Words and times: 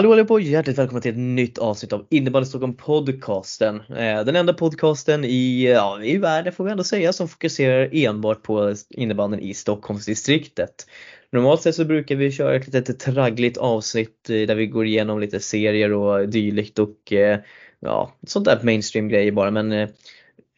Hallå 0.00 0.12
allihopa 0.12 0.34
och 0.34 0.40
hjärtligt 0.40 0.78
välkomna 0.78 1.00
till 1.00 1.10
ett 1.10 1.16
nytt 1.16 1.58
avsnitt 1.58 1.92
av 1.92 2.06
Innebandy 2.10 2.46
Stockholm 2.46 2.76
podcasten. 2.76 3.80
Eh, 3.80 4.24
den 4.24 4.36
enda 4.36 4.54
podcasten 4.54 5.24
i, 5.24 5.72
ja, 5.72 6.02
i 6.02 6.16
världen 6.16 6.52
får 6.52 6.64
vi 6.64 6.70
ändå 6.70 6.84
säga 6.84 7.12
som 7.12 7.28
fokuserar 7.28 7.88
enbart 7.92 8.42
på 8.42 8.74
innebandyn 8.90 9.40
i 9.40 9.54
Stockholmsdistriktet. 9.54 10.86
Normalt 11.32 11.62
sett 11.62 11.74
så 11.74 11.84
brukar 11.84 12.16
vi 12.16 12.32
köra 12.32 12.54
ett 12.54 12.74
litet 12.74 13.00
traggligt 13.00 13.58
avsnitt 13.58 14.30
eh, 14.30 14.46
där 14.46 14.54
vi 14.54 14.66
går 14.66 14.86
igenom 14.86 15.20
lite 15.20 15.40
serier 15.40 15.92
och 15.92 16.28
dylikt 16.28 16.78
och 16.78 17.12
eh, 17.12 17.38
ja, 17.80 18.12
sånt 18.26 18.44
där 18.44 18.58
mainstream 18.62 19.08
grejer 19.08 19.32
bara 19.32 19.50
men 19.50 19.88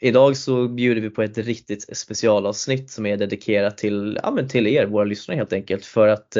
Idag 0.00 0.36
så 0.36 0.68
bjuder 0.68 1.00
vi 1.00 1.10
på 1.10 1.22
ett 1.22 1.38
riktigt 1.38 1.96
specialavsnitt 1.96 2.90
som 2.90 3.06
är 3.06 3.16
dedikerat 3.16 3.78
till, 3.78 4.18
ja, 4.22 4.30
men 4.30 4.48
till 4.48 4.66
er, 4.66 4.86
våra 4.86 5.04
lyssnare 5.04 5.36
helt 5.36 5.52
enkelt. 5.52 5.84
För 5.84 6.08
att 6.08 6.36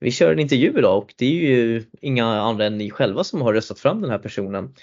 vi 0.00 0.10
kör 0.10 0.32
en 0.32 0.38
intervju 0.38 0.78
idag 0.78 0.98
och 0.98 1.14
det 1.16 1.26
är 1.26 1.30
ju 1.30 1.84
inga 2.00 2.26
andra 2.26 2.66
än 2.66 2.78
ni 2.78 2.90
själva 2.90 3.24
som 3.24 3.42
har 3.42 3.54
röstat 3.54 3.80
fram 3.80 4.00
den 4.00 4.10
här 4.10 4.18
personen. 4.18 4.74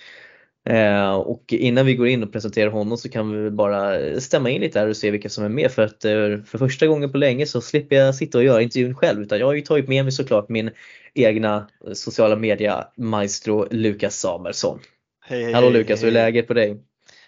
Eh, 0.70 1.14
och 1.14 1.54
innan 1.54 1.86
vi 1.86 1.96
går 1.96 2.08
in 2.08 2.24
och 2.24 2.32
presenterar 2.32 2.72
honom 2.72 2.98
så 2.98 3.10
kan 3.10 3.44
vi 3.44 3.52
bara 3.52 4.00
stämma 4.22 4.50
in 4.50 4.62
lite 4.62 4.80
här 4.80 4.88
och 4.88 4.98
se 4.98 5.12
vilka 5.12 5.30
som 5.30 5.44
är 5.44 5.50
med 5.50 5.72
för 5.72 5.82
att 5.82 6.06
eh, 6.06 6.44
för 6.46 6.58
första 6.58 6.88
gången 6.88 7.12
på 7.12 7.18
länge 7.18 7.46
så 7.46 7.62
slipper 7.62 7.96
jag 7.96 8.16
sitta 8.16 8.38
och 8.38 8.44
göra 8.44 8.62
intervjun 8.62 8.96
själv 8.96 9.22
utan 9.22 9.40
jag 9.40 9.46
har 9.46 9.54
ju 9.54 9.62
tagit 9.62 9.88
med 9.88 10.06
mig 10.06 10.12
såklart 10.12 10.50
min 10.50 10.72
egna 11.14 11.68
sociala 11.94 12.36
media 12.36 12.88
maestro 12.98 13.68
Lukas 13.72 14.20
Samuelsson. 14.20 14.80
Hej, 15.26 15.44
hej, 15.44 15.54
Hallå 15.54 15.70
Lukas, 15.70 16.04
hur 16.04 16.08
är 16.08 16.12
läget 16.12 16.48
på 16.48 16.54
dig? 16.54 16.78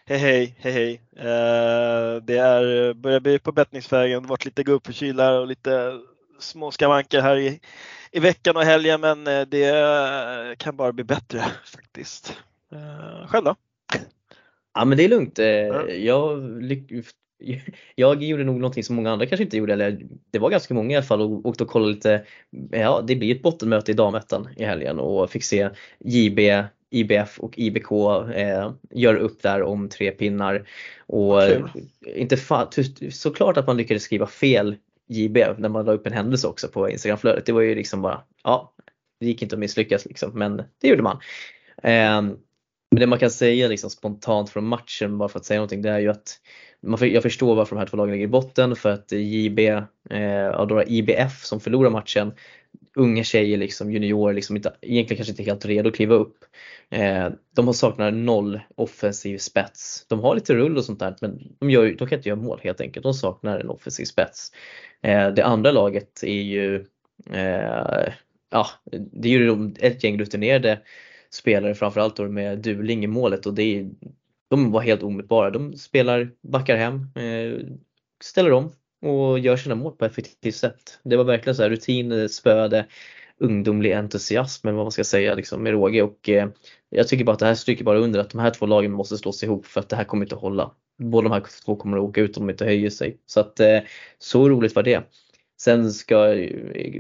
Hej 0.05 0.17
hej, 0.19 0.55
hej 0.59 0.71
hej. 0.71 1.01
Uh, 1.17 2.23
det 2.23 2.37
är, 2.37 2.93
börjar 2.93 3.19
bli 3.19 3.39
på 3.39 3.51
bettningsvägen, 3.51 4.27
varit 4.27 4.45
lite 4.45 4.63
gubbförkyld 4.63 5.21
och 5.21 5.47
lite 5.47 5.99
små 6.39 6.71
skavanker 6.71 7.21
här 7.21 7.37
i, 7.37 7.59
i 8.11 8.19
veckan 8.19 8.55
och 8.55 8.63
helgen 8.63 9.01
men 9.01 9.27
eh, 9.27 9.41
det 9.41 10.57
kan 10.57 10.75
bara 10.75 10.91
bli 10.91 11.03
bättre 11.03 11.45
faktiskt. 11.65 12.37
Uh, 12.73 13.27
själv 13.27 13.45
då? 13.45 13.55
Ja 14.73 14.85
men 14.85 14.97
det 14.97 15.03
är 15.03 15.09
lugnt. 15.09 15.39
Eh, 15.39 15.47
jag, 15.95 16.41
jag 17.95 18.23
gjorde 18.23 18.43
nog 18.43 18.55
någonting 18.55 18.83
som 18.83 18.95
många 18.95 19.11
andra 19.11 19.25
kanske 19.25 19.43
inte 19.43 19.57
gjorde, 19.57 19.73
eller 19.73 19.99
det 20.31 20.39
var 20.39 20.49
ganska 20.49 20.73
många 20.73 20.91
i 20.91 20.95
alla 20.95 21.05
fall 21.05 21.21
och 21.21 21.45
åkte 21.45 21.63
och 21.63 21.69
kollade 21.69 21.93
lite. 21.93 22.25
Ja, 22.71 23.03
det 23.07 23.15
blir 23.15 23.35
ett 23.35 23.41
bottenmöte 23.41 23.91
i 23.91 23.93
damettan 23.93 24.49
i 24.57 24.63
helgen 24.63 24.99
och 24.99 25.29
fick 25.29 25.43
se 25.43 25.69
JB, 25.99 26.39
IBF 26.89 27.39
och 27.39 27.59
IBK 27.59 27.91
eh, 28.35 28.71
göra 28.91 29.17
upp 29.17 29.41
där 29.41 29.63
om 29.63 29.89
tre 29.89 30.11
pinnar. 30.11 30.67
Och 30.99 31.35
okay. 31.35 31.61
inte 32.15 32.35
fa- 32.35 33.09
såklart 33.09 33.57
att 33.57 33.67
man 33.67 33.77
lyckades 33.77 34.03
skriva 34.03 34.27
fel 34.27 34.75
JB 35.07 35.37
när 35.57 35.69
man 35.69 35.85
la 35.85 35.91
upp 35.91 36.07
en 36.07 36.13
händelse 36.13 36.47
också 36.47 36.67
på 36.67 36.89
Instagramflödet. 36.89 37.45
Det 37.45 37.51
var 37.51 37.61
ju 37.61 37.75
liksom 37.75 38.01
bara, 38.01 38.23
ja, 38.43 38.73
det 39.19 39.25
gick 39.25 39.41
inte 39.41 39.55
att 39.55 39.59
misslyckas 39.59 40.05
liksom, 40.05 40.31
men 40.33 40.63
det 40.81 40.87
gjorde 40.87 41.03
man. 41.03 41.19
Ehm, 41.83 42.37
men 42.91 42.99
det 42.99 43.07
man 43.07 43.19
kan 43.19 43.31
säga 43.31 43.67
liksom 43.67 43.89
spontant 43.89 44.49
från 44.49 44.67
matchen, 44.67 45.17
bara 45.17 45.29
för 45.29 45.39
att 45.39 45.45
säga 45.45 45.57
någonting, 45.57 45.81
det 45.81 45.89
är 45.89 45.99
ju 45.99 46.09
att 46.09 46.39
man, 46.81 47.11
jag 47.11 47.23
förstår 47.23 47.55
varför 47.55 47.75
de 47.75 47.79
här 47.79 47.87
två 47.87 47.97
lagen 47.97 48.11
ligger 48.11 48.25
i 48.25 48.29
botten 48.29 48.75
för 48.75 48.89
att 48.89 49.11
JB, 49.11 49.59
eh, 49.59 50.65
då 50.67 50.83
IBF 50.87 51.43
som 51.43 51.59
förlorar 51.59 51.89
matchen, 51.89 52.33
unga 52.95 53.23
tjejer, 53.23 53.57
liksom, 53.57 53.91
juniorer, 53.91 54.33
liksom 54.33 54.55
inte, 54.55 54.75
egentligen 54.81 55.17
kanske 55.17 55.31
inte 55.31 55.43
helt 55.43 55.65
redo 55.65 55.89
att 55.89 55.95
kliva 55.95 56.15
upp. 56.15 56.37
Eh, 56.89 57.29
de 57.55 57.65
har 57.65 57.73
saknar 57.73 58.11
noll 58.11 58.59
offensiv 58.75 59.37
spets. 59.37 60.05
De 60.07 60.19
har 60.19 60.35
lite 60.35 60.53
rull 60.55 60.77
och 60.77 60.85
sånt 60.85 60.99
där 60.99 61.15
men 61.21 61.55
de, 61.59 61.69
gör, 61.69 61.85
de 61.85 62.07
kan 62.07 62.17
inte 62.17 62.29
göra 62.29 62.39
mål 62.39 62.59
helt 62.63 62.81
enkelt. 62.81 63.03
De 63.03 63.13
saknar 63.13 63.59
en 63.59 63.69
offensiv 63.69 64.05
spets. 64.05 64.51
Eh, 65.01 65.27
det 65.29 65.45
andra 65.45 65.71
laget 65.71 66.23
är 66.23 66.41
ju 66.41 66.85
eh, 67.33 68.13
ja, 68.49 68.67
det 68.91 69.29
är 69.29 69.39
ju 69.39 69.73
ett 69.79 70.03
gäng 70.03 70.19
rutinerade 70.19 70.79
spelare 71.29 71.75
framförallt 71.75 72.15
då 72.15 72.27
med 72.27 72.59
Duling 72.59 73.03
i 73.03 73.07
målet 73.07 73.45
och 73.45 73.53
det 73.53 73.79
är, 73.79 73.89
de 74.49 74.71
var 74.71 74.81
helt 74.81 75.03
omedelbara. 75.03 75.49
De 75.49 75.73
spelar, 75.73 76.31
backar 76.41 76.77
hem, 76.77 77.07
eh, 77.15 77.67
ställer 78.23 78.51
om 78.51 78.71
och 79.01 79.39
gör 79.39 79.57
sina 79.57 79.75
mål 79.75 79.91
på 79.91 80.05
ett 80.05 80.11
effektivt 80.11 80.55
sätt. 80.55 80.99
Det 81.03 81.17
var 81.17 81.23
verkligen 81.23 81.55
så 81.55 81.63
här 81.63 81.69
rutin, 81.69 82.11
eh, 82.11 82.27
spöade, 82.27 82.85
ungdomlig 83.39 83.93
entusiasm 83.93 84.67
eller 84.67 84.77
vad 84.77 84.85
man 84.85 84.91
ska 84.91 85.03
säga 85.03 85.35
liksom, 85.35 85.63
med 85.63 85.71
råge 85.71 86.01
och 86.01 86.29
eh, 86.29 86.49
jag 86.89 87.07
tycker 87.07 87.25
bara 87.25 87.33
att 87.33 87.39
det 87.39 87.45
här 87.45 87.55
stryker 87.55 87.83
bara 87.83 87.99
under 87.99 88.19
att 88.19 88.29
de 88.29 88.39
här 88.39 88.51
två 88.51 88.65
lagen 88.65 88.91
måste 88.91 89.17
slås 89.17 89.43
ihop 89.43 89.65
för 89.65 89.79
att 89.79 89.89
det 89.89 89.95
här 89.95 90.03
kommer 90.03 90.25
inte 90.25 90.35
att 90.35 90.41
hålla. 90.41 90.71
Båda 90.99 91.29
de 91.29 91.33
här 91.33 91.43
två 91.65 91.75
kommer 91.75 91.97
att 91.97 92.03
åka 92.03 92.21
ut 92.21 92.37
om 92.37 92.47
de 92.47 92.51
inte 92.51 92.65
höjer 92.65 92.89
sig. 92.89 93.17
Så 93.25 93.39
att 93.39 93.59
eh, 93.59 93.79
så 94.17 94.49
roligt 94.49 94.75
var 94.75 94.83
det. 94.83 95.03
Sen 95.59 95.93
ska 95.93 96.47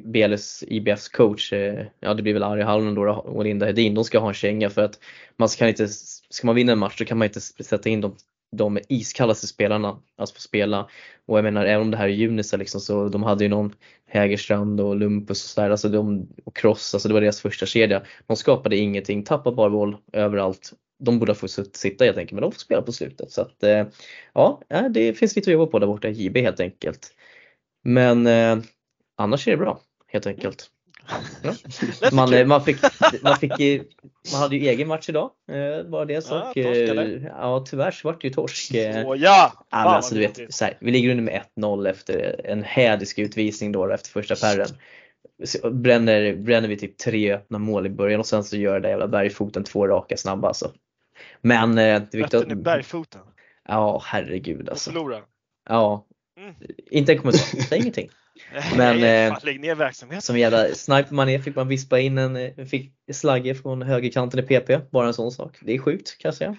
BLS 0.03 0.63
IBFs 0.67 1.09
coach, 1.09 1.53
eh, 1.53 1.85
ja 1.99 2.13
det 2.13 2.23
blir 2.23 2.33
väl 2.33 2.43
Ari 2.43 2.61
Hallonen 2.61 2.95
då 2.95 3.11
och 3.11 3.43
Linda 3.43 3.65
Hedin, 3.65 3.93
de 3.93 4.03
ska 4.03 4.19
ha 4.19 4.27
en 4.27 4.33
känga 4.33 4.69
för 4.69 4.81
att 4.81 4.99
man 5.37 5.49
ska 5.49 5.67
inte, 5.67 5.87
ska 6.29 6.47
man 6.47 6.55
vinna 6.55 6.71
en 6.71 6.79
match 6.79 6.97
så 6.97 7.05
kan 7.05 7.17
man 7.17 7.25
inte 7.25 7.41
sätta 7.41 7.89
in 7.89 8.01
de 8.01 8.15
de 8.51 8.79
iskallaste 8.89 9.47
spelarna 9.47 9.99
att 10.17 10.31
få 10.31 10.41
spela. 10.41 10.89
Och 11.25 11.37
jag 11.37 11.43
menar 11.43 11.65
även 11.65 11.81
om 11.81 11.91
det 11.91 11.97
här 11.97 12.07
är 12.07 12.13
Junisa 12.13 12.57
liksom 12.57 12.81
så 12.81 13.09
de 13.09 13.23
hade 13.23 13.43
ju 13.43 13.49
någon 13.49 13.75
Hägerstrand 14.05 14.81
och 14.81 14.95
Lumpus 14.95 15.43
och 15.43 15.49
sådär, 15.49 15.69
alltså 15.69 15.89
de, 15.89 16.27
och 16.45 16.55
Cross, 16.55 16.93
alltså 16.93 17.07
det 17.07 17.13
var 17.13 17.21
deras 17.21 17.41
första 17.41 17.65
kedja. 17.65 18.03
De 18.27 18.37
skapade 18.37 18.77
ingenting, 18.77 19.23
tappade 19.23 19.55
bara 19.55 19.69
boll 19.69 19.97
överallt. 20.13 20.73
De 20.99 21.19
borde 21.19 21.31
ha 21.31 21.35
fått 21.35 21.75
sitta 21.75 22.05
helt 22.05 22.17
enkelt 22.17 22.31
men 22.31 22.41
de 22.41 22.51
får 22.51 22.59
spela 22.59 22.81
på 22.81 22.91
slutet. 22.91 23.31
Så 23.31 23.41
att 23.41 23.63
eh, 23.63 23.85
ja, 24.33 24.61
eh, 24.69 24.83
det 24.89 25.13
finns 25.13 25.35
lite 25.35 25.49
att 25.49 25.53
jobba 25.53 25.71
på 25.71 25.79
där 25.79 25.87
borta 25.87 26.07
i 26.07 26.11
JB 26.11 26.37
helt 26.37 26.59
enkelt. 26.59 27.11
Men 27.87 28.27
eh, 28.27 28.57
annars 29.17 29.47
är 29.47 29.51
det 29.51 29.57
bra 29.57 29.79
helt 30.07 30.27
enkelt. 30.27 30.69
Ja. 31.43 31.53
Man, 32.11 32.33
eh, 32.33 32.45
man, 32.45 32.63
fick, 32.63 32.77
man, 33.23 33.37
fick, 33.37 33.51
man 34.31 34.41
hade 34.41 34.55
ju 34.55 34.67
egen 34.67 34.87
match 34.87 35.09
idag, 35.09 35.31
eh, 35.51 35.89
bara 35.89 36.05
det 36.05 36.21
sak. 36.21 36.57
Ja, 36.57 36.73
eh, 36.73 37.23
ja 37.23 37.65
tyvärr 37.69 37.91
så 37.91 38.07
vart 38.07 38.21
det 38.21 38.27
ju 38.27 38.33
torsk. 38.33 38.67
Så, 38.67 39.15
ja! 39.17 39.53
men 39.71 39.87
alltså, 39.87 40.15
du 40.15 40.21
vet, 40.21 40.53
så 40.53 40.65
här, 40.65 40.77
vi 40.81 40.91
ligger 40.91 41.11
under 41.11 41.23
med 41.23 41.41
1-0 41.55 41.89
efter 41.89 42.41
en 42.45 42.63
hädisk 42.63 43.19
utvisning 43.19 43.71
då 43.71 43.91
efter 43.91 44.09
första 44.09 44.35
pärren. 44.35 44.67
Bränner, 45.81 46.35
bränner 46.35 46.67
vi 46.67 46.77
typ 46.77 46.97
tre 46.97 47.33
öppna 47.33 47.59
mål 47.59 47.85
i 47.85 47.89
början 47.89 48.19
och 48.19 48.25
sen 48.25 48.43
så 48.43 48.57
gör 48.57 48.79
det 48.79 48.89
jävla 48.89 49.07
bergfoten 49.07 49.63
två 49.63 49.87
raka 49.87 50.17
snabba 50.17 50.47
alltså. 50.47 50.71
Men 51.41 51.75
det 51.75 51.83
är 51.83 51.99
viktigt 52.11 52.33
att... 52.33 52.57
bergfoten? 52.57 53.21
Ja 53.67 54.01
herregud 54.05 54.69
alltså. 54.69 54.89
Och 54.89 54.93
förlora? 54.93 55.21
Ja. 55.69 56.07
Mm. 56.37 56.55
Inte 56.91 57.11
en 57.11 57.17
kommentar, 57.17 57.61
säg 57.61 57.79
ingenting. 57.79 58.09
Men 58.77 58.95
eh, 58.95 59.37
lägg 59.43 59.59
ner 59.59 59.75
verksamheten. 59.75 60.21
Som 60.21 60.37
jävla 60.37 60.67
sniper 60.67 61.13
man 61.13 61.29
är 61.29 61.39
fick 61.39 61.55
man 61.55 61.67
vispa 61.67 61.99
in 61.99 62.17
en 62.17 62.35
eh, 62.35 62.65
fick 62.65 62.93
slagge 63.11 63.55
från 63.55 63.81
högerkanten 63.81 64.39
i 64.39 64.43
PP. 64.43 64.91
Bara 64.91 65.07
en 65.07 65.13
sån 65.13 65.31
sak. 65.31 65.57
Det 65.61 65.73
är 65.73 65.79
sjukt 65.79 66.17
kan 66.17 66.29
jag 66.29 66.35
säga. 66.35 66.55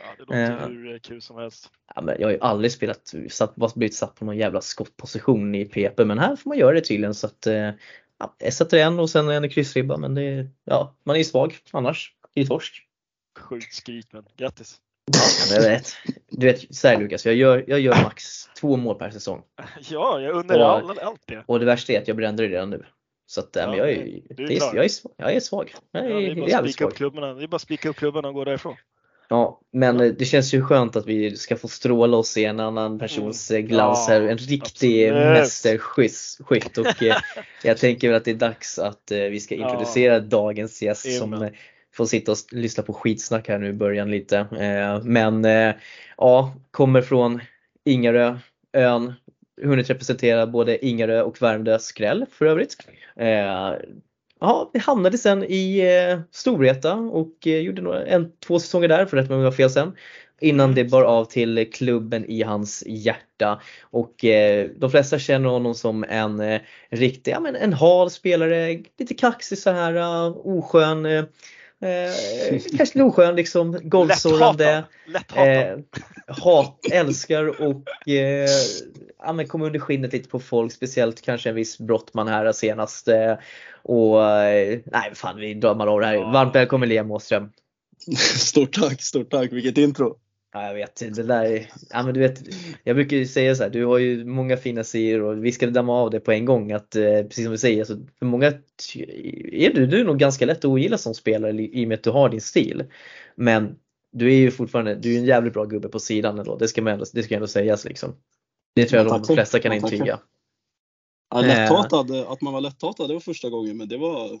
Ja, 0.00 0.06
det 0.18 0.22
låter 0.22 0.62
eh, 0.62 0.68
hur 0.68 0.98
kul 0.98 1.22
som 1.22 1.36
helst. 1.36 1.70
Ja, 1.94 2.02
men 2.02 2.16
jag 2.18 2.26
har 2.26 2.32
ju 2.32 2.40
aldrig 2.40 2.72
spelat, 2.72 3.14
satt, 3.30 3.74
blivit 3.74 3.94
satt 3.94 4.14
på 4.14 4.24
någon 4.24 4.36
jävla 4.36 4.60
skottposition 4.60 5.54
i 5.54 5.64
PP 5.64 6.04
men 6.04 6.18
här 6.18 6.36
får 6.36 6.50
man 6.50 6.58
göra 6.58 6.74
det 6.74 6.80
tydligen 6.80 7.14
så 7.14 7.26
att 7.26 7.46
eh, 7.46 7.70
ja, 8.18 8.36
jag 8.38 8.52
sätter 8.52 8.78
en 8.78 8.98
och 8.98 9.10
sen 9.10 9.28
en 9.28 9.50
kryssribba 9.50 9.96
men 9.96 10.14
det, 10.14 10.46
ja, 10.64 10.96
man 11.04 11.16
är 11.16 11.24
svag 11.24 11.56
annars. 11.70 12.12
Det 12.34 12.40
är 12.40 12.46
torsk. 12.46 12.82
Sjukt 13.38 13.74
skryt 13.74 14.12
men 14.12 14.24
grattis. 14.36 14.80
Ja, 15.12 15.54
jag 15.54 15.60
vet. 15.60 15.86
Du 16.30 16.46
vet 16.46 16.74
såhär 16.74 16.98
Lukas, 16.98 17.26
jag 17.26 17.34
gör, 17.34 17.64
jag 17.66 17.80
gör 17.80 18.02
max 18.02 18.48
två 18.60 18.76
mål 18.76 18.98
per 18.98 19.10
säsong. 19.10 19.42
Ja, 19.90 20.20
jag 20.20 20.34
undrar 20.36 20.60
all, 20.60 20.98
allt 20.98 21.22
det. 21.26 21.44
Och 21.46 21.60
det 21.60 21.66
värsta 21.66 21.92
är 21.92 22.00
att 22.00 22.08
jag 22.08 22.16
brände 22.16 22.42
det 22.42 22.48
redan 22.48 22.70
nu. 22.70 22.84
Så 23.26 23.40
att, 23.40 23.50
ja, 23.52 23.66
men 23.66 23.78
jag, 23.78 23.90
är, 23.90 23.96
är 23.96 24.20
det 24.36 24.42
är, 24.42 24.74
jag, 24.74 24.84
är, 24.84 24.90
jag 25.16 25.32
är 25.34 25.40
svag. 25.40 25.74
Jag 25.92 26.04
är, 26.04 26.08
ja, 26.08 26.20
det, 26.20 26.26
är 26.26 26.34
bara 26.34 26.48
jävligt 26.48 26.76
svag. 26.76 26.88
Upp 26.88 26.96
klubbarna. 26.96 27.34
det 27.34 27.44
är 27.44 27.48
bara 27.48 27.56
att 27.56 27.62
spika 27.62 27.88
upp 27.88 27.96
klubbarna 27.96 28.28
och 28.28 28.34
gå 28.34 28.44
därifrån. 28.44 28.76
Ja, 29.28 29.60
men 29.72 30.00
ja. 30.00 30.12
det 30.18 30.24
känns 30.24 30.54
ju 30.54 30.62
skönt 30.62 30.96
att 30.96 31.06
vi 31.06 31.36
ska 31.36 31.56
få 31.56 31.68
stråla 31.68 32.16
och 32.16 32.26
se 32.26 32.44
en 32.44 32.60
annan 32.60 32.98
persons 32.98 33.50
mm. 33.50 33.66
glans 33.66 34.08
här. 34.08 34.20
En 34.20 34.38
riktig 34.38 35.12
mästerskytt. 35.12 36.78
Och 36.78 37.02
eh, 37.02 37.16
jag 37.62 37.78
tänker 37.78 38.08
väl 38.08 38.16
att 38.16 38.24
det 38.24 38.30
är 38.30 38.34
dags 38.34 38.78
att 38.78 39.10
eh, 39.10 39.18
vi 39.18 39.40
ska 39.40 39.54
introducera 39.54 40.20
dagens 40.20 40.82
gäst 40.82 41.18
som 41.18 41.50
får 41.96 42.06
sitta 42.06 42.32
och 42.32 42.38
lyssna 42.50 42.82
på 42.82 42.92
skitsnack 42.92 43.48
här 43.48 43.58
nu 43.58 43.68
i 43.68 43.72
början 43.72 44.10
lite. 44.10 44.38
Eh, 44.38 45.02
men 45.04 45.44
eh, 45.44 45.74
ja, 46.16 46.54
kommer 46.70 47.02
från 47.02 47.40
Ingarö, 47.84 48.38
ön, 48.72 49.12
hunnit 49.62 49.90
representera 49.90 50.46
både 50.46 50.86
Ingarö 50.86 51.22
och 51.22 51.42
Värmdö 51.42 51.78
skräll 51.78 52.26
för 52.30 52.46
övrigt. 52.46 52.76
Eh, 53.16 53.74
ja, 54.40 54.70
vi 54.72 54.78
hamnade 54.78 55.18
sen 55.18 55.44
i 55.44 55.78
eh, 55.78 56.20
Storvreta 56.30 56.94
och 56.94 57.46
eh, 57.46 57.58
gjorde 57.58 57.82
några, 57.82 58.06
en, 58.06 58.32
två 58.46 58.58
säsonger 58.58 58.88
där, 58.88 59.06
för 59.06 59.16
att 59.16 59.30
jag 59.30 59.36
har 59.36 59.52
fel 59.52 59.70
sen. 59.70 59.92
Innan 60.40 60.74
det 60.74 60.84
bar 60.84 61.02
av 61.02 61.24
till 61.24 61.70
klubben 61.72 62.24
i 62.24 62.42
hans 62.42 62.84
hjärta. 62.86 63.60
Och 63.82 64.24
eh, 64.24 64.68
de 64.76 64.90
flesta 64.90 65.18
känner 65.18 65.48
honom 65.48 65.74
som 65.74 66.04
en 66.04 66.40
eh, 66.40 66.60
riktig, 66.90 67.32
ja 67.32 67.40
men 67.40 67.56
en 67.56 67.72
hal 67.72 68.10
spelare, 68.10 68.82
lite 68.98 69.14
kaxig 69.14 69.58
så 69.58 69.70
här, 69.70 69.96
uh, 69.96 70.36
oskön. 70.46 71.26
Eh, 71.82 72.60
kanske 72.76 73.02
oskön 73.02 73.36
liksom, 73.36 73.80
golvsorrande. 73.82 74.84
Eh, 75.36 75.78
hat, 76.26 76.80
älskar 76.92 77.62
och 77.62 78.08
eh, 78.08 78.48
ja, 79.18 79.32
men 79.32 79.48
komma 79.48 79.66
under 79.66 79.78
skinnet 79.78 80.12
lite 80.12 80.28
på 80.28 80.40
folk, 80.40 80.72
speciellt 80.72 81.22
kanske 81.22 81.48
en 81.48 81.54
viss 81.54 81.78
Brottman 81.78 82.28
här 82.28 82.52
senast. 82.52 83.08
Eh, 83.08 83.34
och 83.82 84.16
nej 84.84 85.12
fan 85.14 85.36
vi 85.36 85.54
drar 85.54 85.74
av 85.86 86.00
det 86.00 86.06
här. 86.06 86.32
Varmt 86.32 86.54
välkommen 86.54 86.88
Liam 86.88 87.10
Åström. 87.10 87.52
Stort 88.38 88.72
tack, 88.72 89.02
stort 89.02 89.30
tack. 89.30 89.52
Vilket 89.52 89.78
intro. 89.78 90.16
Ja, 90.56 90.66
jag 90.66 90.74
vet, 90.74 91.16
det 91.16 91.22
där 91.22 91.70
ja, 91.90 92.02
men 92.02 92.14
du 92.14 92.20
vet, 92.20 92.42
jag 92.84 92.96
brukar 92.96 93.16
ju 93.16 93.26
säga 93.26 93.54
så 93.54 93.62
här, 93.62 93.70
du 93.70 93.84
har 93.84 93.98
ju 93.98 94.24
många 94.24 94.56
fina 94.56 94.84
sidor 94.84 95.22
och 95.22 95.44
vi 95.44 95.52
ska 95.52 95.66
damma 95.66 95.92
av 95.92 96.10
det 96.10 96.20
på 96.20 96.32
en 96.32 96.44
gång. 96.44 96.72
Att, 96.72 96.96
eh, 96.96 97.22
precis 97.22 97.44
som 97.44 97.52
du 97.52 97.58
säger, 97.58 97.84
så 97.84 97.96
för 98.18 98.26
många 98.26 98.46
är 98.46 99.74
du, 99.74 99.86
du 99.86 100.00
är 100.00 100.04
nog 100.04 100.18
ganska 100.18 100.46
lätt 100.46 100.58
att 100.58 100.64
ogilla 100.64 100.98
som 100.98 101.14
spelare 101.14 101.52
i 101.52 101.84
och 101.84 101.88
med 101.88 101.94
att 101.94 102.02
du 102.02 102.10
har 102.10 102.28
din 102.28 102.40
stil. 102.40 102.84
Men 103.34 103.76
du 104.12 104.32
är 104.32 104.36
ju 104.36 104.50
fortfarande 104.50 104.94
du 104.94 105.14
är 105.14 105.18
en 105.18 105.24
jävligt 105.24 105.52
bra 105.52 105.64
gubbe 105.64 105.88
på 105.88 105.98
sidan 105.98 106.38
ändå, 106.38 106.56
det 106.56 106.68
ska, 106.68 106.82
man 106.82 106.92
ändå, 106.92 107.04
det 107.12 107.22
ska 107.22 107.34
ändå 107.34 107.46
sägas. 107.46 107.84
Liksom. 107.84 108.16
Det 108.74 108.84
tror 108.84 109.02
jag 109.02 109.08
ja, 109.08 109.22
de 109.26 109.34
flesta 109.34 109.58
kan 109.58 109.72
intyga. 109.72 110.18
Ja, 111.40 111.46
lätthatad, 111.46 112.10
att 112.10 112.40
man 112.40 112.52
var 112.52 112.60
lätthatad 112.60 113.08
det 113.08 113.14
var 113.14 113.20
första 113.20 113.50
gången 113.50 113.76
men 113.76 113.88
det 113.88 113.96
var 113.96 114.40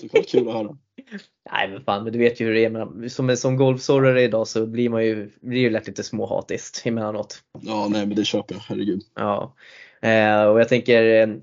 såklart 0.00 0.28
kul 0.28 0.48
att 0.48 0.54
höra. 0.54 0.76
Nej 1.52 1.68
men 1.68 1.84
fan, 1.84 2.04
men 2.04 2.12
du 2.12 2.18
vet 2.18 2.40
ju 2.40 2.46
hur 2.46 2.54
det 2.54 2.64
är. 2.64 2.70
Men 2.70 3.10
som, 3.10 3.36
som 3.36 3.56
golfsorrare 3.56 4.22
idag 4.22 4.48
så 4.48 4.66
blir 4.66 4.88
man 4.88 5.04
ju, 5.04 5.30
blir 5.40 5.60
ju 5.60 5.70
lätt 5.70 5.86
lite 5.86 6.02
småhatiskt 6.02 6.86
emellanåt. 6.86 7.42
Ja, 7.60 7.88
nej 7.90 8.06
men 8.06 8.16
det 8.16 8.24
köper 8.24 8.54
jag, 8.54 8.60
herregud. 8.60 9.02
Ja, 9.14 9.54
eh, 10.02 10.44
och 10.44 10.60
jag 10.60 10.68
tänker 10.68 11.28
eh, 11.28 11.34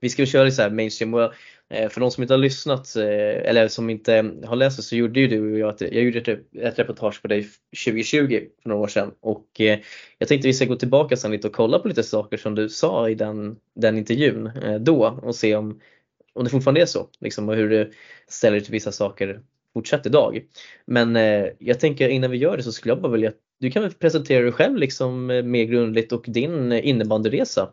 vi 0.00 0.08
ska 0.08 0.26
köra 0.26 0.44
lite 0.44 0.56
så 0.56 0.62
här 0.62 0.70
mainstream. 0.70 1.14
Och, 1.14 1.22
eh, 1.22 1.30
Eh, 1.68 1.88
för 1.88 2.00
de 2.00 2.10
som 2.10 2.22
inte 2.22 2.34
har 2.34 2.38
lyssnat 2.38 2.96
eh, 2.96 3.04
eller 3.48 3.68
som 3.68 3.90
inte 3.90 4.32
har 4.44 4.56
läst 4.56 4.76
det 4.76 4.82
så 4.82 4.96
gjorde 4.96 5.20
ju 5.20 5.28
du 5.28 5.52
och 5.52 5.58
jag, 5.58 5.74
jag 5.92 6.04
gjorde 6.04 6.18
ett, 6.18 6.54
ett 6.56 6.78
reportage 6.78 7.22
på 7.22 7.28
dig 7.28 7.48
2020 7.84 8.40
för 8.62 8.68
några 8.68 8.82
år 8.82 8.88
sedan 8.88 9.12
och 9.20 9.60
eh, 9.60 9.78
jag 10.18 10.28
tänkte 10.28 10.48
vi 10.48 10.54
ska 10.54 10.64
gå 10.64 10.76
tillbaka 10.76 11.16
sen 11.16 11.30
lite 11.30 11.46
och 11.46 11.52
kolla 11.52 11.78
på 11.78 11.88
lite 11.88 12.02
saker 12.02 12.36
som 12.36 12.54
du 12.54 12.68
sa 12.68 13.08
i 13.08 13.14
den, 13.14 13.56
den 13.74 13.98
intervjun 13.98 14.50
då 14.80 15.20
och 15.22 15.34
se 15.34 15.56
om 15.56 15.80
om 16.32 16.44
det 16.44 16.50
fortfarande 16.50 16.80
är 16.80 16.86
så 16.86 17.08
liksom, 17.20 17.48
och 17.48 17.56
hur 17.56 17.68
du 17.68 17.92
ställer 18.28 18.56
dig 18.56 18.64
till 18.64 18.72
vissa 18.72 18.92
saker 18.92 19.40
fortsatt 19.74 20.06
idag. 20.06 20.44
Men 20.86 21.16
jag 21.58 21.80
tänker 21.80 22.08
innan 22.08 22.30
vi 22.30 22.36
gör 22.36 22.56
det 22.56 22.62
så 22.62 22.72
skulle 22.72 22.92
jag 22.92 23.02
bara 23.02 23.12
vilja 23.12 23.28
att 23.28 23.36
du 23.60 23.70
kan 23.70 23.82
väl 23.82 23.92
presentera 23.92 24.42
dig 24.42 24.52
själv 24.52 24.76
liksom 24.76 25.26
mer 25.26 25.64
grundligt 25.64 26.12
och 26.12 26.24
din 26.28 26.72
innebandyresa 26.72 27.70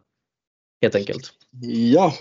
helt 0.82 0.96
enkelt. 0.96 1.34
Ja, 1.92 2.14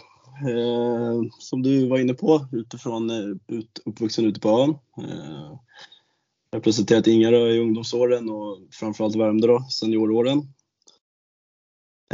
som 1.39 1.63
du 1.63 1.89
var 1.89 1.99
inne 1.99 2.15
på 2.15 2.47
utifrån 2.53 3.11
eh, 3.11 3.57
ut, 3.57 3.79
uppvuxen 3.85 4.25
ute 4.25 4.41
på 4.41 4.49
ön. 4.49 4.71
Eh, 5.09 5.59
jag 6.51 6.59
har 6.59 6.61
presenterat 6.61 7.07
Ingarö 7.07 7.49
i 7.49 7.59
ungdomsåren 7.59 8.31
och 8.31 8.59
framförallt 8.71 9.17
Värmdö 9.17 9.47
då, 9.47 9.67
senioråren. 9.71 10.39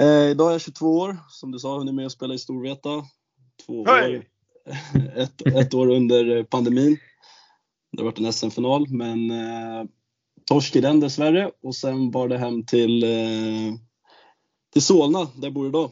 Eh, 0.01 0.31
idag 0.31 0.49
är 0.49 0.53
jag 0.53 0.61
22 0.61 0.99
år, 0.99 1.17
som 1.29 1.51
du 1.51 1.59
sa, 1.59 1.79
hunnit 1.79 1.95
med 1.95 2.07
att 2.07 2.13
spela 2.13 2.35
i 2.35 2.39
Storvreta 2.39 3.05
två 3.67 3.81
år. 3.81 4.25
Ett, 5.17 5.47
ett 5.47 5.75
år 5.75 5.89
under 5.89 6.45
pandemin. 6.45 6.99
Det 7.93 8.03
har 8.03 8.05
varit 8.05 8.19
en 8.19 8.33
SM-final, 8.33 8.89
men 8.89 9.31
eh, 9.31 9.85
torsk 10.45 10.77
i 10.77 10.81
den 10.81 11.01
dessvärre. 11.01 11.51
Och 11.63 11.75
sen 11.75 12.11
bar 12.11 12.29
det 12.29 12.39
hem 12.39 12.67
till, 12.67 13.03
eh, 13.03 13.75
till 14.73 14.83
Solna, 14.83 15.19
där 15.19 15.47
jag 15.47 15.53
bor 15.53 15.69
idag. 15.69 15.91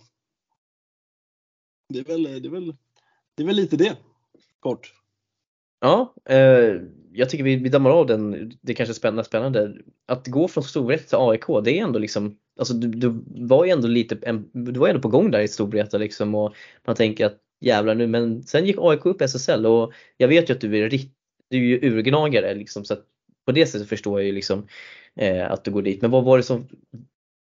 Det 1.89 1.99
är 1.99 2.05
väl, 2.05 2.23
det 2.23 2.49
är 2.49 2.51
väl, 2.51 2.75
det 3.35 3.43
är 3.43 3.47
väl 3.47 3.57
lite 3.57 3.77
det, 3.77 3.97
kort. 4.61 4.93
Ja, 5.81 6.15
eh, 6.25 6.75
jag 7.13 7.31
tycker 7.31 7.45
vi, 7.45 7.57
vi 7.57 7.69
dammar 7.69 7.91
av 7.91 8.07
den, 8.07 8.53
det 8.63 8.73
är 8.73 8.77
kanske 8.77 8.95
spännande, 8.95 9.25
spännande. 9.25 9.77
Att 10.07 10.27
gå 10.27 10.49
från 10.49 10.65
Storvreta 10.65 11.05
till 11.05 11.19
AIK, 11.19 11.65
det 11.65 11.79
är 11.79 11.83
ändå 11.83 11.99
liksom, 11.99 12.39
alltså 12.59 12.75
du, 12.75 12.89
du 12.89 13.23
var 13.47 13.65
ju 13.65 13.71
ändå 13.71 13.89
lite, 13.89 14.19
en, 14.23 14.51
du 14.53 14.81
var 14.81 14.89
ändå 14.89 15.03
på 15.03 15.09
gång 15.09 15.31
där 15.31 15.41
i 15.41 15.49
Storvreta 15.49 15.99
liksom 15.99 16.35
och 16.35 16.55
man 16.87 16.97
tänker 16.97 17.27
att 17.27 17.39
jävlar 17.61 17.95
nu 17.95 18.07
men 18.07 18.43
sen 18.43 18.67
gick 18.67 18.77
AIK 18.79 19.07
upp 19.07 19.23
i 19.23 19.25
SSL 19.25 19.67
och 19.67 19.93
jag 20.17 20.29
vet 20.29 20.51
ju 20.51 20.55
att 20.55 20.61
du 20.61 20.79
är, 20.79 20.91
du 20.91 20.97
är 21.51 21.57
ju 21.57 21.81
urgnagare 21.83 22.55
liksom 22.55 22.85
så 22.85 22.95
att 22.95 23.05
på 23.47 23.53
det 23.53 23.67
sättet 23.67 23.89
förstår 23.89 24.21
jag 24.21 24.27
ju 24.27 24.33
liksom 24.33 24.67
eh, 25.17 25.51
att 25.51 25.65
du 25.65 25.71
går 25.71 25.83
dit. 25.83 26.03
Men 26.03 26.11
vad 26.11 26.25
var 26.25 26.37
det 26.37 26.43
som 26.43 26.69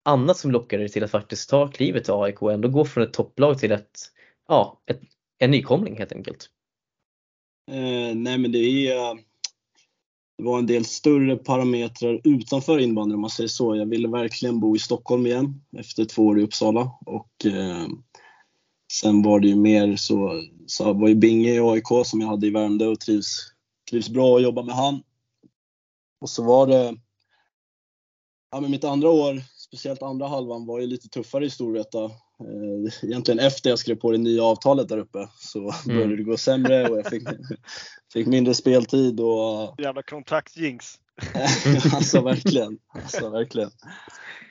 annat 0.06 0.38
som 0.38 0.51
lockade 0.51 0.84
dig 0.84 0.90
till 0.90 1.04
att 1.04 1.12
faktiskt 1.12 1.50
ta 1.50 1.68
klivet 1.68 2.04
till 2.04 2.13
AIK 2.13 2.42
och 2.42 2.54
ändå 2.54 2.68
gå 2.68 2.86
från 2.86 3.04
ett 3.04 3.13
topplag 3.13 3.60
till 3.60 3.72
ett, 3.72 4.00
ja, 4.53 4.81
ett, 4.85 5.01
en 5.38 5.51
nykomling 5.51 5.97
helt 5.97 6.11
enkelt? 6.11 6.50
Eh, 7.71 8.15
nej 8.15 8.38
men 8.38 8.51
det 8.51 8.57
är 8.57 8.97
eh, 8.97 9.15
det 10.38 10.44
var 10.44 10.59
en 10.59 10.67
del 10.67 10.85
större 10.85 11.35
parametrar 11.35 12.21
utanför 12.23 12.79
innebandy 12.79 13.15
om 13.15 13.21
man 13.21 13.29
säger 13.29 13.47
så. 13.47 13.75
Jag 13.75 13.85
ville 13.85 14.07
verkligen 14.07 14.59
bo 14.59 14.75
i 14.75 14.79
Stockholm 14.79 15.25
igen 15.25 15.61
efter 15.77 16.05
två 16.05 16.25
år 16.25 16.39
i 16.39 16.44
Uppsala 16.44 16.91
och 17.05 17.45
eh, 17.45 17.88
Sen 18.94 19.21
var 19.21 19.39
det 19.39 19.47
ju 19.47 19.55
mer 19.55 19.95
så, 19.95 20.44
så 20.67 20.94
var 20.94 21.07
ju 21.07 21.15
Binge 21.15 21.49
i 21.49 21.59
AIK 21.59 21.88
som 22.06 22.21
jag 22.21 22.27
hade 22.27 22.47
i 22.47 22.49
Värmdö 22.49 22.88
och 22.88 22.99
trivs, 22.99 23.38
trivs 23.89 24.09
bra 24.09 24.35
att 24.35 24.44
jobba 24.44 24.63
med 24.63 24.75
han. 24.75 25.03
Och 26.21 26.29
så 26.29 26.44
var 26.44 26.67
det, 26.67 26.97
ja 28.51 28.59
men 28.61 28.71
mitt 28.71 28.83
andra 28.83 29.09
år, 29.09 29.41
speciellt 29.57 30.01
andra 30.01 30.27
halvan, 30.27 30.65
var 30.65 30.79
ju 30.79 30.88
lite 30.88 31.09
tuffare 31.09 31.45
i 31.45 31.49
Storvreta. 31.49 32.11
Eh, 32.44 33.10
egentligen 33.10 33.40
efter 33.40 33.69
jag 33.69 33.80
skrev 33.80 33.95
på 33.95 34.12
det 34.12 34.18
nya 34.18 34.44
avtalet 34.44 34.90
där 34.90 34.98
uppe 34.98 35.30
så 35.38 35.60
mm. 35.60 35.74
började 35.86 36.16
det 36.16 36.24
gå 36.24 36.38
sämre 36.38 36.90
och 36.90 36.98
jag 36.98 37.10
fick, 37.10 37.24
fick 38.13 38.28
mindre 38.28 38.54
speltid 38.54 39.19
och... 39.19 39.75
Jävla 39.81 40.04
kontaktjinx. 40.04 40.86
alltså 41.94 42.22
verkligen. 42.22 42.78
Alltså 42.88 43.30
verkligen. 43.30 43.69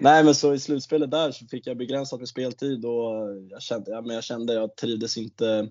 Nej 0.01 0.25
men 0.25 0.35
så 0.35 0.55
i 0.55 0.59
slutspelet 0.59 1.11
där 1.11 1.33
så 1.33 1.47
fick 1.47 1.67
jag 1.67 1.77
begränsat 1.77 2.19
med 2.19 2.29
speltid 2.29 2.85
och 2.85 3.13
jag 3.51 3.63
kände, 3.63 3.91
ja, 3.91 4.01
men 4.01 4.15
jag 4.15 4.25
kände 4.25 4.55
jag 4.55 4.77
trivdes 4.77 5.17
inte 5.17 5.69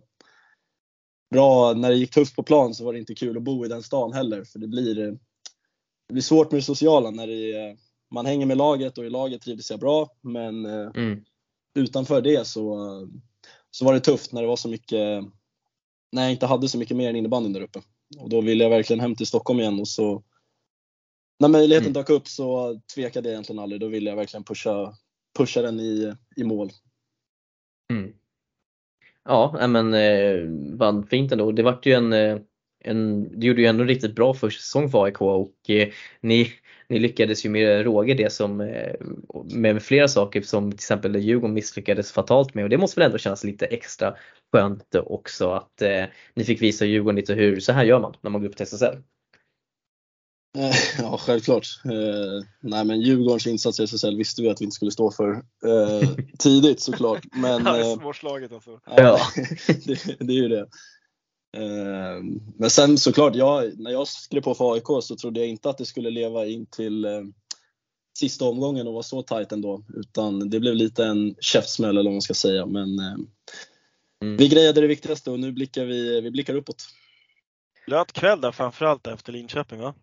bra. 1.32 1.74
När 1.74 1.90
det 1.90 1.96
gick 1.96 2.12
tufft 2.12 2.36
på 2.36 2.44
plan 2.44 2.74
så 2.74 2.86
var 2.86 2.94
det 2.94 3.00
inte 3.00 3.16
kul 3.16 3.38
att 3.38 3.44
bo 3.44 3.66
i 3.66 3.68
den 3.68 3.84
stan 3.84 4.14
heller 4.14 4.44
för 4.44 4.60
det 4.60 4.68
blir, 4.68 4.96
det 6.08 6.13
blir 6.13 6.22
svårt 6.22 6.51
med 6.51 6.60
det 6.60 6.66
sociala 6.66 7.12
när 7.12 7.28
det, 7.28 7.78
man 8.13 8.25
hänger 8.25 8.46
med 8.46 8.58
laget 8.58 8.98
och 8.98 9.06
i 9.06 9.10
laget 9.10 9.42
trivdes 9.42 9.72
jag 9.72 9.80
bra 9.80 10.10
men 10.22 10.66
mm. 10.66 11.24
Utanför 11.75 12.22
det 12.22 12.48
så, 12.48 12.78
så 13.72 13.86
var 13.86 13.94
det 13.94 14.00
tufft 14.00 14.32
när 14.32 14.42
det 14.42 14.48
var 14.48 14.56
så 14.56 14.70
mycket, 14.70 15.24
när 16.12 16.22
jag 16.22 16.32
inte 16.32 16.46
hade 16.46 16.70
så 16.70 16.78
mycket 16.78 16.98
mer 16.98 17.10
än 17.10 17.16
innebandyn 17.16 17.54
där 17.54 17.62
uppe. 17.62 17.82
Och 18.20 18.30
då 18.30 18.42
ville 18.42 18.63
jag 18.63 18.70
verkligen 18.70 19.00
hem 19.00 19.16
till 19.16 19.28
Stockholm 19.28 19.60
igen 19.60 19.80
och 19.80 19.88
så 19.88 20.24
när 21.40 21.48
möjligheten 21.48 21.92
mm. 21.92 21.94
dök 21.94 22.10
upp 22.10 22.28
så 22.28 22.80
tvekade 22.96 23.30
jag 23.30 23.34
egentligen 23.34 23.60
aldrig. 23.60 23.82
Då 23.82 23.88
ville 23.88 24.10
jag 24.10 24.18
verkligen 24.18 24.44
pusha, 24.44 24.94
pusha 25.38 25.62
den 25.62 25.80
i, 25.80 26.13
i 26.36 26.44
mål. 26.44 26.70
Mm. 27.94 28.13
Ja, 29.24 29.68
men 29.68 29.94
eh, 29.94 31.04
fint 31.10 31.32
ändå. 31.32 31.51
Det 31.51 31.63
vart 31.63 31.86
ju 31.86 31.94
en, 31.94 32.13
eh, 32.13 32.40
en, 32.80 33.30
du 33.40 33.48
gjorde 33.48 33.62
ju 33.62 33.68
ändå 33.68 33.82
en 33.82 33.88
riktigt 33.88 34.16
bra 34.16 34.34
första 34.34 34.62
säsong 34.62 34.90
för 34.90 35.04
AIK 35.04 35.22
och 35.22 35.70
eh, 35.70 35.90
ni, 36.22 36.51
ni 36.91 37.00
lyckades 37.00 37.45
ju 37.45 37.50
med 37.50 37.83
råge 37.83 38.13
det 38.13 38.33
som 38.33 38.62
eh, 38.62 38.93
med 39.43 39.83
flera 39.83 40.07
saker 40.07 40.41
som 40.41 40.71
till 40.71 40.75
exempel 40.75 41.15
Djurgården 41.15 41.53
misslyckades 41.53 42.12
fatalt 42.12 42.53
med 42.53 42.63
och 42.63 42.69
det 42.69 42.77
måste 42.77 43.00
väl 43.00 43.05
ändå 43.05 43.17
kännas 43.17 43.43
lite 43.43 43.65
extra 43.65 44.15
skönt 44.51 44.95
också 44.95 45.51
att 45.51 45.81
eh, 45.81 46.03
ni 46.33 46.43
fick 46.43 46.62
visa 46.62 46.86
Djurgården 46.86 47.15
lite 47.15 47.33
hur, 47.33 47.60
så 47.60 47.71
här 47.71 47.83
gör 47.83 48.00
man 48.00 48.13
när 48.21 48.31
man 48.31 48.41
går 48.41 48.50
upp 48.50 48.55
till 48.55 48.63
SSL. 48.63 48.98
Ja, 50.98 51.17
självklart. 51.17 51.67
Eh, 51.86 52.45
nej, 52.62 52.86
men 52.86 53.01
Djurgårdens 53.01 53.48
insats 53.48 53.79
i 53.79 53.83
SSL 53.83 54.17
visste 54.17 54.41
vi 54.41 54.50
att 54.50 54.62
vi 54.62 54.65
inte 54.65 54.75
skulle 54.75 54.91
stå 54.91 55.12
för 55.12 55.31
eh, 55.65 56.10
tidigt 56.39 56.81
såklart. 56.81 57.24
Men, 57.31 57.67
eh, 57.67 57.95
Svårslaget 57.95 58.51
alltså. 58.51 58.79
Ja, 58.86 59.19
det, 59.67 60.19
det, 60.19 60.33
är 60.33 60.41
ju 60.41 60.48
det. 60.48 60.67
Eh, 61.58 62.24
men 62.58 62.70
sen 62.70 62.98
såklart, 62.98 63.36
jag, 63.36 63.79
när 63.79 63.91
jag 63.91 64.08
skrev 64.08 64.41
på 64.41 64.55
för 64.55 64.74
AIK 64.74 65.03
så 65.03 65.15
trodde 65.15 65.39
jag 65.39 65.50
inte 65.50 65.70
att 65.70 65.77
det 65.77 65.86
skulle 65.86 66.10
leva 66.10 66.46
in 66.46 66.65
till 66.65 67.05
eh, 67.05 67.22
sista 68.17 68.46
omgången 68.46 68.88
och 68.88 68.93
vara 68.93 69.03
så 69.03 69.22
tajt 69.22 69.51
ändå. 69.51 69.84
Utan 69.93 70.50
det 70.50 70.60
blev 70.60 70.75
lite 70.75 71.05
en 71.05 71.36
käftsmäll 71.39 71.98
eller 71.98 72.10
vad 72.10 72.13
man 72.13 72.22
ska 72.22 72.34
säga. 72.34 72.65
Men 72.65 73.00
eh, 73.00 73.15
mm. 74.24 74.38
vi 74.38 74.48
grejade 74.48 74.81
det 74.81 74.88
viktigaste 74.88 75.31
och 75.31 75.39
nu 75.39 75.51
blickar 75.51 75.86
vi, 75.86 76.22
vi 76.22 76.31
blickar 76.31 76.55
uppåt. 76.55 76.84
Blöt 77.86 78.12
kväll 78.12 78.41
där 78.41 78.51
framförallt 78.51 79.08
efter 79.08 79.34
Linköping 79.34 79.79
va? 79.79 79.93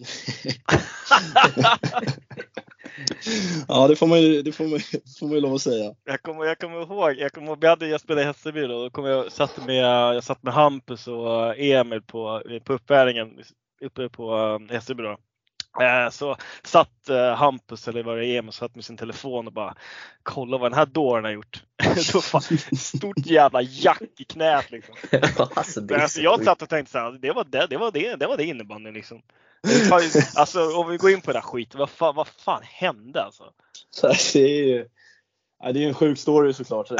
ja, 3.68 3.88
det 3.88 3.96
får 3.96 4.06
man 4.06 4.22
ju, 4.22 4.42
det 4.42 4.52
får 4.52 4.64
man, 4.64 4.80
får 5.18 5.26
man 5.26 5.34
ju 5.34 5.40
lov 5.40 5.54
att 5.54 5.62
säga. 5.62 5.94
Jag 6.04 6.22
kommer, 6.22 6.44
jag 6.44 6.58
kommer 6.58 6.82
ihåg, 6.82 7.14
jag, 7.18 7.32
kommer, 7.32 7.58
jag, 7.60 7.70
hade, 7.70 7.88
jag 7.88 8.00
spelade 8.00 8.22
i 8.22 8.24
Hässelby 8.24 8.60
då, 8.60 8.82
då 8.82 8.90
kom 8.90 9.04
jag, 9.04 9.32
satt 9.32 9.66
med, 9.66 9.84
jag 10.16 10.24
satt 10.24 10.42
med 10.42 10.54
Hampus 10.54 11.08
och 11.08 11.58
Emil 11.58 12.02
på, 12.02 12.42
på 12.64 12.72
uppvärmningen 12.72 13.38
uppe 13.80 14.08
på 14.08 14.34
um, 14.34 14.68
Hässelby 14.68 15.02
då. 15.02 15.18
Eh, 15.78 16.10
så 16.10 16.36
satt 16.64 17.08
eh, 17.08 17.34
Hampus, 17.34 17.88
eller 17.88 18.02
var 18.02 18.16
det 18.16 18.36
Emil, 18.36 18.52
satt 18.52 18.74
med 18.74 18.84
sin 18.84 18.96
telefon 18.96 19.46
och 19.46 19.52
bara 19.52 19.74
kolla 20.22 20.58
vad 20.58 20.70
den 20.70 20.78
här 20.78 20.86
dåren 20.86 21.24
har 21.24 21.30
gjort. 21.30 21.62
stort 22.78 23.26
jävla 23.26 23.62
jack 23.62 24.02
i 24.18 24.24
knät 24.24 24.70
liksom. 24.70 24.94
alltså, 25.54 25.94
alltså, 25.94 26.20
jag 26.20 26.44
satt 26.44 26.62
och 26.62 26.68
tänkte 26.68 26.92
så 26.92 26.98
här, 26.98 27.12
det 27.12 27.32
var 27.32 27.44
det, 27.44 27.66
det 27.70 27.76
var 27.76 27.90
det, 27.90 28.16
det 28.16 28.26
var 28.26 28.36
det 28.36 28.44
innebandyn 28.44 28.94
liksom. 28.94 29.22
Alltså 30.34 30.76
om 30.76 30.90
vi 30.90 30.96
går 30.96 31.10
in 31.10 31.20
på 31.20 31.32
det 31.32 31.36
där 31.36 31.42
skiten, 31.42 31.78
vad 31.78 31.90
fan, 31.90 32.14
vad 32.14 32.28
fan 32.28 32.62
hände 32.62 33.22
alltså? 33.22 33.44
Det 34.32 34.38
är 34.38 34.66
ju, 34.66 34.88
det 35.72 35.84
är 35.84 35.88
en 35.88 35.94
sjuk 35.94 36.18
story 36.18 36.52
såklart. 36.52 36.90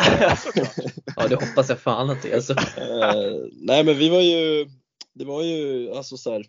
Ja, 1.17 1.29
det 1.29 1.35
hoppas 1.35 1.69
jag 1.69 1.81
fan 1.81 2.11
att 2.11 2.23
det 2.23 2.31
är. 2.31 2.37
Alltså. 2.37 2.53
Eh, 2.53 3.49
nej, 3.53 3.85
men 3.85 3.99
vi 3.99 4.09
var 4.09 4.21
ju, 4.21 4.69
det 5.15 5.25
var 5.25 5.43
ju 5.43 5.91
alltså 5.97 6.17
så 6.17 6.33
här, 6.33 6.45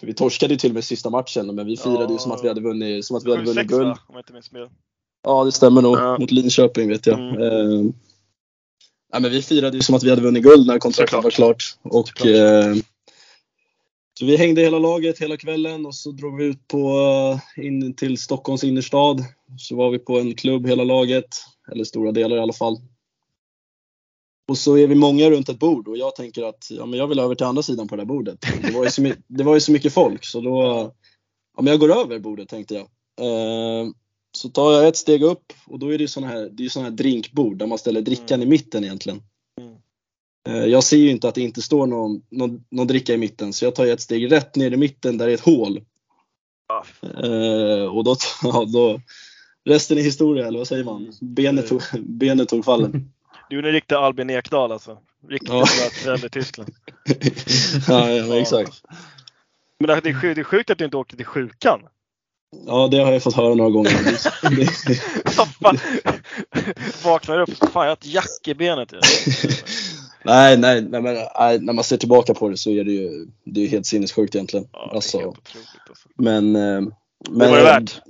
vi 0.00 0.14
torskade 0.14 0.54
ju 0.54 0.58
till 0.58 0.70
och 0.70 0.74
med 0.74 0.84
sista 0.84 1.10
matchen, 1.10 1.54
men 1.54 1.66
vi 1.66 1.76
firade 1.76 2.12
ju 2.12 2.18
som 2.18 2.32
att 2.32 2.44
vi 2.44 2.48
hade 2.48 2.60
vunnit, 2.60 3.04
som 3.04 3.16
att 3.16 3.24
vi 3.24 3.30
hade 3.30 3.44
vunnit 3.44 3.66
7-6 3.66 3.68
guld. 3.68 3.86
Om 3.86 3.96
jag 4.08 4.20
inte 4.20 4.32
minns 4.32 4.48
fel. 4.48 4.68
Ja, 5.22 5.44
det 5.44 5.52
stämmer 5.52 5.82
nog. 5.82 5.96
Ja. 5.96 6.18
Mot 6.18 6.30
Linköping 6.30 6.88
vet 6.88 7.06
jag. 7.06 7.18
Mm. 7.20 7.42
Eh, 7.42 7.92
nej, 9.12 9.22
men 9.22 9.30
vi 9.30 9.42
firade 9.42 9.76
ju 9.76 9.82
som 9.82 9.94
att 9.94 10.02
vi 10.02 10.10
hade 10.10 10.22
vunnit 10.22 10.42
guld 10.42 10.66
när 10.66 10.78
kontraktet 10.78 11.24
var 11.24 11.30
klart. 11.30 11.64
Och, 11.82 12.26
eh, 12.26 12.74
så 14.18 14.26
vi 14.26 14.36
hängde 14.36 14.60
hela 14.60 14.78
laget 14.78 15.18
hela 15.18 15.36
kvällen 15.36 15.86
och 15.86 15.94
så 15.94 16.10
drog 16.10 16.36
vi 16.36 16.44
ut 16.44 16.68
på, 16.68 16.98
eh, 17.58 17.66
in 17.66 17.94
till 17.94 18.18
Stockholms 18.18 18.64
innerstad. 18.64 19.24
Så 19.58 19.76
var 19.76 19.90
vi 19.90 19.98
på 19.98 20.18
en 20.18 20.34
klubb 20.34 20.66
hela 20.66 20.84
laget, 20.84 21.28
eller 21.72 21.84
stora 21.84 22.12
delar 22.12 22.36
i 22.36 22.40
alla 22.40 22.52
fall. 22.52 22.76
Och 24.48 24.58
så 24.58 24.78
är 24.78 24.86
vi 24.86 24.94
många 24.94 25.30
runt 25.30 25.48
ett 25.48 25.58
bord 25.58 25.88
och 25.88 25.96
jag 25.96 26.14
tänker 26.16 26.42
att 26.42 26.66
ja, 26.70 26.86
men 26.86 26.98
jag 26.98 27.06
vill 27.06 27.18
över 27.18 27.34
till 27.34 27.46
andra 27.46 27.62
sidan 27.62 27.88
på 27.88 27.96
det 27.96 28.02
här 28.02 28.06
bordet. 28.06 28.40
Det 28.62 28.70
var 28.70 28.84
ju 28.84 28.90
så, 28.90 29.02
my- 29.02 29.14
det 29.26 29.44
var 29.44 29.54
ju 29.54 29.60
så 29.60 29.72
mycket 29.72 29.92
folk 29.92 30.24
så 30.24 30.40
då, 30.40 30.62
ja, 31.56 31.62
men 31.62 31.66
jag 31.66 31.80
går 31.80 31.92
över 31.92 32.18
bordet 32.18 32.48
tänkte 32.48 32.74
jag. 32.74 32.82
Eh, 33.20 33.88
så 34.36 34.48
tar 34.48 34.72
jag 34.72 34.88
ett 34.88 34.96
steg 34.96 35.22
upp 35.22 35.52
och 35.66 35.78
då 35.78 35.94
är 35.94 35.98
det 35.98 36.08
sådana 36.08 36.32
här, 36.32 36.48
det 36.52 36.64
är 36.64 36.68
såna 36.68 36.84
här 36.84 36.92
drinkbord 36.92 37.58
där 37.58 37.66
man 37.66 37.78
ställer 37.78 38.00
drickan 38.02 38.42
i 38.42 38.46
mitten 38.46 38.84
egentligen. 38.84 39.22
Mm. 39.60 39.74
Eh, 40.48 40.70
Jag 40.70 40.84
ser 40.84 40.96
ju 40.96 41.10
inte 41.10 41.28
att 41.28 41.34
det 41.34 41.40
inte 41.42 41.62
står 41.62 41.86
någon, 41.86 42.22
någon, 42.30 42.64
någon 42.70 42.86
dricka 42.86 43.14
i 43.14 43.18
mitten 43.18 43.52
så 43.52 43.64
jag 43.64 43.74
tar 43.74 43.84
ju 43.84 43.90
ett 43.92 44.00
steg 44.00 44.32
rätt 44.32 44.56
ner 44.56 44.70
i 44.70 44.76
mitten 44.76 45.18
där 45.18 45.26
det 45.26 45.32
är 45.32 45.34
ett 45.34 45.40
hål. 45.44 45.80
Ja, 46.68 46.84
Eh, 47.02 47.84
och 47.96 48.04
då, 48.04 48.16
ja, 48.42 48.64
då, 48.72 49.00
resten 49.64 49.98
är 49.98 50.02
historia 50.02 50.46
eller 50.46 50.58
vad 50.58 50.68
säger 50.68 50.84
man? 50.84 51.12
Benet 51.20 51.68
tog, 51.68 51.82
benet 52.00 52.48
tog 52.48 52.64
fallen. 52.64 53.10
Du 53.50 53.58
är 53.58 53.62
en 53.62 53.72
riktig 53.72 53.94
Albin 53.94 54.30
Ekdal 54.30 54.72
alltså. 54.72 54.98
Riktigt 55.28 55.50
Ja. 55.50 55.66
föräldrar 55.66 56.26
i 56.26 56.30
Tyskland. 56.30 56.70
ja, 57.88 58.10
ja, 58.10 58.26
men 58.26 58.38
exakt. 58.38 58.82
Men 59.78 59.88
det 59.88 59.94
är, 60.10 60.34
det 60.34 60.40
är 60.40 60.44
sjukt 60.44 60.70
att 60.70 60.78
du 60.78 60.84
inte 60.84 60.96
åkte 60.96 61.16
till 61.16 61.26
sjukan. 61.26 61.80
Ja, 62.66 62.88
det 62.90 62.98
har 62.98 63.12
jag 63.12 63.22
fått 63.22 63.34
höra 63.36 63.54
några 63.54 63.70
gånger. 63.70 63.92
Vaknar 67.04 67.40
upp, 67.40 67.50
fan 67.58 67.70
jag 67.74 67.82
har 67.90 67.92
ett 67.92 68.06
jack 68.06 68.48
i 68.48 68.54
benet. 68.54 68.92
nej, 70.24 70.56
nej, 70.56 70.82
nej, 70.82 71.02
men 71.02 71.16
nej, 71.38 71.58
när 71.60 71.72
man 71.72 71.84
ser 71.84 71.96
tillbaka 71.96 72.34
på 72.34 72.48
det 72.48 72.56
så 72.56 72.70
är 72.70 72.84
det 72.84 72.92
ju, 72.92 73.26
det 73.44 73.64
är 73.64 73.68
helt 73.68 73.86
sinnessjukt 73.86 74.34
egentligen. 74.34 74.68
Ja, 74.72 74.86
det 74.86 74.90
är 74.90 74.94
alltså, 74.94 75.18
helt 75.18 75.28
otroligt 75.28 75.68
alltså. 75.88 76.08
men, 76.14 76.56
eh, 76.56 76.80
men 77.28 77.38
Det 77.38 77.48
var 77.48 77.56
det 77.56 77.62
värt. 77.64 78.00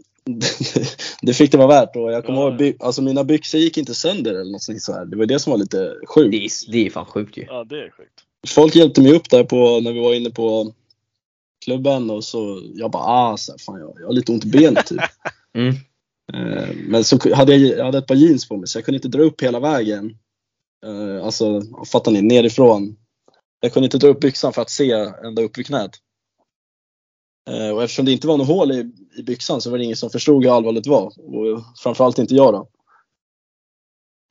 Det 1.22 1.34
fick 1.34 1.52
det 1.52 1.58
vara 1.58 1.68
värt 1.68 1.96
och 1.96 2.12
jag 2.12 2.24
kommer 2.26 2.38
Ja. 2.40 2.48
ihåg, 2.48 2.58
by, 2.58 2.76
alltså 2.80 3.02
mina 3.02 3.24
byxor 3.24 3.60
gick 3.60 3.78
inte 3.78 3.94
sönder 3.94 4.34
eller 4.34 4.52
något 4.52 4.82
så 4.82 4.92
här. 4.92 5.04
Det 5.04 5.16
var 5.16 5.26
det 5.26 5.38
som 5.38 5.50
var 5.50 5.58
lite 5.58 5.94
sjukt. 6.08 6.30
Det 6.30 6.36
är, 6.44 6.72
det 6.72 6.86
är 6.86 6.90
fan 6.90 7.06
sjukt 7.06 7.36
ju. 7.36 7.44
Ja, 7.48 7.64
det 7.64 7.76
är 7.76 7.90
sjukt. 7.90 8.20
Folk 8.48 8.76
hjälpte 8.76 9.00
mig 9.00 9.12
upp 9.12 9.30
där 9.30 9.44
på, 9.44 9.80
när 9.80 9.92
vi 9.92 10.00
var 10.00 10.14
inne 10.14 10.30
på 10.30 10.72
klubben 11.64 12.10
och 12.10 12.24
så 12.24 12.62
jag 12.74 12.90
bara 12.90 13.02
ah, 13.02 13.36
så 13.36 13.52
här, 13.52 13.58
fan 13.58 13.80
jag, 13.80 13.92
jag 14.00 14.06
har 14.06 14.12
lite 14.12 14.32
ont 14.32 14.44
i 14.44 14.48
benet 14.48 14.86
typ. 14.86 15.00
Mm. 15.56 15.74
Eh, 16.32 16.68
Men 16.86 17.04
så 17.04 17.34
hade 17.34 17.56
jag, 17.56 17.78
jag 17.78 17.84
hade 17.84 17.98
ett 17.98 18.06
par 18.06 18.14
jeans 18.14 18.48
på 18.48 18.56
mig 18.56 18.68
så 18.68 18.78
jag 18.78 18.84
kunde 18.84 18.96
inte 18.96 19.08
dra 19.08 19.22
upp 19.22 19.42
hela 19.42 19.60
vägen. 19.60 20.16
Eh, 20.86 21.24
Alltså, 21.24 21.62
fattar 21.92 22.12
ni? 22.12 22.22
Nerifrån. 22.22 22.96
Jag 23.60 23.72
kunde 23.72 23.84
inte 23.84 23.98
dra 23.98 24.08
upp 24.08 24.20
byxan 24.20 24.52
för 24.52 24.62
att 24.62 24.70
se 24.70 24.90
ända 25.24 25.42
upp 25.42 25.58
vid 25.58 25.66
knät. 25.66 25.90
Eh, 27.50 27.70
Och 27.70 27.82
eftersom 27.82 28.04
det 28.04 28.12
inte 28.12 28.26
var 28.26 28.36
något 28.38 28.46
hål 28.46 28.72
i, 28.72 28.92
i 29.18 29.22
byxan 29.22 29.60
så 29.60 29.70
var 29.70 29.78
det 29.78 29.84
ingen 29.84 29.96
som 29.96 30.10
förstod 30.10 30.44
hur 30.44 30.56
allvarligt 30.56 30.84
det 30.84 30.90
var. 30.90 31.06
Och 31.06 31.62
framförallt 31.82 32.18
inte 32.18 32.34
jag 32.34 32.52
då. 32.54 32.68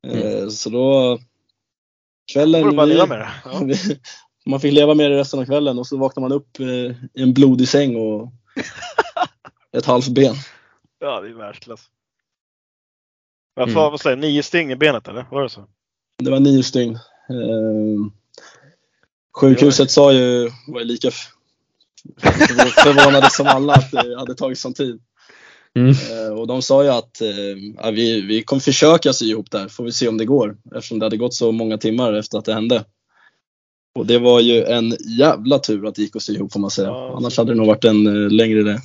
Eh, 0.08 0.48
Så 0.50 0.70
då... 0.70 1.20
Kvällen... 2.34 2.76
bara 2.76 2.86
leva 2.86 3.06
med 3.06 3.20
det. 3.20 3.30
Ja. 3.46 3.62
Man 4.46 4.60
fick 4.60 4.74
leva 4.74 4.94
med 4.94 5.12
det 5.12 5.18
resten 5.18 5.40
av 5.40 5.46
kvällen 5.46 5.80
och 5.80 5.88
så 5.88 5.98
vaknade 5.98 6.30
man 6.30 6.38
upp 6.38 6.60
eh, 6.60 6.66
i 7.14 7.22
en 7.24 7.34
blodig 7.34 7.68
säng 7.68 7.96
och 7.96 8.32
ett 9.78 9.86
halvt 9.86 10.08
ben. 10.08 10.36
ja, 11.00 11.22
det 11.22 11.30
är 11.30 11.34
världsklass. 11.34 11.90
Vad 13.56 13.70
Mm. 13.70 13.76
vad 13.76 14.02
säger? 14.02 14.18
Nio 14.18 14.44
sting 14.44 14.72
i 14.72 14.76
benet 14.76 15.08
eller? 15.08 15.26
Var 15.32 15.44
det 15.44 15.50
så? 15.50 15.68
Det 16.24 16.32
var 16.32 16.40
nio 16.40 16.64
stygn. 16.64 17.00
Sjukhuset 19.40 19.92
sa 19.92 20.14
ju, 20.14 20.50
var 20.68 20.80
ju 20.80 20.86
lika 20.86 21.12
förvånade 22.84 23.30
som 23.30 23.48
alla 23.48 23.74
att 23.74 23.92
det 23.92 24.20
hade 24.20 24.36
tagit 24.36 24.60
sån 24.60 24.74
tid. 24.74 25.02
Mm. 25.76 25.90
Eh, 25.90 26.40
och 26.40 26.48
de 26.48 26.62
sa 26.62 26.84
ju 26.84 26.90
att 26.90 27.22
eh, 27.22 27.30
ja, 27.78 27.92
vi, 27.92 28.22
vi 28.22 28.44
kommer 28.44 28.60
försöka 28.60 29.14
sy 29.14 29.26
ihop 29.26 29.52
det 29.52 29.60
här, 29.60 29.68
får 29.68 29.84
vi 29.84 29.92
se 29.92 30.08
om 30.08 30.18
det 30.18 30.26
går. 30.26 30.58
Eftersom 30.76 31.00
det 31.00 31.06
hade 31.06 31.18
gått 31.18 31.34
så 31.34 31.52
många 31.52 31.78
timmar 31.78 32.14
efter 32.14 32.38
att 32.38 32.46
det 32.46 32.54
hände. 32.54 32.86
Och 33.96 34.06
det 34.06 34.20
var 34.20 34.40
ju 34.40 34.64
en 34.64 34.96
jävla 35.20 35.60
tur 35.60 35.88
att 35.88 35.96
det 35.96 36.02
gick 36.02 36.16
att 36.16 36.22
sy 36.22 36.36
ihop 36.36 36.54
får 36.54 36.60
man 36.60 36.70
säga. 36.72 36.88
Ja, 36.88 37.14
Annars 37.18 37.34
så- 37.34 37.42
hade 37.42 37.52
det 37.54 37.58
nog 37.58 37.68
varit 37.68 37.86
en 37.86 38.08
eh, 38.08 38.30
längre, 38.32 38.80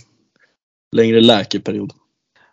längre 0.97 1.21
läkeperiod. 1.21 1.93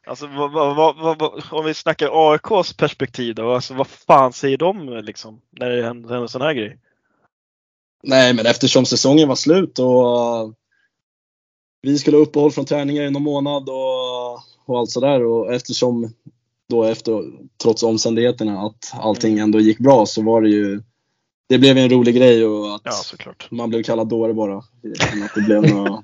Alltså, 0.08 0.28
vad, 0.28 0.52
vad, 0.76 0.96
vad, 0.98 1.44
om 1.52 1.66
vi 1.66 1.74
snackar 1.74 2.32
AIKs 2.32 2.74
perspektiv 2.74 3.36
då, 3.36 3.54
alltså, 3.54 3.74
vad 3.74 3.88
fan 3.88 4.34
säger 4.34 4.58
de 4.58 5.02
liksom, 5.04 5.42
när 5.60 5.70
det 5.70 5.84
händer 5.84 6.16
en 6.16 6.28
sån 6.28 6.42
här 6.42 6.54
grej? 6.54 6.78
Nej, 8.08 8.34
men 8.34 8.46
eftersom 8.46 8.86
säsongen 8.86 9.28
var 9.28 9.36
slut 9.36 9.80
och 9.80 10.54
vi 11.82 11.98
skulle 11.98 12.18
ha 12.18 12.22
uppehåll 12.22 12.52
från 12.52 12.66
träningar 12.66 13.04
i 13.04 13.12
någon 13.12 13.24
månad 13.24 13.70
och, 13.70 14.34
och 14.66 14.80
allt 14.80 14.90
sådär 14.92 15.24
och 15.26 15.54
eftersom 15.54 16.14
då 16.70 16.84
efter, 16.84 17.24
trots 17.64 17.84
omständigheterna, 17.84 18.62
att 18.62 18.94
allting 18.94 19.40
ändå 19.40 19.60
gick 19.60 19.80
bra 19.80 20.06
så 20.06 20.22
var 20.24 20.42
det 20.42 20.50
ju 20.50 20.82
det 21.50 21.58
blev 21.58 21.78
ju 21.78 21.84
en 21.84 21.90
rolig 21.90 22.16
grej 22.16 22.46
och 22.46 22.76
att 22.76 22.82
Ja, 22.84 22.92
såklart. 22.92 23.48
man 23.52 23.70
blev 23.70 23.84
kallad 23.84 24.08
dåre 24.08 24.34
bara. 24.34 24.58
Att 24.58 25.36
det 25.36 25.42
blev 25.42 25.66
än 25.66 25.72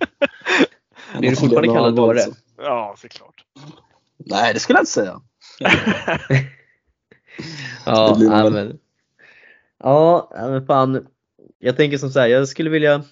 Blir 1.20 1.30
du 1.30 1.36
fortfarande 1.36 1.74
kallad 1.74 1.96
dåre? 1.96 2.20
så. 2.20 2.32
Ja, 2.58 2.96
såklart. 2.98 3.46
Nej, 4.18 4.54
det 4.54 4.60
skulle 4.60 4.78
jag 4.78 4.82
inte 4.82 4.92
säga. 4.92 5.22
Ja, 7.86 8.18
men, 8.52 8.80
ja, 9.80 10.30
men 10.36 10.66
fan. 10.66 11.08
Jag 11.64 11.78
tänker 11.78 11.98
som 11.98 12.10
så 12.10 12.20
här, 12.20 12.28
jag 12.28 12.48
skulle 12.48 12.70
vilja 12.70 13.04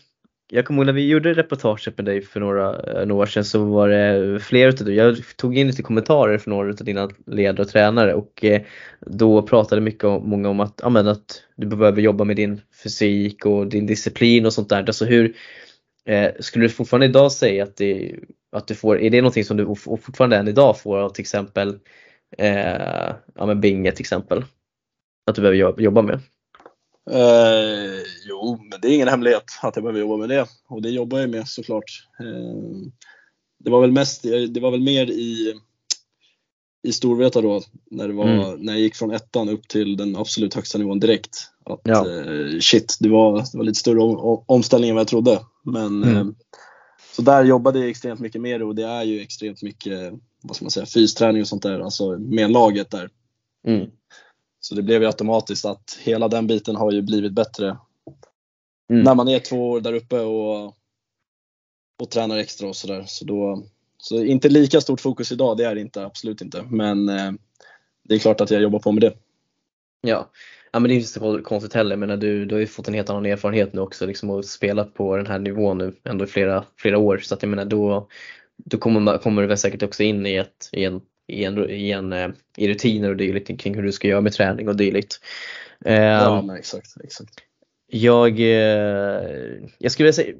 jag 0.52 0.66
kommer 0.66 0.80
ihåg 0.80 0.86
när 0.86 0.94
vi 0.94 1.08
gjorde 1.08 1.34
reportaget 1.34 1.98
med 1.98 2.06
dig 2.06 2.22
för 2.22 2.40
några, 2.40 2.80
eh, 2.82 3.06
några 3.06 3.22
år 3.22 3.26
sedan 3.26 3.46
så 3.46 3.64
var 3.64 3.90
det 3.90 4.40
flera 4.40 4.70
utav 4.70 4.92
jag 4.92 5.18
tog 5.38 5.58
in 5.58 5.68
lite 5.68 5.84
kommentarer 5.84 6.38
från 6.38 6.54
några 6.54 6.70
av 6.70 6.76
dina 6.76 7.10
ledare 7.26 7.62
och 7.62 7.70
tränare 7.70 8.14
och 8.14 8.44
eh, 8.44 8.62
då 9.00 9.42
pratade 9.42 9.82
mycket 9.82 10.04
om, 10.04 10.30
många 10.30 10.50
om 10.50 10.60
att, 10.60 10.84
amen, 10.84 11.08
att 11.08 11.44
du 11.56 11.68
behöver 11.68 12.02
jobba 12.02 12.24
med 12.24 12.36
din 12.36 12.62
fysik 12.84 13.46
och 13.46 13.68
din 13.68 13.86
disciplin 13.86 14.46
och 14.46 14.54
sånt 14.54 14.70
där. 14.70 14.78
Alltså 14.78 15.06
hur, 15.06 15.36
eh, 16.06 16.32
skulle 16.40 16.66
du 16.66 16.70
fortfarande 16.70 17.06
idag 17.06 17.32
säga 17.32 17.64
att, 17.64 17.78
det, 17.78 18.16
att 18.52 18.68
du 18.68 18.76
får, 18.76 19.02
är 19.02 19.10
det 19.10 19.22
någonting 19.22 19.46
som 19.46 19.58
du 19.58 19.76
fortfarande 19.76 20.38
än 20.38 20.48
idag 20.48 20.80
får 20.80 20.98
av 20.98 21.10
till 21.10 21.22
exempel 21.22 21.80
eh, 22.38 23.14
ja, 23.36 23.46
men 23.46 23.62
Binge 23.62 23.92
till 23.92 24.04
exempel? 24.04 24.46
Att 25.26 25.36
du 25.36 25.42
behöver 25.42 25.82
jobba 25.82 26.02
med? 26.02 26.20
Eh, 27.12 28.02
jo, 28.30 28.58
men 28.70 28.82
det 28.82 28.88
är 28.88 28.96
ingen 28.96 29.08
hemlighet 29.08 29.44
att 29.62 29.76
jag 29.76 29.84
behöver 29.84 30.00
jobba 30.00 30.18
med 30.18 30.30
det. 30.30 30.46
Och 30.68 30.82
det 30.82 30.90
jobbar 30.90 31.20
jag 31.20 31.30
med 31.30 31.48
såklart. 31.48 32.08
Eh, 32.20 32.90
det 33.64 33.70
var 33.70 33.82
väl 33.82 33.92
mest, 33.92 34.24
det 34.50 34.60
var 34.60 34.72
väl 34.72 34.82
mer 34.82 35.06
i, 35.12 35.54
i 36.84 36.92
Storvreta 36.92 37.42
då, 37.42 37.62
när, 37.92 38.08
det 38.08 38.14
var, 38.14 38.26
Mm. 38.26 38.60
när 38.60 38.74
jag 38.74 38.82
gick 38.82 38.96
från 38.96 39.12
ettan 39.12 39.50
upp 39.50 39.68
till 39.68 39.98
den 39.98 40.16
absolut 40.16 40.54
högsta 40.54 40.78
nivån 40.78 41.00
direkt. 41.00 41.38
Att 41.66 41.82
Ja. 41.84 42.10
eh, 42.10 42.60
shit, 42.60 42.98
det 43.00 43.10
var, 43.10 43.38
det 43.52 43.58
var 43.58 43.64
lite 43.64 43.80
större 43.80 44.00
om, 44.00 44.44
omställning 44.48 44.90
än 44.90 44.96
vad 44.96 45.02
jag 45.02 45.08
trodde. 45.08 45.40
Men 45.64 46.04
Mm. 46.04 46.18
eh, 46.18 46.26
så 47.16 47.22
där 47.22 47.44
jobbade 47.44 47.80
jag 47.80 47.90
extremt 47.90 48.20
mycket 48.20 48.44
det 48.44 48.64
och 48.64 48.76
det 48.76 48.86
är 48.86 49.04
ju 49.04 49.22
extremt 49.22 49.62
mycket, 49.62 50.14
vad 50.44 50.56
ska 50.56 50.66
man 50.66 50.72
säga, 50.72 50.86
fysträning 50.86 51.42
och 51.42 51.48
sånt 51.48 51.64
där, 51.64 51.80
alltså 51.80 52.18
med 52.18 52.52
laget 52.52 52.92
där. 52.92 53.10
Mm. 53.68 53.90
Så 54.70 54.76
det 54.76 54.82
blev 54.82 55.02
ju 55.02 55.08
automatiskt 55.08 55.66
att 55.66 56.00
hela 56.04 56.28
den 56.28 56.48
biten 56.48 56.76
har 56.76 56.92
ju 56.92 57.02
blivit 57.02 57.34
bättre 57.34 57.78
Mm. 58.90 59.04
när 59.04 59.16
man 59.16 59.28
är 59.28 59.40
två 59.40 59.70
år 59.70 59.82
där 59.82 59.94
uppe 59.94 60.20
och, 60.20 60.66
och 62.02 62.10
tränar 62.12 62.38
extra 62.38 62.68
och 62.68 62.76
sådär. 62.76 63.04
Så, 63.08 63.26
då, 63.26 63.64
så 63.98 64.24
inte 64.24 64.50
lika 64.50 64.82
stort 64.82 65.02
fokus 65.02 65.32
idag, 65.32 65.58
det 65.58 65.66
är 65.66 65.76
det 65.76 65.82
inte, 65.82 66.06
absolut 66.06 66.42
inte. 66.42 66.64
Men 66.70 67.10
eh, 67.10 67.32
det 68.04 68.16
är 68.16 68.20
klart 68.20 68.42
att 68.42 68.52
jag 68.52 68.62
jobbar 68.62 68.80
på 68.80 68.92
med 68.92 69.02
det. 69.02 69.14
Ja. 70.02 70.30
ja, 70.72 70.80
men 70.80 70.90
det 70.90 70.94
är 70.94 70.96
inte 70.96 71.08
så 71.08 71.42
konstigt 71.44 71.74
heller. 71.74 71.96
Men 71.96 72.20
du, 72.20 72.46
du 72.46 72.56
har 72.56 72.60
ju 72.60 72.68
fått 72.68 72.88
en 72.88 72.94
helt 72.94 73.10
annan 73.10 73.26
erfarenhet 73.26 73.74
nu 73.74 73.82
också 73.82 74.06
liksom 74.06 74.30
och 74.30 74.46
spelat 74.46 74.94
på 74.94 75.18
den 75.18 75.28
här 75.28 75.40
nivån 75.40 75.78
nu 75.78 75.96
ändå 76.04 76.26
i 76.26 76.28
flera, 76.28 76.66
flera 76.78 76.98
år. 76.98 77.18
Så 77.18 77.34
att 77.34 77.44
jag 77.44 77.50
menar 77.50 77.66
då, 77.66 78.08
då 78.58 78.78
kommer, 78.78 79.00
man, 79.00 79.20
kommer 79.20 79.42
du 79.42 79.48
väl 79.48 79.58
säkert 79.58 79.84
också 79.84 80.04
in 80.04 80.26
i, 80.26 80.36
ett, 80.36 80.70
i, 80.72 80.84
en, 80.84 81.02
i, 81.30 81.44
en, 81.44 81.70
i, 81.70 81.92
en, 81.92 82.14
eh, 82.14 82.30
i 82.58 82.68
rutiner 82.68 83.10
och 83.10 83.18
dylikt 83.18 83.60
kring 83.62 83.76
hur 83.76 83.84
du 83.84 83.92
ska 83.92 84.08
göra 84.08 84.22
med 84.22 84.34
träning 84.34 84.68
och 84.70 84.76
dylikt. 84.76 85.20
Ja, 85.86 86.40
Ehm, 86.40 86.46
men 86.46 86.56
exakt. 86.56 86.88
exakt. 87.04 87.34
Jag, 87.92 88.40
eh, 88.40 89.60
jag 89.78 89.92
skulle 89.92 90.06
vilja 90.06 90.14
säga, 90.14 90.36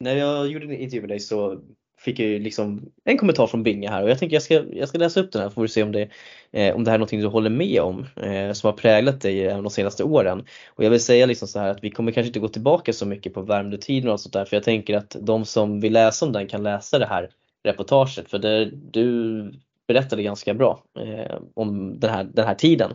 när 0.00 0.16
jag 0.16 0.48
gjorde 0.48 0.64
en 0.64 0.72
intervju 0.72 1.00
med 1.00 1.10
dig 1.10 1.20
så 1.20 1.60
fick 2.00 2.18
jag 2.18 2.28
ju 2.28 2.38
liksom 2.38 2.92
en 3.04 3.18
kommentar 3.18 3.46
från 3.46 3.62
Binge 3.62 3.88
här 3.88 4.02
och 4.02 4.10
jag 4.10 4.18
tänker 4.18 4.36
jag 4.36 4.42
ska, 4.42 4.64
jag 4.72 4.88
ska 4.88 4.98
läsa 4.98 5.20
upp 5.20 5.32
den 5.32 5.42
här 5.42 5.50
får 5.50 5.62
vi 5.62 5.68
se 5.68 5.82
om 5.82 5.92
det, 5.92 6.08
eh, 6.52 6.76
om 6.76 6.84
det 6.84 6.90
här 6.90 6.94
är 6.94 6.98
någonting 6.98 7.20
du 7.20 7.26
håller 7.26 7.50
med 7.50 7.80
om 7.80 8.06
eh, 8.16 8.52
som 8.52 8.68
har 8.68 8.72
präglat 8.72 9.20
dig 9.20 9.44
även 9.44 9.62
de 9.62 9.70
senaste 9.70 10.04
åren. 10.04 10.44
Och 10.68 10.84
jag 10.84 10.90
vill 10.90 11.00
säga 11.00 11.26
liksom 11.26 11.48
så 11.48 11.58
här 11.58 11.68
att 11.68 11.84
vi 11.84 11.90
kommer 11.90 12.12
kanske 12.12 12.28
inte 12.28 12.40
gå 12.40 12.48
tillbaka 12.48 12.92
så 12.92 13.06
mycket 13.06 13.34
på 13.34 13.42
Värmdö-tiden 13.42 14.10
och 14.10 14.20
sånt 14.20 14.32
där 14.32 14.44
för 14.44 14.56
jag 14.56 14.64
tänker 14.64 14.96
att 14.96 15.16
de 15.20 15.44
som 15.44 15.80
vill 15.80 15.92
läsa 15.92 16.26
om 16.26 16.32
den 16.32 16.48
kan 16.48 16.62
läsa 16.62 16.98
det 16.98 17.06
här 17.06 17.30
reportaget 17.64 18.30
för 18.30 18.38
det, 18.38 18.70
du 18.90 19.52
berättade 19.88 20.22
ganska 20.22 20.54
bra 20.54 20.82
eh, 21.00 21.36
om 21.54 22.00
den 22.00 22.10
här, 22.10 22.24
den 22.24 22.46
här 22.46 22.54
tiden. 22.54 22.92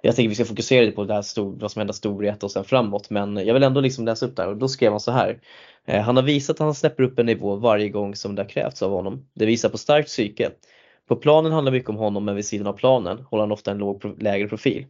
Jag 0.00 0.16
tänker 0.16 0.28
vi 0.28 0.34
ska 0.34 0.44
fokusera 0.44 0.80
lite 0.80 0.96
på 0.96 1.04
det 1.04 1.14
här 1.14 1.22
stor, 1.22 1.56
vad 1.60 1.70
som 1.70 1.80
hände 1.80 1.92
storhet 1.92 2.42
och 2.42 2.50
sen 2.50 2.64
framåt 2.64 3.10
men 3.10 3.36
jag 3.36 3.54
vill 3.54 3.62
ändå 3.62 3.80
liksom 3.80 4.04
läsa 4.04 4.26
upp 4.26 4.36
det 4.36 4.42
här 4.42 4.48
och 4.48 4.56
då 4.56 4.68
skrev 4.68 4.90
han 4.90 5.00
så 5.00 5.12
här. 5.12 5.40
Eh, 5.86 6.02
han 6.02 6.16
har 6.16 6.22
visat 6.22 6.54
att 6.54 6.64
han 6.64 6.74
släpper 6.74 7.02
upp 7.02 7.18
en 7.18 7.26
nivå 7.26 7.56
varje 7.56 7.88
gång 7.88 8.14
som 8.14 8.34
det 8.34 8.42
har 8.42 8.48
krävts 8.48 8.82
av 8.82 8.90
honom. 8.90 9.26
Det 9.34 9.46
visar 9.46 9.68
på 9.68 9.78
starkt 9.78 10.08
psyke. 10.08 10.50
På 11.08 11.16
planen 11.16 11.52
handlar 11.52 11.72
mycket 11.72 11.90
om 11.90 11.96
honom 11.96 12.24
men 12.24 12.36
vid 12.36 12.46
sidan 12.46 12.66
av 12.66 12.72
planen 12.72 13.18
håller 13.30 13.42
han 13.42 13.52
ofta 13.52 13.70
en 13.70 13.78
låg, 13.78 14.22
lägre 14.22 14.48
profil. 14.48 14.86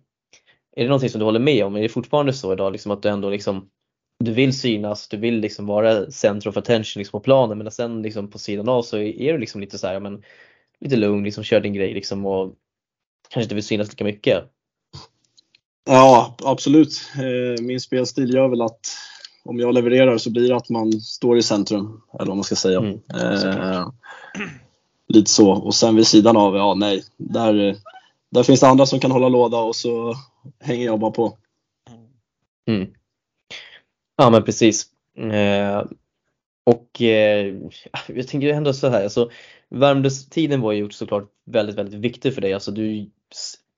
Är 0.76 0.82
det 0.82 0.88
någonting 0.88 1.11
som 1.11 1.18
du 1.18 1.25
håller 1.25 1.40
med 1.40 1.64
om? 1.64 1.76
Är 1.76 1.82
det 1.82 1.88
fortfarande 1.88 2.32
så 2.32 2.52
idag 2.52 2.73
liksom 2.73 2.92
att 2.92 3.02
du 3.02 3.09
ändå 3.09 3.30
liksom 3.30 3.68
du 4.25 4.32
vill 4.32 4.59
synas, 4.59 5.09
du 5.09 5.16
vill 5.16 5.40
liksom 5.40 5.66
vara 5.66 6.11
center 6.11 6.49
of 6.49 6.56
attention 6.56 7.00
liksom 7.00 7.21
på 7.21 7.25
planen 7.25 7.59
men 7.59 7.71
sen 7.71 8.02
liksom 8.02 8.30
på 8.30 8.38
sidan 8.38 8.68
av 8.68 8.82
så 8.82 8.99
är 8.99 9.32
du 9.32 9.38
liksom 9.38 9.61
lite 9.61 9.78
så 9.78 9.87
här, 9.87 10.00
men 10.00 10.23
lite 10.83 10.97
lugn, 10.97 11.25
liksom 11.25 11.45
kör 11.45 11.61
din 11.61 11.73
grej 11.73 11.95
liksom 11.95 12.27
och 12.27 12.55
kanske 13.29 13.43
inte 13.43 13.55
vill 13.55 13.65
synas 13.65 13.89
lika 13.89 14.05
mycket. 14.05 14.45
Ja, 15.85 16.37
absolut. 16.45 17.03
Eh, 17.17 17.65
min 17.65 17.81
spelstil 17.81 18.35
gör 18.35 18.49
väl 18.49 18.62
att 18.62 18.81
om 19.45 19.59
jag 19.59 19.75
levererar 19.75 20.19
så 20.19 20.31
blir 20.31 20.49
det 20.49 20.57
att 20.57 20.69
man 20.69 20.93
står 20.93 21.39
i 21.39 21.43
centrum, 21.43 22.03
eller 22.15 22.27
vad 22.27 22.37
man 22.37 22.45
ska 22.45 22.57
säga. 22.57 22.79
Mm. 22.79 23.01
Eh, 23.15 23.89
lite 25.09 25.31
så. 25.31 25.53
Och 25.53 25.75
sen 25.75 25.97
vid 25.97 26.07
sidan 26.07 26.37
av, 26.37 26.57
ja 26.57 26.75
nej, 26.75 27.05
där, 27.17 27.77
där 28.31 28.43
finns 28.43 28.61
det 28.61 28.69
andra 28.69 28.87
som 28.87 29.01
kan 29.01 29.11
hålla 29.11 29.29
låda 29.29 29.59
och 29.59 29.77
så 29.77 30.15
hänger 30.61 30.85
jag 30.85 31.01
bara 31.01 31.11
på. 31.11 31.39
Mm. 32.69 32.89
Ja 34.17 34.31
men 34.31 34.45
precis. 34.45 34.87
Eh, 35.19 35.85
och 36.92 37.02
eh, 37.02 37.54
jag 38.06 38.28
tänker 38.28 38.49
ändå 38.49 38.72
så 38.72 38.88
här, 38.88 39.02
alltså, 39.04 39.30
Värmdös-tiden 39.68 40.61
var 40.61 40.72
ju 40.72 40.90
såklart 40.90 41.30
väldigt, 41.44 41.76
väldigt 41.76 42.00
viktig 42.00 42.34
för 42.34 42.40
dig. 42.40 42.54
Alltså, 42.54 42.70
du 42.70 43.11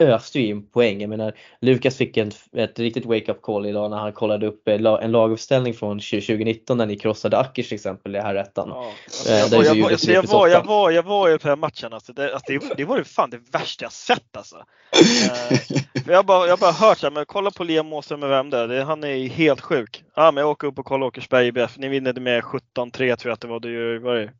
öste 0.02 0.40
ju 0.40 0.46
in 0.46 0.70
poäng. 0.70 1.00
Jag 1.00 1.10
menar, 1.10 1.32
Lukas 1.60 1.96
fick 1.96 2.16
en, 2.16 2.30
ett 2.52 2.78
riktigt 2.78 3.06
wake-up 3.06 3.42
call 3.42 3.66
idag 3.66 3.90
när 3.90 3.96
han 3.96 4.12
kollade 4.12 4.46
upp 4.46 4.68
eh, 4.68 4.74
en 4.74 5.12
laguppställning 5.12 5.74
från 5.74 5.98
2019 5.98 6.78
när 6.78 6.86
ni 6.86 6.96
krossade 6.96 7.38
Ackers 7.38 7.68
till 7.68 7.74
exempel 7.74 8.16
i 8.16 8.18
här 8.18 8.34
ettan. 8.34 8.68
Ja, 8.68 8.92
alltså, 9.04 9.30
jag, 9.30 9.48
var, 9.48 9.64
jag, 9.64 9.92
alltså, 9.92 10.12
jag, 10.12 10.22
var, 10.22 10.48
jag, 10.48 10.64
var, 10.64 10.90
jag 10.90 11.02
var 11.02 11.28
ju 11.28 11.38
på 11.38 11.48
den 11.48 11.58
matchen, 11.58 11.92
alltså, 11.92 12.12
det, 12.12 12.34
alltså, 12.34 12.52
det, 12.52 12.74
det 12.76 12.84
var 12.84 12.98
ju 12.98 13.04
fan 13.04 13.30
det 13.30 13.40
värsta 13.52 13.84
jag 13.84 13.92
sett 13.92 14.36
alltså. 14.36 14.56
eh, 14.96 15.78
jag 16.06 16.16
har 16.16 16.22
bara, 16.22 16.46
jag 16.46 16.58
bara 16.58 16.72
hört 16.72 16.98
så 16.98 17.06
här, 17.06 17.10
men 17.10 17.26
kolla 17.26 17.50
på 17.50 17.64
Liam 17.64 17.92
Åström 17.92 18.20
med 18.20 18.28
vem 18.28 18.50
det 18.50 18.58
är, 18.58 18.84
han 18.84 19.04
är 19.04 19.28
helt 19.28 19.60
sjuk. 19.60 20.04
Ja, 20.16 20.30
men 20.30 20.42
jag 20.42 20.50
åker 20.50 20.66
upp 20.66 20.78
och 20.78 20.86
kollar 20.86 21.06
Åkersberg 21.06 21.46
IBF, 21.46 21.78
ni 21.78 21.88
vinner 21.88 22.12
med 22.12 22.42
17-3 22.42 22.90
tror 22.92 23.14
jag 23.22 23.32
att 23.32 23.40
det 23.40 23.48
var, 23.48 23.60
det 23.60 23.98
var 23.98 24.14
det 24.14 24.30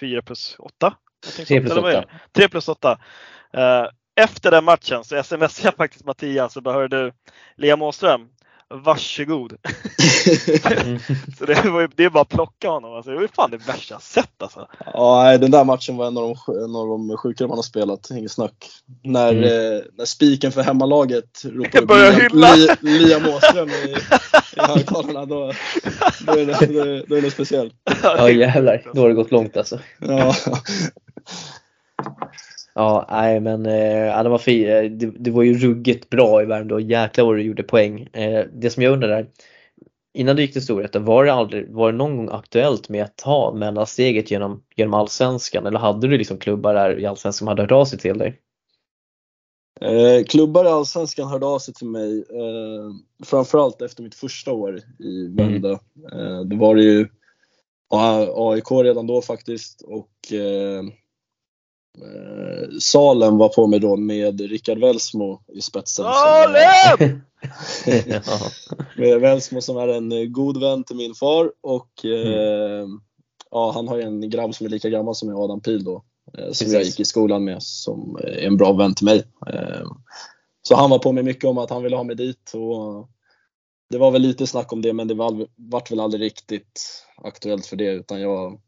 4 0.00 0.22
plus 0.22 0.56
8? 0.58 0.94
3 1.46 1.60
plus 1.60 1.76
8. 1.76 2.04
3 2.32 2.48
plus 2.48 2.68
8. 2.68 2.98
Uh, 3.56 3.60
efter 4.22 4.50
den 4.50 4.64
matchen 4.64 5.04
så 5.04 5.22
smsade 5.22 5.50
jag 5.62 5.74
faktiskt 5.74 6.04
Mattias 6.04 6.56
och 6.56 6.62
bara 6.62 6.74
hörde 6.74 7.04
du 7.04 7.12
Liam 7.56 7.82
Åström, 7.82 8.28
varsågod. 8.74 9.52
så 11.38 11.46
det, 11.46 11.64
var 11.64 11.80
ju, 11.80 11.88
det 11.96 12.04
är 12.04 12.10
bara 12.10 12.22
att 12.22 12.28
plocka 12.28 12.68
honom. 12.68 12.94
Alltså, 12.94 13.10
det 13.10 13.16
var 13.16 13.22
ju 13.22 13.28
fan 13.28 13.50
det 13.50 13.56
värsta 13.56 13.94
jag 13.94 14.02
sett 14.02 14.42
alltså. 14.42 14.68
Ja, 14.94 15.38
den 15.38 15.50
där 15.50 15.64
matchen 15.64 15.96
var 15.96 16.06
en 16.06 16.16
av 16.16 16.22
de, 16.22 16.54
en 16.64 16.76
av 16.76 16.86
de 16.88 17.16
sjukare 17.16 17.48
man 17.48 17.58
har 17.58 17.62
spelat, 17.62 18.10
inget 18.10 18.32
snack. 18.32 18.70
När, 19.02 19.32
mm. 19.32 19.44
eh, 19.44 19.82
när 19.96 20.04
spiken 20.04 20.52
för 20.52 20.62
hemmalaget 20.62 21.44
ropar 21.44 21.82
upp 21.82 22.32
Liam, 22.32 22.76
Liam 22.80 23.28
Åström 23.28 23.68
i, 23.68 23.96
i 24.56 24.60
högtalarna, 24.60 25.26
då, 25.26 25.52
då, 26.20 26.32
är 26.32 26.46
det, 26.46 26.66
då, 26.66 27.04
då 27.08 27.16
är 27.16 27.22
det 27.22 27.30
speciellt. 27.30 27.74
Ja 28.02 28.30
jävlar, 28.30 28.82
då 28.94 29.00
har 29.00 29.08
det 29.08 29.14
gått 29.14 29.30
långt 29.30 29.56
alltså. 29.56 29.78
Ja. 29.98 30.34
Ja, 32.74 33.06
nej 33.10 33.40
men 33.40 33.66
äh, 33.66 34.22
det, 34.22 34.28
var 34.28 34.38
fi, 34.38 34.64
eh, 34.64 34.82
det, 34.82 35.10
det, 35.18 35.30
var 35.30 35.42
ju 35.42 35.58
ruggigt 35.58 36.10
bra 36.10 36.42
i 36.42 36.46
Värmdö 36.46 36.74
och 36.74 36.80
jäklar 36.80 37.24
vad 37.24 37.36
du 37.36 37.42
gjorde 37.42 37.62
poäng. 37.62 38.08
Äh, 38.12 38.44
det 38.52 38.70
som 38.70 38.82
jag 38.82 38.92
undrar 38.92 39.08
är, 39.08 39.26
innan 40.14 40.36
du 40.36 40.42
gick 40.42 40.52
till 40.52 40.62
Storvreta, 40.62 40.98
var 40.98 41.24
det, 41.24 41.32
aldrig, 41.32 41.70
var 41.70 41.92
det 41.92 41.98
någon 41.98 42.16
gång 42.16 42.28
aktuellt 42.32 42.88
med 42.88 43.04
att 43.04 43.16
ta 43.16 43.54
mellansteget 43.54 44.30
genom, 44.30 44.62
genom 44.76 44.94
Allsvenskan 44.94 45.66
eller 45.66 45.78
hade 45.78 46.08
du 46.08 46.18
liksom 46.18 46.38
klubbar 46.38 46.74
där 46.74 46.98
i 46.98 47.06
Allsvenskan 47.06 47.32
som 47.32 47.48
hade 47.48 47.62
hört 47.62 47.72
av 47.72 47.84
sig 47.84 47.98
till 47.98 48.18
dig? 48.18 48.40
Eh, 49.80 50.24
klubbar 50.24 50.64
i 50.64 50.68
Allsvenskan 50.68 51.28
hörde 51.28 51.46
av 51.46 51.58
sig 51.58 51.74
till 51.74 51.86
mig 51.86 52.18
eh, 52.18 52.90
framförallt 53.26 53.82
efter 53.82 54.02
mitt 54.02 54.14
första 54.14 54.52
år 54.52 54.80
i 54.98 55.26
Värmdö. 55.26 55.78
Mm. 56.12 56.26
Eh, 56.26 56.40
det 56.40 56.56
var 56.56 56.74
det 56.74 56.82
ju 56.82 57.08
AIK 58.36 58.70
redan 58.70 59.06
då 59.06 59.22
faktiskt 59.22 59.82
och 59.82 60.32
eh, 60.32 60.82
Eh, 61.98 62.78
Salem 62.80 63.38
var 63.38 63.48
på 63.48 63.66
mig 63.66 63.80
då 63.80 63.96
med 63.96 64.40
Rickard 64.40 64.78
Welsmo 64.78 65.42
i 65.52 65.60
spetsen. 65.60 66.04
Salem! 66.04 67.20
med 68.96 69.20
Welsmo 69.20 69.60
som 69.60 69.76
är 69.76 69.88
en 69.88 70.12
eh, 70.12 70.24
god 70.24 70.60
vän 70.60 70.84
till 70.84 70.96
min 70.96 71.14
far 71.14 71.52
och 71.60 72.04
eh, 72.04 72.80
mm. 72.80 73.00
ja, 73.50 73.72
han 73.74 73.88
har 73.88 73.96
ju 73.96 74.02
en 74.02 74.30
grabb 74.30 74.54
som 74.54 74.66
är 74.66 74.70
lika 74.70 74.88
gammal 74.88 75.14
som 75.14 75.28
jag, 75.28 75.40
Adam 75.40 75.60
Pil 75.60 75.84
då. 75.84 76.04
Eh, 76.38 76.44
som 76.44 76.48
Precis. 76.48 76.72
jag 76.72 76.82
gick 76.82 77.00
i 77.00 77.04
skolan 77.04 77.44
med 77.44 77.62
som 77.62 78.18
är 78.22 78.46
en 78.46 78.56
bra 78.56 78.72
vän 78.72 78.94
till 78.94 79.04
mig. 79.04 79.22
Eh, 79.46 79.86
så 80.62 80.74
han 80.74 80.90
var 80.90 80.98
på 80.98 81.12
mig 81.12 81.22
mycket 81.22 81.44
om 81.44 81.58
att 81.58 81.70
han 81.70 81.82
ville 81.82 81.96
ha 81.96 82.04
mig 82.04 82.16
dit 82.16 82.52
och 82.54 83.08
det 83.90 83.98
var 83.98 84.10
väl 84.10 84.22
lite 84.22 84.46
snack 84.46 84.72
om 84.72 84.82
det 84.82 84.92
men 84.92 85.08
det 85.08 85.14
var, 85.14 85.46
vart 85.56 85.90
väl 85.90 86.00
aldrig 86.00 86.22
riktigt 86.22 87.04
aktuellt 87.16 87.66
för 87.66 87.76
det 87.76 87.92
utan 87.92 88.20
jag, 88.20 88.60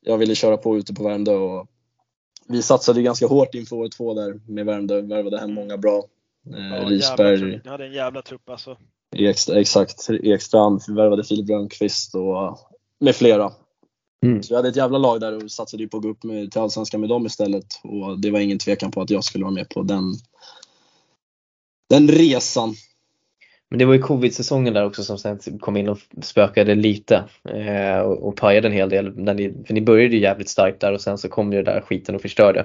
jag 0.00 0.18
ville 0.18 0.34
köra 0.34 0.56
på 0.56 0.76
ute 0.76 0.94
på 0.94 1.04
Värmdö 1.04 1.34
och 1.34 1.68
vi 2.48 2.62
satsade 2.62 3.02
ganska 3.02 3.26
hårt 3.26 3.54
inför 3.54 3.76
år 3.76 3.88
två 3.88 4.14
där 4.14 4.40
med 4.46 4.66
Värmdö, 4.66 5.00
värvade 5.00 5.40
hem 5.40 5.54
många 5.54 5.76
bra. 5.76 6.04
Eh, 6.54 6.76
ja, 6.76 6.88
Risberg. 6.88 7.60
Ni 7.64 7.70
hade 7.70 7.86
en 7.86 7.92
jävla 7.92 8.22
trupp 8.22 8.50
alltså. 8.50 8.76
Extra, 9.16 9.60
exakt, 9.60 10.10
Ekstrand, 10.10 10.82
vi 10.88 10.94
värvade 10.94 11.24
Filip 11.24 11.50
Rönnqvist 11.50 12.14
och 12.14 12.58
med 13.00 13.16
flera. 13.16 13.52
Mm. 14.26 14.42
Så 14.42 14.54
vi 14.54 14.56
hade 14.56 14.68
ett 14.68 14.76
jävla 14.76 14.98
lag 14.98 15.20
där 15.20 15.44
och 15.44 15.50
satsade 15.50 15.88
på 15.88 15.96
att 15.96 16.02
gå 16.02 16.08
upp 16.08 16.24
med, 16.24 16.52
till 16.52 16.60
Allsvenskan 16.60 17.00
med 17.00 17.08
dem 17.08 17.26
istället. 17.26 17.66
Och 17.82 18.20
det 18.20 18.30
var 18.30 18.40
ingen 18.40 18.58
tvekan 18.58 18.90
på 18.90 19.00
att 19.00 19.10
jag 19.10 19.24
skulle 19.24 19.44
vara 19.44 19.54
med 19.54 19.68
på 19.68 19.82
den, 19.82 20.14
den 21.90 22.08
resan. 22.08 22.74
Men 23.70 23.78
det 23.78 23.84
var 23.84 23.94
ju 23.94 24.00
covid-säsongen 24.00 24.74
där 24.74 24.84
också 24.84 25.04
som 25.04 25.18
sen 25.18 25.58
kom 25.60 25.76
in 25.76 25.88
och 25.88 25.98
spökade 26.22 26.74
lite 26.74 27.24
eh, 27.48 27.98
och, 27.98 28.28
och 28.28 28.36
pajade 28.36 28.68
en 28.68 28.74
hel 28.74 28.88
del. 28.88 29.18
När 29.18 29.34
ni, 29.34 29.64
för 29.66 29.74
ni 29.74 29.80
började 29.80 30.14
ju 30.14 30.22
jävligt 30.22 30.48
starkt 30.48 30.80
där 30.80 30.92
och 30.92 31.00
sen 31.00 31.18
så 31.18 31.28
kom 31.28 31.52
ju 31.52 31.62
det 31.62 31.72
där 31.72 31.80
skiten 31.80 32.14
och 32.14 32.22
förstörde. 32.22 32.64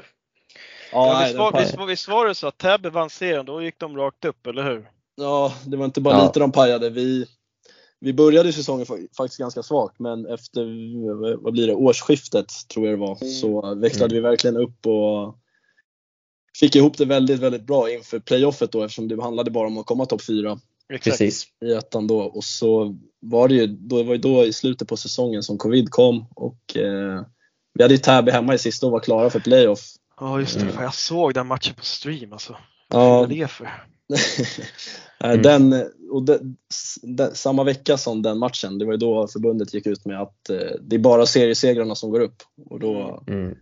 Ja, 0.91 1.21
ja, 1.21 1.25
visst, 1.25 1.37
var, 1.37 1.59
visst, 1.59 1.89
visst 1.89 2.07
var 2.07 2.27
det 2.27 2.35
så 2.35 2.47
att 2.47 2.57
Täby 2.57 2.89
vann 2.89 3.09
serien, 3.09 3.45
då 3.45 3.61
gick 3.61 3.79
de 3.79 3.97
rakt 3.97 4.25
upp, 4.25 4.47
eller 4.47 4.63
hur? 4.63 4.89
Ja, 5.15 5.53
det 5.65 5.77
var 5.77 5.85
inte 5.85 6.01
bara 6.01 6.17
ja. 6.17 6.25
lite 6.25 6.39
de 6.39 6.51
pajade. 6.51 6.89
Vi, 6.89 7.25
vi 7.99 8.13
började 8.13 8.53
säsongen 8.53 8.85
faktiskt 9.17 9.39
ganska 9.39 9.63
svagt, 9.63 9.99
men 9.99 10.25
efter 10.25 10.61
vad 11.43 11.53
blir 11.53 11.67
det, 11.67 11.73
årsskiftet 11.73 12.47
tror 12.73 12.87
jag 12.87 12.93
det 12.93 13.01
var, 13.01 13.15
så 13.15 13.75
växlade 13.75 14.15
mm. 14.15 14.23
vi 14.23 14.29
verkligen 14.29 14.57
upp 14.57 14.87
och 14.87 15.37
fick 16.59 16.75
ihop 16.75 16.97
det 16.97 17.05
väldigt, 17.05 17.39
väldigt 17.39 17.67
bra 17.67 17.91
inför 17.91 18.19
playoffet 18.19 18.71
då 18.71 18.83
eftersom 18.83 19.07
det 19.07 19.23
handlade 19.23 19.51
bara 19.51 19.67
om 19.67 19.77
att 19.77 19.85
komma 19.85 20.05
topp 20.05 20.21
4. 20.21 20.59
Precis. 20.99 21.47
I 21.65 21.73
ettan 21.73 22.07
då 22.07 22.19
och 22.19 22.43
så 22.43 22.97
var 23.19 23.47
det 23.47 23.55
ju, 23.55 23.67
då 23.67 24.03
var 24.03 24.13
ju 24.13 24.17
då 24.21 24.45
i 24.45 24.53
slutet 24.53 24.87
på 24.87 24.97
säsongen 24.97 25.43
som 25.43 25.57
covid 25.57 25.89
kom 25.89 26.25
och 26.35 26.77
eh, 26.77 27.21
vi 27.73 27.83
hade 27.83 27.93
ju 27.93 27.97
Täby 27.97 28.31
hemma 28.31 28.53
i 28.53 28.57
sista 28.57 28.85
och 28.85 28.91
var 28.91 28.99
klara 28.99 29.29
för 29.29 29.39
playoff. 29.39 29.79
Ja 30.19 30.39
just 30.39 30.59
det, 30.59 30.61
mm. 30.61 30.83
jag 30.83 30.93
såg 30.93 31.33
den 31.33 31.47
matchen 31.47 31.75
på 31.75 31.85
stream 31.85 32.33
alltså. 32.33 32.57
Vad 32.89 33.03
ja. 33.03 33.23
är 33.23 33.27
det 33.27 33.47
för? 33.47 33.69
mm. 35.23 35.41
Den, 35.41 35.89
och 36.11 36.23
den, 36.23 36.57
den, 37.01 37.35
samma 37.35 37.63
vecka 37.63 37.97
som 37.97 38.21
den 38.21 38.37
matchen, 38.37 38.77
det 38.77 38.85
var 38.85 38.93
ju 38.93 38.97
då 38.97 39.27
förbundet 39.27 39.73
gick 39.73 39.87
ut 39.87 40.05
med 40.05 40.21
att 40.21 40.49
eh, 40.49 40.71
det 40.81 40.95
är 40.95 40.99
bara 40.99 41.25
seriesegrarna 41.25 41.95
som 41.95 42.09
går 42.09 42.19
upp. 42.19 42.43
Och 42.69 42.79
då, 42.79 43.23
mm. 43.27 43.55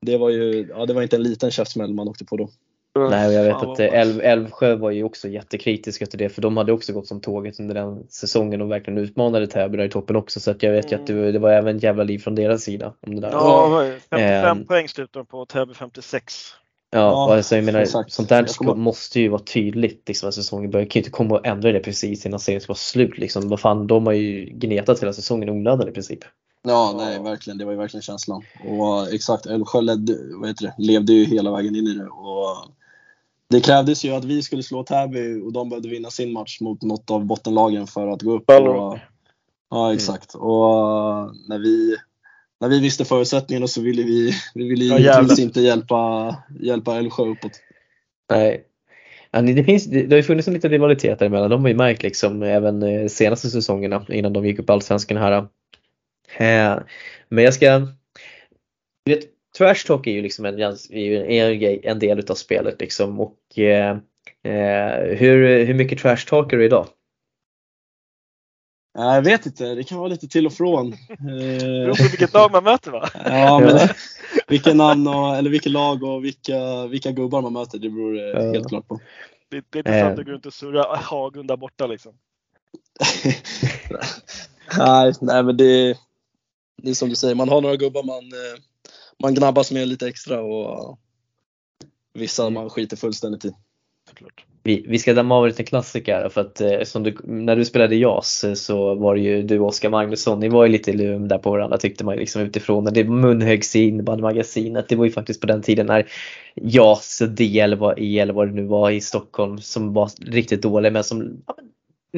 Det 0.00 0.16
var 0.16 0.30
ju, 0.30 0.66
ja 0.68 0.86
det 0.86 0.92
var 0.92 1.02
inte 1.02 1.16
en 1.16 1.22
liten 1.22 1.50
käftsmäll 1.50 1.94
man 1.94 2.08
åkte 2.08 2.24
på 2.24 2.36
då. 2.36 2.50
Nej, 2.94 3.34
jag 3.34 3.44
vet 3.44 3.62
att 3.62 3.80
Älv, 3.80 4.20
Älvsjö 4.20 4.76
var 4.76 4.90
ju 4.90 5.04
också 5.04 5.28
jättekritiska 5.28 6.06
till 6.06 6.18
det 6.18 6.28
för 6.28 6.42
de 6.42 6.56
hade 6.56 6.72
också 6.72 6.92
gått 6.92 7.06
som 7.06 7.20
tåget 7.20 7.60
under 7.60 7.74
den 7.74 8.06
säsongen 8.08 8.60
och 8.60 8.70
verkligen 8.70 8.98
utmanade 8.98 9.46
Täby 9.46 9.76
där 9.76 9.84
i 9.84 9.90
toppen 9.90 10.16
också 10.16 10.40
så 10.40 10.50
att 10.50 10.62
jag 10.62 10.72
vet 10.72 10.92
ju 10.92 10.94
mm. 10.94 11.00
att 11.00 11.06
det, 11.06 11.32
det 11.32 11.38
var 11.38 11.50
även 11.50 11.78
jävla 11.78 12.04
liv 12.04 12.18
från 12.18 12.34
deras 12.34 12.62
sida. 12.62 12.94
Om 13.06 13.14
det 13.14 13.20
där. 13.20 13.30
Ja, 13.30 13.90
55 14.10 14.58
eh, 14.58 14.64
poäng 14.64 14.88
slutade 14.88 15.24
de 15.24 15.26
på 15.26 15.46
Täby 15.46 15.74
56. 15.74 16.34
Ja, 16.90 16.98
ja 16.98 17.34
alltså 17.34 17.56
jag 17.56 17.64
menar 17.64 17.80
exakt. 17.80 18.12
sånt 18.12 18.28
där 18.28 18.46
ska, 18.46 18.74
måste 18.74 19.20
ju 19.20 19.28
vara 19.28 19.42
tydligt 19.42 20.08
liksom 20.08 20.26
när 20.26 20.30
säsongen 20.30 20.70
börjar. 20.70 20.86
kan 20.86 21.00
ju 21.00 21.00
inte 21.00 21.10
komma 21.10 21.34
och 21.34 21.46
ändra 21.46 21.72
det 21.72 21.80
precis 21.80 22.26
innan 22.26 22.40
serien 22.40 22.60
ska 22.60 22.70
vara 22.70 22.78
slut 22.78 23.18
liksom. 23.18 23.48
Vad 23.48 23.60
fan, 23.60 23.86
de 23.86 24.06
har 24.06 24.12
ju 24.12 24.44
gnetat 24.44 25.02
hela 25.02 25.12
säsongen 25.12 25.48
onödan 25.48 25.88
i 25.88 25.92
princip. 25.92 26.20
Ja, 26.62 26.94
nej, 26.96 27.22
verkligen. 27.22 27.58
Det 27.58 27.64
var 27.64 27.72
ju 27.72 27.78
verkligen 27.78 28.02
känslan. 28.02 28.42
Och 28.64 29.12
exakt, 29.12 29.46
Älvsjö 29.46 29.80
ledde, 29.80 30.14
vad 30.40 30.48
heter 30.48 30.64
det, 30.64 30.74
levde 30.78 31.12
ju 31.12 31.24
hela 31.24 31.52
vägen 31.52 31.76
in 31.76 31.86
i 31.86 31.94
det. 31.94 32.06
Och 32.06 32.77
det 33.50 33.60
krävdes 33.60 34.04
ju 34.04 34.14
att 34.14 34.24
vi 34.24 34.42
skulle 34.42 34.62
slå 34.62 34.82
Täby 34.82 35.40
och 35.40 35.52
de 35.52 35.68
behövde 35.68 35.88
vinna 35.88 36.10
sin 36.10 36.32
match 36.32 36.60
mot 36.60 36.82
något 36.82 37.10
av 37.10 37.24
bottenlagen 37.24 37.86
för 37.86 38.08
att 38.08 38.22
gå 38.22 38.32
upp. 38.32 38.50
Och, 38.50 38.98
ja, 39.70 39.94
exakt. 39.94 40.34
Och 40.34 40.64
när 41.48 41.58
vi, 41.58 41.96
när 42.60 42.68
vi 42.68 42.80
visste 42.80 43.04
förutsättningarna 43.04 43.66
så 43.66 43.80
ville 43.80 44.02
vi, 44.02 44.32
vi 44.54 44.68
ville 44.68 44.84
Ja, 44.84 44.98
givetvis 44.98 45.38
inte 45.38 45.60
hjälpa, 45.60 46.36
hjälpa 46.60 46.96
Älvsjö 46.96 47.22
uppåt. 47.22 47.52
Nej. 48.30 48.64
Ja, 49.30 49.42
det, 49.42 49.64
finns, 49.64 49.84
det 49.84 50.02
det 50.02 50.14
har 50.14 50.16
ju 50.16 50.22
funnits 50.22 50.48
en 50.48 50.54
liten 50.54 50.70
rivalitet 50.70 51.18
däremellan. 51.18 51.50
De 51.50 51.60
har 51.60 51.68
ju 51.68 51.74
märkt 51.74 52.02
liksom 52.02 52.42
även 52.42 52.82
eh, 52.82 53.08
senaste 53.08 53.48
säsongerna 53.48 54.06
innan 54.08 54.32
de 54.32 54.46
gick 54.46 54.58
upp 54.58 54.70
i 54.70 54.72
Allsvenskan 54.72 55.16
här. 55.16 55.32
Eh, 56.36 56.78
Men 57.28 57.44
jag 57.44 57.54
ska... 57.54 57.78
Du 59.04 59.14
vet, 59.14 59.24
trash 59.58 59.86
talk 59.86 60.06
är 60.06 60.10
ju 60.10 60.22
liksom 60.22 60.44
en, 60.44 60.60
är 60.60 61.86
en, 61.86 61.98
del 61.98 62.18
utav 62.18 62.34
spelet 62.34 62.80
liksom 62.80 63.20
och 63.20 63.58
eh, 63.58 63.90
eh, 64.44 65.16
hur, 65.16 65.64
hur 65.64 65.74
mycket 65.74 65.98
trash 65.98 66.16
talkar 66.28 66.56
du 66.56 66.64
idag? 66.64 66.86
Ja, 68.94 69.14
Jag 69.14 69.22
vet 69.22 69.46
inte, 69.46 69.74
det 69.74 69.84
kan 69.84 69.98
vara 69.98 70.08
lite 70.08 70.28
till 70.28 70.46
och 70.46 70.52
från. 70.52 70.90
Det 70.90 70.96
Eh, 71.12 71.58
beror 71.58 71.94
på 71.94 72.02
vilket 72.02 72.32
lag 72.34 72.52
man 72.52 72.64
möter 72.64 72.90
va? 72.90 73.08
Ja, 73.24 73.58
men 73.60 73.88
vilka 74.48 74.74
namn 74.74 75.06
och, 75.08 75.36
eller 75.36 75.50
vilka 75.50 75.70
lag 75.70 76.02
och 76.02 76.24
vilka, 76.24 76.86
vilka 76.86 77.12
gubbar 77.12 77.42
man 77.42 77.52
möter, 77.52 77.78
det 77.78 77.90
beror 77.90 78.18
Ja. 78.18 78.40
helt 78.52 78.68
klart 78.68 78.88
på. 78.88 79.00
Det, 79.50 79.64
det 79.70 79.78
är 79.78 79.80
inte 79.80 80.00
sant 80.00 80.14
Eh. 80.14 80.20
att 80.20 80.26
gå 80.26 80.32
runt 80.32 80.46
och 80.46 80.54
surra 80.54 80.96
Hagun 80.96 81.46
där 81.46 81.56
borta 81.56 81.86
liksom. 81.86 82.12
nej, 84.78 85.12
nej, 85.20 85.42
men 85.42 85.56
det, 85.56 85.96
det 86.82 86.90
är 86.90 86.94
som 86.94 87.08
du 87.08 87.14
säger, 87.14 87.34
man 87.34 87.48
har 87.48 87.60
några 87.60 87.76
gubbar 87.76 88.02
man, 88.02 88.24
eh, 88.24 88.60
man 89.22 89.34
gnabbas 89.34 89.72
med 89.72 89.88
lite 89.88 90.08
extra 90.08 90.40
och 90.40 90.98
vissa 92.14 92.50
man 92.50 92.70
skiter 92.70 92.96
fullständigt 92.96 93.44
i. 93.44 93.52
Såklart. 94.08 94.44
Vi, 94.62 94.84
vi 94.88 94.98
ska 94.98 95.14
damma 95.14 95.36
av 95.36 95.44
en 95.44 95.48
liten 95.48 95.66
klassiker 95.66 96.28
för 96.28 96.40
att 96.40 96.60
eh, 96.60 96.82
som 96.82 97.02
du, 97.02 97.16
när 97.24 97.56
du 97.56 97.64
spelade 97.64 97.96
JAS 97.96 98.44
eh, 98.44 98.54
så 98.54 98.94
var 98.94 99.14
det 99.14 99.20
ju 99.20 99.42
du 99.42 99.58
och 99.58 99.66
Oskar 99.66 99.90
Magnusson, 99.90 100.40
ni 100.40 100.48
var 100.48 100.64
ju 100.64 100.72
lite 100.72 100.92
lum 100.92 101.28
där 101.28 101.38
på 101.38 101.50
varandra 101.50 101.78
tyckte 101.78 102.04
man 102.04 102.16
liksom 102.16 102.42
utifrån. 102.42 102.84
När 102.84 102.90
det 102.90 103.04
munhöggs 103.04 103.76
i 103.76 103.88
innebandymagasinet, 103.88 104.88
det 104.88 104.96
var 104.96 105.04
ju 105.04 105.10
faktiskt 105.10 105.40
på 105.40 105.46
den 105.46 105.62
tiden 105.62 105.86
när 105.86 106.08
JAS, 106.54 107.22
DL, 107.28 107.74
vad, 107.74 107.98
EL 107.98 108.32
vad 108.32 108.48
det 108.48 108.54
nu 108.54 108.64
var 108.64 108.90
i 108.90 109.00
Stockholm 109.00 109.58
som 109.58 109.92
var 109.92 110.10
riktigt 110.20 110.62
dålig 110.62 110.92
men 110.92 111.04
som 111.04 111.42
ja, 111.46 111.54
men, 111.56 111.70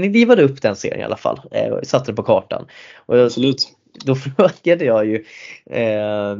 ni 0.03 0.09
livade 0.09 0.43
upp 0.43 0.63
den 0.63 0.77
serien 0.77 1.01
i 1.01 1.05
alla 1.05 1.17
fall 1.17 1.41
eh, 1.51 1.69
och 1.73 1.87
satte 1.87 2.07
den 2.07 2.17
på 2.17 2.23
kartan. 2.23 2.67
Och 2.97 3.19
jag, 3.19 3.27
Absolut. 3.27 3.69
då 4.05 4.15
frågade 4.15 4.85
jag 4.85 5.07
ju 5.07 5.25
eh, 5.71 6.37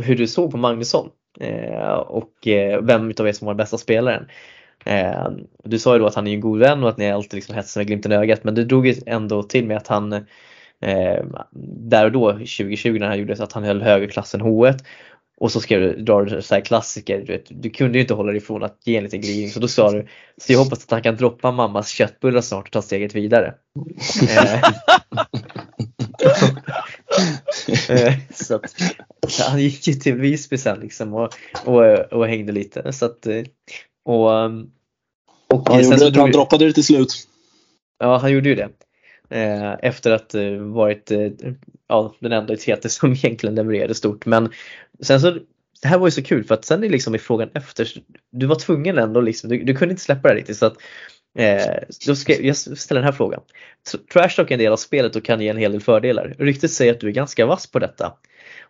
hur 0.00 0.16
du 0.16 0.26
såg 0.26 0.50
på 0.50 0.56
Magnusson 0.56 1.10
eh, 1.40 1.92
och 1.92 2.46
eh, 2.46 2.82
vem 2.82 3.10
utav 3.10 3.28
er 3.28 3.32
som 3.32 3.46
var 3.46 3.54
den 3.54 3.58
bästa 3.58 3.78
spelaren. 3.78 4.26
Eh, 4.84 5.28
du 5.64 5.78
sa 5.78 5.92
ju 5.92 5.98
då 5.98 6.06
att 6.06 6.14
han 6.14 6.26
är 6.26 6.32
en 6.32 6.40
god 6.40 6.58
vän 6.58 6.82
och 6.82 6.88
att 6.88 6.98
ni 6.98 7.10
alltid 7.10 7.34
liksom 7.34 7.54
hetsar 7.54 7.80
med 7.80 7.86
glimten 7.86 8.12
i 8.12 8.14
ögat 8.14 8.44
men 8.44 8.54
du 8.54 8.64
drog 8.64 8.86
ju 8.86 8.94
ändå 9.06 9.42
till 9.42 9.66
med 9.66 9.76
att 9.76 9.86
han 9.86 10.26
där 11.90 12.04
och 12.04 12.12
då 12.12 12.32
2020 12.32 12.98
när 13.00 13.06
han 13.06 13.18
gjorde 13.18 13.36
så 13.36 13.42
att 13.42 13.52
han 13.52 13.64
höll 13.64 13.82
högre 13.82 14.06
klass 14.06 14.34
än 14.34 14.42
H1 14.42 14.78
och 15.36 15.52
så 15.52 15.60
skrev 15.60 15.80
du, 15.80 15.96
drar 15.96 16.22
du 16.22 16.42
så 16.42 16.54
här 16.54 16.60
klassiker, 16.60 17.18
du, 17.18 17.32
vet, 17.32 17.44
du 17.48 17.70
kunde 17.70 17.98
ju 17.98 18.02
inte 18.02 18.14
hålla 18.14 18.32
dig 18.32 18.36
ifrån 18.36 18.62
att 18.62 18.78
ge 18.84 18.96
en 18.96 19.04
liten 19.04 19.20
glidning 19.20 19.50
så 19.50 19.60
då 19.60 19.68
sa 19.68 19.92
du 19.92 20.06
så 20.36 20.52
jag 20.52 20.58
hoppas 20.58 20.84
att 20.84 20.90
han 20.90 21.02
kan 21.02 21.16
droppa 21.16 21.52
mammas 21.52 21.88
köttbullar 21.88 22.40
snart 22.40 22.66
och 22.66 22.72
ta 22.72 22.82
steget 22.82 23.14
vidare. 23.14 23.54
Eh, 27.88 28.14
så 28.30 28.54
att, 28.54 28.74
han 29.40 29.60
gick 29.60 29.86
ju 29.86 29.94
till 29.94 30.14
Visby 30.14 30.58
sen 30.58 30.80
liksom 30.80 31.14
och, 31.14 31.34
och, 31.64 31.82
och 32.12 32.26
hängde 32.26 32.52
lite. 32.52 32.92
Så 32.92 33.06
att, 33.06 33.26
eh, 33.26 33.42
och, 34.04 34.30
um, 34.30 34.70
och 35.48 35.68
Han, 35.68 35.84
sen 35.84 35.92
gjorde, 35.92 36.10
drog, 36.10 36.22
han 36.22 36.32
droppade 36.32 36.66
det 36.66 36.72
till 36.72 36.84
slut. 36.84 37.28
Ja, 37.98 38.16
han 38.16 38.32
gjorde 38.32 38.48
ju 38.48 38.54
det. 38.54 38.68
Eh, 39.30 39.72
efter 39.82 40.10
att 40.10 40.34
varit 40.60 41.10
ja, 41.88 42.14
den 42.18 42.32
enda 42.32 42.54
i 42.54 42.56
TT 42.56 42.88
som 42.88 43.12
egentligen 43.24 43.54
levererade 43.54 43.94
stort. 43.94 44.26
Men 44.26 44.52
sen 45.00 45.20
så, 45.20 45.38
det 45.82 45.88
här 45.88 45.98
var 45.98 46.06
ju 46.06 46.10
så 46.10 46.22
kul 46.22 46.44
för 46.44 46.54
att 46.54 46.64
sen 46.64 46.84
är 46.84 46.88
liksom 46.88 47.14
i 47.14 47.18
frågan 47.18 47.50
efter, 47.54 47.88
du 48.30 48.46
var 48.46 48.56
tvungen 48.56 48.98
ändå 48.98 49.20
liksom, 49.20 49.50
du, 49.50 49.64
du 49.64 49.74
kunde 49.74 49.92
inte 49.92 50.04
släppa 50.04 50.28
det 50.28 50.34
riktigt 50.34 50.56
så 50.56 50.66
att 50.66 50.76
eh, 51.38 51.74
då 52.06 52.16
ska, 52.16 52.42
jag 52.42 52.56
ställer 52.56 53.00
den 53.00 53.04
här 53.04 53.16
frågan. 53.16 53.40
Tr- 53.92 54.12
Trash 54.12 54.36
talk 54.36 54.50
är 54.50 54.54
en 54.54 54.58
del 54.58 54.72
av 54.72 54.76
spelet 54.76 55.16
och 55.16 55.24
kan 55.24 55.40
ge 55.40 55.48
en 55.48 55.56
hel 55.56 55.72
del 55.72 55.80
fördelar. 55.80 56.34
Ryktet 56.38 56.70
säger 56.70 56.92
att 56.92 57.00
du 57.00 57.08
är 57.08 57.12
ganska 57.12 57.46
vass 57.46 57.66
på 57.66 57.78
detta. 57.78 58.12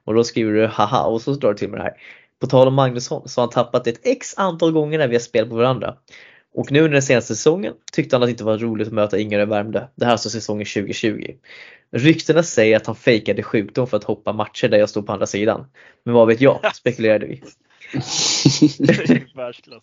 Och 0.04 0.14
då 0.14 0.24
skriver 0.24 0.52
du 0.52 0.66
haha 0.66 1.04
och 1.04 1.22
så 1.22 1.32
drar 1.32 1.52
du 1.52 1.58
till 1.58 1.68
med 1.68 1.80
det 1.80 1.84
här. 1.84 1.94
På 2.40 2.46
tal 2.46 2.68
om 2.68 2.74
Magnusson 2.74 3.28
så 3.28 3.40
har 3.40 3.46
han 3.46 3.52
tappat 3.52 3.86
ett 3.86 4.00
x 4.06 4.34
antal 4.36 4.72
gånger 4.72 4.98
när 4.98 5.08
vi 5.08 5.14
har 5.14 5.20
spelat 5.20 5.50
på 5.50 5.56
varandra. 5.56 5.96
Och 6.54 6.72
nu 6.72 6.78
under 6.78 6.92
den 6.92 7.02
senaste 7.02 7.36
säsongen 7.36 7.72
tyckte 7.92 8.16
han 8.16 8.22
att 8.22 8.26
det 8.26 8.30
inte 8.30 8.44
var 8.44 8.58
roligt 8.58 8.86
att 8.86 8.94
möta 8.94 9.18
Ingarö 9.18 9.44
Värmdö. 9.44 9.86
Det 9.94 10.04
här 10.04 10.10
är 10.10 10.12
alltså 10.12 10.30
säsongen 10.30 10.66
2020. 10.66 11.34
Ryktena 11.92 12.42
säger 12.42 12.76
att 12.76 12.86
han 12.86 12.96
fejkade 12.96 13.42
sjukdom 13.42 13.86
för 13.86 13.96
att 13.96 14.04
hoppa 14.04 14.32
matcher 14.32 14.68
där 14.68 14.78
jag 14.78 14.88
stod 14.88 15.06
på 15.06 15.12
andra 15.12 15.26
sidan. 15.26 15.66
Men 16.04 16.14
vad 16.14 16.26
vet 16.26 16.40
jag, 16.40 16.60
spekulerade 16.74 17.26
vi. 17.26 17.42
Världsklass. 19.34 19.82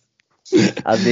Alltså, 0.82 1.10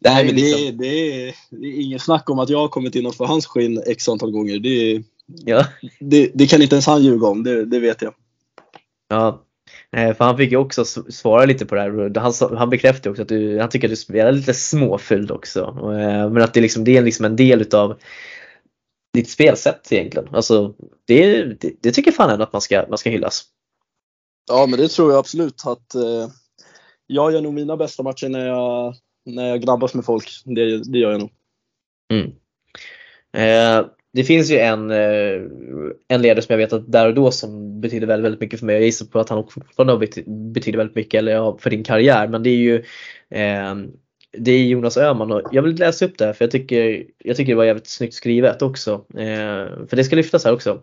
Nej, 0.00 0.24
men 0.26 0.34
det, 0.34 0.40
liksom- 0.42 0.66
är, 0.66 0.72
det, 0.72 0.86
är, 0.86 1.34
det 1.50 1.66
är 1.66 1.80
ingen 1.80 1.98
snack 1.98 2.30
om 2.30 2.38
att 2.38 2.48
jag 2.50 2.58
har 2.58 2.68
kommit 2.68 2.94
innanför 2.94 3.24
hans 3.24 3.46
skinn 3.46 3.82
x 3.86 4.08
antal 4.08 4.30
gånger. 4.30 4.58
Det, 4.58 4.68
är- 4.68 5.02
ja, 5.44 5.66
det, 6.00 6.30
det 6.34 6.46
kan 6.46 6.62
inte 6.62 6.74
ens 6.74 6.86
han 6.86 7.02
ljuga 7.04 7.26
om, 7.26 7.42
det, 7.44 7.64
det 7.64 7.78
vet 7.78 8.02
jag. 8.02 8.14
ja. 9.08 9.44
För 9.92 10.24
han 10.24 10.36
fick 10.36 10.50
ju 10.50 10.56
också 10.56 10.84
svara 10.84 11.44
lite 11.44 11.66
på 11.66 11.74
det 11.74 11.80
här. 11.80 12.20
Han, 12.20 12.56
han 12.58 12.70
bekräftade 12.70 13.10
också 13.10 13.22
att 13.22 13.28
du, 13.28 13.60
han 13.60 13.68
tycker 13.70 13.88
att 13.88 13.92
du 13.92 13.96
spelar 13.96 14.32
lite 14.32 14.54
småfylld 14.54 15.30
också. 15.30 15.60
Eh, 15.60 16.30
Men 16.30 16.42
att 16.42 16.54
det, 16.54 16.60
liksom, 16.60 16.84
det 16.84 16.96
är 16.96 17.02
liksom 17.02 17.24
en 17.24 17.36
del 17.36 17.60
utav 17.60 17.98
ditt 19.14 19.30
spelsätt 19.30 19.92
egentligen. 19.92 20.34
Alltså, 20.34 20.74
det, 21.06 21.44
det, 21.44 21.72
det 21.80 21.92
tycker 21.92 22.12
fan 22.12 22.30
ändå 22.30 22.42
att 22.44 22.52
man 22.52 22.62
ska, 22.62 22.84
man 22.88 22.98
ska 22.98 23.10
hyllas. 23.10 23.44
Ja, 24.50 24.66
men 24.66 24.78
det 24.80 24.88
tror 24.88 25.10
jag 25.10 25.18
absolut 25.18 25.62
att 25.66 25.94
eh, 25.94 26.28
jag 27.06 27.32
gör 27.32 27.40
nog 27.40 27.54
mina 27.54 27.76
bästa 27.76 28.02
matcher 28.02 28.28
när 28.28 28.46
jag, 28.46 28.94
när 29.24 29.48
jag 29.48 29.62
grabbas 29.62 29.94
med 29.94 30.04
folk. 30.04 30.28
Det, 30.44 30.92
det 30.92 30.98
gör 30.98 31.12
jag 31.12 31.20
nog. 31.20 31.30
Mm. 32.12 32.32
Eh, 33.32 33.86
det 34.12 34.24
finns 34.24 34.50
ju 34.50 34.58
en, 34.58 34.90
eh, 34.90 35.42
en 36.08 36.22
ledare 36.22 36.42
som 36.42 36.52
jag 36.52 36.58
vet 36.58 36.72
att 36.72 36.92
där 36.92 37.08
och 37.08 37.14
då 37.14 37.30
som 37.30 37.80
betyder 37.80 38.06
väldigt, 38.06 38.24
väldigt 38.24 38.40
mycket 38.40 38.58
för 38.58 38.66
mig. 38.66 38.74
Jag 38.74 38.84
gissar 38.84 39.06
på 39.06 39.20
att 39.20 39.28
han 39.28 39.38
också 39.38 39.60
fortfarande 39.60 40.06
betyder 40.26 40.78
väldigt 40.78 40.96
mycket 40.96 41.18
eller 41.18 41.58
för 41.58 41.70
din 41.70 41.84
karriär. 41.84 42.28
Men 42.28 42.42
det 42.42 42.50
är 42.50 42.56
ju 42.56 42.76
eh, 43.30 43.74
det 44.32 44.52
är 44.52 44.64
Jonas 44.64 44.96
Öhman 44.96 45.32
och 45.32 45.42
jag 45.52 45.62
vill 45.62 45.78
läsa 45.78 46.04
upp 46.04 46.18
det 46.18 46.24
här 46.24 46.32
för 46.32 46.44
jag 46.44 46.52
tycker, 46.52 47.04
jag 47.18 47.36
tycker 47.36 47.52
det 47.52 47.56
var 47.56 47.64
jävligt 47.64 47.86
snyggt 47.86 48.14
skrivet 48.14 48.62
också. 48.62 49.04
Eh, 49.14 49.86
för 49.88 49.96
det 49.96 50.04
ska 50.04 50.16
lyftas 50.16 50.44
här 50.44 50.52
också. 50.52 50.82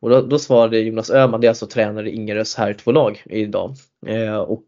Och 0.00 0.10
då, 0.10 0.20
då 0.20 0.38
svarade 0.38 0.78
Jonas 0.78 1.10
Öhman, 1.10 1.40
det 1.40 1.46
är 1.46 1.48
alltså 1.48 1.66
tränare 1.66 2.10
i 2.10 2.14
Ingerös 2.14 2.54
här 2.54 2.74
två 2.74 2.92
lag 2.92 3.22
idag. 3.24 3.74
Eh, 4.06 4.36
och 4.36 4.64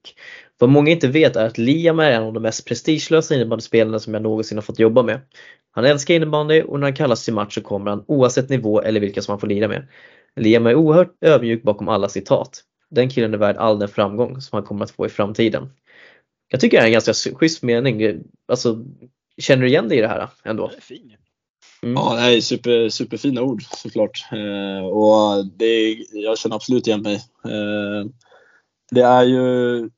vad 0.59 0.71
många 0.71 0.91
inte 0.91 1.09
vet 1.09 1.37
är 1.37 1.47
att 1.47 1.59
Liam 1.59 1.99
är 1.99 2.11
en 2.11 2.23
av 2.23 2.33
de 2.33 2.43
mest 2.43 2.67
prestigelösa 2.67 3.35
innebandyspelarna 3.35 3.99
som 3.99 4.15
jag 4.15 4.23
någonsin 4.23 4.59
har 4.59 4.63
fått 4.63 4.79
jobba 4.79 5.03
med. 5.03 5.21
Han 5.71 5.85
älskar 5.85 6.15
innebandy 6.15 6.63
och 6.63 6.81
när 6.81 6.87
han 6.87 6.97
kallas 6.97 7.25
till 7.25 7.35
match 7.35 7.55
så 7.55 7.61
kommer 7.61 7.91
han 7.91 8.05
oavsett 8.07 8.49
nivå 8.49 8.81
eller 8.83 9.01
vilka 9.01 9.23
som 9.23 9.33
han 9.33 9.41
får 9.41 9.47
lira 9.47 9.69
med. 9.69 9.87
Liam 10.37 10.67
är 10.67 10.75
oerhört 10.75 11.15
ödmjuk 11.21 11.63
bakom 11.63 11.89
alla 11.89 12.09
citat. 12.09 12.63
Den 12.91 13.11
killen 13.11 13.35
är 13.35 13.39
värd 13.39 13.57
all 13.57 13.79
den 13.79 13.89
framgång 13.89 14.41
som 14.41 14.57
han 14.57 14.67
kommer 14.67 14.85
att 14.85 14.91
få 14.91 15.07
i 15.07 15.09
framtiden. 15.09 15.71
Jag 16.49 16.61
tycker 16.61 16.77
det 16.77 16.83
är 16.83 16.87
en 16.87 16.93
ganska 16.93 17.35
schysst 17.35 17.63
mening. 17.63 18.23
Alltså, 18.49 18.85
känner 19.41 19.63
du 19.63 19.69
igen 19.69 19.89
dig 19.89 19.99
i 19.99 20.01
det 20.01 20.09
här 20.09 20.29
ändå? 20.45 20.69
Det 20.69 20.77
är 20.77 20.81
fin. 20.81 21.17
Mm. 21.83 21.95
Ja, 21.95 22.15
det 22.15 22.37
är 22.37 22.41
super, 22.41 22.89
superfina 22.89 23.43
ord 23.43 23.63
såklart. 23.63 24.25
Eh, 24.33 24.87
och 24.87 25.47
det 25.47 25.93
jag 26.13 26.39
känner 26.39 26.57
absolut 26.57 26.87
igen 26.87 27.03
mig. 27.03 27.15
Eh, 27.45 28.11
det 28.91 29.03
är 29.03 29.23
ju 29.23 29.91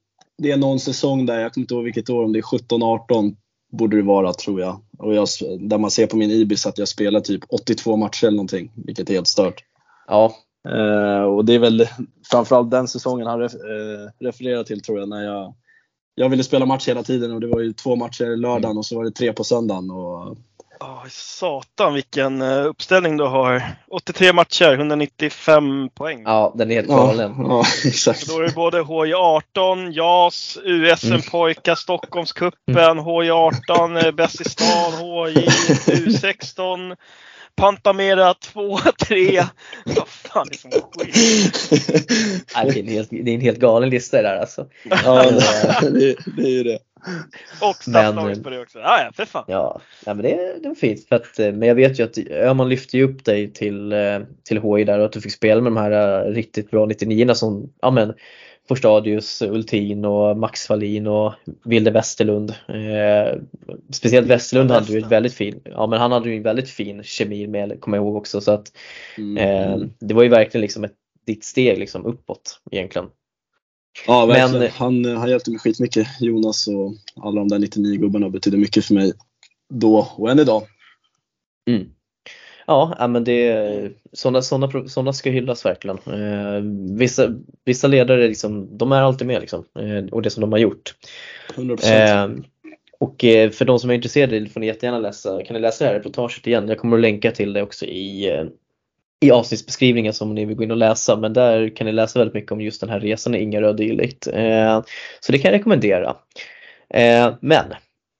det 0.43 0.51
är 0.51 0.57
någon 0.57 0.81
säsong 0.81 1.27
där, 1.27 1.41
jag 1.41 1.55
kommer 1.55 1.63
inte 1.63 1.75
ihåg 1.75 1.85
vilket 1.85 2.11
år, 2.11 2.25
om 2.25 2.33
det 2.33 2.39
är 2.39 2.43
17-18 2.43 3.37
borde 3.73 3.97
det 3.97 4.03
vara 4.03 4.33
tror 4.33 4.61
jag. 4.61 4.81
Och 4.99 5.15
jag. 5.15 5.29
Där 5.61 5.79
man 5.79 5.91
ser 5.91 6.07
på 6.07 6.17
min 6.17 6.31
Ibis 6.31 6.67
att 6.67 6.79
jag 6.79 6.89
spelar 6.89 7.21
typ 7.21 7.45
82 7.49 7.97
matcher 7.97 8.27
eller 8.27 8.37
någonting, 8.37 8.73
vilket 8.75 9.11
är 9.11 9.15
helt 9.15 9.29
stört. 9.29 9.65
Ja, 10.07 10.35
Eh, 10.69 11.23
och 11.23 11.45
det 11.45 11.55
är 11.55 11.59
väl 11.59 11.87
framförallt 12.31 12.71
den 12.71 12.89
säsongen 12.89 13.27
han 13.27 13.41
ref, 13.41 13.55
eh, 13.55 14.25
refererar 14.25 14.65
till 14.65 14.83
tror 14.83 14.99
jag, 14.99 15.09
när 15.09 15.25
jag 15.25 15.55
jag 16.15 16.29
ville 16.29 16.45
spela 16.45 16.67
match 16.67 16.89
hela 16.89 17.03
tiden 17.03 17.33
och 17.33 17.41
det 17.41 17.47
var 17.47 17.61
ju 17.61 17.73
två 17.73 17.97
matcher 17.97 18.37
lördagen 18.37 18.79
och 18.79 18.87
så 18.87 18.97
var 18.97 19.05
det 19.05 19.11
tre 19.11 19.33
på 19.33 19.45
söndagen. 19.45 19.91
Och, 19.91 20.39
Åh, 20.83 21.05
satan 21.09 21.95
vilken 21.95 22.43
eh, 22.43 22.67
uppställning 22.67 23.17
du 23.17 23.25
har. 23.25 23.63
83 23.91 24.33
matcher, 24.33 24.73
195 24.73 25.89
poäng. 25.95 26.23
ja 26.25 26.53
den 26.57 26.71
är 26.71 26.75
helt 26.75 26.89
ja, 26.89 26.97
galen. 26.97 27.35
ja, 27.39 27.65
exakt. 27.85 28.29
Då 28.29 28.39
är 28.39 28.43
det 28.43 28.55
både 28.55 28.83
HJ18, 28.83 29.91
JAS, 29.93 30.59
USM-pojkar, 30.65 31.75
Stockholmscupen, 31.75 32.99
HJ18, 33.01 34.05
eh, 34.05 34.13
Bäst 34.13 34.41
i 34.41 34.45
stan, 34.45 34.93
HJ, 34.93 35.35
U16, 35.87 36.97
Pantamera 37.61 38.35
2, 38.35 38.79
3. 39.07 39.43
Vad 39.85 40.09
fan 40.09 40.49
är 40.51 40.57
som 40.57 40.71
skit. 40.71 41.71
Nej, 42.55 42.71
det, 42.73 42.79
är 42.79 42.83
en 42.83 42.89
helt, 42.89 43.11
det 43.11 43.31
är 43.31 43.35
en 43.35 43.41
helt 43.41 43.59
galen 43.59 43.91
lista 43.91 44.17
det 44.17 44.23
där 44.23 44.37
alltså. 44.37 44.67
Ja, 45.05 45.31
det, 45.83 46.17
det 46.37 46.43
är 46.43 46.49
ju 46.49 46.63
det. 46.63 46.79
Och 47.61 47.77
Men- 47.87 48.05
Stafflaget 48.05 48.43
på 48.43 48.51
det 48.51 48.61
också. 48.61 48.79
Ja, 48.79 49.03
ja, 49.03 49.13
för 49.13 49.25
fan. 49.25 49.45
Ja, 49.47 49.81
nej, 50.07 50.15
men 50.15 50.25
det, 50.25 50.63
det 50.63 50.69
var 50.69 50.75
fint. 50.75 51.09
För 51.09 51.17
att, 51.17 51.39
eh, 51.39 51.53
men 51.53 51.69
jag 51.69 51.75
vet 51.75 52.01
ju 52.01 52.05
att 52.05 52.19
Öhman 52.19 52.69
lyfte 52.69 52.97
ju 52.97 53.05
upp 53.05 53.25
dig 53.25 53.53
till, 53.53 53.93
eh, 53.93 54.19
till 54.45 54.61
HI 54.61 54.85
där 54.85 54.99
och 54.99 55.05
att 55.05 55.13
du 55.13 55.21
fick 55.21 55.33
spela 55.33 55.61
med 55.61 55.73
de 55.73 55.77
här 55.77 56.27
eh, 56.27 56.33
riktigt 56.33 56.71
bra 56.71 56.87
99 56.87 57.35
som 57.35 57.73
ja, 57.83 57.91
men, 57.91 58.15
Forstadius, 58.71 59.43
Ultin 59.43 60.05
och 60.05 60.37
Max 60.37 60.69
Wallin 60.69 61.07
och 61.07 61.33
Vilde 61.65 61.91
Westerlund. 61.91 62.51
Eh, 62.69 63.39
speciellt 63.93 64.27
Westerlund 64.27 64.71
hade 64.71 64.93
ju 64.93 64.99
ett 64.99 65.11
väldigt 65.13 65.35
fin, 65.35 65.61
ja 65.65 65.87
men 65.87 66.01
han 66.01 66.13
hade 66.13 66.31
ju 66.31 66.37
en 66.37 66.43
väldigt 66.43 66.69
fin 66.71 67.03
kemi 67.03 67.47
med, 67.47 67.81
kommer 67.81 67.97
jag 67.97 68.05
ihåg 68.05 68.17
också. 68.17 68.41
Så 68.41 68.53
att 68.53 68.73
Mm. 69.19 69.37
eh, 69.37 69.87
det 70.01 70.15
var 70.15 70.23
ju 70.23 70.29
verkligen 70.29 70.63
liksom 70.63 70.85
ett, 70.85 70.95
ditt 71.27 71.45
steg 71.45 71.79
liksom 71.79 72.05
uppåt 72.07 72.61
egentligen. 72.71 73.09
Ja, 74.07 74.27
verkligen. 74.27 74.53
Men- 74.63 74.71
han, 74.71 75.05
han 75.17 75.31
hjälpte 75.31 75.51
mig 75.51 75.59
skitmycket. 75.61 76.07
Jonas 76.21 76.69
och 76.69 76.95
alla 77.25 77.41
de 77.41 77.49
där 77.49 77.59
99-gubbarna 77.59 78.29
betydde 78.29 78.57
mycket 78.57 78.85
för 78.85 78.95
mig 78.95 79.13
då 79.75 80.09
och 80.17 80.31
än 80.31 80.39
idag. 80.39 80.63
Mm. 81.71 81.89
Ja, 82.71 83.07
men 83.09 83.25
det, 83.25 83.93
sådana, 84.13 84.43
sådana, 84.43 84.89
sådana 84.89 85.13
ska 85.13 85.31
hyllas 85.31 85.65
verkligen. 85.65 85.99
Eh, 86.07 86.63
vissa, 86.99 87.35
vissa 87.65 87.89
ledare 87.89 88.29
liksom, 88.29 88.79
de 88.79 88.93
är 88.93 89.03
alltid 89.03 89.27
med 89.27 89.41
liksom, 89.41 89.65
eh, 89.79 90.05
och 90.13 90.23
det 90.23 90.31
som 90.31 90.41
de 90.41 90.53
har 90.53 90.59
gjort. 90.59 90.95
100%. 91.55 91.93
Eh, 91.93 92.45
och 93.01 93.17
för 93.53 93.65
de 93.65 93.79
som 93.79 93.91
är 93.91 93.95
intresserade 93.95 94.47
får 94.47 94.61
ni 94.61 94.67
jättegärna 94.67 94.99
läsa, 94.99 95.43
kan 95.43 95.55
ni 95.55 95.61
läsa 95.61 95.85
det 95.85 95.91
här 95.91 95.97
reportaget 95.97 96.47
igen. 96.47 96.69
Jag 96.69 96.79
kommer 96.79 96.97
att 96.97 97.03
länka 97.03 97.31
till 97.31 97.53
det 97.53 97.63
också 97.63 97.85
i, 97.87 98.31
i 99.21 99.31
avsnittsbeskrivningen 99.31 100.13
som 100.13 100.35
ni 100.35 100.45
vill 100.45 100.57
gå 100.57 100.63
in 100.63 100.71
och 100.71 100.77
läsa. 100.77 101.17
Men 101.17 101.33
där 101.33 101.77
kan 101.77 101.87
ni 101.87 101.93
läsa 101.93 102.19
väldigt 102.19 102.35
mycket 102.35 102.53
om 102.53 102.61
just 102.61 102.81
den 102.81 102.91
här 102.91 103.01
resan 103.01 103.35
i 103.35 103.43
Ingarö 103.43 103.69
och 103.69 103.77
dylikt. 103.77 104.25
Så 105.21 105.33
det 105.33 105.39
kan 105.39 105.53
jag 105.53 105.59
rekommendera. 105.59 106.17
Men 107.41 107.65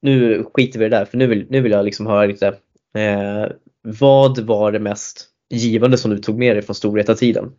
nu 0.03 0.45
skiter 0.55 0.79
vi 0.79 0.85
i 0.85 0.89
det 0.89 0.97
där 0.97 1.05
för 1.05 1.19
nu 1.19 1.27
vill, 1.27 1.47
nu 1.51 1.61
vill 1.61 1.73
jag 1.73 1.85
liksom 1.85 2.07
höra 2.07 2.27
lite 2.27 2.47
eh, 2.95 3.47
vad 3.83 4.39
var 4.39 4.73
det 4.73 4.81
mest 4.81 5.27
givande 5.51 5.99
som 5.99 6.11
du 6.11 6.19
tog 6.19 6.39
med 6.39 6.57
dig 6.57 6.63
från 6.63 6.75
Storvreta-tiden? 6.75 7.53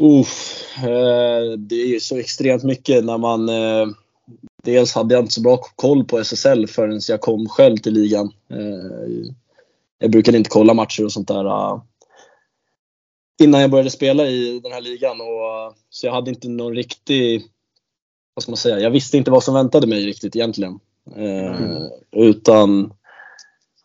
Uff, 0.00 0.64
eh, 0.78 1.58
det 1.58 1.74
är 1.74 1.86
ju 1.86 2.00
så 2.00 2.18
extremt 2.18 2.62
mycket 2.62 3.04
när 3.04 3.18
man 3.18 3.48
eh, 3.48 3.86
Dels 4.62 4.94
hade 4.94 5.14
jag 5.14 5.22
inte 5.22 5.34
så 5.34 5.40
bra 5.40 5.56
koll 5.56 6.04
på 6.04 6.18
SSL 6.18 6.66
förrän 6.66 7.00
jag 7.08 7.20
kom 7.20 7.48
själv 7.48 7.76
till 7.76 7.94
ligan. 7.94 8.32
Eh, 8.50 9.32
jag 9.98 10.10
brukade 10.10 10.38
inte 10.38 10.50
kolla 10.50 10.74
matcher 10.74 11.04
och 11.04 11.12
sånt 11.12 11.28
där 11.28 11.80
innan 13.42 13.60
jag 13.60 13.70
började 13.70 13.90
spela 13.90 14.26
i 14.26 14.60
den 14.60 14.72
här 14.72 14.80
ligan. 14.80 15.20
Och, 15.20 15.74
så 15.90 16.06
jag 16.06 16.12
hade 16.12 16.30
inte 16.30 16.48
någon 16.48 16.74
riktig, 16.74 17.42
vad 18.34 18.42
ska 18.42 18.52
man 18.52 18.56
säga, 18.56 18.80
jag 18.80 18.90
visste 18.90 19.16
inte 19.16 19.30
vad 19.30 19.44
som 19.44 19.54
väntade 19.54 19.86
mig 19.86 20.06
riktigt 20.06 20.36
egentligen. 20.36 20.80
Mm. 21.16 21.88
Utan 22.12 22.92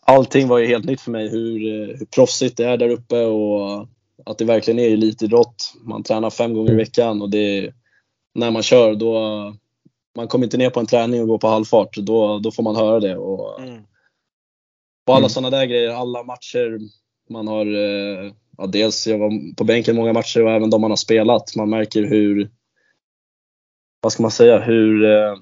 allting 0.06 0.48
var 0.48 0.58
ju 0.58 0.66
helt 0.68 0.86
nytt 0.86 1.02
för 1.02 1.12
mig 1.12 1.30
hur, 1.30 1.68
eh, 1.68 1.98
hur 1.98 2.06
proffsigt 2.06 2.58
det 2.58 2.66
är 2.66 2.78
där 2.78 2.90
uppe 2.90 3.26
och 3.26 3.88
att 4.26 4.38
det 4.38 4.46
verkligen 4.46 4.80
är 4.80 4.94
elitidrott. 4.94 5.74
Man 5.84 6.04
tränar 6.04 6.30
fem 6.30 6.54
gånger 6.54 6.72
i 6.72 6.76
veckan 6.76 7.22
och 7.22 7.30
det, 7.30 7.74
när 8.36 8.52
man 8.52 8.64
kör 8.64 8.96
då, 8.96 9.14
man 10.16 10.28
kommer 10.28 10.46
inte 10.46 10.58
ner 10.58 10.70
på 10.70 10.80
en 10.80 10.86
träning 10.86 11.22
och 11.22 11.28
går 11.28 11.38
på 11.38 11.48
halvfart. 11.48 11.98
Då, 11.98 12.40
då 12.40 12.52
får 12.52 12.64
man 12.64 12.76
höra 12.76 13.00
det. 13.00 13.18
Och, 13.18 13.62
Mm. 13.62 13.84
och 15.08 15.14
alla 15.16 15.18
Mm. 15.18 15.30
sådana 15.30 15.50
där 15.58 15.66
grejer, 15.66 15.90
alla 15.90 16.24
matcher 16.24 16.80
man 17.30 17.48
har, 17.48 17.66
eh, 17.66 18.32
ja, 18.58 18.68
dels 18.68 19.08
jag 19.08 19.18
var 19.20 19.56
på 19.56 19.64
bänken 19.64 19.96
många 19.96 20.14
matcher 20.14 20.44
och 20.44 20.52
även 20.52 20.70
de 20.70 20.82
man 20.82 20.92
har 20.92 20.96
spelat. 20.96 21.56
Man 21.56 21.70
märker 21.70 22.04
hur, 22.04 22.50
vad 24.02 24.12
ska 24.12 24.22
man 24.24 24.32
säga, 24.32 24.60
hur, 24.60 25.06
eh, 25.06 25.36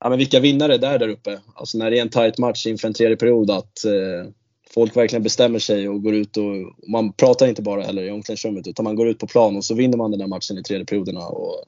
ja 0.00 0.08
men 0.08 0.18
vilka 0.18 0.40
vinnare 0.40 0.78
det 0.78 0.86
är 0.86 0.98
där 0.98 1.08
uppe. 1.08 1.40
Alltså 1.54 1.78
när 1.78 1.90
det 1.90 1.98
är 1.98 2.02
en 2.02 2.08
tight 2.08 2.38
match 2.38 2.66
inför 2.66 2.88
en 2.88 2.94
tredje 2.94 3.16
period 3.16 3.50
att 3.50 3.84
eh, 3.84 4.30
folk 4.74 4.96
verkligen 4.96 5.22
bestämmer 5.22 5.58
sig 5.58 5.88
och 5.88 6.02
går 6.02 6.14
ut 6.14 6.36
och 6.36 6.88
man 6.90 7.12
pratar 7.12 7.46
inte 7.46 7.62
bara 7.62 7.82
heller 7.82 8.02
i 8.02 8.10
omklädningsrummet 8.10 8.66
utan 8.66 8.84
man 8.84 8.96
går 8.96 9.08
ut 9.08 9.18
på 9.18 9.26
plan 9.26 9.56
och 9.56 9.64
så 9.64 9.74
vinner 9.74 9.96
man 9.96 10.10
den 10.10 10.20
där 10.20 10.26
matchen 10.26 10.58
i 10.58 10.62
tredje 10.62 10.86
perioderna 10.86 11.26
och, 11.26 11.64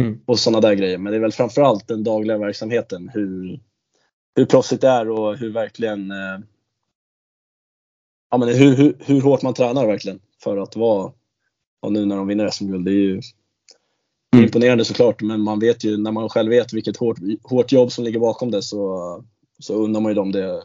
Mm. 0.00 0.20
och 0.26 0.38
sådana 0.38 0.60
där 0.60 0.74
grejer. 0.74 0.98
Men 0.98 1.10
det 1.12 1.16
är 1.16 1.20
väl 1.20 1.32
framförallt 1.32 1.88
den 1.88 2.04
dagliga 2.04 2.38
verksamheten. 2.38 3.08
Hur, 3.14 3.60
hur 4.36 4.44
proffsigt 4.44 4.80
det 4.80 4.88
är 4.88 5.10
och 5.10 5.36
hur 5.36 5.52
verkligen 5.52 6.10
eh, 6.10 6.38
ja, 8.30 8.38
men 8.38 8.48
hur, 8.48 8.76
hur, 8.76 8.96
hur 9.00 9.20
hårt 9.20 9.42
man 9.42 9.54
tränar 9.54 9.86
verkligen 9.86 10.20
för 10.42 10.58
att 10.58 10.76
vara 10.76 11.12
och 11.82 11.92
nu 11.92 12.04
när 12.04 12.16
de 12.16 12.26
vinner 12.26 12.50
SM-guld. 12.50 12.84
Det 12.84 12.90
är 12.90 12.94
ju 12.94 13.20
Mm. 14.32 14.44
imponerande 14.44 14.84
såklart 14.84 15.22
men 15.22 15.40
man 15.40 15.58
vet 15.58 15.84
ju 15.84 15.96
när 15.96 16.12
man 16.12 16.28
själv 16.28 16.50
vet 16.50 16.72
vilket 16.72 16.96
hårt, 16.96 17.18
hårt 17.42 17.72
jobb 17.72 17.92
som 17.92 18.04
ligger 18.04 18.20
bakom 18.20 18.50
det 18.50 18.62
så, 18.62 19.24
så 19.58 19.74
undrar 19.74 20.00
man 20.00 20.10
ju 20.10 20.14
dem 20.14 20.32
det 20.32 20.62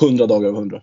100 0.00 0.26
dagar 0.26 0.48
av 0.48 0.54
100. 0.54 0.82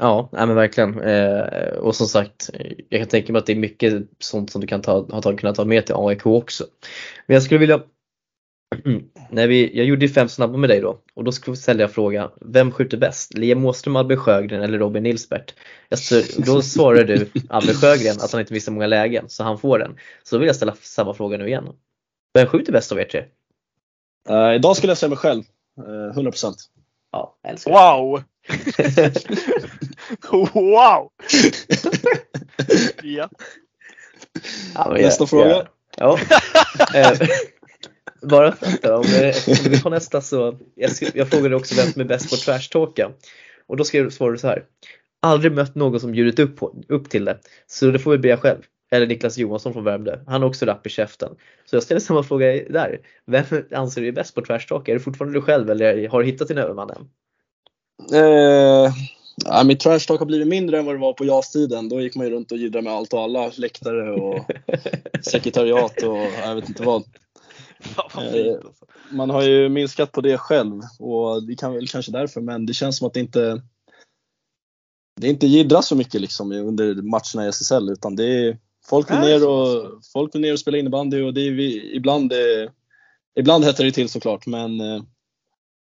Ja, 0.00 0.28
nej 0.32 0.46
men 0.46 0.56
verkligen. 0.56 1.00
Eh, 1.00 1.68
och 1.78 1.96
som 1.96 2.06
sagt, 2.06 2.50
jag 2.88 3.00
kan 3.00 3.08
tänka 3.08 3.32
mig 3.32 3.38
att 3.40 3.46
det 3.46 3.52
är 3.52 3.56
mycket 3.56 4.02
sånt 4.18 4.50
som 4.50 4.60
du 4.60 4.66
kan 4.66 4.82
ta, 4.82 5.20
tagit, 5.20 5.40
kunnat 5.40 5.56
ta 5.56 5.64
med 5.64 5.86
till 5.86 5.94
AIK 5.98 6.26
också. 6.26 6.64
Men 7.26 7.34
jag 7.34 7.42
skulle 7.42 7.60
vilja, 7.60 7.80
när 9.30 9.46
vi, 9.46 9.76
jag 9.76 9.86
gjorde 9.86 10.06
ju 10.06 10.12
fem 10.12 10.28
snabba 10.28 10.56
med 10.58 10.70
dig 10.70 10.80
då 10.80 10.98
och 11.14 11.24
då 11.24 11.32
skulle 11.32 11.52
jag 11.52 11.58
ställa 11.58 11.88
fråga, 11.88 12.30
vem 12.40 12.72
skjuter 12.72 12.96
bäst? 12.96 13.34
Liam 13.38 13.64
Åström, 13.66 13.96
Albin 13.96 14.16
Sjögren 14.18 14.62
eller 14.62 14.78
Robin 14.78 15.02
Nilsbert? 15.02 15.54
Då 16.46 16.62
svarar 16.62 17.04
du 17.04 17.30
Albin 17.48 17.74
Sjögren 17.74 18.16
att 18.20 18.32
han 18.32 18.40
inte 18.40 18.52
missar 18.52 18.72
många 18.72 18.86
lägen 18.86 19.24
så 19.28 19.44
han 19.44 19.58
får 19.58 19.78
den. 19.78 19.96
Så 20.22 20.36
då 20.36 20.40
vill 20.40 20.46
jag 20.46 20.56
ställa 20.56 20.74
samma 20.80 21.14
fråga 21.14 21.36
nu 21.38 21.46
igen. 21.48 21.68
Vem 22.34 22.46
skjuter 22.46 22.72
bäst 22.72 22.92
av 22.92 23.00
er 23.00 23.04
tre? 23.04 23.24
Eh, 24.28 24.54
idag 24.54 24.76
skulle 24.76 24.90
jag 24.90 24.98
säga 24.98 25.08
mig 25.08 25.18
själv. 25.18 25.42
Eh, 25.86 26.10
100 26.14 26.30
procent. 26.30 26.56
Ja, 27.12 27.38
jag 27.42 27.50
älskar. 27.52 27.70
Wow! 27.72 28.22
wow! 30.54 31.10
ja. 33.02 33.28
Ja, 34.74 34.90
Nästa 34.92 35.22
jag- 35.22 35.28
fråga. 35.30 35.48
jag- 35.48 35.66
Ja. 35.96 36.18
Bara 38.22 38.52
för 38.52 38.92
om, 38.92 39.04
om 39.46 39.70
vi 39.70 39.80
tar 39.80 39.90
nästa 39.90 40.20
så, 40.20 40.58
jag, 40.74 40.90
jag 41.14 41.28
frågade 41.28 41.56
också 41.56 41.74
vem 41.74 41.92
som 41.92 42.00
är 42.00 42.06
bäst 42.06 42.30
på 42.30 42.36
trashtalka. 42.36 43.10
Och 43.66 43.76
då 43.76 43.84
skrev 43.84 44.10
svarade 44.10 44.34
du 44.34 44.38
så 44.38 44.46
här. 44.46 44.64
Aldrig 45.22 45.52
mött 45.52 45.74
någon 45.74 46.00
som 46.00 46.12
bjudit 46.12 46.38
upp, 46.38 46.56
på, 46.56 46.74
upp 46.88 47.10
till 47.10 47.24
det, 47.24 47.38
så 47.66 47.90
det 47.90 47.98
får 47.98 48.10
vi 48.10 48.18
be 48.18 48.36
själv. 48.36 48.58
Eller 48.90 49.06
Niklas 49.06 49.38
Johansson 49.38 49.72
från 49.72 49.84
Värmdö. 49.84 50.18
Han 50.26 50.42
har 50.42 50.48
också 50.48 50.66
rapp 50.66 50.86
i 50.86 50.90
käften. 50.90 51.34
Så 51.64 51.76
jag 51.76 51.82
ställer 51.82 52.00
samma 52.00 52.22
fråga 52.22 52.46
där. 52.46 53.00
Vem 53.26 53.44
anser 53.74 54.00
du 54.00 54.08
är 54.08 54.12
bäst 54.12 54.34
på 54.34 54.42
trashtalka? 54.42 54.92
Är 54.92 54.94
det 54.94 55.00
fortfarande 55.00 55.38
du 55.38 55.42
själv 55.42 55.70
eller 55.70 56.08
har 56.08 56.20
du 56.20 56.26
hittat 56.26 56.48
din 56.48 56.58
överman 56.58 56.90
än? 56.90 57.08
Eh, 58.12 58.92
ja, 59.44 59.64
mitt 59.64 59.80
trash 59.80 59.98
talk 59.98 60.18
har 60.18 60.26
blivit 60.26 60.48
mindre 60.48 60.78
än 60.78 60.86
vad 60.86 60.94
det 60.94 61.00
var 61.00 61.12
på 61.12 61.24
JAS-tiden. 61.24 61.88
Då 61.88 62.00
gick 62.00 62.14
man 62.14 62.26
ju 62.26 62.32
runt 62.32 62.52
och 62.52 62.58
jiddrade 62.58 62.84
med 62.84 62.92
allt 62.92 63.12
och 63.12 63.20
alla. 63.20 63.50
Läktare 63.56 64.10
och 64.10 64.44
sekretariat 65.22 66.02
och 66.02 66.18
jag 66.44 66.54
vet 66.54 66.68
inte 66.68 66.82
vad. 66.82 67.04
Fan 67.94 68.10
vad 68.14 68.24
Eh, 68.24 68.32
fint 68.32 68.64
alltså. 68.64 68.84
Man 69.10 69.30
har 69.30 69.42
ju 69.42 69.68
minskat 69.68 70.12
på 70.12 70.20
det 70.20 70.38
själv 70.38 70.80
och 70.98 71.42
det 71.42 71.54
kan 71.54 71.74
väl 71.74 71.88
kanske 71.88 72.12
därför 72.12 72.40
men 72.40 72.66
det 72.66 72.74
känns 72.74 72.98
som 72.98 73.06
att 73.06 73.14
det 73.14 73.20
inte 73.20 73.62
det 75.20 75.28
inte 75.28 75.46
jiddras 75.46 75.86
så 75.86 75.96
mycket 75.96 76.20
liksom 76.20 76.52
under 76.52 76.94
matcherna 76.94 77.46
i 77.46 77.48
SSL 77.48 77.90
utan 77.90 78.16
det 78.16 78.24
är 78.24 78.58
folk 78.86 79.10
vill 79.10 79.18
ner 79.18 79.48
och, 79.48 80.04
folk 80.12 80.34
vill 80.34 80.42
ner 80.42 80.52
och 80.52 80.60
spela 80.60 80.78
innebandy 80.78 81.22
och 81.22 81.34
det 81.34 81.40
är 81.40 81.50
vi, 81.50 81.96
ibland 81.96 82.32
eh, 82.32 82.70
ibland 83.38 83.64
hettar 83.64 83.84
det 83.84 83.92
till 83.92 84.08
såklart 84.08 84.46
men 84.46 84.80
eh, 84.80 85.02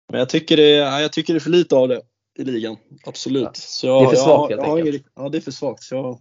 men 0.08 0.18
jag 0.18 0.28
tycker 0.28 0.56
det, 0.56 0.70
ja, 0.70 1.00
jag 1.00 1.12
tycker 1.12 1.34
det 1.34 1.38
är 1.38 1.40
för 1.40 1.50
lite 1.50 1.76
av 1.76 1.88
det 1.88 2.02
i 2.38 2.44
ligan. 2.44 2.76
Absolut. 3.06 3.44
Ja. 3.44 3.50
Så 3.54 3.86
jag, 3.86 4.02
Det 4.02 4.06
är 4.06 4.10
för 4.10 4.16
svagt, 4.16 4.50
jag, 4.50 4.56
helt 4.56 4.68
jag 4.68 4.78
enkelt. 4.78 4.94
ingen, 4.94 5.10
Ja, 5.14 5.28
det 5.28 5.38
är 5.38 5.42
för 5.42 5.50
svagt. 5.50 5.82
Så 5.82 5.94
jag, 5.94 6.18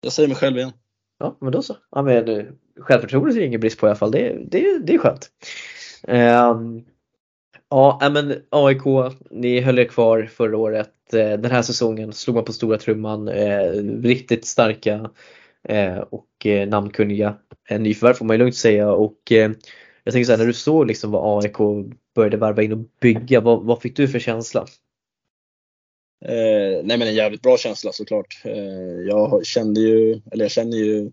jag 0.00 0.12
säger 0.12 0.28
mig 0.28 0.36
själv 0.36 0.56
igen. 0.56 0.72
Ja, 1.18 1.36
men 1.40 1.52
då 1.52 1.62
så. 1.62 1.76
Ja, 1.90 2.02
men, 2.02 2.24
eh, 2.80 2.84
självförtroende 2.84 3.34
är 3.34 3.40
det 3.40 3.46
ingen 3.46 3.60
brist 3.60 3.80
på 3.80 3.86
i 3.86 3.90
alla 3.90 3.96
fall. 3.96 4.10
Det, 4.10 4.36
det, 4.50 4.78
det 4.78 4.94
är 4.94 4.98
skönt. 4.98 5.30
Ehm, 6.08 6.84
ja, 7.68 8.10
men 8.12 8.34
AIK, 8.50 8.82
ni 9.30 9.60
höll 9.60 9.78
er 9.78 9.84
kvar 9.84 10.28
förra 10.32 10.56
året. 10.56 11.14
Eh, 11.14 11.32
Den 11.32 11.50
här 11.50 11.62
säsongen 11.62 12.12
slog 12.12 12.36
man 12.36 12.44
på 12.44 12.52
stora 12.52 12.78
trumman. 12.78 13.28
Eh, 13.28 13.72
riktigt 14.02 14.46
starka 14.46 15.10
eh, 15.68 15.98
och 15.98 16.46
eh, 16.46 16.68
namnkunniga 16.68 17.36
eh, 17.68 17.80
nyförvärv 17.80 18.14
får 18.14 18.24
man 18.24 18.34
ju 18.34 18.38
lugnt 18.38 18.56
säga. 18.56 18.92
Och 18.92 19.32
eh, 19.32 19.50
jag 20.04 20.12
tänker 20.12 20.24
så 20.24 20.32
här, 20.32 20.38
när 20.38 20.46
du 20.46 20.52
såg 20.52 20.86
liksom 20.86 21.10
vad 21.10 21.44
AIK 21.44 21.56
började 22.14 22.36
varva 22.36 22.62
in 22.62 22.72
och 22.72 22.86
bygga, 23.00 23.40
vad, 23.40 23.64
vad 23.64 23.82
fick 23.82 23.96
du 23.96 24.08
för 24.08 24.18
känsla? 24.18 24.66
Eh, 26.24 26.84
nej 26.84 26.98
men 26.98 27.02
en 27.02 27.14
jävligt 27.14 27.42
bra 27.42 27.56
känsla 27.56 27.92
såklart. 27.92 28.40
Eh, 28.44 29.08
jag 29.08 29.46
kände 29.46 29.80
ju, 29.80 30.20
eller 30.32 30.44
jag 30.44 30.50
känner 30.50 30.76
ju 30.76 31.10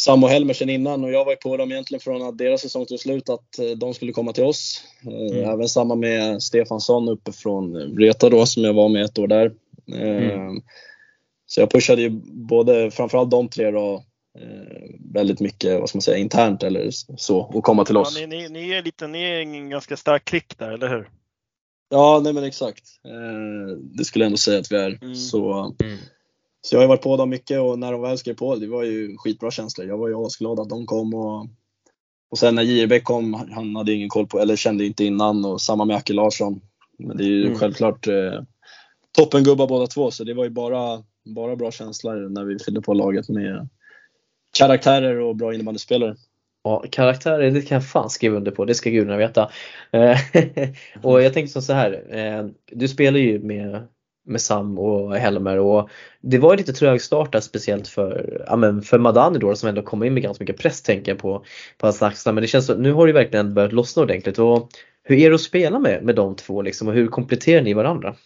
Sam 0.00 0.24
och 0.24 0.30
Helmer 0.30 0.54
sen 0.54 0.70
innan 0.70 1.04
och 1.04 1.12
jag 1.12 1.24
var 1.24 1.32
ju 1.32 1.36
på 1.36 1.56
dem 1.56 1.72
egentligen 1.72 2.00
från 2.00 2.22
att 2.22 2.38
deras 2.38 2.60
säsong 2.60 2.86
tog 2.86 2.98
slut 2.98 3.28
att 3.28 3.58
eh, 3.58 3.70
de 3.70 3.94
skulle 3.94 4.12
komma 4.12 4.32
till 4.32 4.44
oss. 4.44 4.84
Eh, 5.06 5.36
Mm. 5.38 5.50
Även 5.50 5.68
samma 5.68 5.94
med 5.94 6.42
Stefansson 6.42 7.08
uppe 7.08 7.32
från 7.32 7.94
Vreta 7.94 8.28
då 8.30 8.46
som 8.46 8.64
jag 8.64 8.74
var 8.74 8.88
med 8.88 9.04
ett 9.04 9.18
år 9.18 9.26
där. 9.26 9.52
Eh, 9.92 10.32
Mm. 10.32 10.62
så 11.46 11.60
jag 11.60 11.70
pushade 11.70 12.02
ju 12.02 12.10
både, 12.48 12.90
framförallt 12.90 13.30
de 13.30 13.48
tre 13.48 13.70
då, 13.70 14.04
väldigt 15.14 15.40
mycket, 15.40 15.80
vad 15.80 15.88
ska 15.88 15.96
man 15.96 16.02
säga, 16.02 16.16
internt 16.16 16.62
eller 16.62 16.88
så 17.16 17.38
och 17.38 17.64
komma 17.64 17.84
till 17.84 17.96
oss. 17.96 18.18
Ja, 18.20 18.26
ni, 18.26 18.36
ni, 18.36 18.48
ni, 18.48 18.70
är 18.70 18.82
lite, 18.82 19.06
ni 19.06 19.22
är 19.22 19.40
en 19.40 19.70
ganska 19.70 19.96
stark 19.96 20.24
klick 20.24 20.58
där, 20.58 20.70
eller 20.70 20.88
hur? 20.88 21.10
Ja, 21.90 22.20
nej 22.24 22.32
men 22.32 22.44
exakt. 22.44 22.84
Det 23.80 24.04
skulle 24.04 24.24
jag 24.24 24.26
ändå 24.26 24.36
säga 24.36 24.58
att 24.60 24.72
vi 24.72 24.76
är. 24.76 24.98
Mm. 25.02 25.14
Så, 25.14 25.52
Mm. 25.82 25.98
Så 26.68 26.76
jag 26.76 26.80
har 26.80 26.88
varit 26.88 27.02
på 27.02 27.16
dem 27.16 27.30
mycket 27.30 27.60
och 27.60 27.78
när 27.78 27.92
de 27.92 28.00
väl 28.02 28.18
skrev 28.18 28.34
på, 28.34 28.56
det 28.56 28.66
var 28.66 28.84
ju 28.84 29.16
skitbra 29.16 29.50
känslor. 29.50 29.86
Jag 29.88 29.98
var 29.98 30.08
ju 30.08 30.26
asglad 30.26 30.60
att 30.60 30.68
de 30.68 30.86
kom 30.86 31.14
och, 31.14 31.46
och 32.30 32.38
sen 32.38 32.54
när 32.54 32.62
Jirebäck 32.62 33.04
kom, 33.04 33.34
han 33.34 33.76
hade 33.76 33.92
ingen 33.92 34.08
koll 34.08 34.26
på, 34.26 34.38
eller 34.38 34.56
kände 34.56 34.86
inte 34.86 35.04
innan 35.04 35.44
och 35.44 35.60
samma 35.60 35.84
med 35.84 35.96
Acke 35.96 36.12
Larsson. 36.12 36.60
Men 36.98 37.16
det 37.16 37.24
är 37.24 37.28
ju 37.28 37.46
Mm. 37.46 37.58
självklart 37.58 38.06
eh, 38.06 38.42
toppengubbar 39.18 39.66
båda 39.66 39.86
två 39.86 40.10
så 40.10 40.24
det 40.24 40.34
var 40.34 40.44
ju 40.44 40.50
bara, 40.50 41.02
bara 41.24 41.56
bra 41.56 41.70
känslor 41.70 42.28
när 42.28 42.44
vi 42.44 42.58
fyllde 42.58 42.80
på 42.80 42.94
laget 42.94 43.28
med 43.28 43.68
karaktärer 44.58 45.20
och 45.20 45.36
bra 45.36 45.54
innebandyspelare. 45.54 46.16
Ja, 46.64 46.84
karaktärer, 46.90 47.50
det 47.50 47.62
kan 47.62 47.74
jag 47.74 47.88
fan 47.88 48.10
skriva 48.10 48.36
under 48.36 48.50
på, 48.50 48.64
det 48.64 48.74
ska 48.74 48.90
gudarna 48.90 49.16
veta. 49.16 49.50
Eh, 49.92 50.18
och 51.02 51.22
jag 51.22 51.34
tänkte 51.34 51.52
som 51.52 51.62
så 51.62 51.72
här, 51.72 52.16
eh, 52.16 52.46
du 52.72 52.88
spelar 52.88 53.18
ju 53.18 53.38
med, 53.38 53.86
med 54.28 54.40
Sam 54.40 54.78
och 54.78 55.16
Helmer 55.16 55.58
och 55.58 55.90
det 56.20 56.38
var 56.38 56.56
lite 56.56 56.72
trögstartat 56.72 57.44
speciellt 57.44 57.88
för, 57.88 58.42
ja, 58.46 58.56
men 58.56 58.82
för 58.82 58.98
Madani 58.98 59.38
då 59.38 59.56
som 59.56 59.68
ändå 59.68 59.82
kom 59.82 60.02
in 60.02 60.14
med 60.14 60.22
ganska 60.22 60.44
mycket 60.44 60.58
press 60.58 60.82
tänker 60.82 61.12
jag 61.12 61.18
på, 61.18 61.44
på 61.78 61.86
hans 61.86 62.02
axlar. 62.02 62.32
Men 62.32 62.42
det 62.42 62.48
känns 62.48 62.66
som, 62.66 62.82
nu 62.82 62.92
har 62.92 63.06
det 63.06 63.12
verkligen 63.12 63.54
börjat 63.54 63.72
lossna 63.72 64.02
ordentligt. 64.02 64.38
Och 64.38 64.68
hur 65.02 65.16
är 65.16 65.30
det 65.30 65.34
att 65.34 65.40
spela 65.40 65.78
med, 65.78 66.04
med 66.04 66.14
de 66.14 66.36
två 66.36 66.62
liksom 66.62 66.88
och 66.88 66.94
hur 66.94 67.06
kompletterar 67.06 67.62
ni 67.62 67.74
varandra? 67.74 68.16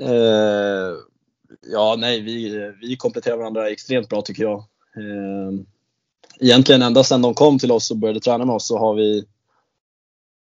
Eh, 0.00 0.94
ja, 1.72 1.96
nej, 1.98 2.20
vi, 2.20 2.72
vi 2.80 2.96
kompletterar 2.96 3.36
varandra 3.36 3.70
extremt 3.70 4.08
bra 4.08 4.22
tycker 4.22 4.42
jag. 4.42 4.58
Eh, 4.96 5.60
egentligen 6.40 6.82
ända 6.82 7.04
sedan 7.04 7.22
de 7.22 7.34
kom 7.34 7.58
till 7.58 7.72
oss 7.72 7.90
och 7.90 7.96
började 7.96 8.20
träna 8.20 8.44
med 8.44 8.54
oss 8.54 8.66
så 8.66 8.78
har 8.78 8.94
vi 8.94 9.24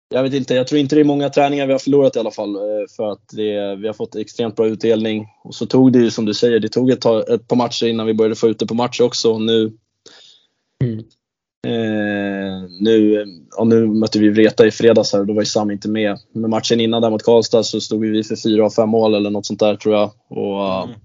jag 0.09 0.23
vet 0.23 0.33
inte, 0.33 0.53
jag 0.53 0.67
tror 0.67 0.79
inte 0.79 0.95
det 0.95 1.01
är 1.01 1.05
många 1.05 1.29
träningar 1.29 1.65
vi 1.67 1.71
har 1.71 1.79
förlorat 1.79 2.15
i 2.15 2.19
alla 2.19 2.31
fall 2.31 2.55
eh, 2.55 2.61
för 2.97 3.11
att 3.11 3.27
det, 3.31 3.75
vi 3.75 3.87
har 3.87 3.93
fått 3.93 4.15
extremt 4.15 4.55
bra 4.55 4.67
utdelning. 4.67 5.27
Och 5.43 5.55
så 5.55 5.65
tog 5.65 5.91
det 5.93 5.99
ju 5.99 6.11
som 6.11 6.25
du 6.25 6.33
säger, 6.33 6.59
det 6.59 6.69
tog 6.69 6.89
ett, 6.89 7.01
tag, 7.01 7.29
ett 7.29 7.47
par 7.47 7.55
matcher 7.55 7.85
innan 7.85 8.05
vi 8.05 8.13
började 8.13 8.35
få 8.35 8.47
ut 8.47 8.59
det 8.59 8.65
på 8.67 8.73
match 8.73 8.99
också. 9.01 9.31
Och 9.33 9.41
nu, 9.41 9.71
Mm. 10.83 10.99
eh, 11.67 12.69
nu, 12.79 13.25
ja, 13.57 13.63
nu 13.63 13.87
mötte 13.87 14.19
vi 14.19 14.29
Vreta 14.29 14.67
i 14.67 14.71
fredags 14.71 15.13
här 15.13 15.19
och 15.19 15.27
då 15.27 15.33
var 15.33 15.41
ju 15.41 15.45
Sam 15.45 15.71
inte 15.71 15.89
med. 15.89 16.17
Men 16.31 16.49
matchen 16.49 16.79
innan 16.79 17.01
där 17.01 17.09
mot 17.09 17.23
Karlstad 17.23 17.63
så 17.63 17.81
stod 17.81 18.01
vi 18.05 18.23
för 18.23 18.35
fyra 18.35 18.65
av 18.65 18.69
fem 18.69 18.89
mål 18.89 19.15
eller 19.15 19.29
något 19.29 19.45
sånt 19.45 19.59
där 19.59 19.75
tror 19.75 19.95
jag. 19.95 20.11
Och, 20.29 20.83
Mm. 20.83 20.95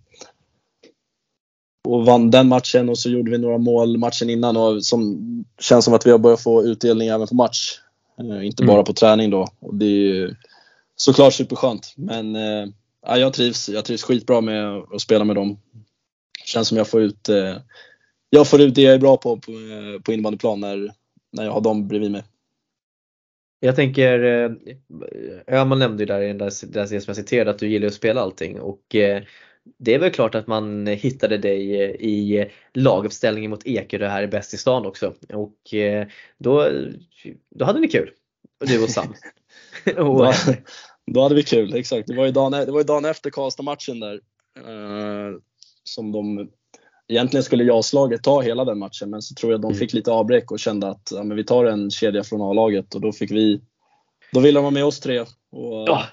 och 1.88 2.06
vann 2.06 2.30
den 2.30 2.48
matchen 2.48 2.88
och 2.88 2.98
så 2.98 3.08
gjorde 3.10 3.30
vi 3.30 3.38
några 3.38 3.58
mål 3.58 3.98
matchen 3.98 4.30
innan 4.30 4.56
och 4.56 4.84
som 4.84 5.18
känns 5.60 5.84
som 5.84 5.94
att 5.94 6.06
vi 6.06 6.10
har 6.10 6.18
börjat 6.18 6.42
få 6.42 6.62
utdelning 6.62 7.08
även 7.08 7.26
på 7.26 7.34
match. 7.34 7.78
Eh, 8.18 8.46
inte 8.46 8.62
Mm. 8.62 8.75
bara 8.75 8.83
på 8.83 8.92
träning 8.92 9.31
då. 9.31 9.48
Och 9.59 9.75
det 9.75 9.85
är 9.85 9.88
ju 9.88 10.35
såklart 10.96 11.33
superskönt. 11.35 11.94
Men 11.96 12.37
eh, 12.37 12.66
ja, 13.07 13.16
jag, 13.16 13.33
trivs, 13.33 13.68
jag 13.68 13.85
trivs 13.85 14.03
skitbra 14.03 14.40
med 14.40 14.77
att 14.92 15.01
spela 15.01 15.25
med 15.25 15.37
dem. 15.37 15.59
Känns 16.44 16.68
som 16.68 16.79
jag 16.79 16.88
får 16.88 17.03
ut, 17.03 17.29
eh, 17.29 17.57
jag 18.31 18.48
får 18.48 18.61
ut 18.61 18.75
det 18.75 18.83
jag 18.83 18.94
är 18.94 18.98
bra 18.98 19.16
på 19.16 19.37
på, 19.37 19.53
på 20.05 20.12
innebandyplan 20.12 20.61
när, 20.61 20.92
när 21.33 21.44
jag 21.44 21.53
har 21.53 21.61
dem 21.61 21.88
bredvid 21.88 22.11
mig. 22.11 22.22
Jag 23.61 23.77
tänker, 23.77 24.18
Öhman 25.46 25.79
nämnde 25.79 26.03
ju 26.03 26.07
där 26.07 26.20
i 26.20 26.27
den 26.27 26.38
där, 26.38 26.66
där 26.66 26.87
som 26.87 27.05
jag 27.07 27.16
citerade 27.16 27.51
att 27.51 27.59
du 27.59 27.68
gillar 27.68 27.87
att 27.87 27.94
spela 27.94 28.20
allting 28.20 28.61
och 28.61 28.96
det 29.79 29.94
är 29.94 29.98
väl 29.98 30.11
klart 30.11 30.35
att 30.35 30.46
man 30.46 30.87
hittade 30.87 31.38
dig 31.38 31.83
eh, 31.83 31.90
i 31.90 32.51
laguppställningen 32.75 33.51
mot 33.51 33.66
Ekerö 33.66 34.09
här 34.09 34.22
i 34.22 34.27
Bäst 34.27 34.55
i 34.55 34.57
stan 34.57 34.87
också 34.87 35.14
och 35.33 35.75
eh, 35.75 36.07
då, 36.38 36.68
då 37.51 37.64
hade 37.64 37.81
ni 37.81 37.88
kul, 37.88 38.11
du 38.64 38.83
och 38.83 38.90
Sam. 38.90 39.14
Då, 39.96 40.33
då 41.07 41.22
hade 41.22 41.35
vi 41.35 41.42
kul, 41.42 41.75
exakt. 41.75 42.09
Det 42.09 42.16
var 42.16 42.27
ju 42.27 42.33
dagen, 42.33 42.53
det 42.53 42.72
var 42.72 42.81
ju 42.81 42.85
dagen 42.85 43.05
efter 43.05 43.31
Karlstad-matchen 43.31 44.01
där. 44.01 44.14
Eh, 44.59 45.37
som 45.85 46.12
de, 46.12 46.48
egentligen 47.09 47.44
skulle 47.44 47.64
jag-slaget 47.64 48.22
ta 48.22 48.40
hela 48.40 48.64
den 48.64 48.79
matchen 48.79 49.11
men 49.11 49.22
så 49.22 49.35
tror 49.35 49.53
jag 49.53 49.61
de 49.61 49.66
Mm. 49.68 49.79
fick 49.79 49.92
lite 49.92 50.11
avbräck 50.11 50.51
och 50.51 50.59
kände 50.59 50.88
att 50.88 51.09
ja, 51.14 51.22
men 51.22 51.37
vi 51.37 51.44
tar 51.44 51.64
en 51.64 51.90
kedja 51.90 52.25
från 52.25 52.42
A-laget 52.42 52.94
och 52.94 53.01
då 53.01 53.12
fick 53.12 53.31
vi, 53.31 53.61
då 54.33 54.40
ville 54.40 54.59
de 54.59 54.64
ha 54.64 54.70
med 54.70 54.85
oss 54.85 55.01
tre. 55.01 55.20
Och, 55.20 55.88
ja, 55.88 56.05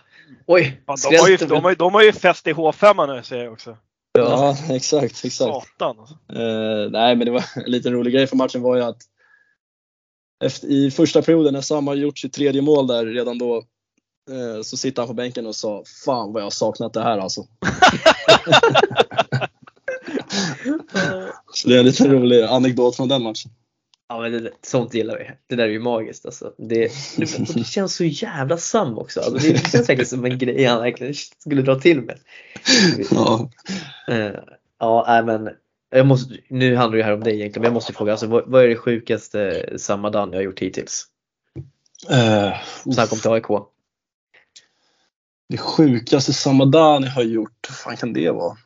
oj! 0.45 0.81
Ja, 0.85 0.95
de, 1.09 1.17
har 1.17 1.29
ju, 1.29 1.37
de, 1.37 1.63
har, 1.63 1.75
de 1.75 1.93
har 1.93 2.03
ju 2.03 2.13
fest 2.13 2.47
i 2.47 2.53
H5 2.53 3.15
nu 3.15 3.23
ser 3.23 3.43
jag 3.43 3.53
också. 3.53 3.77
ja. 4.13 4.57
ja, 4.67 4.75
exakt, 4.75 5.25
exakt. 5.25 5.33
Satan. 5.33 5.99
alltså. 5.99 6.13
Eh, 6.13 6.91
nej, 6.91 7.15
men 7.15 7.25
det 7.25 7.31
var 7.31 7.43
en 7.55 7.71
liten 7.71 7.93
rolig 7.93 8.13
grej 8.13 8.27
för 8.27 8.35
matchen 8.35 8.61
var 8.61 8.75
ju 8.75 8.83
att 8.83 8.97
efter, 10.43 10.67
i 10.67 10.91
första 10.91 11.21
perioden 11.21 11.53
när 11.53 11.61
Sam 11.61 11.87
har 11.87 11.95
gjort 11.95 12.19
sitt 12.19 12.33
tredje 12.33 12.61
mål 12.61 12.87
där 12.87 13.05
redan 13.05 13.37
då 13.37 13.57
eh, 14.31 14.61
så 14.63 14.77
sitter 14.77 15.01
han 15.01 15.07
på 15.07 15.13
bänken 15.13 15.47
och 15.47 15.55
sa 15.55 15.83
Fan 16.05 16.33
vad 16.33 16.41
jag 16.41 16.45
har 16.45 16.51
saknat 16.51 16.93
det 16.93 17.03
här 17.03 17.17
alltså. 17.17 17.41
så 21.53 21.69
det 21.69 21.75
är 21.75 21.79
en 21.79 21.85
liten 21.85 22.11
rolig 22.11 22.41
anekdot 22.41 22.95
från 22.95 23.07
den 23.07 23.23
matchen. 23.23 23.51
Ja 24.09 24.21
men 24.21 24.31
det, 24.31 24.51
sånt 24.61 24.93
gillar 24.93 25.17
vi. 25.17 25.31
Det 25.47 25.55
där 25.55 25.63
är 25.63 25.71
ju 25.71 25.79
magiskt 25.79 26.25
alltså. 26.25 26.53
Det, 26.57 26.91
det, 27.17 27.65
känns 27.65 27.95
så 27.95 28.03
jävla 28.03 28.57
Sam 28.57 28.97
också. 28.97 29.19
Alltså, 29.19 29.47
det, 29.47 29.53
det 29.53 29.69
känns 29.69 29.89
verkligen 29.89 30.05
som 30.05 30.25
en 30.25 30.37
grej 30.37 30.65
han 30.65 30.81
verkligen 30.81 31.13
skulle 31.13 31.61
dra 31.61 31.75
till 31.75 32.01
med. 32.01 32.19
Ja. 33.11 33.49
Eh, 34.07 34.35
ja, 34.79 35.23
men 35.25 35.49
jag 35.89 36.07
måste, 36.07 36.37
nu 36.47 36.75
handlar 36.75 36.97
det 36.97 37.03
här 37.03 37.13
om 37.13 37.23
dig 37.23 37.35
egentligen, 37.35 37.61
men 37.61 37.67
jag 37.67 37.73
måste 37.73 37.93
fråga, 37.93 38.11
alltså, 38.11 38.27
vad, 38.27 38.47
vad 38.47 38.63
är 38.63 38.67
det 38.67 38.75
sjukaste 38.75 39.69
Samadan 39.77 40.29
jag 40.29 40.37
har 40.37 40.43
gjort 40.43 40.59
hittills? 40.59 41.05
Eh, 42.09 42.53
Snacka 42.93 43.15
om 43.15 43.19
till 43.19 43.31
AIK. 43.31 43.67
det 45.49 45.57
sjukaste 45.57 46.33
Samadan 46.33 47.03
jag 47.03 47.11
har 47.11 47.23
gjort, 47.23 47.67
vad 47.69 47.77
fan 47.77 47.97
kan 47.97 48.13
det 48.13 48.31
vara? 48.31 48.57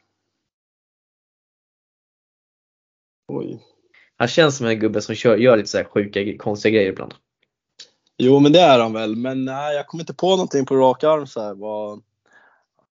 Oj. 3.28 3.73
Han 4.18 4.28
känns 4.28 4.58
som 4.58 4.68
en 4.68 4.80
gubbe 4.80 5.02
som 5.02 5.16
kör, 5.16 5.38
gör 5.38 5.58
lite 5.58 5.70
så 5.70 5.78
här 5.78 5.86
sjuka, 5.86 6.38
konstiga 6.38 6.74
grejer 6.74 6.90
ibland. 6.90 7.14
Jo, 8.18 8.40
men 8.40 8.52
det 8.52 8.60
är 8.60 8.80
han 8.80 8.94
väl. 8.94 9.16
Men 9.16 9.46
nej, 9.46 9.76
jag 9.76 9.88
kommer 9.88 10.02
inte 10.02 10.14
på 10.14 10.30
någonting 10.30 10.66
på 10.66 10.76
rak 10.76 11.04
arm 11.04 11.28
så 11.28 11.42
här. 11.42 11.56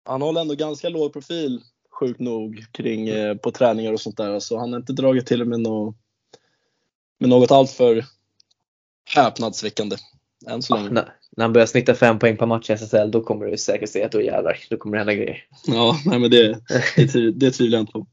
Han 0.05 0.21
håller 0.21 0.41
ändå 0.41 0.55
ganska 0.55 0.89
låg 0.89 1.13
profil, 1.13 1.61
sjukt 1.99 2.19
nog, 2.19 2.65
kring, 2.71 3.09
eh, 3.09 3.35
på 3.35 3.51
träningar 3.51 3.93
och 3.93 4.01
sånt 4.01 4.17
där. 4.17 4.39
Så 4.39 4.59
han 4.59 4.73
har 4.73 4.79
inte 4.79 4.93
dragit 4.93 5.25
till 5.25 5.45
med, 5.45 5.59
nå 5.59 5.93
med 7.19 7.29
något 7.29 7.51
alltför 7.51 8.05
häpnadsväckande 9.15 9.95
än 10.47 10.61
så 10.61 10.75
länge. 10.75 10.89
När, 10.89 11.13
när 11.37 11.45
han 11.45 11.53
börjar 11.53 11.65
snitta 11.65 11.95
fem 11.95 12.19
poäng 12.19 12.37
per 12.37 12.45
match 12.45 12.69
i 12.69 12.73
SSL, 12.73 13.11
då 13.11 13.21
kommer 13.21 13.45
du 13.45 13.57
säkert 13.57 13.89
se 13.89 14.03
att 14.03 14.11
då 14.11 14.21
jävlar, 14.21 14.57
då 14.69 14.77
kommer 14.77 14.97
det 14.97 14.99
hända 14.99 15.13
grejer. 15.13 15.45
Ja, 15.67 15.99
nej, 16.05 16.19
men 16.19 16.31
det, 16.31 16.59
det, 16.95 17.31
det 17.31 17.51
tvivlar 17.51 17.77
jag 17.77 17.83
inte 17.83 17.91
på. 17.93 18.07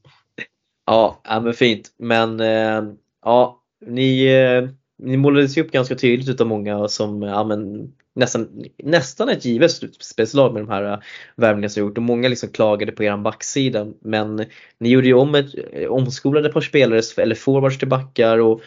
Ja, 0.89 1.21
ja 1.23 1.39
men 1.39 1.53
fint. 1.53 1.93
Men 1.97 2.39
eh, 2.39 2.83
ja, 3.25 3.63
ni, 3.85 4.25
eh, 4.25 4.69
ni 4.97 5.17
målades 5.17 5.57
ju 5.57 5.61
upp 5.61 5.71
ganska 5.71 5.95
tydligt 5.95 6.29
utav 6.29 6.47
många 6.47 6.87
som 6.87 7.23
eh, 7.23 7.29
ja, 7.29 7.43
men, 7.43 7.91
nästan, 8.15 8.63
nästan 8.83 9.29
ett 9.29 9.45
givet 9.45 9.71
slutspelslag 9.71 10.53
med 10.53 10.61
de 10.61 10.69
här 10.69 11.03
värvningarna 11.35 11.69
som 11.69 11.83
gjort 11.83 11.97
och 11.97 12.03
många 12.03 12.29
liksom 12.29 12.49
klagade 12.49 12.91
på 12.91 13.03
er 13.03 13.17
backsida. 13.17 13.87
Men 14.01 14.45
ni 14.79 14.89
gjorde 14.89 15.07
ju 15.07 15.13
om 15.13 15.35
ett, 15.35 15.47
omskolade 15.89 16.47
ett 16.47 16.53
par 16.53 16.61
spelare, 16.61 17.01
eller 17.17 17.35
forwards 17.35 17.77
till 17.77 17.87
backar 17.87 18.37
och 18.37 18.61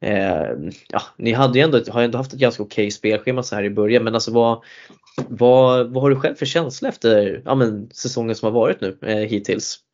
eh, 0.00 0.50
ja, 0.88 1.02
ni 1.18 1.32
hade 1.32 1.58
ju 1.58 1.64
ändå, 1.64 1.80
har 1.88 2.00
ju 2.00 2.04
ändå 2.04 2.18
haft 2.18 2.32
ett 2.32 2.40
ganska 2.40 2.62
okej 2.62 2.90
spelschema 2.90 3.42
så 3.42 3.54
här 3.56 3.64
i 3.64 3.70
början 3.70 4.04
men 4.04 4.14
alltså 4.14 4.32
vad, 4.32 4.64
vad, 5.28 5.92
vad 5.92 6.02
har 6.02 6.10
du 6.10 6.16
själv 6.16 6.34
för 6.34 6.46
känsla 6.46 6.88
efter 6.88 7.42
ja, 7.44 7.54
men, 7.54 7.90
säsongen 7.90 8.34
som 8.34 8.46
har 8.46 8.60
varit 8.60 8.80
nu 8.80 8.98
eh, 9.02 9.16
hittills? 9.16 9.85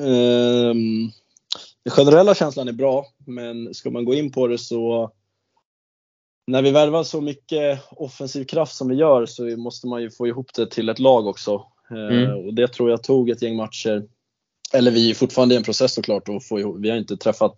Ehm, 0.00 1.10
den 1.84 1.90
generella 1.92 2.34
känslan 2.34 2.68
är 2.68 2.72
bra, 2.72 3.06
men 3.26 3.74
ska 3.74 3.90
man 3.90 4.04
gå 4.04 4.14
in 4.14 4.32
på 4.32 4.46
det 4.46 4.58
så 4.58 5.10
när 6.46 6.62
vi 6.62 6.70
värvar 6.70 7.02
så 7.02 7.20
mycket 7.20 7.80
offensiv 7.90 8.44
kraft 8.44 8.76
som 8.76 8.88
vi 8.88 8.94
gör 8.94 9.26
så 9.26 9.42
måste 9.56 9.86
man 9.86 10.02
ju 10.02 10.10
få 10.10 10.26
ihop 10.26 10.54
det 10.54 10.70
till 10.70 10.88
ett 10.88 10.98
lag 10.98 11.26
också. 11.26 11.66
Ehm, 11.90 11.96
Mm. 11.96 12.46
och 12.46 12.54
det 12.54 12.68
tror 12.68 12.90
jag 12.90 13.02
tog 13.02 13.30
ett 13.30 13.42
gäng 13.42 13.56
matcher. 13.56 14.04
Eller 14.72 14.90
vi 14.90 15.10
är 15.10 15.14
fortfarande 15.14 15.54
i 15.54 15.58
en 15.58 15.62
process 15.64 15.94
såklart 15.94 16.28
och 16.28 16.44
få 16.44 16.60
ihop. 16.60 16.76
Vi 16.78 16.90
har 16.90 16.96
inte 16.96 17.16
träffat 17.16 17.54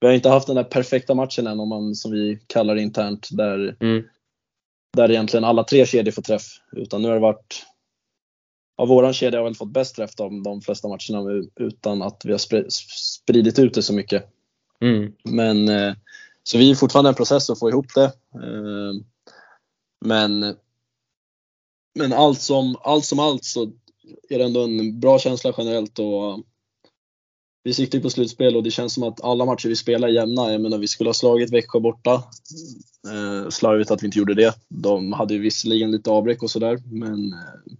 vi 0.00 0.06
har 0.06 0.14
inte 0.14 0.28
haft 0.28 0.46
den 0.46 0.56
där 0.56 0.64
perfekta 0.64 1.14
matchen 1.14 1.46
än 1.46 1.60
om 1.60 1.68
man, 1.68 1.94
som 1.94 2.10
vi 2.12 2.38
kallar 2.46 2.74
det 2.74 2.82
internt, 2.82 3.28
där, 3.30 3.76
Mm. 3.80 4.04
där 4.96 5.10
egentligen 5.10 5.44
alla 5.44 5.64
tre 5.64 5.86
kedjor 5.86 6.12
får 6.12 6.22
träff. 6.22 6.42
Utan 6.72 7.02
nu 7.02 7.08
har 7.08 7.14
det 7.14 7.20
varit 7.20 7.66
Ja, 8.76 8.84
våran 8.84 9.12
kedja 9.12 9.38
har 9.38 9.44
väl 9.44 9.54
fått 9.54 9.72
bäst 9.72 9.96
träff 9.96 10.14
de, 10.14 10.42
de 10.42 10.60
flesta 10.60 10.88
matcherna 10.88 11.48
utan 11.60 12.02
att 12.02 12.22
vi 12.24 12.30
har 12.30 12.38
spri- 12.38 12.70
spridit 12.96 13.58
ut 13.58 13.74
det 13.74 13.82
så 13.82 13.92
mycket. 13.92 14.24
Mm. 14.80 15.12
Men, 15.24 15.68
eh, 15.68 15.94
så 16.42 16.58
vi 16.58 16.70
är 16.70 16.74
fortfarande 16.74 17.08
en 17.08 17.14
process 17.14 17.50
att 17.50 17.58
få 17.58 17.68
ihop 17.70 17.94
det. 17.94 18.04
Eh, 18.34 18.92
Men, 20.04 20.56
men 21.94 22.12
allt, 22.12 22.40
som, 22.40 22.76
allt 22.82 23.04
som 23.04 23.18
allt 23.18 23.44
så 23.44 23.72
är 24.28 24.38
det 24.38 24.44
ändå 24.44 24.64
en 24.64 25.00
bra 25.00 25.18
känsla 25.18 25.54
generellt 25.58 25.98
och 25.98 26.44
vi 27.62 27.74
siktar 27.74 28.00
på 28.00 28.10
slutspel 28.10 28.56
och 28.56 28.62
det 28.62 28.70
känns 28.70 28.94
som 28.94 29.02
att 29.02 29.24
alla 29.24 29.44
matcher 29.44 29.68
vi 29.68 29.76
spelar 29.76 30.08
är 30.08 30.12
jämna. 30.12 30.52
Jag 30.52 30.60
menar, 30.60 30.78
vi 30.78 30.88
skulle 30.88 31.08
ha 31.08 31.14
slagit 31.14 31.52
Växjö 31.52 31.80
borta. 31.80 32.14
Eh, 33.12 33.48
slarvigt 33.48 33.90
att 33.90 34.02
vi 34.02 34.06
inte 34.06 34.18
gjorde 34.18 34.34
det. 34.34 34.54
De 34.68 35.12
hade 35.12 35.34
ju 35.34 35.40
visserligen 35.40 35.90
lite 35.90 36.10
avbräck 36.10 36.42
och 36.42 36.50
sådär, 36.50 36.78
men 36.84 37.32
eh, 37.32 37.74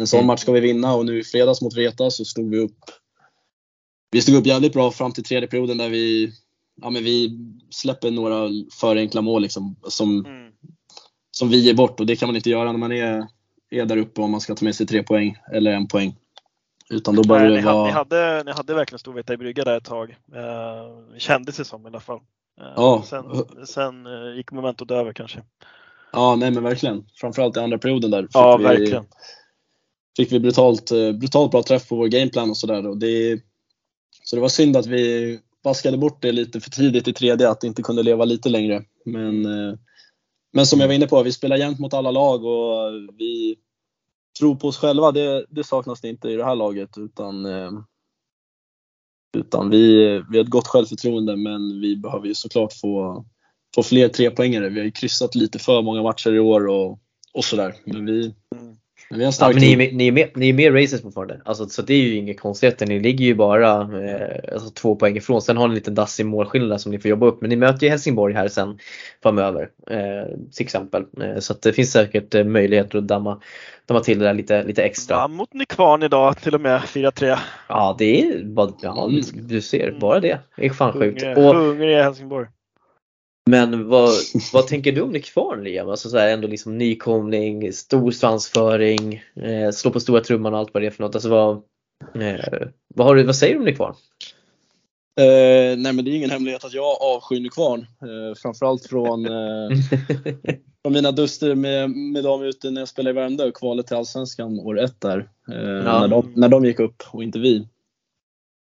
en 0.00 0.06
sån 0.06 0.18
mm. 0.18 0.26
match 0.26 0.40
ska 0.40 0.52
vi 0.52 0.60
vinna 0.60 0.94
och 0.94 1.06
nu 1.06 1.18
i 1.18 1.24
fredags 1.24 1.62
mot 1.62 1.74
Vreta 1.74 2.10
så 2.10 2.24
stod 2.24 2.50
vi 2.50 2.58
upp. 2.58 2.78
Vi 4.10 4.20
stod 4.20 4.34
upp 4.34 4.46
jävligt 4.46 4.72
bra 4.72 4.90
fram 4.90 5.12
till 5.12 5.24
tredje 5.24 5.48
perioden 5.48 5.78
där 5.78 5.88
vi, 5.88 6.32
ja 6.82 6.90
men 6.90 7.04
vi 7.04 7.38
släpper 7.70 8.10
några 8.10 8.48
för 8.80 8.96
enkla 8.96 9.22
mål 9.22 9.42
liksom 9.42 9.76
som, 9.82 10.24
mm. 10.26 10.52
som 11.30 11.48
vi 11.48 11.60
ger 11.60 11.74
bort 11.74 12.00
och 12.00 12.06
det 12.06 12.16
kan 12.16 12.28
man 12.28 12.36
inte 12.36 12.50
göra 12.50 12.72
när 12.72 12.78
man 12.78 12.92
är, 12.92 13.26
är 13.70 13.84
där 13.84 13.96
uppe 13.96 14.20
om 14.20 14.30
man 14.30 14.40
ska 14.40 14.54
ta 14.54 14.64
med 14.64 14.74
sig 14.74 14.86
tre 14.86 15.02
poäng 15.02 15.36
eller 15.52 15.72
en 15.72 15.88
poäng. 15.88 16.16
Utan 16.90 17.14
då 17.14 17.22
började 17.22 17.50
Nej, 17.50 17.58
ni, 17.58 17.66
vara... 17.66 17.86
ni, 17.86 17.92
hade, 17.92 18.42
ni 18.44 18.52
hade 18.52 18.74
verkligen 18.74 18.98
Storvreta 18.98 19.32
i 19.32 19.36
brygga 19.36 19.64
där 19.64 19.76
ett 19.76 19.84
tag. 19.84 20.10
Eh, 20.10 21.18
kändes 21.18 21.56
det 21.56 21.64
som 21.64 21.84
i 21.84 21.86
alla 21.86 22.00
fall. 22.00 22.20
Eh, 22.60 22.72
ja. 22.76 23.02
Sen, 23.06 23.24
sen 23.66 24.06
eh, 24.06 24.36
gick 24.36 24.52
momentet 24.52 24.90
över 24.90 25.12
kanske. 25.12 25.42
Ja, 26.12 26.36
nej 26.36 26.50
men 26.50 26.62
verkligen. 26.62 27.04
Framförallt 27.14 27.56
i 27.56 27.60
andra 27.60 27.78
perioden 27.78 28.10
där. 28.10 28.28
Ja, 28.32 28.56
vi, 28.56 28.64
verkligen. 28.64 29.04
Fick 30.16 30.32
vi 30.32 30.40
brutalt, 30.40 30.90
eh, 30.90 31.12
brutalt 31.12 31.50
bra 31.50 31.62
träff 31.62 31.88
på 31.88 31.96
vår 31.96 32.08
gameplan 32.08 32.50
och 32.50 32.56
sådär. 32.56 32.94
Det, 32.94 33.42
så 34.24 34.36
det 34.36 34.42
var 34.42 34.48
synd 34.48 34.76
att 34.76 34.86
vi 34.86 35.38
vaskade 35.62 35.98
bort 35.98 36.22
det 36.22 36.32
lite 36.32 36.60
för 36.60 36.70
tidigt 36.70 37.08
i 37.08 37.12
tredje, 37.12 37.50
att 37.50 37.60
det 37.60 37.66
inte 37.66 37.82
kunde 37.82 38.02
leva 38.02 38.24
lite 38.24 38.48
längre. 38.48 38.84
Men, 39.04 39.44
eh, 39.46 39.74
men 40.52 40.66
som 40.66 40.80
jag 40.80 40.86
var 40.86 40.94
inne 40.94 41.06
på, 41.06 41.22
vi 41.22 41.32
spelar 41.32 41.56
jämt 41.56 41.78
mot 41.78 41.94
alla 41.94 42.10
lag 42.10 42.44
och 42.44 42.92
vi 43.18 43.56
tror 44.38 44.54
på 44.54 44.68
oss 44.68 44.78
själva, 44.78 45.12
det, 45.12 45.46
det 45.48 45.64
saknas 45.64 46.00
det 46.00 46.08
inte 46.08 46.28
i 46.28 46.36
det 46.36 46.44
här 46.44 46.56
laget. 46.56 46.98
Utan, 46.98 47.46
eh, 47.46 47.70
utan 49.36 49.70
vi, 49.70 50.04
vi 50.30 50.38
har 50.38 50.44
ett 50.44 50.50
gott 50.50 50.66
självförtroende 50.66 51.36
men 51.36 51.80
vi 51.80 51.96
behöver 51.96 52.26
ju 52.26 52.34
såklart 52.34 52.72
få, 52.72 53.24
få 53.74 53.82
fler 53.82 54.08
trepoängare. 54.08 54.68
Vi 54.68 54.78
har 54.78 54.84
ju 54.84 54.92
kryssat 54.92 55.34
lite 55.34 55.58
för 55.58 55.82
många 55.82 56.02
matcher 56.02 56.34
i 56.34 56.40
år 56.40 56.66
och, 56.66 56.98
och 57.32 57.44
sådär. 57.44 57.74
Men 57.84 58.06
vi, 58.06 58.34
mm 58.56 58.76
vi 59.14 59.24
har 59.24 59.34
ja, 59.40 59.48
men 59.48 59.56
ni, 59.56 59.72
är 59.72 59.76
med, 59.76 59.94
ni, 59.94 60.08
är 60.08 60.12
med, 60.12 60.30
ni 60.34 60.48
är 60.48 60.52
med 60.52 60.74
racers 60.74 61.02
fortfarande. 61.02 61.40
Alltså, 61.44 61.66
så 61.66 61.82
det 61.82 61.94
är 61.94 61.98
ju 61.98 62.14
inget 62.14 62.40
konstigt. 62.40 62.80
Ni 62.80 63.00
ligger 63.00 63.24
ju 63.24 63.34
bara 63.34 63.70
eh, 63.80 64.52
alltså, 64.52 64.70
två 64.70 64.96
poäng 64.96 65.16
ifrån. 65.16 65.42
Sen 65.42 65.56
har 65.56 65.68
ni 65.68 65.74
lite 65.74 65.90
dassig 65.90 66.26
målskillnad 66.26 66.80
som 66.80 66.92
ni 66.92 66.98
får 66.98 67.08
jobba 67.08 67.26
upp. 67.26 67.40
Men 67.40 67.50
ni 67.50 67.56
möter 67.56 67.86
ju 67.86 67.90
Helsingborg 67.90 68.34
här 68.34 68.48
sen 68.48 68.78
framöver. 69.22 69.68
Eh, 69.90 70.36
till 70.52 70.64
exempel. 70.64 71.04
Eh, 71.22 71.38
så 71.38 71.54
det 71.62 71.72
finns 71.72 71.92
säkert 71.92 72.34
eh, 72.34 72.44
möjligheter 72.44 72.98
att 72.98 73.08
damma, 73.08 73.40
damma 73.86 74.00
till 74.00 74.18
det 74.18 74.24
där 74.24 74.34
lite, 74.34 74.64
lite 74.64 74.82
extra. 74.82 75.16
Ja, 75.16 75.28
mot 75.28 75.54
Nykvarn 75.54 76.02
idag 76.02 76.40
till 76.40 76.54
och 76.54 76.60
med 76.60 76.80
4-3. 76.80 77.38
Ja, 77.68 77.96
det 77.98 78.22
är 78.22 78.44
bara, 78.44 78.72
ja, 78.82 79.10
du 79.34 79.60
ser, 79.60 79.96
bara 80.00 80.20
det. 80.20 80.38
Det 80.56 80.66
är 80.66 80.70
fan 80.70 80.92
sjukt. 80.92 81.22
Hungrig 81.22 81.96
Helsingborg. 81.96 82.46
Men 83.50 83.88
vad, 83.88 84.10
vad 84.52 84.66
tänker 84.66 84.92
du 84.92 85.00
om 85.00 85.20
kvar 85.20 85.56
Liam? 85.56 85.88
Alltså 85.88 86.08
så 86.08 86.18
här, 86.18 86.28
ändå 86.28 86.48
liksom 86.48 86.78
nykomling, 86.78 87.72
stor 87.72 88.10
svansföring, 88.10 89.22
eh, 89.36 89.70
slå 89.70 89.90
på 89.90 90.00
stora 90.00 90.20
trumman 90.20 90.52
och 90.52 90.58
allt 90.58 90.74
vad 90.74 90.82
det 90.82 90.86
är 90.86 90.90
för 90.90 91.02
något. 91.02 91.14
Alltså 91.14 91.30
vad, 91.30 91.56
eh, 92.22 92.68
vad, 92.94 93.06
har 93.06 93.14
du, 93.14 93.22
vad 93.22 93.36
säger 93.36 93.54
du 93.54 93.68
om 93.68 93.76
kvar? 93.76 93.94
Eh, 95.20 95.76
nej 95.78 95.92
men 95.92 96.04
det 96.04 96.10
är 96.10 96.14
ingen 96.14 96.30
hemlighet 96.30 96.64
att 96.64 96.74
jag 96.74 97.02
avskyr 97.02 97.40
Nykvarn. 97.40 97.80
Eh, 97.80 98.34
framförallt 98.36 98.86
från, 98.86 99.26
eh, 99.26 99.68
från 100.82 100.92
mina 100.92 101.12
duster 101.12 101.54
med, 101.54 101.90
med 101.90 102.24
dem 102.24 102.42
ute 102.42 102.70
när 102.70 102.80
jag 102.80 102.88
spelade 102.88 103.10
i 103.10 103.22
Värmdö 103.22 103.50
kvalet 103.50 103.86
till 103.86 103.96
Allsvenskan 103.96 104.60
år 104.60 104.80
ett 104.80 105.00
där. 105.00 105.28
Eh, 105.52 105.58
ja. 105.58 106.00
när, 106.00 106.08
de, 106.08 106.32
när 106.36 106.48
de 106.48 106.64
gick 106.64 106.80
upp 106.80 107.02
och 107.10 107.22
inte 107.22 107.38
vi. 107.38 107.66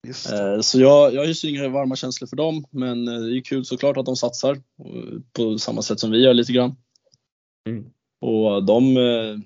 Eh, 0.08 0.62
så 0.62 0.80
jag, 0.80 1.14
jag 1.14 1.26
hyser 1.26 1.48
inga 1.48 1.70
varma 1.70 1.96
känslor 1.96 2.28
för 2.28 2.36
dem, 2.36 2.66
men 2.72 3.08
eh, 3.08 3.20
det 3.20 3.38
är 3.38 3.42
kul 3.42 3.66
såklart 3.66 3.98
att 3.98 4.06
de 4.06 4.16
satsar 4.16 4.62
på 5.34 5.58
samma 5.58 5.82
sätt 5.82 6.00
som 6.00 6.12
vi 6.12 6.24
gör 6.24 6.34
lite 6.34 6.54
grann. 6.54 6.76
Mm. 7.68 7.86
Och 8.22 8.64
de, 8.64 8.98
eh, 8.98 9.38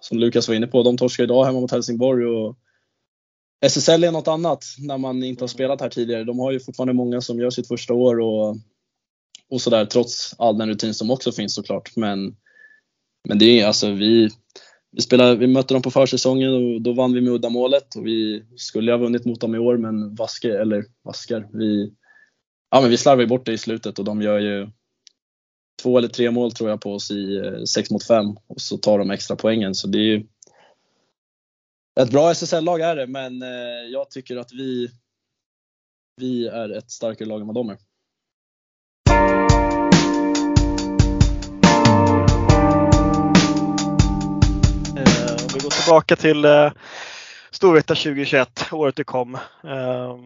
som 0.00 0.18
Lukas 0.18 0.48
var 0.48 0.54
inne 0.54 0.66
på, 0.66 0.82
de 0.82 0.96
torskar 0.96 1.24
idag 1.24 1.44
hemma 1.44 1.60
mot 1.60 1.70
Helsingborg 1.70 2.26
och 2.26 2.58
SSL 3.60 4.04
är 4.04 4.12
något 4.12 4.28
annat 4.28 4.64
när 4.78 4.98
man 4.98 5.22
inte 5.22 5.42
har 5.42 5.48
spelat 5.48 5.80
här 5.80 5.88
tidigare. 5.88 6.24
De 6.24 6.38
har 6.38 6.52
ju 6.52 6.60
fortfarande 6.60 6.94
många 6.94 7.20
som 7.20 7.40
gör 7.40 7.50
sitt 7.50 7.68
första 7.68 7.94
år 7.94 8.20
och, 8.20 8.56
och 9.50 9.60
sådär 9.60 9.84
trots 9.84 10.34
all 10.38 10.58
den 10.58 10.68
rutin 10.68 10.94
som 10.94 11.10
också 11.10 11.32
finns 11.32 11.54
såklart. 11.54 11.96
Men, 11.96 12.36
men 13.28 13.38
det 13.38 13.60
är 13.60 13.66
alltså 13.66 13.90
vi, 13.90 14.30
vi, 14.96 15.02
spelade, 15.02 15.36
vi 15.36 15.46
mötte 15.46 15.74
dem 15.74 15.82
på 15.82 15.90
försäsongen 15.90 16.52
och 16.52 16.82
då 16.82 16.92
vann 16.92 17.12
vi 17.12 17.20
med 17.20 17.32
uddamålet 17.32 17.96
och 17.96 18.06
vi 18.06 18.44
skulle 18.56 18.92
ha 18.92 18.98
vunnit 18.98 19.24
mot 19.24 19.40
dem 19.40 19.54
i 19.54 19.58
år 19.58 19.76
men 19.76 20.14
vaskar, 20.14 20.50
eller 20.50 20.84
vaskar, 21.02 21.48
vi, 21.52 21.92
ja, 22.70 22.80
men 22.80 22.90
vi 22.90 22.96
slarvar 22.96 23.26
bort 23.26 23.46
det 23.46 23.52
i 23.52 23.58
slutet 23.58 23.98
och 23.98 24.04
de 24.04 24.22
gör 24.22 24.38
ju 24.38 24.70
två 25.82 25.98
eller 25.98 26.08
tre 26.08 26.30
mål 26.30 26.52
tror 26.52 26.70
jag 26.70 26.80
på 26.80 26.92
oss 26.92 27.10
i 27.10 27.36
eh, 27.36 27.64
6 27.64 27.90
mot 27.90 28.06
5 28.06 28.26
och 28.46 28.60
så 28.60 28.76
tar 28.76 28.98
de 28.98 29.10
extra 29.10 29.36
poängen 29.36 29.74
så 29.74 29.88
det 29.88 29.98
är 29.98 30.02
ju 30.02 30.26
ett 32.00 32.10
bra 32.10 32.30
SSL-lag 32.30 32.80
är 32.80 32.96
det 32.96 33.06
men 33.06 33.42
eh, 33.42 33.90
jag 33.92 34.10
tycker 34.10 34.36
att 34.36 34.52
vi, 34.52 34.90
vi 36.16 36.46
är 36.46 36.70
ett 36.70 36.90
starkare 36.90 37.28
lag 37.28 37.40
än 37.40 37.46
vad 37.46 37.56
de 37.56 37.70
är. 37.70 37.78
Tillbaka 45.86 46.16
till 46.16 46.44
eh, 46.44 46.72
Storvreta 47.50 47.94
2021, 47.94 48.68
året 48.72 48.96
det 48.96 49.04
kom. 49.04 49.34
Eh, 49.64 50.16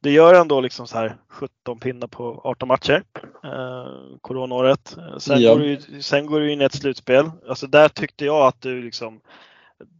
det 0.00 0.10
gör 0.10 0.34
ändå 0.34 0.60
liksom 0.60 0.86
så 0.86 0.98
här 0.98 1.16
17 1.28 1.80
pinnar 1.80 2.06
på 2.06 2.40
18 2.44 2.68
matcher, 2.68 3.02
eh, 3.44 4.16
coronaåret. 4.20 4.96
Sen, 5.18 5.40
ja. 5.40 5.54
går 5.54 5.60
du, 5.60 6.02
sen 6.02 6.26
går 6.26 6.40
du 6.40 6.52
in 6.52 6.60
i 6.60 6.64
ett 6.64 6.74
slutspel. 6.74 7.30
Alltså 7.48 7.66
där 7.66 7.88
tyckte 7.88 8.24
jag 8.24 8.46
att 8.46 8.60
du 8.60 8.82
liksom, 8.82 9.20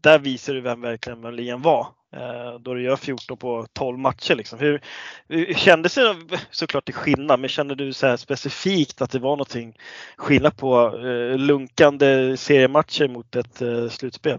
där 0.01 0.19
visar 0.19 0.55
du 0.55 0.61
vem 0.61 0.81
verkligen 0.81 1.21
Melin 1.21 1.63
var. 1.63 1.87
Eh, 2.17 2.61
då 2.61 2.75
du 2.75 2.83
gör 2.83 2.97
14 2.97 3.37
på 3.37 3.67
12 3.73 3.99
matcher. 3.99 4.35
Liksom. 4.35 4.59
Hur, 4.59 4.81
hur 5.29 5.55
kändes 5.55 5.95
det 5.95 6.17
såklart 6.51 6.85
till 6.85 6.95
skillnad, 6.95 7.41
men 7.41 7.49
kände 7.49 7.75
du 7.75 7.93
så 7.93 8.17
specifikt 8.17 9.03
att 9.03 9.11
det 9.11 9.19
var 9.19 9.31
någonting 9.31 9.77
skillnad 10.17 10.57
på 10.57 10.99
eh, 11.07 11.39
lunkande 11.39 12.37
seriematcher 12.37 13.09
mot 13.09 13.37
ett 13.37 13.63
eh, 13.63 13.89
slutspel? 13.89 14.39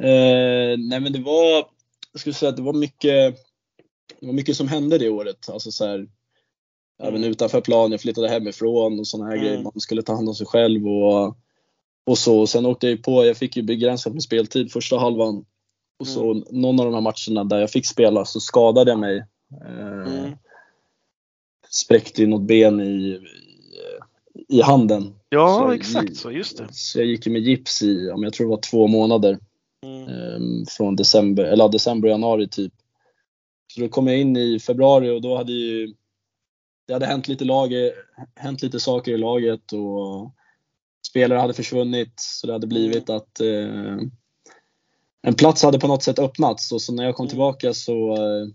Eh, 0.00 0.78
nej 0.78 1.00
men 1.00 1.12
det 1.12 1.20
var, 1.20 1.66
jag 2.12 2.20
skulle 2.20 2.34
säga 2.34 2.50
att 2.50 2.56
det 2.56 2.62
var 2.62 2.72
mycket, 2.72 3.36
det 4.20 4.26
var 4.26 4.32
mycket 4.32 4.56
som 4.56 4.68
hände 4.68 4.98
det 4.98 5.08
året. 5.08 5.48
Alltså 5.48 5.70
så 5.70 5.86
här, 5.86 5.94
mm. 5.94 6.08
Även 7.02 7.24
utanför 7.24 7.60
plan, 7.60 7.90
jag 7.90 8.00
flyttade 8.00 8.28
hemifrån 8.28 9.00
och 9.00 9.06
sådana 9.06 9.30
här 9.30 9.36
mm. 9.36 9.46
grejer. 9.46 9.62
Man 9.62 9.80
skulle 9.80 10.02
ta 10.02 10.14
hand 10.14 10.28
om 10.28 10.34
sig 10.34 10.46
själv 10.46 10.88
och, 10.88 11.36
och 12.06 12.18
så. 12.18 12.46
Sen 12.46 12.66
åkte 12.66 12.88
jag 12.88 13.02
på, 13.02 13.24
jag 13.24 13.36
fick 13.36 13.56
ju 13.56 13.62
begränsat 13.62 14.12
med 14.12 14.22
speltid 14.22 14.72
första 14.72 14.98
halvan 14.98 15.44
och 15.98 16.06
så 16.06 16.30
mm. 16.30 16.44
någon 16.50 16.80
av 16.80 16.86
de 16.86 16.94
här 16.94 17.00
matcherna 17.00 17.44
där 17.44 17.58
jag 17.58 17.70
fick 17.70 17.86
spela 17.86 18.24
så 18.24 18.40
skadade 18.40 18.90
jag 18.90 19.00
mig. 19.00 19.24
Eh, 19.64 20.14
mm. 20.14 20.30
Spräckte 21.70 22.26
något 22.26 22.42
ben 22.42 22.80
i, 22.80 23.20
i, 24.48 24.62
handen. 24.62 25.14
Ja, 25.28 25.58
så 25.58 25.72
exakt 25.72 26.16
så, 26.16 26.30
just 26.30 26.58
det. 26.58 26.68
Så 26.70 26.98
jag 26.98 27.06
gick 27.06 27.26
med 27.26 27.42
gips 27.42 27.82
i, 27.82 28.10
om 28.10 28.22
jag 28.22 28.32
tror 28.32 28.46
det 28.46 28.50
var 28.50 28.62
två 28.70 28.86
månader. 28.86 29.38
Mm. 29.86 30.08
Eh, 30.08 30.64
från 30.68 30.96
december, 30.96 31.44
eller 31.44 31.68
december, 31.68 32.08
januari 32.08 32.48
typ. 32.48 32.72
Så 33.66 33.80
då 33.80 33.88
kom 33.88 34.06
jag 34.06 34.18
in 34.18 34.36
i 34.36 34.60
februari 34.60 35.10
och 35.10 35.22
då 35.22 35.36
hade 35.36 35.52
ju 35.52 35.94
det 36.86 36.92
hade 36.92 37.06
hänt 37.06 37.28
lite, 37.28 37.44
lag, 37.44 37.72
hänt 38.34 38.62
lite 38.62 38.80
saker 38.80 39.12
i 39.12 39.18
laget 39.18 39.72
och 39.72 40.34
spelare 41.08 41.38
hade 41.38 41.54
försvunnit 41.54 42.12
så 42.16 42.46
det 42.46 42.52
hade 42.52 42.66
blivit 42.66 43.08
mm. 43.08 43.16
att 43.16 43.40
eh, 43.40 44.08
en 45.22 45.34
plats 45.34 45.62
hade 45.62 45.78
på 45.78 45.86
något 45.86 46.02
sätt 46.02 46.18
öppnats 46.18 46.72
och 46.72 46.82
så 46.82 46.92
när 46.92 47.04
jag 47.04 47.14
kom 47.14 47.24
mm. 47.24 47.30
tillbaka 47.30 47.74
så 47.74 48.12
eh, 48.12 48.48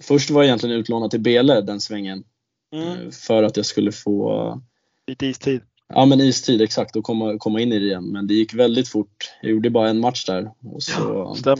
Först 0.00 0.30
var 0.30 0.42
jag 0.42 0.46
egentligen 0.46 0.76
utlånad 0.76 1.10
till 1.10 1.20
Bele 1.20 1.60
den 1.60 1.80
svängen. 1.80 2.24
Mm. 2.72 2.88
Eh, 2.88 3.10
för 3.10 3.42
att 3.42 3.56
jag 3.56 3.66
skulle 3.66 3.92
få 3.92 4.62
Lite 5.06 5.26
istid. 5.26 5.60
Ja 5.94 6.06
men 6.06 6.20
istid 6.20 6.62
exakt 6.62 6.96
och 6.96 7.04
komma, 7.04 7.38
komma 7.38 7.60
in 7.60 7.72
i 7.72 7.78
det 7.78 7.84
igen. 7.84 8.04
Men 8.04 8.26
det 8.26 8.34
gick 8.34 8.54
väldigt 8.54 8.88
fort. 8.88 9.32
Jag 9.42 9.50
gjorde 9.50 9.70
bara 9.70 9.88
en 9.88 10.00
match 10.00 10.24
där. 10.24 10.50
Och 10.74 10.82
så, 10.82 11.36
ja. 11.44 11.56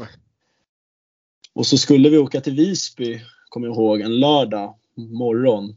Och 1.54 1.66
så 1.66 1.78
skulle 1.78 2.10
vi 2.10 2.18
åka 2.18 2.40
till 2.40 2.56
Visby, 2.56 3.20
kommer 3.48 3.66
jag 3.66 3.76
ihåg, 3.76 4.00
en 4.00 4.20
lördag 4.20 4.74
morgon. 4.96 5.76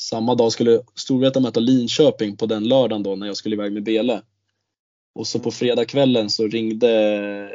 Samma 0.00 0.34
dag 0.34 0.52
skulle 0.52 0.80
Storvreta 0.94 1.40
möta 1.40 1.60
Linköping 1.60 2.36
på 2.36 2.46
den 2.46 2.68
lördagen 2.68 3.02
då 3.02 3.16
när 3.16 3.26
jag 3.26 3.36
skulle 3.36 3.54
iväg 3.54 3.72
med 3.72 3.82
Bele. 3.82 4.22
Och 5.14 5.26
så 5.26 5.38
på 5.38 5.50
fredagskvällen 5.50 6.30
så 6.30 6.46
ringde 6.46 7.50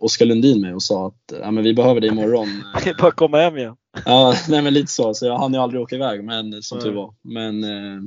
Oskar 0.00 0.26
Lundin 0.26 0.60
mig 0.60 0.74
och 0.74 0.82
sa 0.82 1.06
att 1.06 1.32
ja, 1.40 1.50
men 1.50 1.64
vi 1.64 1.74
behöver 1.74 2.00
dig 2.00 2.10
imorgon. 2.10 2.48
Det 2.84 2.90
är 2.90 2.94
bara 2.94 3.08
att 3.08 3.16
komma 3.16 3.38
hem 3.38 3.56
igen. 3.56 3.76
Ja, 4.04 4.34
nej, 4.48 4.62
men 4.62 4.74
lite 4.74 4.92
så. 4.92 5.14
Så 5.14 5.26
jag 5.26 5.38
hann 5.38 5.54
ju 5.54 5.60
aldrig 5.60 5.82
åka 5.82 5.94
iväg, 5.94 6.24
men 6.24 6.62
som 6.62 6.80
tur 6.80 6.92
var. 6.92 7.14
Men 7.22 7.64
eh, 7.64 8.02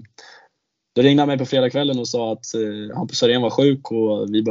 då 1.00 1.04
ringde 1.04 1.22
han 1.22 1.28
mig 1.28 1.38
på 1.38 1.45
fredagskvällen 1.45 2.00
och 2.00 2.08
sa 2.08 2.32
att 2.34 2.54
eh, 2.56 2.97
Hampus 2.97 3.24
Arén 3.24 3.41
var 3.41 3.50
sjuk 3.50 3.91
och 3.91 4.34
vi 4.34 4.41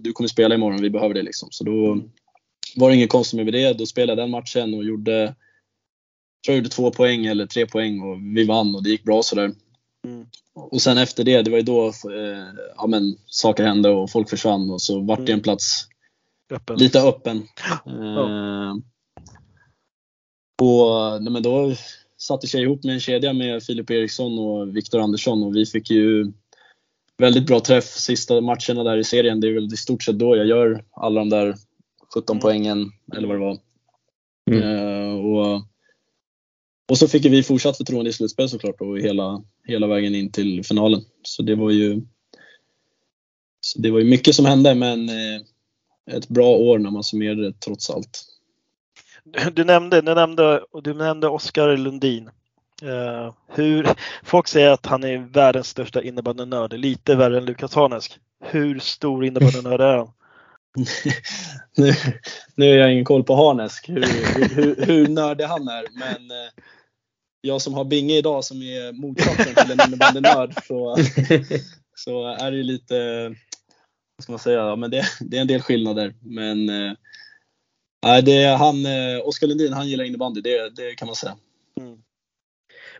du 0.00 0.12
kommer 0.12 0.28
spela 0.28 0.54
imorgon, 0.54 0.82
vi 0.82 0.90
behöver 0.90 1.14
det 1.14 1.22
liksom. 1.22 1.48
Så 1.52 1.64
då 1.64 1.92
Mm. 1.92 2.10
var 2.76 2.90
det 2.90 2.96
inget 2.96 3.10
konstigt 3.10 3.44
med 3.44 3.52
det. 3.54 3.72
Då 3.78 3.86
spelade 3.86 4.12
jag 4.22 4.28
den 4.28 4.30
matchen 4.30 4.74
och 4.74 4.84
gjorde, 4.84 5.26
tror 5.26 5.34
jag 6.46 6.56
gjorde 6.56 6.68
två 6.68 6.90
poäng 6.90 7.26
eller 7.26 7.46
tre 7.46 7.66
poäng 7.66 8.00
och 8.02 8.18
vi 8.36 8.44
vann 8.44 8.74
och 8.74 8.82
det 8.82 8.90
gick 8.90 9.04
bra 9.04 9.22
sådär. 9.22 9.52
Mm. 10.06 10.26
Och 10.54 10.82
sen 10.82 10.98
efter 10.98 11.24
det, 11.24 11.42
det 11.42 11.50
var 11.50 11.58
ju 11.58 11.64
då 11.64 11.86
eh, 11.86 12.44
ja, 12.76 12.86
men, 12.86 13.16
saker 13.26 13.64
hände 13.64 13.88
och 13.90 14.10
folk 14.10 14.30
försvann 14.30 14.70
och 14.70 14.82
så 14.82 15.00
vart 15.00 15.18
det 15.18 15.22
Mm. 15.32 15.34
en 15.38 15.42
plats 15.42 15.88
Öppen. 16.52 16.76
lite 16.76 17.00
öppen. 17.00 17.36
Eh, 17.86 18.74
och 20.62 21.22
nej, 21.22 21.32
men 21.32 21.42
då 21.42 21.74
sattes 22.26 22.54
jag 22.54 22.62
ihop 22.62 22.84
med 22.84 22.94
en 22.94 23.00
kedja 23.00 23.32
med 23.32 23.62
Filip 23.62 23.90
Eriksson 23.90 24.38
och 24.38 24.76
Viktor 24.76 25.00
Andersson 25.00 25.42
och 25.42 25.56
vi 25.56 25.66
fick 25.66 25.90
ju 25.90 26.32
väldigt 27.18 27.46
bra 27.46 27.60
träff 27.60 27.84
sista 27.84 28.40
matcherna 28.40 28.84
där 28.84 28.96
i 28.96 29.04
serien. 29.04 29.40
Det 29.40 29.48
är 29.48 29.52
väl 29.52 29.74
i 29.74 29.76
stort 29.76 30.02
sett 30.02 30.18
då 30.18 30.36
jag 30.36 30.46
gör 30.46 30.84
alla 30.90 31.20
de 31.20 31.30
där 31.30 31.54
17 32.14 32.34
Mm. 32.36 32.40
poängen 32.40 32.90
eller 33.16 33.28
vad 33.28 33.36
det 33.36 33.40
var. 33.40 33.58
Mm. 34.50 34.62
Eh, 34.62 35.14
och, 35.14 35.62
och 36.90 36.98
så 36.98 37.08
fick 37.08 37.24
vi 37.24 37.42
fortsatt 37.42 37.76
förtroende 37.76 38.10
i 38.10 38.12
slutspel 38.12 38.48
såklart 38.48 38.80
och 38.80 38.98
hela, 38.98 39.44
hela 39.64 39.86
vägen 39.86 40.14
in 40.14 40.32
till 40.32 40.64
finalen. 40.64 41.00
Så 41.22 41.42
det 41.42 41.54
var 41.54 41.70
ju 41.70 42.02
så 43.60 43.80
det 43.80 43.90
var 43.90 43.98
ju 43.98 44.04
mycket 44.04 44.34
som 44.34 44.44
hände 44.44 44.74
men 44.74 45.08
eh, 45.08 45.40
ett 46.10 46.28
bra 46.28 46.56
år 46.56 46.78
när 46.78 46.90
man 46.90 47.04
summerar 47.04 47.34
det 47.34 47.60
trots 47.60 47.90
allt. 47.90 48.33
Du- 49.52 49.64
nämnde, 49.64 50.00
du 50.00 50.14
nämnde, 50.14 50.64
du 50.82 50.94
nämnde 50.94 51.28
Oskar 51.28 51.76
Lundin. 51.76 52.30
Uh, 52.82 53.34
hur, 53.48 53.88
folk 54.22 54.48
säger 54.48 54.70
att 54.70 54.86
han 54.86 55.04
är 55.04 55.18
världens 55.18 55.68
största 55.68 56.02
innebandynörd, 56.02 56.72
lite 56.72 57.14
värre 57.14 57.38
än 57.38 57.44
Lukas 57.44 57.74
Hanesk. 57.74 58.18
Hur 58.44 58.78
stor 58.78 59.24
innebandynörd 59.24 59.80
är 59.80 59.96
han? 59.96 60.10
nu, 61.76 61.92
nu 62.54 62.68
har 62.68 62.76
jag 62.76 62.92
ingen 62.92 63.04
koll 63.04 63.24
på 63.24 63.34
Harnesk, 63.34 63.88
hur, 63.88 64.04
hur, 64.48 64.86
hur 64.86 65.08
nördig 65.08 65.44
han 65.44 65.68
är. 65.68 65.84
Men 65.98 66.30
eh, 66.30 66.50
jag 67.40 67.62
som 67.62 67.74
har 67.74 67.84
Binge 67.84 68.14
idag 68.14 68.44
som 68.44 68.62
är 68.62 68.92
motsatsen 68.92 69.54
till 69.54 69.70
en 69.70 69.86
innebandynörd 69.86 70.54
så, 70.66 70.96
så 71.94 72.26
är 72.26 72.50
det 72.50 72.56
ju 72.56 72.62
lite, 72.62 73.28
vad 74.16 74.22
ska 74.22 74.32
man 74.32 74.38
säga, 74.38 74.58
ja, 74.58 74.76
men 74.76 74.90
det, 74.90 75.04
det 75.20 75.36
är 75.36 75.40
en 75.40 75.46
del 75.46 75.62
skillnader. 75.62 76.14
Men 76.20 76.68
eh, 76.68 76.92
nej, 78.04 78.22
det 78.22 78.42
är 78.42 78.56
han, 78.56 78.86
eh, 78.86 79.26
Oskar 79.28 79.46
Lundin, 79.46 79.72
han 79.72 79.88
gillar 79.88 80.04
innebandy, 80.04 80.40
det, 80.40 80.70
det 80.70 80.94
kan 80.94 81.06
man 81.06 81.16
säga. 81.16 81.36
Mm. 81.80 81.98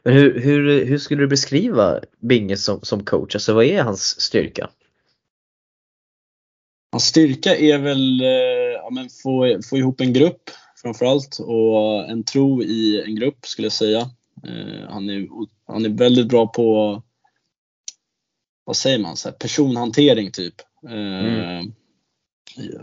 Men 0.02 0.12
hur, 0.12 0.40
hur, 0.40 0.84
hur 0.84 0.98
skulle 0.98 1.22
du 1.22 1.26
beskriva 1.26 2.00
Binge 2.20 2.56
som, 2.56 2.80
som 2.82 3.04
coach? 3.04 3.34
Alltså 3.34 3.54
vad 3.54 3.64
är 3.64 3.82
hans 3.82 4.20
styrka? 4.20 4.70
Hans 6.92 7.04
styrka 7.04 7.56
är 7.56 7.78
väl 7.78 8.20
eh, 8.20 8.28
ja, 8.74 8.90
men 8.90 9.08
få, 9.22 9.60
få 9.70 9.76
ihop 9.76 10.00
en 10.00 10.12
grupp 10.12 10.50
framförallt 10.82 11.38
och 11.38 12.10
en 12.10 12.24
tro 12.24 12.62
i 12.62 13.02
en 13.06 13.16
grupp 13.16 13.46
skulle 13.46 13.66
jag 13.66 13.72
säga. 13.72 14.00
Eh, 14.46 14.88
han, 14.88 15.10
är, 15.10 15.28
han 15.66 15.84
är 15.84 15.88
väldigt 15.88 16.28
bra 16.28 16.46
på 16.46 17.02
vad 18.64 18.76
säger 18.76 18.98
man, 18.98 19.16
så 19.16 19.28
här, 19.28 19.36
personhantering 19.36 20.30
typ. 20.30 20.54
Eh, 20.88 21.62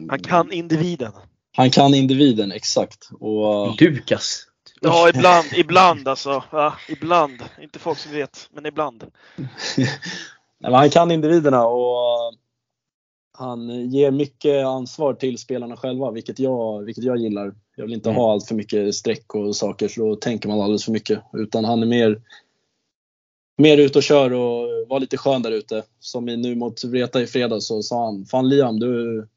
Han 0.09 0.19
kan 0.19 0.51
individen. 0.51 1.11
Han 1.57 1.71
kan 1.71 1.93
individen 1.93 2.51
exakt. 2.51 3.09
Och, 3.19 3.81
Lukas! 3.81 4.47
Ja, 4.81 5.09
ibland, 5.09 5.45
ibland 5.55 6.07
alltså. 6.07 6.43
Ja, 6.51 6.73
ibland. 6.89 7.43
Inte 7.61 7.79
folk 7.79 7.97
som 7.97 8.11
vet, 8.11 8.49
men 8.53 8.65
ibland. 8.65 9.03
Nej, 9.77 9.91
men 10.71 10.73
han 10.73 10.89
kan 10.89 11.11
individerna 11.11 11.65
och 11.65 12.33
han 13.37 13.89
ger 13.89 14.11
mycket 14.11 14.65
ansvar 14.65 15.13
till 15.13 15.37
spelarna 15.37 15.77
själva, 15.77 16.11
vilket 16.11 16.39
jag, 16.39 16.83
vilket 16.83 17.03
jag 17.03 17.17
gillar. 17.17 17.55
Jag 17.75 17.83
vill 17.85 17.93
inte 17.93 18.09
Mm. 18.09 18.21
ha 18.21 18.31
allt 18.31 18.47
för 18.47 18.55
mycket 18.55 18.95
streck 18.95 19.35
och 19.35 19.55
saker, 19.55 19.87
så 19.87 20.01
då 20.09 20.15
tänker 20.15 20.49
man 20.49 20.61
alldeles 20.61 20.85
för 20.85 20.91
mycket. 20.91 21.19
Utan 21.33 21.65
han 21.65 21.81
är 21.83 21.87
mer, 21.87 22.21
mer 23.57 23.77
ute 23.77 23.97
och 23.97 24.03
kör 24.03 24.33
och 24.33 24.87
var 24.87 24.99
lite 24.99 25.17
skön 25.17 25.41
där 25.41 25.51
ute. 25.51 25.83
Som 25.99 26.25
nu 26.25 26.55
mot 26.55 26.83
Vreta 26.83 27.21
i 27.21 27.27
fredags 27.27 27.67
så 27.67 27.81
sa 27.83 28.05
han, 28.05 28.25
Fan 28.25 28.49
Liam, 28.49 28.79
du, 28.79 29.27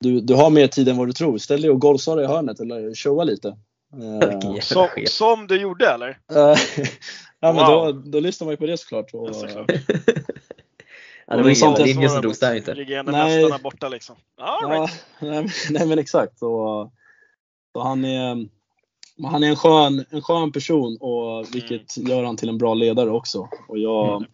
du, 0.00 0.20
du 0.20 0.34
har 0.34 0.50
mer 0.50 0.66
tid 0.66 0.88
än 0.88 0.96
vad 0.96 1.08
du 1.08 1.12
tror. 1.12 1.38
Ställ 1.38 1.60
dig 1.62 1.70
och 1.70 1.80
golvsara 1.80 2.22
i 2.22 2.26
hörnet 2.26 2.60
eller 2.60 2.94
showa 2.94 3.24
lite. 3.24 3.48
Eh, 4.22 4.60
Som, 4.60 4.88
som 5.06 5.46
du 5.46 5.60
gjorde 5.60 5.88
eller? 5.90 6.08
Eh, 6.08 6.36
ja, 7.40 7.52
men 7.52 7.56
Wow. 7.56 7.66
då, 7.66 7.92
då 7.92 8.20
lyssnar 8.20 8.44
man 8.44 8.52
ju 8.52 8.56
på 8.56 8.66
det 8.66 8.76
såklart. 8.76 9.14
Och, 9.14 9.28
Ja, 9.28 9.32
såklart. 9.32 9.70
Ja, 11.28 11.36
det 11.36 11.42
var 11.42 11.50
ingen 11.50 11.80
är 11.80 11.84
linje 11.84 12.08
som 12.08 12.22
drogs 12.22 12.38
där 12.38 12.54
inte. 12.54 13.02
Mästarna 13.04 13.58
borta 13.62 13.88
liksom. 13.88 14.16
All 14.40 14.70
right. 14.70 14.92
Ja, 15.20 15.26
nej, 15.26 15.42
men- 15.42 15.50
nej 15.70 15.86
men 15.86 15.98
exakt. 15.98 16.38
Så, 16.38 16.90
så 17.72 17.80
han 17.82 18.04
är, 18.04 18.48
han 19.26 19.42
är 19.42 19.48
en, 19.48 19.56
skön, 19.56 20.04
en 20.10 20.22
skön 20.22 20.52
person 20.52 20.96
och 21.00 21.54
vilket 21.54 21.96
gör 21.96 22.24
han 22.24 22.36
till 22.36 22.48
en 22.48 22.58
bra 22.58 22.74
ledare 22.74 23.10
också. 23.10 23.48
Och 23.68 23.78
jag, 23.78 24.16
Mm, 24.16 24.28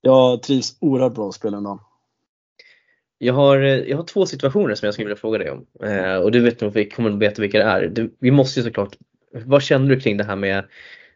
jag 0.00 0.42
trivs 0.42 0.76
oerhört 0.80 1.14
bra 1.14 1.28
att 1.28 1.34
spela 1.34 1.60
med 1.60 1.70
honom. 1.70 1.84
Jag 3.18 3.34
har, 3.34 3.62
eh, 3.62 3.78
jag 3.78 3.96
har 3.96 4.04
två 4.04 4.26
situationer 4.26 4.74
som 4.74 4.86
jag 4.86 4.94
skulle 4.94 5.06
vilja 5.06 5.20
fråga 5.20 5.38
dig 5.38 5.50
om. 5.50 5.66
Eh, 5.82 6.16
och 6.16 6.32
du 6.32 6.40
vet 6.40 6.60
nog, 6.60 6.72
vi 6.72 6.88
kommer 6.88 7.10
att 7.10 7.18
veta 7.18 7.42
vilka 7.42 7.58
det 7.58 7.64
är. 7.64 7.86
Du, 7.86 8.14
vi 8.20 8.30
måste 8.30 8.60
ju 8.60 8.64
såklart, 8.64 8.96
vad 9.32 9.62
känner 9.62 9.88
du 9.88 10.00
kring 10.00 10.16
det 10.16 10.24
här 10.24 10.36
med, 10.36 10.64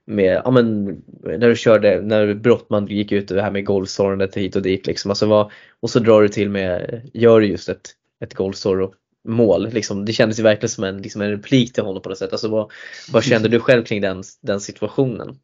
med 0.04 0.42
ja, 0.44 0.50
men, 0.50 0.84
när 1.22 1.48
du 1.48 1.56
körde, 1.56 2.00
när 2.02 2.34
Brottman 2.34 2.86
gick 2.86 3.12
ut 3.12 3.30
och 3.30 3.36
det 3.36 3.42
här 3.42 3.50
med 3.50 3.64
golvsorrandet 3.64 4.36
hit 4.36 4.56
och 4.56 4.62
dit 4.62 4.86
liksom. 4.86 5.10
Alltså 5.10 5.26
vad, 5.26 5.50
och 5.80 5.90
så 5.90 5.98
drar 5.98 6.22
du 6.22 6.28
till 6.28 6.50
med, 6.50 7.00
gör 7.14 7.40
du 7.40 7.46
just 7.46 7.68
ett, 7.68 7.90
ett 8.24 8.34
golfsår 8.34 8.90
mål. 9.28 9.68
Liksom. 9.72 10.04
Det 10.04 10.12
kändes 10.12 10.38
ju 10.38 10.42
verkligen 10.42 10.68
som 10.68 10.84
en, 10.84 11.02
liksom 11.02 11.22
en 11.22 11.30
replik 11.30 11.72
till 11.72 11.82
honom 11.82 12.02
på 12.02 12.08
något 12.08 12.18
sätt. 12.18 12.32
Alltså 12.32 12.48
vad, 12.48 12.72
vad 13.12 13.24
kände 13.24 13.48
du 13.48 13.60
själv 13.60 13.84
kring 13.84 14.00
den, 14.00 14.22
den 14.42 14.60
situationen? 14.60 15.38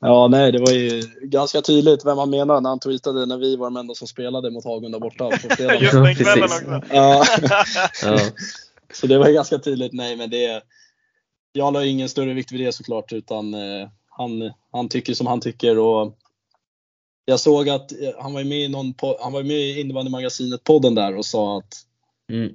Ja, 0.00 0.28
nej, 0.28 0.52
det 0.52 0.58
var 0.58 0.70
ju 0.72 1.02
ganska 1.22 1.62
tydligt 1.62 2.06
vem 2.06 2.18
han 2.18 2.30
menade 2.30 2.60
när 2.60 2.68
han 2.68 2.80
tweetade 2.80 3.26
när 3.26 3.36
vi 3.38 3.56
var 3.56 3.66
de 3.66 3.76
enda 3.76 3.94
som 3.94 4.08
spelade 4.08 4.50
mot 4.50 4.64
Hagunda 4.64 4.98
borta 5.00 5.24
på. 5.30 5.62
Just 5.80 5.92
den 5.92 6.14
kvällen 6.14 6.48
Precis. 6.48 6.68
också. 6.68 6.80
Ja, 6.94 7.24
Ja. 8.02 8.18
så 8.92 9.06
det 9.06 9.18
var 9.18 9.28
ju 9.28 9.34
ganska 9.34 9.58
tydligt. 9.58 9.92
Nej, 9.92 10.16
men 10.16 10.30
det, 10.30 10.62
jag 11.52 11.72
la 11.72 11.84
ingen 11.84 12.08
större 12.08 12.34
vikt 12.34 12.52
vid 12.52 12.60
det 12.60 12.72
såklart, 12.72 13.12
utan 13.12 13.54
eh, 13.54 13.88
han, 14.08 14.52
han 14.72 14.88
tycker 14.88 15.14
som 15.14 15.26
han 15.26 15.40
tycker. 15.40 15.78
Och 15.78 16.16
jag 17.24 17.40
såg 17.40 17.68
att 17.68 17.92
eh, 17.92 18.10
han 18.18 18.32
var 18.32 18.44
med 18.44 18.58
i, 18.58 18.68
någon, 18.68 18.94
han 19.20 19.32
var 19.32 19.42
med 19.42 19.56
i 19.56 19.80
innebandymagasinet-podden 19.80 20.94
där 20.94 21.16
och 21.16 21.26
sa 21.26 21.58
att 21.58 21.84
Mm. 22.32 22.48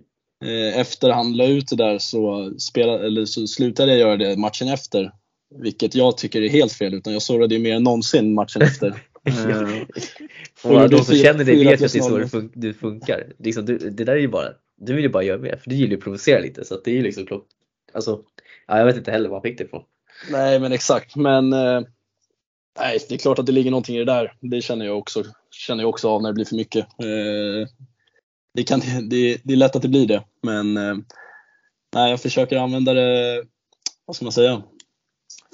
eh, 0.46 0.80
efter 0.80 1.10
han 1.10 1.34
la 1.38 1.46
ut 1.46 1.68
det 1.70 1.76
där 1.76 2.00
så, 2.00 2.54
spelade, 2.60 3.06
eller 3.06 3.26
så 3.26 3.48
slutade 3.48 3.92
jag 3.92 4.00
göra 4.00 4.18
det 4.18 4.38
matchen 4.38 4.68
efter. 4.68 5.12
Vilket 5.60 5.96
jag 5.96 6.18
tycker 6.18 6.42
är 6.42 6.50
helt 6.50 6.74
fel, 6.74 6.94
utan 6.94 7.14
jag 7.14 7.22
sårade 7.22 7.56
ju 7.56 7.62
mer 7.62 7.76
än 7.76 7.84
någonsin 7.84 8.34
matchen 8.34 8.62
efter. 8.62 9.04
Eh, 9.26 9.84
Och 10.64 10.74
gjorde 10.74 10.88
de 10.88 11.04
som 11.04 11.16
känner 11.16 11.44
dig 11.46 11.56
vet 11.56 11.82
ju 11.82 11.86
att 11.86 11.94
det 11.94 12.00
är 12.00 12.02
så 12.02 12.20
fun- 12.38 12.52
du 12.54 12.74
funkar. 12.74 13.34
Liksom, 13.40 13.66
du, 13.66 13.78
det 13.78 14.04
där 14.04 14.14
är 14.14 14.20
ju 14.20 14.28
bara, 14.28 14.48
du 14.78 14.94
vill 14.94 15.04
ju 15.04 15.10
bara 15.10 15.24
göra 15.24 15.38
mer 15.38 15.56
för 15.64 15.70
du 15.70 15.76
gillar 15.76 15.90
ju 15.92 15.98
att 15.98 16.04
provocera 16.04 16.40
lite 16.40 16.66
så 16.66 16.80
det 16.84 16.92
är 16.92 16.96
ju 16.96 17.02
liksom 17.04 17.26
klokt. 17.26 17.48
Alltså, 17.94 18.22
ja, 18.68 18.78
jag 18.78 18.86
vet 18.86 18.98
inte 18.98 19.12
heller 19.12 19.30
var 19.30 19.36
han 19.36 19.42
fick 19.42 19.58
det 19.58 19.64
ifrån. 19.64 19.84
Nej, 20.32 20.60
men 20.60 20.72
exakt. 20.72 21.16
Men 21.16 21.54
eh, 21.54 21.82
nej, 22.80 23.00
det 23.10 23.16
är 23.16 23.20
klart 23.20 23.40
att 23.40 23.46
det 23.46 23.52
ligger 23.52 23.72
någonting 23.72 23.96
i 23.96 24.00
det 24.00 24.06
där. 24.06 24.34
Det 24.42 24.62
känner 24.62 24.86
jag 24.86 24.98
också, 24.98 25.24
känner 25.52 25.84
jag 25.84 25.90
också 25.90 26.10
av 26.10 26.22
när 26.22 26.30
det 26.30 26.34
blir 26.36 26.46
för 26.46 26.56
mycket. 26.56 26.86
Eh, 26.86 27.68
det, 28.54 28.64
kan, 28.64 28.80
det, 29.10 29.38
det 29.44 29.54
är 29.54 29.58
lätt 29.58 29.76
att 29.76 29.82
det 29.82 29.88
blir 29.88 30.08
det, 30.08 30.24
men 30.42 30.78
eh, 30.78 30.96
nej, 31.96 32.10
jag 32.10 32.22
försöker 32.22 32.58
använda 32.58 32.94
det, 32.94 33.44
vad 34.06 34.16
ska 34.16 34.26
man 34.26 34.32
säga, 34.32 34.64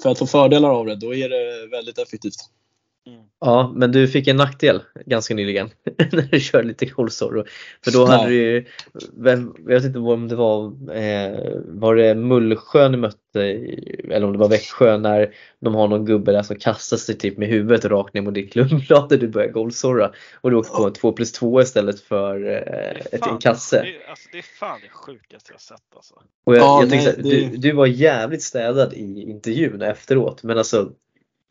för 0.02 0.10
att 0.10 0.18
få 0.18 0.26
fördelar 0.26 0.70
av 0.70 0.86
det. 0.86 0.96
Då 0.96 1.14
är 1.14 1.28
det 1.28 1.66
väldigt 1.66 1.98
effektivt. 1.98 2.36
Ja, 3.40 3.72
men 3.76 3.92
du 3.92 4.08
fick 4.08 4.28
en 4.28 4.36
nackdel 4.36 4.82
ganska 5.06 5.34
nyligen 5.34 5.70
när 6.12 6.28
du 6.30 6.40
körde 6.40 6.68
lite 6.68 6.86
golfsor. 6.86 7.48
För 7.84 7.90
då 7.92 8.04
hade 8.06 8.28
du 8.28 8.34
ju, 8.34 8.64
vem, 9.16 9.54
jag 9.58 9.74
vet 9.74 9.84
inte 9.84 9.98
om 9.98 10.28
det 10.28 10.36
var, 10.36 10.64
eh, 10.96 11.38
var 11.66 11.94
det 11.94 12.14
Mullsjö 12.14 12.88
ni 12.88 12.96
mötte 12.96 13.42
eller 14.10 14.24
om 14.26 14.32
det 14.32 14.38
var 14.38 14.48
Växjö 14.48 14.98
när 14.98 15.34
de 15.60 15.74
har 15.74 15.88
någon 15.88 16.04
gubbe 16.04 16.32
där 16.32 16.42
som 16.42 16.56
kastar 16.56 16.96
sig 16.96 17.18
typ 17.18 17.38
med 17.38 17.48
huvudet 17.48 17.84
rakt 17.84 18.14
ner 18.14 18.22
mot 18.22 18.34
ditt 18.34 18.52
klubbblad 18.52 19.06
när 19.10 19.18
du 19.18 19.28
börjar 19.28 19.48
golfsorra 19.48 20.12
och 20.40 20.50
du 20.50 20.56
åkte 20.56 20.72
på 20.76 20.86
en 20.86 20.92
2 20.92 21.12
plus 21.12 21.32
2 21.32 21.60
istället 21.62 22.00
för 22.00 22.46
eh, 22.48 22.90
ett, 23.12 23.20
fan- 23.24 23.32
en 23.34 23.38
kasse. 23.38 23.82
Det 23.82 23.88
är, 24.04 24.10
alltså, 24.10 24.28
det 24.32 24.38
är 24.38 24.42
fan 24.42 24.78
det 24.82 24.88
sjukaste 24.88 25.52
jag 25.52 25.60
sett 25.60 25.82
alltså. 25.96 26.14
Och 26.44 26.56
jag, 26.56 26.62
Ja, 26.62 26.80
jag 26.80 26.90
tänkte 26.90 27.14
nej, 27.22 27.32
här, 27.32 27.40
det- 27.42 27.50
du, 27.50 27.56
du 27.56 27.72
var 27.72 27.86
jävligt 27.86 28.42
städad 28.42 28.92
i 28.94 29.22
intervjun 29.30 29.82
efteråt 29.82 30.42
men 30.42 30.58
alltså 30.58 30.92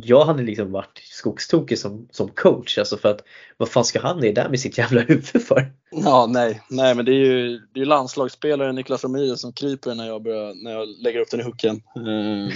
jag 0.04 0.26
hade 0.26 0.44
liksom 0.44 0.72
varit 0.72 1.02
skogstokig 1.04 1.80
som, 1.80 2.08
som 2.12 2.30
coach 2.30 2.78
alltså 2.78 2.98
för 2.98 3.10
att 3.10 3.22
vad 3.58 3.70
fan 3.70 3.86
ska 3.86 4.02
han 4.02 4.20
ner 4.20 4.34
där 4.34 4.50
med 4.50 4.60
sitt 4.60 4.78
jävla 4.78 5.02
huvud 5.02 5.44
för? 5.44 5.72
Ja, 5.92 6.28
nej, 6.30 6.62
nej 6.70 6.96
men 6.96 7.06
det 7.06 7.12
är 7.12 7.26
ju, 7.26 7.60
det 7.74 7.80
är 7.80 7.80
ju 7.80 7.86
landslagsspelaren 7.86 8.76
Niklas 8.76 9.04
Roméus 9.04 9.42
som 9.42 9.54
kryper 9.54 9.96
när 9.96 10.08
jag, 10.08 10.24
börjar, 10.24 10.64
när 10.64 10.72
jag 10.72 10.88
lägger 10.88 11.20
upp 11.20 11.32
den 11.32 11.40
i 11.40 11.44
hooken. 11.44 11.76
Eh, 11.76 12.56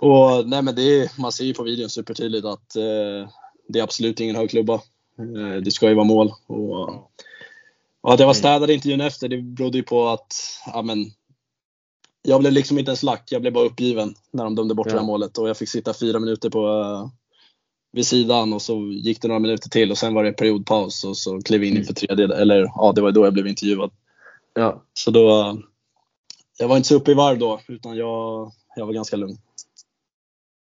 och 0.00 0.48
nej 0.48 0.62
men 0.62 0.74
det 0.74 0.82
är, 0.82 1.20
man 1.20 1.32
ser 1.32 1.44
ju 1.44 1.54
på 1.54 1.62
videon 1.62 1.88
supertydligt 1.88 2.46
att 2.46 2.76
eh, 2.76 3.30
det 3.68 3.78
är 3.78 3.82
absolut 3.82 4.20
ingen 4.20 4.36
hög 4.36 4.50
klubba. 4.50 4.74
Eh, 5.18 5.62
det 5.62 5.70
ska 5.70 5.88
ju 5.88 5.94
vara 5.94 6.04
mål. 6.04 6.32
Och, 6.46 6.88
och 8.00 8.14
att 8.14 8.20
jag 8.20 8.26
var 8.26 8.34
städad 8.34 8.70
intervjun 8.70 9.00
efter, 9.00 9.28
det 9.28 9.42
berodde 9.42 9.78
ju 9.78 9.84
på 9.84 10.08
att 10.08 10.34
ja, 10.66 10.82
men, 10.82 10.98
jag 12.28 12.40
blev 12.40 12.52
liksom 12.52 12.78
inte 12.78 12.90
ens 12.90 13.02
lack, 13.02 13.22
jag 13.30 13.40
blev 13.40 13.52
bara 13.52 13.64
uppgiven 13.64 14.14
när 14.30 14.44
de 14.44 14.54
dömde 14.54 14.74
bort 14.74 14.86
Ja. 14.86 14.92
det 14.92 14.98
här 14.98 15.06
målet. 15.06 15.38
Och 15.38 15.48
jag 15.48 15.56
fick 15.56 15.68
sitta 15.68 15.94
fyra 15.94 16.18
minuter 16.18 16.50
på, 16.50 16.68
eh, 16.68 17.08
vid 17.92 18.06
sidan 18.06 18.52
och 18.52 18.62
så 18.62 18.78
gick 18.78 19.22
det 19.22 19.28
några 19.28 19.38
minuter 19.38 19.70
till 19.70 19.90
och 19.90 19.98
sen 19.98 20.14
var 20.14 20.24
det 20.24 20.32
periodpaus 20.32 21.04
och 21.04 21.16
så 21.16 21.42
klev 21.42 21.64
in 21.64 21.76
inför 21.76 21.94
tredje, 21.94 22.36
eller 22.36 22.60
ja, 22.74 22.92
det 22.94 23.00
var 23.00 23.10
då 23.12 23.24
jag 23.24 23.32
blev 23.32 23.46
intervjuad. 23.46 23.90
Ja, 24.54 24.82
Så 24.94 25.10
då, 25.10 25.56
jag 26.58 26.68
var 26.68 26.76
inte 26.76 26.88
så 26.88 26.94
uppe 26.94 27.10
i 27.10 27.14
varv 27.14 27.38
då, 27.38 27.60
utan 27.68 27.96
jag, 27.96 28.52
jag 28.76 28.86
var 28.86 28.92
ganska 28.92 29.16
lugn. 29.16 29.38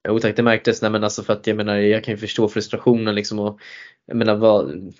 Jo 0.09 0.19
tack, 0.19 0.37
det 0.37 0.43
märktes. 0.43 0.83
Nej, 0.83 0.91
men 0.91 1.05
alltså 1.05 1.23
för 1.23 1.33
att 1.33 1.47
jag 1.47 1.57
menar, 1.57 1.77
jag 1.77 2.05
kan 2.05 2.15
ju 2.15 2.19
förstå 2.19 2.49
frustrationen 2.49 3.15
liksom 3.15 3.39
och 3.39 3.61
jag 4.07 4.17
menar 4.17 4.35
vad 4.35 4.93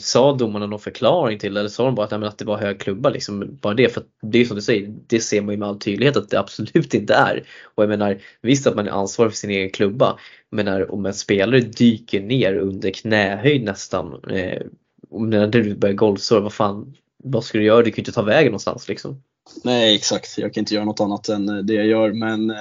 Sa 0.00 0.32
domarna 0.32 0.66
någon 0.66 0.78
förklaring 0.78 1.38
till 1.38 1.54
det 1.54 1.60
eller 1.60 1.68
sa 1.68 1.84
de 1.84 1.94
bara 1.94 2.04
att, 2.04 2.10
nej, 2.10 2.20
men 2.20 2.28
att 2.28 2.38
det 2.38 2.44
var 2.44 2.58
hög 2.58 2.80
klubba 2.80 3.10
liksom? 3.10 3.58
Bara 3.60 3.74
det, 3.74 3.88
för 3.88 4.00
att 4.00 4.06
det 4.22 4.40
är 4.40 4.44
som 4.44 4.56
du 4.56 4.62
säger, 4.62 4.94
det 5.06 5.20
ser 5.20 5.42
man 5.42 5.54
ju 5.54 5.58
med 5.58 5.68
all 5.68 5.78
tydlighet 5.78 6.16
att 6.16 6.30
det 6.30 6.40
absolut 6.40 6.94
inte 6.94 7.14
är. 7.14 7.46
Och 7.74 7.82
jag 7.82 7.88
menar, 7.88 8.18
visst 8.42 8.66
att 8.66 8.76
man 8.76 8.86
är 8.86 8.90
ansvarig 8.90 9.32
för 9.32 9.36
sin 9.36 9.50
egen 9.50 9.70
klubba, 9.70 10.18
men 10.50 10.64
när, 10.64 10.92
om 10.92 11.06
en 11.06 11.14
spelare 11.14 11.60
dyker 11.60 12.20
ner 12.20 12.54
under 12.54 12.90
knähöjd 12.90 13.64
nästan, 13.64 14.24
eh, 14.30 14.62
och 15.10 15.22
när 15.22 15.46
du 15.46 15.74
börjar 15.74 15.94
golvsår, 15.94 16.40
vad 16.40 16.52
fan, 16.52 16.94
vad 17.24 17.44
ska 17.44 17.58
du 17.58 17.64
göra? 17.64 17.82
Du 17.82 17.90
kan 17.90 17.96
ju 17.96 18.00
inte 18.00 18.12
ta 18.12 18.22
vägen 18.22 18.50
någonstans 18.50 18.88
liksom. 18.88 19.22
Nej, 19.64 19.94
exakt. 19.94 20.38
Jag 20.38 20.54
kan 20.54 20.60
inte 20.60 20.74
göra 20.74 20.84
något 20.84 21.00
annat 21.00 21.28
än 21.28 21.48
eh, 21.48 21.56
det 21.56 21.74
jag 21.74 21.86
gör. 21.86 22.12
Men 22.12 22.50
eh, 22.50 22.56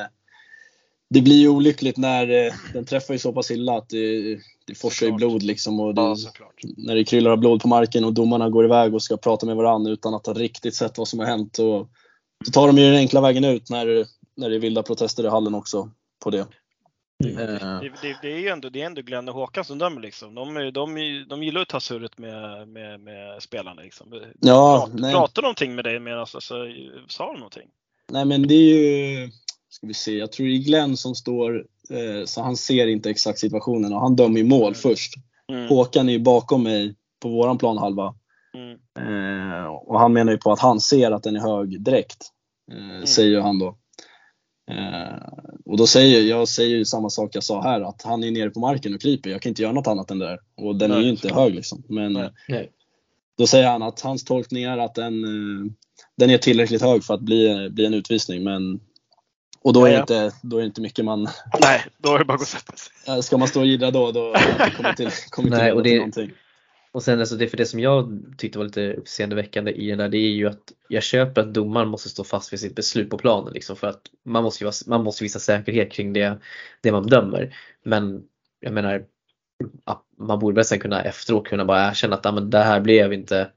det 1.14 1.22
blir 1.22 1.36
ju 1.36 1.48
olyckligt 1.48 1.98
när 1.98 2.46
eh, 2.46 2.54
den 2.74 2.86
träffar 2.86 3.14
ju 3.14 3.18
så 3.20 3.34
pass 3.34 3.52
illa 3.52 3.78
att 3.78 3.90
det, 3.90 4.36
det 4.68 4.76
forsar 4.76 5.06
ju 5.06 5.12
Såklart. 5.12 5.18
blod 5.30 5.44
liksom. 5.44 5.80
Och 5.80 5.96
det, 5.96 6.02
Ja, 6.02 6.16
när 6.78 6.96
det 6.96 7.04
kryllar 7.04 7.32
av 7.32 7.38
blod 7.38 7.62
på 7.62 7.68
marken 7.68 8.06
och 8.06 8.14
domarna 8.14 8.50
går 8.50 8.66
iväg 8.66 8.94
och 8.94 9.04
ska 9.04 9.18
prata 9.18 9.46
med 9.46 9.56
varandra 9.56 9.92
utan 9.92 10.14
att 10.14 10.26
ha 10.26 10.34
riktigt 10.34 10.76
sett 10.76 10.98
vad 10.98 11.08
som 11.08 11.20
har 11.20 11.26
hänt. 11.26 11.60
Och, 11.60 11.90
så 12.46 12.52
tar 12.52 12.68
de 12.68 12.78
ju 12.78 12.86
den 12.86 12.96
enkla 12.96 13.22
vägen 13.22 13.44
ut 13.44 13.70
när, 13.70 14.06
när 14.36 14.50
det 14.50 14.56
är 14.56 14.60
vilda 14.60 14.84
protester 14.84 15.24
i 15.24 15.28
hallen 15.28 15.56
också 15.56 15.90
på 16.24 16.30
det. 16.30 16.46
Mm. 17.24 17.38
Eh, 17.40 17.80
Det, 17.80 17.92
det, 18.02 18.18
det 18.22 18.34
är 18.34 18.40
ju 18.40 18.48
ändå, 18.48 18.70
det 18.70 18.82
är 18.82 18.86
ändå 18.86 19.02
Glenn 19.02 19.30
och 19.30 19.36
Håkan 19.36 19.66
som 19.66 19.78
dömer 19.78 20.02
liksom. 20.02 20.36
De, 20.36 20.72
de, 20.74 20.96
de 21.30 21.44
gillar 21.44 21.62
att 21.62 21.68
ta 21.70 21.80
surret 21.80 22.18
med, 22.18 22.68
med, 22.68 23.00
med 23.00 23.42
spelarna 23.44 23.82
liksom. 23.82 24.22
Ja, 24.40 24.88
Prat, 24.88 25.00
nej. 25.00 25.14
Pratade 25.14 25.42
de 25.42 25.42
någonting 25.42 25.76
med 25.76 25.86
dig 25.86 26.00
medan, 26.00 26.20
alltså, 26.20 26.40
sa 27.08 27.26
de 27.26 27.36
någonting? 27.36 27.68
Nej 28.12 28.26
men 28.26 28.48
det 28.48 28.54
är 28.54 28.76
ju, 28.76 29.32
ska 29.72 29.88
vi 29.88 29.94
se, 29.94 30.18
jag 30.18 30.32
tror 30.32 30.48
det 30.48 30.54
är 30.54 30.58
Glenn 30.58 30.98
som 30.98 31.16
står, 31.16 31.66
eh, 31.90 32.26
så 32.26 32.42
han 32.42 32.58
ser 32.58 32.88
inte 32.88 33.10
exakt 33.10 33.40
situationen 33.40 33.94
och 33.94 34.00
han 34.00 34.16
dömer 34.16 34.38
ju 34.38 34.46
mål 34.46 34.76
först. 34.76 35.14
Mm. 35.52 35.68
Håkan 35.70 36.10
är 36.10 36.14
ju 36.14 36.20
bakom 36.20 36.64
mig 36.64 36.96
på 37.20 37.30
våran 37.30 37.58
planhalva. 37.58 38.16
Mm. 38.54 38.78
Eh, 39.00 39.66
och 39.66 40.00
han 40.00 40.14
menar 40.14 40.32
ju 40.32 40.38
på 40.38 40.52
att 40.52 40.60
han 40.60 40.80
ser 40.80 41.12
att 41.12 41.24
den 41.24 41.36
är 41.36 41.40
hög 41.40 41.84
direkt. 41.84 42.30
Eh, 42.72 43.06
Säger 43.06 43.30
ju 43.30 43.40
han 43.40 43.60
då. 43.60 43.78
Eh, 44.72 45.28
och 45.66 45.78
då 45.78 45.88
säger 45.88 46.22
jag 46.22 46.48
säger 46.48 46.78
ju 46.78 46.86
samma 46.86 47.10
sak 47.10 47.36
jag 47.36 47.44
sa 47.44 47.62
här, 47.62 47.82
att 47.82 48.02
han 48.02 48.24
är 48.24 48.32
nere 48.32 48.50
på 48.50 48.60
marken 48.60 48.94
och 48.94 49.02
kryper. 49.02 49.30
Jag 49.30 49.42
kan 49.42 49.50
inte 49.50 49.62
göra 49.62 49.74
något 49.74 49.88
annat 49.88 50.12
än 50.12 50.20
det 50.20 50.26
där. 50.26 50.40
Och 50.58 50.76
den 50.76 50.92
är 50.92 50.96
Nej, 50.96 51.04
ju 51.04 51.12
inte 51.12 51.34
hög 51.34 51.56
liksom. 51.56 51.84
Men 51.90 52.14
Nej. 52.14 52.32
eh, 52.50 52.66
då 53.38 53.48
säger 53.48 53.68
han 53.68 53.84
att 53.84 54.02
hans 54.02 54.24
tolkning 54.24 54.64
är 54.64 54.78
att 54.78 54.96
den, 54.96 55.24
eh, 55.24 55.72
den 56.18 56.30
är 56.30 56.38
tillräckligt 56.38 56.82
hög 56.82 57.04
för 57.04 57.14
att 57.14 57.22
bli, 57.22 57.70
bli 57.70 57.86
en 57.86 57.94
utvisning. 57.94 58.44
Men, 58.44 58.80
och 59.64 59.74
då 59.74 59.86
är, 59.86 59.92
Ja, 59.92 60.06
det 60.08 60.14
ja. 60.16 60.26
inte, 60.26 60.38
då 60.42 60.58
är 60.58 60.62
det 60.62 60.66
inte 60.66 60.82
mycket 60.82 61.06
man... 61.06 61.28
Nej, 61.62 61.86
då 61.98 62.14
är 62.16 62.20
det 62.20 62.26
bara 62.26 62.34
att 62.34 62.48
sätta 62.48 62.74
sig. 62.76 63.24
Ska 63.24 63.38
man 63.38 63.48
stå 63.48 63.60
och 63.60 63.66
jiddra 63.66 63.92
då, 63.92 64.12
då 64.12 64.34
kommer 64.78 64.94
till, 64.94 65.10
kommer 65.30 65.50
Nej, 65.50 65.70
till 65.70 65.78
och 65.78 65.84
det- 65.84 65.96
någonting. 65.96 66.32
Och 66.94 67.04
sen 67.04 67.20
alltså 67.20 67.36
det 67.36 67.48
för 67.48 67.58
det 67.58 67.66
som 67.66 67.80
jag 67.80 68.24
tyckte 68.38 68.58
var 68.58 68.66
lite 68.66 68.94
uppseendeväckande 68.94 69.72
i 69.72 69.90
den 69.90 69.98
där 69.98 70.10
det 70.10 70.18
är 70.18 70.30
ju 70.32 70.48
att 70.50 70.72
jag 70.88 71.04
köper 71.04 71.42
att 71.42 71.54
domaren 71.54 71.88
måste 71.88 72.10
stå 72.10 72.24
fast 72.24 72.54
vid 72.54 72.60
sitt 72.60 72.76
beslut 72.76 73.10
på 73.10 73.18
planen 73.18 73.54
liksom 73.54 73.76
för 73.76 73.88
att 73.88 74.02
man 74.26 74.44
måste 74.44 74.64
ju 74.64 74.66
vara, 74.66 74.74
man 74.88 75.04
måste 75.04 75.24
visa 75.24 75.40
säkerhet 75.40 75.92
kring 75.92 76.14
det, 76.14 76.38
det 76.82 76.92
man 76.92 77.04
bedömer. 77.04 77.56
Men 77.84 78.24
jag 78.60 78.74
menar 78.74 79.04
man 80.20 80.40
borde 80.40 80.56
väl 80.56 80.66
sen 80.66 80.80
kunna 80.80 81.04
efteråt 81.04 81.48
kunna 81.48 81.66
bara 81.66 81.90
erkänna 81.90 82.16
att 82.16 82.26
ja, 82.26 82.32
men 82.32 82.50
det 82.50 82.60
här 82.64 82.80
blev 82.80 83.14
inte 83.14 83.50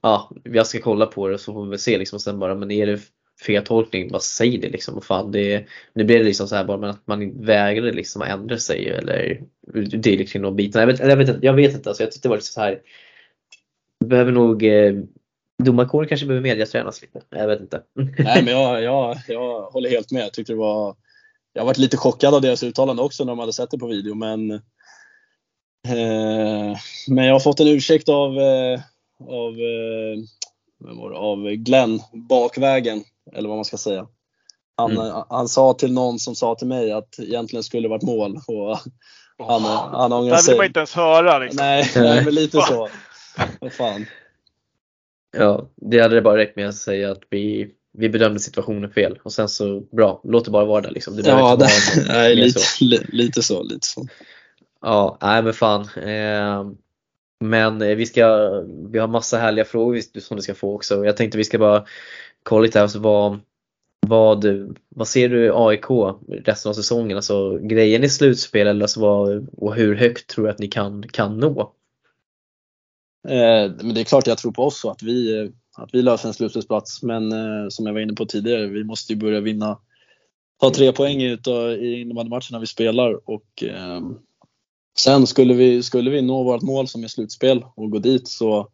Ja, 0.00 0.30
jag 0.44 0.66
ska 0.66 0.80
kolla 0.80 1.06
på 1.06 1.28
det 1.28 1.34
och 1.34 1.40
så 1.40 1.52
får 1.52 1.64
vi 1.64 1.70
väl 1.70 1.78
se 1.78 1.98
liksom 1.98 2.16
och 2.16 2.22
sen 2.22 2.38
bara 2.38 2.54
men 2.54 2.70
är 2.70 2.86
det 2.86 3.00
fel 3.46 3.64
tolkning, 3.64 4.08
bara 4.08 4.20
säg 4.20 4.58
det 4.58 4.68
liksom. 4.68 4.96
Och 4.96 5.04
fan, 5.04 5.32
det, 5.32 5.64
nu 5.92 6.04
blev 6.04 6.18
det 6.18 6.24
liksom 6.24 6.48
så 6.48 6.56
här 6.56 6.64
bara 6.64 6.76
men 6.76 6.90
att 6.90 7.06
man 7.06 7.44
vägrade 7.44 7.92
liksom 7.92 8.22
att 8.22 8.28
ändra 8.28 8.58
sig 8.58 8.88
eller 8.88 9.42
dylikt 9.96 10.32
kring 10.32 10.42
de 10.42 10.56
bitarna. 10.56 10.82
Jag 10.82 10.86
vet, 10.86 11.00
jag 11.00 11.16
vet, 11.16 11.28
inte- 11.28 11.46
jag 11.46 11.52
vet 11.52 11.74
inte, 11.74 11.90
alltså, 11.90 12.02
jag 12.02 12.12
tyckte 12.12 12.28
det 12.28 12.30
var 12.30 12.36
lite 12.36 12.46
så 12.48 12.60
här 12.60 12.80
Behöver 14.04 14.32
nog 14.32 14.64
eh, 14.64 14.94
Domarkåren 15.62 16.08
kanske 16.08 16.26
behöver 16.26 16.48
mediatränas 16.48 17.02
lite. 17.02 17.20
Jag 17.30 17.48
vet 17.48 17.60
inte. 17.60 17.82
Nej, 18.18 18.42
men 18.44 18.46
jag, 18.54 18.82
jag, 18.82 19.16
jag 19.28 19.62
håller 19.62 19.90
helt 19.90 20.12
med. 20.12 20.22
Jag 20.22 20.32
tyckte 20.32 20.52
det 20.52 20.56
var... 20.56 20.96
Jag 21.52 21.64
varit 21.64 21.78
lite 21.78 21.96
chockad 21.96 22.34
av 22.34 22.40
deras 22.40 22.62
uttalande 22.62 23.02
också 23.02 23.24
när 23.24 23.32
de 23.32 23.38
hade 23.38 23.52
sett 23.52 23.70
det 23.70 23.78
på 23.78 23.86
video, 23.86 24.14
men... 24.14 24.50
Eh, 25.88 26.78
men 27.08 27.24
jag 27.24 27.32
har 27.34 27.40
fått 27.40 27.60
en 27.60 27.68
ursäkt 27.68 28.08
av, 28.08 28.38
eh, 28.38 28.80
av, 29.20 29.54
eh, 29.60 31.16
av 31.16 31.50
Glenn 31.50 32.00
bakvägen, 32.12 33.04
eller 33.34 33.48
vad 33.48 33.58
man 33.58 33.64
ska 33.64 33.76
säga. 33.76 34.06
Han, 34.76 34.90
Mm. 34.90 35.22
han 35.28 35.48
sa 35.48 35.74
till 35.74 35.92
någon 35.92 36.18
som 36.18 36.34
sa 36.34 36.54
till 36.54 36.66
mig 36.66 36.92
att 36.92 37.18
egentligen 37.18 37.62
skulle 37.62 37.82
det 37.82 37.88
varit 37.88 38.02
mål. 38.02 38.40
Och 38.46 38.78
han, 39.46 39.62
han 39.62 40.10
Det 40.10 40.16
ångrar 40.16 40.34
här 40.34 40.42
vill 40.46 40.56
man 40.56 40.58
sig. 40.58 40.66
inte 40.66 40.80
ens 40.80 40.94
höra 40.94 41.38
liksom. 41.38 41.56
Nej, 41.66 41.90
nej, 41.96 42.24
men 42.24 42.34
lite 42.34 42.58
så. 42.60 42.88
Vad 43.60 43.72
fan. 43.72 44.06
Ja, 45.36 45.68
det 45.76 46.00
hade 46.00 46.14
det 46.14 46.22
bara 46.22 46.36
räckt 46.36 46.56
med 46.56 46.68
att 46.68 46.74
säga 46.76 47.10
att 47.10 47.20
vi, 47.30 47.70
vi 47.92 48.08
bedömde 48.08 48.40
situationen 48.40 48.90
fel 48.90 49.18
och 49.22 49.32
sen 49.32 49.48
så 49.48 49.80
bra, 49.80 50.20
låt 50.24 50.44
det 50.44 50.50
bara 50.50 50.64
vara 50.64 50.80
där 50.80 50.90
liksom. 50.90 51.16
Det 51.16 51.28
Ja, 51.28 51.34
det, 51.34 51.40
vara 51.40 51.68
nej, 52.08 52.34
lite, 52.36 52.60
så. 52.60 52.84
li, 52.84 53.00
lite 53.08 53.42
så. 53.42 53.62
Lite 53.62 53.86
så. 53.86 54.06
Ja, 54.82 55.18
nej 55.22 55.42
men 55.42 55.52
fan. 55.54 55.80
Eh, 55.96 56.70
men 57.40 57.82
eh, 57.82 57.96
vi 57.96 58.06
ska, 58.06 58.50
vi 58.90 58.98
har 58.98 59.06
massa 59.08 59.38
härliga 59.38 59.64
frågor 59.64 59.94
vi- 60.14 60.20
som 60.20 60.36
du 60.36 60.42
ska 60.42 60.54
få 60.54 60.74
också. 60.74 61.04
Jag 61.04 61.16
tänkte 61.16 61.38
vi 61.38 61.44
ska 61.44 61.58
bara 61.58 61.84
kolla 62.48 62.62
lite 62.62 62.78
här, 62.78 62.82
alltså 62.82 62.98
vad, 62.98 63.40
vad, 64.00 64.44
vad 64.88 65.08
ser 65.08 65.28
du 65.28 65.44
i 65.44 65.50
AIK 65.54 65.84
resten 66.44 66.70
av 66.70 66.74
säsongen? 66.74 67.16
Alltså 67.16 67.58
grejen 67.58 68.04
i 68.04 68.08
slutspel 68.08 68.66
eller 68.66 68.82
alltså 68.82 69.00
vad, 69.00 69.48
och 69.52 69.74
hur 69.74 69.94
högt 69.94 70.30
tror 70.30 70.44
du 70.44 70.50
att 70.50 70.58
ni 70.58 70.68
kan, 70.68 71.08
kan 71.08 71.38
nå? 71.38 71.72
Eh, 73.28 73.72
men 73.82 73.94
det 73.94 74.00
är 74.00 74.04
klart 74.04 74.26
jag 74.26 74.38
tror 74.38 74.52
på 74.52 74.62
oss 74.62 74.84
och 74.84 74.92
att 74.92 75.02
vi, 75.02 75.50
att 75.76 75.90
vi 75.92 76.02
löser 76.02 76.28
en 76.28 76.34
slutspelsplats. 76.34 77.02
Men 77.02 77.32
eh, 77.32 77.68
som 77.68 77.86
jag 77.86 77.92
var 77.92 78.00
inne 78.00 78.12
på 78.12 78.26
tidigare, 78.26 78.66
vi 78.66 78.84
måste 78.84 79.12
ju 79.12 79.18
börja 79.18 79.40
vinna. 79.40 79.78
Ta 80.60 80.70
tre 80.70 80.92
poäng 80.92 81.22
utav, 81.22 81.72
i 81.72 82.00
innebandymatcherna 82.00 82.58
vi 82.60 82.66
spelar 82.66 83.30
och 83.30 83.62
eh, 83.62 84.00
sen 84.98 85.26
skulle 85.26 85.54
vi, 85.54 85.82
skulle 85.82 86.10
vi 86.10 86.22
nå 86.22 86.42
vårt 86.42 86.62
mål 86.62 86.88
som 86.88 87.04
är 87.04 87.08
slutspel 87.08 87.64
och 87.74 87.90
gå 87.90 87.98
dit 87.98 88.28
så 88.28 88.68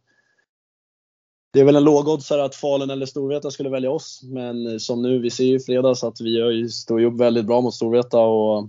det 1.55 1.61
är 1.61 1.65
väl 1.65 1.77
en 1.77 1.85
lågoddsare 1.85 2.45
att 2.45 2.55
Falun 2.55 2.91
eller 2.91 3.07
Storvreta 3.07 3.51
skulle 3.51 3.69
välja 3.69 3.91
oss. 3.91 4.21
Men 4.25 4.67
eh, 4.67 4.79
som 4.79 5.03
nu, 5.03 5.19
vi 5.19 5.31
ser 5.31 5.45
ju 5.45 5.57
i 5.57 5.61
fredags 5.61 6.05
att 6.05 6.21
vi 6.21 6.31
ju- 6.31 6.69
står 6.69 7.01
ju 7.01 7.07
upp 7.07 7.21
väldigt 7.21 7.45
bra 7.47 7.61
mot 7.61 7.75
Storvreta 7.75 8.19
och 8.21 8.69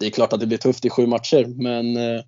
det 0.00 0.06
är 0.06 0.10
klart 0.10 0.32
att 0.32 0.40
det 0.40 0.46
blir 0.46 0.58
tufft 0.58 0.84
i 0.84 0.90
sju 0.90 1.06
matcher 1.06 1.46
men 1.46 1.96
eh, 1.96 2.20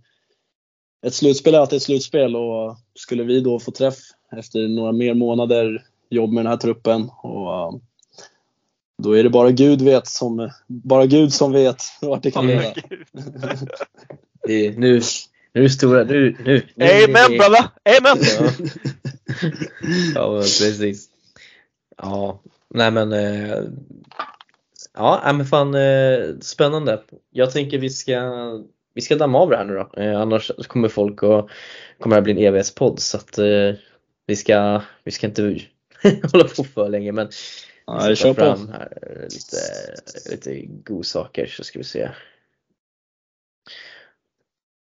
ett 1.07 1.15
slutspel 1.15 1.55
är 1.55 1.59
alltid 1.59 1.77
ett 1.77 1.83
slutspel 1.83 2.37
och 2.37 2.77
skulle 2.95 3.23
vi 3.25 3.41
då 3.41 3.59
få 3.61 3.71
träff 3.71 3.97
efter 4.33 4.69
några 4.69 4.93
mer 4.93 5.15
månader 5.15 5.85
jobb 6.11 6.33
med 6.33 6.45
den 6.45 6.51
här 6.51 6.57
truppen 6.57 7.11
och 7.23 7.73
uh, 7.75 7.81
då 9.03 9.13
är 9.17 9.23
det 9.23 9.31
bara 9.31 9.51
Gud 9.51 9.83
vet 9.83 10.07
som, 10.07 10.51
bara 10.67 11.07
Gud 11.07 11.33
som 11.33 11.53
vet 11.53 11.83
vart 12.03 12.23
det 12.23 12.31
kan 12.31 12.47
leda. 12.47 12.75
Det, 14.47 14.67
är- 14.67 14.73
nu, 14.79 15.01
nu 15.53 15.61
är 15.61 15.63
det 15.63 15.71
stora, 15.71 16.05
nu, 16.05 16.37
nu. 16.45 16.67
nu 16.75 16.85
Amen 17.05 17.39
brother! 17.39 17.65
Amen! 17.99 18.25
Ja. 18.39 18.51
ja, 20.15 20.37
precis. 20.37 21.09
Ja, 21.97 22.43
nej 22.75 22.91
men. 22.91 23.13
Eh, 23.13 23.63
ja, 24.95 25.33
men 25.35 25.47
fan 25.47 25.75
eh, 25.75 26.39
spännande. 26.41 27.03
Jag 27.31 27.53
tänker 27.53 27.79
vi 27.79 27.91
ska, 27.91 28.21
vi 28.95 29.01
ska 29.01 29.17
damma 29.17 29.39
av 29.39 29.51
det 29.51 29.57
här 29.57 29.65
nu 29.65 29.75
då. 29.75 30.03
Eh, 30.03 30.21
annars 30.21 30.51
kommer 30.69 30.89
folk 30.89 31.23
och 31.23 31.51
kommer 31.99 32.17
det 32.17 32.21
här 32.21 32.25
bli 32.25 32.33
en 32.33 32.55
EVS-podd 32.55 33.01
så 33.01 33.17
att 33.17 33.39
vi 34.27 34.37
ska, 34.37 34.83
vi 35.05 35.11
ska 35.11 35.27
inte 35.27 35.43
hålla 36.33 36.45
på 36.45 36.65
för 36.65 36.89
länge 36.89 37.13
men 37.13 37.29
Ja, 37.89 38.07
vi 38.09 38.17
ska 38.17 38.25
kör 38.25 38.35
ta 38.35 38.57
fram 38.57 38.69
här 38.69 39.27
lite, 39.31 40.31
lite 40.31 40.67
godsaker 40.67 41.47
så 41.47 41.65
ska 41.65 41.79
vi 41.79 41.85
se. 41.85 42.11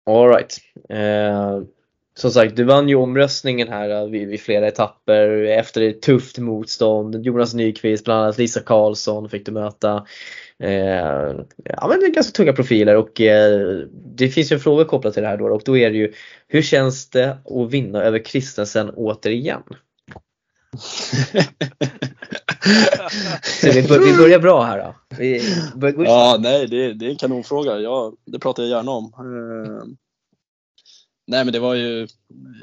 Alright. 0.06 0.58
Eh, 0.90 1.62
som 2.18 2.32
sagt, 2.32 2.56
du 2.56 2.64
vann 2.64 2.90
ju 2.90 2.96
omröstningen 2.96 3.68
här 3.68 3.90
eh, 3.90 4.08
vid, 4.08 4.28
vid 4.28 4.42
flera 4.42 4.68
etapper 4.68 5.44
efter 5.44 5.82
ett 5.82 6.02
tufft 6.02 6.38
motstånd. 6.38 7.26
Jonas 7.26 7.54
Nyqvist, 7.54 8.06
bland 8.06 8.24
annat 8.24 8.38
Lisa 8.38 8.60
Karlsson 8.60 9.30
fick 9.30 9.46
du 9.46 9.52
möta. 9.52 10.06
Eh, 10.60 11.36
ja 11.64 11.88
men 11.90 12.00
det 12.00 12.06
är 12.06 12.12
ganska 12.12 12.32
tunga 12.32 12.54
profiler 12.54 12.96
och 12.96 13.22
eh, 13.22 13.80
det 14.16 14.30
finns 14.30 14.52
ju 14.52 14.54
en 14.54 14.60
fråga 14.60 14.86
kopplad 14.86 15.14
till 15.14 15.24
det 15.24 15.30
här 15.30 15.38
då 15.38 15.46
och 15.46 15.62
då 15.66 15.78
är 15.78 15.92
det 15.92 15.98
ju 15.98 16.14
hur 16.48 16.62
känns 16.62 17.10
det 17.10 17.30
att 17.30 17.72
vinna 17.72 18.04
över 18.04 18.26
Kristensen 18.26 18.90
återigen? 18.90 19.64
Så 23.62 23.72
vi, 23.72 23.88
bör, 23.88 24.00
vi 24.00 24.18
börjar 24.18 24.40
bra 24.40 24.64
här 24.64 24.78
då. 24.78 24.96
Vi 25.18 25.42
börjar, 25.76 26.04
ja, 26.04 26.38
nej, 26.40 26.68
det, 26.68 26.94
det 26.94 27.06
är 27.06 27.10
en 27.10 27.16
kanonfråga. 27.16 27.80
Ja, 27.80 28.14
det 28.26 28.40
pratar 28.40 28.64
jag 28.64 28.70
gärna 28.70 28.92
om. 28.92 29.06
Eh, 29.06 29.84
Nej, 31.28 31.46
men 31.46 31.54
det 31.54 31.60
var 31.60 31.74
ju, 31.74 32.08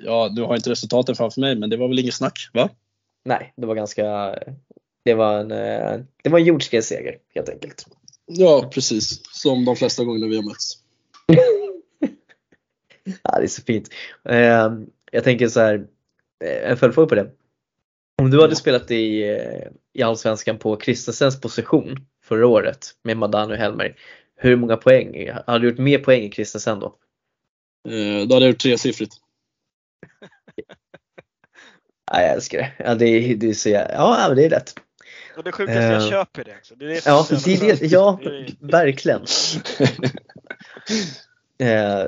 ja, 0.04 0.28
du 0.28 0.42
har 0.42 0.56
inte 0.56 0.70
resultaten 0.70 1.14
framför 1.14 1.40
mig, 1.40 1.56
men 1.56 1.70
det 1.70 1.76
var 1.76 1.88
väl 1.88 1.98
inget 1.98 2.14
snack, 2.14 2.50
va? 2.52 2.70
Nej, 3.24 3.52
det 3.56 3.66
var 3.66 3.74
ganska, 3.74 4.36
det 5.04 5.14
var 5.14 5.38
en, 5.38 5.50
eh, 5.50 6.00
det 6.22 6.30
var 6.30 6.38
en 6.38 6.44
jordskredsseger 6.44 7.18
helt 7.34 7.48
enkelt. 7.48 7.86
Ja, 8.26 8.70
precis. 8.74 9.20
Som 9.24 9.64
de 9.64 9.76
flesta 9.76 10.04
gånger 10.04 10.28
vi 10.28 10.36
har 10.36 10.42
mötts. 10.42 10.78
ja, 13.22 13.38
det 13.38 13.44
är 13.44 13.48
så 13.48 13.62
fint. 13.62 13.88
Uh, 14.30 14.86
jag 15.12 15.24
tänker 15.24 15.48
så 15.48 15.60
här, 15.60 15.86
eh, 16.44 16.70
en 16.70 16.76
följdfråga 16.76 17.08
på 17.08 17.14
det. 17.14 17.30
Om 18.22 18.30
du 18.30 18.40
hade 18.40 18.56
spelat 18.56 18.90
i, 18.90 19.22
eh, 19.28 19.68
i 19.92 20.02
Allsvenskan 20.02 20.58
på 20.58 20.76
Kristensens 20.76 21.40
position 21.40 21.96
förra 22.24 22.46
året 22.46 22.86
med 23.02 23.16
Madani 23.16 23.54
och 23.54 23.58
Helmer, 23.58 23.96
hur 24.36 24.56
många 24.56 24.76
poäng? 24.76 25.30
Hade 25.46 25.58
du 25.58 25.68
gjort 25.68 25.78
mer 25.78 25.98
poäng 25.98 26.22
i 26.22 26.30
Kristensen 26.30 26.80
då? 26.80 26.96
Eh, 27.88 28.26
då 28.26 28.34
hade 28.34 28.46
jag 28.46 28.52
gjort 28.52 28.60
tresiffrigt. 28.60 29.14
ja, 32.12 32.20
jag 32.20 32.30
älskar 32.30 32.58
det. 32.58 32.72
Ja, 32.78 32.94
det, 32.94 33.34
det 33.34 33.48
är 33.48 33.54
så, 33.54 33.68
ja, 33.68 34.34
det 34.34 34.44
är 34.44 34.50
rätt. 34.50 34.74
Och 35.36 35.44
det 35.44 35.52
sjukaste, 35.52 35.80
jag 35.80 36.02
eh, 36.02 36.10
köper 36.10 36.44
det. 36.44 36.56
Också. 36.56 36.74
det, 36.74 36.84
är 36.84 36.88
det 36.88 37.06
ja, 37.06 37.26
det, 37.30 37.46
det, 37.68 37.86
ja, 37.86 38.20
verkligen. 38.60 39.26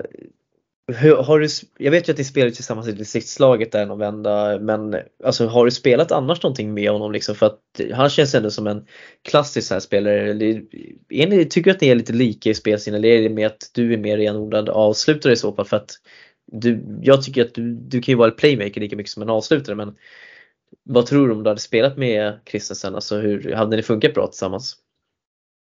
hur, 0.86 1.16
har 1.16 1.40
du, 1.40 1.48
jag 1.78 1.90
vet 1.90 2.08
ju 2.08 2.12
att 2.12 2.18
ni 2.18 2.24
spelar 2.24 2.50
tillsammans 2.50 2.88
i 2.88 2.92
distriktslaget 2.92 3.72
där 3.72 3.86
någon 3.86 3.98
vända 3.98 4.58
men 4.60 4.96
alltså, 5.24 5.46
har 5.46 5.64
du 5.64 5.70
spelat 5.70 6.12
annars 6.12 6.42
någonting 6.42 6.74
med 6.74 6.90
honom 6.90 7.12
liksom 7.12 7.34
för 7.34 7.46
att 7.46 7.60
han 7.92 8.10
känns 8.10 8.34
ändå 8.34 8.50
som 8.50 8.66
en 8.66 8.86
klassisk 9.22 9.70
här 9.70 9.80
spelare. 9.80 10.30
Är 11.08 11.26
ni, 11.26 11.44
tycker 11.44 11.70
du 11.70 11.74
att 11.74 11.80
ni 11.80 11.88
är 11.88 11.94
lite 11.94 12.12
lika 12.12 12.50
i 12.50 12.54
spelsinne 12.54 12.96
eller 12.96 13.08
är 13.08 13.22
det 13.22 13.28
med 13.28 13.46
att 13.46 13.70
du 13.74 13.92
är 13.92 13.98
mer 13.98 14.16
renodlad 14.16 14.68
avslutare 14.68 15.32
i 15.32 15.36
så 15.36 15.52
fall? 15.52 15.64
För 15.64 15.76
att 15.76 15.90
du, 16.52 16.84
jag 17.02 17.22
tycker 17.22 17.44
att 17.44 17.54
du, 17.54 17.74
du 17.74 18.02
kan 18.02 18.12
ju 18.12 18.16
vara 18.16 18.30
en 18.30 18.36
playmaker 18.36 18.80
lika 18.80 18.96
mycket 18.96 19.12
som 19.12 19.22
en 19.22 19.30
avslutare 19.30 19.76
men 19.76 19.96
vad 20.82 21.06
tror 21.06 21.28
du 21.28 21.34
om 21.34 21.42
du 21.42 21.50
hade 21.50 21.60
spelat 21.60 21.96
med 21.96 22.40
Kristensen? 22.44 22.94
Alltså 22.94 23.16
hur 23.16 23.52
hade 23.52 23.76
ni 23.76 23.82
funkat 23.82 24.14
bra 24.14 24.26
tillsammans? 24.26 24.76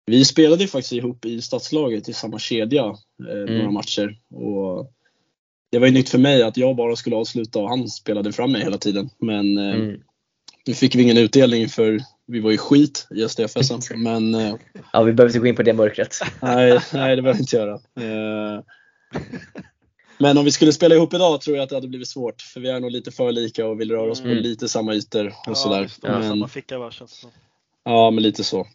Vi 0.06 0.24
spelade 0.24 0.62
ju 0.62 0.68
faktiskt 0.68 0.92
ihop 0.92 1.24
i 1.24 1.42
stadslaget 1.42 2.08
i 2.08 2.12
samma 2.12 2.38
kedja 2.38 2.84
eh, 3.28 3.42
mm. 3.42 3.58
några 3.58 3.70
matcher. 3.70 4.18
Och 4.30 4.92
det 5.70 5.78
var 5.78 5.86
ju 5.86 5.92
nytt 5.92 6.08
för 6.08 6.18
mig 6.18 6.42
att 6.42 6.56
jag 6.56 6.76
bara 6.76 6.96
skulle 6.96 7.16
avsluta 7.16 7.58
och 7.58 7.68
han 7.68 7.88
spelade 7.88 8.32
fram 8.32 8.52
mig 8.52 8.62
hela 8.62 8.78
tiden. 8.78 9.10
Men 9.18 9.58
eh, 9.58 9.74
mm. 9.74 10.00
nu 10.66 10.74
fick 10.74 10.94
vi 10.94 11.02
ingen 11.02 11.18
utdelning 11.18 11.68
för 11.68 12.00
vi 12.26 12.40
var 12.40 12.50
ju 12.50 12.58
skit 12.58 13.06
i 13.10 13.28
SDFS. 13.28 13.90
Men, 13.96 14.34
eh, 14.34 14.54
ja, 14.92 15.02
vi 15.02 15.12
behöver 15.12 15.30
inte 15.30 15.38
gå 15.38 15.46
in 15.46 15.56
på 15.56 15.62
det 15.62 15.72
mörkret. 15.72 16.16
Nej, 16.42 16.78
nej 16.92 17.16
det 17.16 17.22
behöver 17.22 17.38
vi 17.38 17.42
inte 17.42 17.56
göra. 17.56 17.74
Eh, 17.74 18.62
men 20.18 20.38
om 20.38 20.44
vi 20.44 20.50
skulle 20.50 20.72
spela 20.72 20.94
ihop 20.94 21.14
idag 21.14 21.40
tror 21.40 21.56
jag 21.56 21.64
att 21.64 21.68
det 21.68 21.76
hade 21.76 21.88
blivit 21.88 22.08
svårt. 22.08 22.42
För 22.42 22.60
vi 22.60 22.68
är 22.68 22.80
nog 22.80 22.90
lite 22.90 23.10
för 23.10 23.32
lika 23.32 23.66
och 23.66 23.80
vill 23.80 23.90
röra 23.90 24.10
oss 24.10 24.20
mm. 24.20 24.36
på 24.36 24.42
lite 24.42 24.68
samma 24.68 24.94
ytor 24.94 25.26
och 25.26 25.32
ja, 25.46 25.54
sådär. 25.54 25.90
Ja, 26.02 26.18
men, 26.18 26.28
samma 26.28 26.48
ficka 26.48 26.78
var 26.78 26.90
känns 26.90 27.20
det 27.20 27.28
Ja, 27.84 28.10
men 28.10 28.22
lite 28.22 28.44
så. 28.44 28.66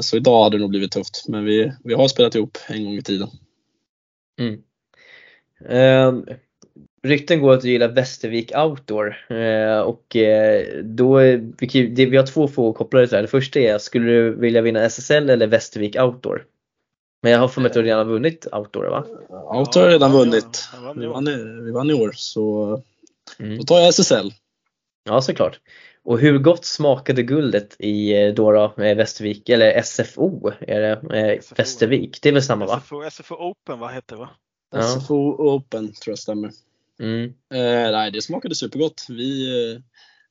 Så 0.00 0.16
idag 0.16 0.44
hade 0.44 0.56
det 0.56 0.60
nog 0.60 0.70
blivit 0.70 0.92
tufft. 0.92 1.24
Men 1.28 1.44
vi, 1.44 1.72
vi 1.84 1.94
har 1.94 2.08
spelat 2.08 2.34
ihop 2.34 2.58
en 2.68 2.84
gång 2.84 2.94
i 2.94 3.02
tiden. 3.02 3.28
Mm. 4.40 4.62
Eh, 5.68 6.12
rykten 7.02 7.40
går 7.40 7.52
att 7.52 7.60
du 7.60 7.70
gillar 7.70 7.88
Västervik 7.88 8.56
Outdoor 8.56 9.16
eh, 9.28 9.80
och 9.80 10.16
eh, 10.16 10.82
då, 10.82 11.16
vi, 11.16 12.06
vi 12.10 12.16
har 12.16 12.26
två 12.26 12.48
frågor 12.48 12.72
kopplade 12.72 13.06
till 13.06 13.10
det 13.10 13.16
här. 13.16 13.22
Det 13.22 13.28
första 13.28 13.60
är, 13.60 13.78
skulle 13.78 14.12
du 14.12 14.34
vilja 14.34 14.62
vinna 14.62 14.80
SSL 14.80 15.30
eller 15.30 15.46
Västervik 15.46 15.96
Outdoor? 15.96 16.46
Men 17.22 17.32
jag 17.32 17.38
har 17.38 17.48
för 17.48 17.60
mig 17.60 17.68
att 17.68 17.74
du 17.74 17.82
redan 17.82 17.98
har 17.98 18.12
vunnit 18.12 18.46
Outdoor 18.52 18.84
va? 18.84 19.04
Outdoor 19.58 19.82
har 19.82 19.90
redan 19.90 20.12
vunnit. 20.12 20.68
Vi 20.96 21.06
vann, 21.06 21.28
i, 21.28 21.62
vi 21.64 21.70
vann 21.70 21.90
i 21.90 21.94
år 21.94 22.12
så 22.14 22.82
mm. 23.38 23.58
då 23.58 23.62
tar 23.62 23.78
jag 23.78 23.88
SSL. 23.88 24.32
Ja 25.04 25.22
såklart. 25.22 25.60
Och 26.04 26.18
hur 26.18 26.38
gott 26.38 26.64
smakade 26.64 27.22
guldet 27.22 27.76
i 27.78 28.22
eh, 28.22 28.34
då, 28.34 28.52
då 28.52 28.72
Västervik, 28.76 29.48
eller 29.48 29.82
SFO, 29.82 30.50
är 30.60 30.80
det 30.80 30.90
eh, 30.90 31.40
Västervik? 31.56 32.18
Det 32.22 32.28
är 32.28 32.32
väl 32.32 32.42
samma 32.42 32.66
va? 32.66 32.80
SFO, 32.80 33.10
SFO 33.10 33.34
Open, 33.34 33.78
vad 33.78 33.94
heter 33.94 34.16
det 34.16 34.20
va? 34.20 34.30
Ja. 34.72 34.82
SFO 34.82 35.14
Open 35.38 35.92
tror 35.92 36.12
jag 36.12 36.18
stämmer. 36.18 36.50
Mm. 37.00 37.24
Eh, 37.54 37.92
nej, 37.92 38.10
det 38.10 38.22
smakade 38.22 38.54
supergott. 38.54 39.06
Vi, 39.08 39.48
eh, 39.72 39.80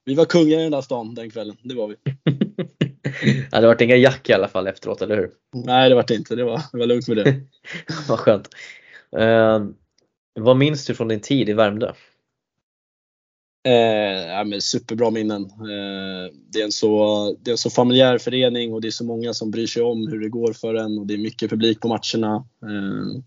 vi 0.06 0.16
var 0.16 0.26
kungar 0.26 0.60
i 0.60 0.64
den 0.64 0.72
där 0.72 0.82
stan 0.82 1.16
den 1.16 1.30
kvällen, 1.30 1.58
det 1.64 1.76
var 1.76 1.88
vi. 1.88 1.96
ja, 3.52 3.62
det 3.62 3.68
vart 3.68 3.82
inga 3.82 3.96
jack 3.96 4.30
i 4.30 4.34
alla 4.34 4.48
fall 4.48 4.68
efteråt, 4.68 5.02
eller 5.02 5.16
hur? 5.16 5.32
Nej, 5.66 5.90
det 5.90 5.96
vart 5.96 6.08
det 6.08 6.16
inte. 6.16 6.36
Det 6.36 6.44
var, 6.44 6.62
det 6.72 6.78
var 6.78 6.86
lugnt 6.86 7.08
med 7.08 7.18
det. 7.18 7.42
vad 8.10 8.20
skönt. 8.20 8.50
Eh, 9.18 9.66
vad 10.40 10.58
minns 10.58 10.86
du 10.86 10.96
från 10.96 11.08
din 11.08 11.22
tid 11.22 11.50
i 11.50 11.54
Värmdö? 11.54 11.94
Eh, 13.64 14.28
ja, 14.28 14.44
men 14.44 14.62
superbra 14.62 15.10
minnen. 15.10 15.44
Eh, 15.44 16.34
det, 16.50 16.60
är 16.60 16.64
en 16.64 16.72
så, 16.72 17.36
det 17.42 17.50
är 17.50 17.54
en 17.54 17.58
så 17.58 17.70
familjär 17.70 18.18
förening 18.18 18.74
och 18.74 18.82
det 18.82 18.88
är 18.88 18.92
så 18.92 19.06
många 19.06 19.34
som 19.34 19.52
bryr 19.52 19.68
sig 19.68 19.84
om 19.84 20.08
hur 20.08 20.20
det 20.20 20.30
går 20.30 20.54
för 20.54 20.76
en 20.76 21.00
och 21.00 21.08
det 21.08 21.14
är 21.14 21.18
mycket 21.18 21.50
publik 21.50 21.80
på 21.80 21.88
matcherna. 21.88 22.36
Eh, 22.64 23.22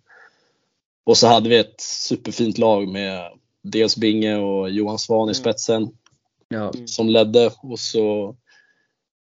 och 1.05 1.17
så 1.17 1.27
hade 1.27 1.49
vi 1.49 1.57
ett 1.57 1.81
superfint 1.81 2.59
lag 2.59 2.89
med 2.89 3.31
dels 3.63 3.97
Binge 3.97 4.37
och 4.37 4.71
Johan 4.71 4.99
Svan 4.99 5.21
i 5.21 5.23
mm. 5.23 5.35
spetsen 5.35 5.89
ja. 6.49 6.73
som 6.87 7.09
ledde. 7.09 7.51
Och 7.63 7.79
så 7.79 8.37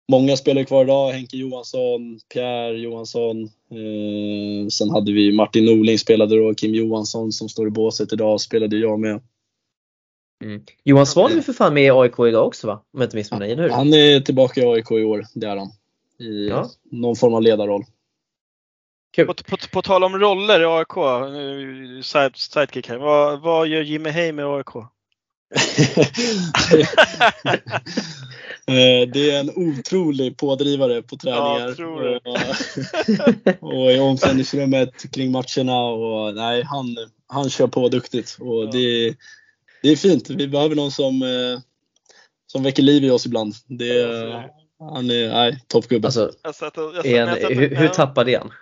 Många 0.08 0.36
spelar 0.36 0.64
kvar 0.64 0.84
idag. 0.84 1.12
Henke 1.12 1.36
Johansson, 1.36 2.20
Pierre 2.32 2.78
Johansson. 2.78 3.42
Eh, 3.44 4.68
sen 4.68 4.90
hade 4.90 5.12
vi 5.12 5.32
Martin 5.32 5.64
Norling 5.64 5.98
spelade 5.98 6.36
då, 6.36 6.54
Kim 6.54 6.74
Johansson 6.74 7.32
som 7.32 7.48
står 7.48 7.66
i 7.66 7.70
båset 7.70 8.12
idag 8.12 8.40
spelade 8.40 8.76
jag 8.76 9.00
med. 9.00 9.20
Mm. 10.44 10.62
Johan 10.84 11.06
Svan 11.06 11.38
är 11.38 11.40
för 11.40 11.52
fan 11.52 11.74
med 11.74 11.84
i 11.84 11.90
AIK 11.90 12.18
idag 12.18 12.46
också 12.46 12.66
va? 12.66 12.72
Om 12.92 13.00
jag 13.00 13.06
inte 13.06 13.16
missminner 13.16 13.46
mig, 13.46 13.52
eller 13.52 13.62
hur? 13.62 13.70
Han 13.70 13.94
är 13.94 14.20
tillbaka 14.20 14.60
i 14.60 14.64
AIK 14.64 14.90
i 14.90 15.04
år, 15.04 15.26
det 15.34 15.46
är 15.46 15.56
han. 15.56 15.68
I 16.18 16.48
ja. 16.48 16.70
någon 16.90 17.16
form 17.16 17.34
av 17.34 17.42
ledarroll. 17.42 17.84
Kul. 19.14 19.26
På, 19.26 19.34
på, 19.34 19.56
på 19.72 19.82
tal 19.82 20.04
om 20.04 20.18
roller 20.18 20.60
i 20.60 20.64
AIK, 20.64 20.94
side, 22.04 22.36
sidekick 22.36 22.88
här. 22.88 22.96
Vad, 22.96 23.40
vad 23.40 23.68
gör 23.68 23.82
Jimmy 23.82 24.10
Heim 24.10 24.38
i 24.38 24.42
AIK? 24.42 24.66
Det 29.12 29.30
är 29.30 29.40
en 29.40 29.50
otrolig 29.50 30.36
pådrivare 30.36 31.02
på 31.02 31.16
träningar. 31.16 31.74
Ja, 31.78 32.20
och, 33.60 33.74
och 33.74 33.92
i 33.92 33.98
omklädningsrummet 33.98 35.12
kring 35.12 35.32
matcherna. 35.32 35.84
Och, 35.84 36.34
nej, 36.34 36.62
han, 36.62 36.96
han 37.26 37.50
kör 37.50 37.66
på 37.66 37.88
duktigt. 37.88 38.36
Och 38.40 38.64
ja. 38.64 38.70
det, 38.72 39.16
det 39.82 39.88
är 39.88 39.96
fint. 39.96 40.30
Vi 40.30 40.48
behöver 40.48 40.76
någon 40.76 40.90
som, 40.90 41.22
eh, 41.22 41.60
som 42.46 42.62
väcker 42.62 42.82
liv 42.82 43.04
i 43.04 43.10
oss 43.10 43.26
ibland. 43.26 43.54
Det, 43.66 44.04
han 44.78 45.10
är 45.10 45.28
nej, 45.28 45.64
toppgubbe. 45.66 46.06
Alltså, 46.06 46.30
hur, 47.04 47.74
hur 47.76 47.88
tappade 47.88 48.38
han? 48.38 48.52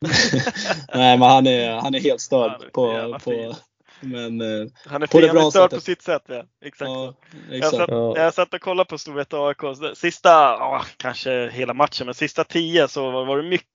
Nej 0.94 1.18
men 1.18 1.28
han 1.28 1.46
är, 1.46 1.72
han 1.72 1.94
är 1.94 2.00
helt 2.00 2.20
störd 2.20 2.72
på, 2.72 3.18
på, 3.24 3.54
men, 4.00 4.40
eh, 4.40 4.68
han 4.86 5.02
är 5.02 5.06
på, 5.06 5.20
det 5.20 5.28
bra 5.28 5.50
störd 5.50 5.70
på 5.70 5.80
sitt 5.80 6.02
sätt. 6.02 6.22
Ja. 6.26 6.44
Exakt. 6.64 6.88
Ja, 6.88 7.14
exakt. 7.50 7.62
Jag, 7.62 7.80
satt, 7.80 7.90
ja. 7.90 8.16
jag 8.16 8.34
satt 8.34 8.54
och 8.54 8.60
kollade 8.60 8.88
på 8.88 8.98
Storvreta 8.98 9.36
AIK. 9.36 9.58
Sista, 9.96 10.56
åh, 10.56 10.82
kanske 10.96 11.50
hela 11.50 11.74
matchen, 11.74 12.06
men 12.06 12.14
sista 12.14 12.44
tio 12.44 12.88
så 12.88 13.10
var 13.10 13.36
det 13.36 13.48
mycket, 13.48 13.68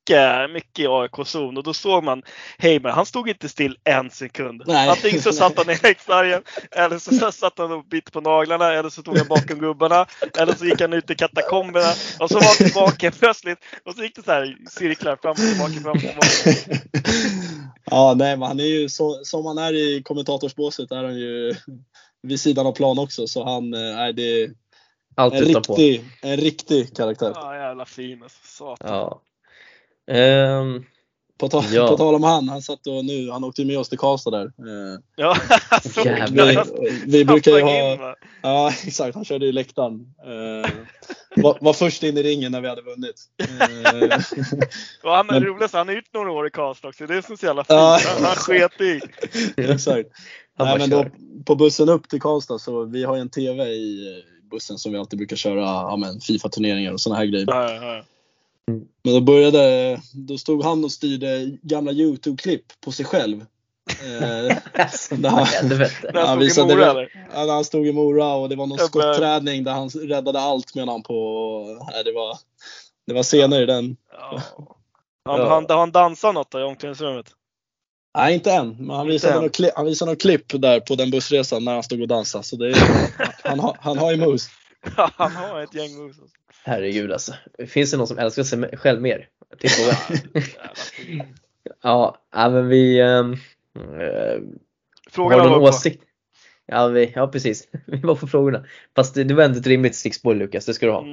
mycket 0.50 0.80
i 0.80 0.88
AIK-zon 0.88 1.58
och 1.58 1.64
då 1.64 1.74
såg 1.74 2.04
man 2.04 2.24
Heimer. 2.58 2.90
Han 2.90 3.06
stod 3.06 3.30
inte 3.30 3.50
still 3.50 3.78
en 3.84 4.10
sekund. 4.10 4.64
Nej. 4.66 4.90
Antingen 4.90 5.22
så 5.22 5.34
satt 5.34 5.58
han 5.58 5.70
i 5.70 5.74
häckstargen 5.84 6.42
eller 6.72 7.00
så 7.00 7.32
satt 7.32 7.58
han 7.58 7.72
och 7.72 7.86
bit 7.86 8.12
på 8.12 8.22
naglarna 8.22 8.74
eller 8.74 8.90
så 8.90 9.02
tog 9.02 9.18
han 9.18 9.28
bakom 9.28 9.60
gubbarna 9.60 10.06
eller 10.38 10.54
så 10.54 10.66
gick 10.66 10.82
han 10.82 10.94
ut 10.94 11.10
i 11.10 11.16
katakomberna 11.16 11.90
och 12.20 12.30
så 12.30 12.36
var 12.36 12.46
han 12.46 12.56
tillbaka 12.56 13.12
plötsligt 13.20 13.60
och 13.86 13.96
så 13.96 14.04
gick 14.04 14.16
det 14.16 14.24
så 14.24 14.32
här 14.32 14.58
cirklar 14.70 15.16
fram 15.22 15.32
och 15.32 15.38
tillbaka. 15.38 15.80
Fram 15.82 15.92
och 15.92 16.00
tillbaka. 16.00 16.82
Ja, 17.86 18.14
nej, 18.18 18.38
men 18.38 18.48
han 18.48 18.60
är 18.60 18.64
ju 18.64 18.90
så, 18.90 19.20
som 19.24 19.46
han 19.46 19.58
är 19.58 19.74
i 19.74 20.04
kommentatorsbåset 20.04 20.92
är 20.92 21.04
han 21.04 21.20
ju 21.20 21.56
vid 22.22 22.40
sidan 22.40 22.68
av 22.68 22.72
plan 22.72 23.00
också. 23.00 23.28
Så 23.28 23.44
han, 23.44 23.74
eh, 23.74 23.96
nej, 23.96 24.14
det 24.14 24.44
är 24.44 24.52
en 25.18 25.32
riktig, 25.32 26.04
en 26.22 26.38
riktig 26.38 26.96
karaktär. 26.96 27.32
Ja, 27.36 27.56
jävla 27.56 27.86
fin 27.86 28.24
alltså. 28.24 28.40
Satan. 28.44 28.98
Ja. 28.98 29.22
Um, 30.12 30.86
på, 31.40 31.50
tal, 31.50 31.64
Ja. 31.72 31.88
på 31.92 31.98
tal 31.98 32.16
om 32.16 32.24
han, 32.24 32.50
han 32.50 32.62
satt 32.62 32.88
och 32.88 33.06
nu, 33.06 33.30
han 33.32 33.44
åkte 33.44 33.66
med 33.66 33.80
oss 33.80 33.90
till 33.90 33.98
Karlstad 33.98 34.32
där. 34.32 34.46
Eh, 34.46 35.00
Ja, 35.16 35.38
vi, 36.32 37.02
vi 37.08 37.26
brukar 37.26 37.52
ju 37.52 37.62
ha, 37.62 38.16
ja 38.42 38.72
exakt, 38.86 39.16
han 39.16 39.26
körde 39.26 39.46
ju 39.46 39.52
läktaren. 39.52 40.14
Eh, 40.26 40.72
var, 41.36 41.58
var 41.62 41.74
först 41.74 42.04
in 42.04 42.18
i 42.18 42.24
ringen 42.24 42.52
när 42.52 42.62
vi 42.62 42.68
hade 42.68 42.82
vunnit. 42.82 43.16
Eh, 43.40 44.20
Och 45.04 45.12
han 45.12 45.30
är 45.30 45.42
roligast, 45.42 45.74
han 45.74 45.88
har 45.88 45.96
gjort 45.96 46.14
några 46.14 46.32
år 46.32 46.48
i 46.48 46.52
Karlstad 46.52 46.88
också. 46.88 47.08
Det 47.08 47.16
är 47.16 47.22
som 47.22 47.38
så 47.38 47.46
jävla 47.46 47.64
fint. 47.64 47.70
Ja. 47.70 48.00
Han, 48.16 48.24
han 48.24 48.36
sket 48.36 48.82
i. 48.82 49.02
exakt. 49.58 50.10
Nej, 50.60 50.78
men 50.80 50.90
då, 50.90 51.06
på 51.46 51.56
bussen 51.56 51.90
upp 51.90 52.10
till 52.10 52.22
Karlstad 52.22 52.60
så 52.60 52.86
vi 52.86 53.04
har 53.04 53.16
ju 53.16 53.22
en 53.22 53.30
TV 53.30 53.64
i 53.64 54.24
bussen 54.52 54.78
som 54.78 54.92
vi 54.92 54.98
alltid 54.98 55.18
brukar 55.20 55.36
köra 55.36 55.62
ja, 55.62 55.96
men 55.98 56.20
Fifa-turneringar 56.20 56.92
och 56.94 57.02
sådana 57.02 57.20
här 57.20 57.26
grejer. 57.26 57.46
Ja, 57.48 57.72
ja, 57.72 57.96
ja. 57.96 58.04
Men 59.04 59.14
då 59.14 59.22
började, 59.22 60.00
då 60.14 60.38
stod 60.38 60.64
han 60.64 60.84
och 60.84 60.92
styrde 60.92 61.58
gamla 61.62 61.92
YouTube-klipp 61.92 62.64
på 62.82 62.92
sig 62.92 63.06
själv. 63.06 63.42
Eh. 63.90 64.58
När 65.18 65.30
han 65.30 65.48
Ja, 66.14 66.28
stod 66.34 66.44
i 66.44 66.50
satte 66.50 66.76
Mora? 66.76 67.08
Ja, 67.34 67.46
när 67.46 67.54
han 67.54 67.66
stod 67.66 67.88
i 67.88 67.92
Mora 67.94 68.34
och 68.34 68.50
det 68.50 68.56
var 68.56 68.68
någon 68.68 68.78
skotträddning 68.78 69.64
där 69.64 69.72
han 69.72 69.90
räddade 69.90 70.40
allt 70.40 70.76
medan 70.76 70.90
han 70.90 71.04
på. 71.04 71.80
Nej, 71.94 72.04
det, 72.04 72.12
var, 72.12 72.38
det 73.08 73.14
var 73.14 73.24
scener 73.24 73.62
i 73.62 73.66
den. 73.66 73.98
Ja. 74.12 74.42
Han, 75.26 75.40
Ja. 75.40 75.50
han, 75.50 75.66
han 75.70 75.92
dansade 75.92 76.34
något 76.34 76.52
där 76.52 76.60
i 76.62 76.64
omklädningsrummet. 76.64 77.26
Nej, 78.18 78.34
inte 78.34 78.52
än. 78.52 78.76
Men 78.80 78.96
han 78.96 79.08
visade, 79.08 79.42
något 79.42 79.56
klipp, 79.56 79.72
han 79.76 79.86
visade 79.86 80.12
något 80.12 80.22
klipp 80.22 80.62
där 80.62 80.80
på 80.80 80.96
den 80.96 81.12
bussresan 81.12 81.64
när 81.66 81.74
han 81.74 81.84
stod 81.84 82.02
och 82.02 82.08
dansade. 82.08 82.44
Så 82.44 82.56
det 82.56 82.70
är, 82.70 82.78
han, 83.50 83.60
har, 83.60 83.78
han 83.80 83.98
har 83.98 84.12
ju 84.12 84.18
moves. 84.18 84.48
Han 85.16 85.32
har 85.32 85.62
ett 85.62 85.74
gäng 85.74 85.96
moves. 85.98 86.20
Alltså. 86.20 86.38
Herregud 86.64 87.12
alltså. 87.12 87.34
Finns 87.68 87.92
det 87.92 87.98
någon 87.98 88.08
som 88.08 88.18
älskar 88.18 88.44
sig 88.44 88.78
själv 88.78 89.02
mer? 89.02 89.30
Ja, 91.82 92.18
ja, 92.32 92.50
men 92.50 92.68
vi 92.68 93.00
eh, 93.00 93.24
Frågan 95.10 95.40
har 95.40 95.46
var 95.46 95.54
någon 95.54 95.60
på. 95.60 95.66
åsikt. 95.70 96.04
Ja, 96.66 96.88
vi, 96.88 97.12
ja 97.16 97.28
precis, 97.28 97.68
vi 97.86 97.98
var 97.98 98.16
på 98.16 98.28
frågorna. 98.28 98.66
Fast 98.96 99.16
det, 99.16 99.24
det 99.24 99.34
var 99.34 99.44
ändå 99.44 99.60
ett 99.60 99.68
rimligt 99.68 99.96
stickspår 99.96 100.36
Lukas, 100.36 100.66
det 100.66 100.74
ska 100.74 100.86
du 100.86 100.92
ha. 100.92 101.06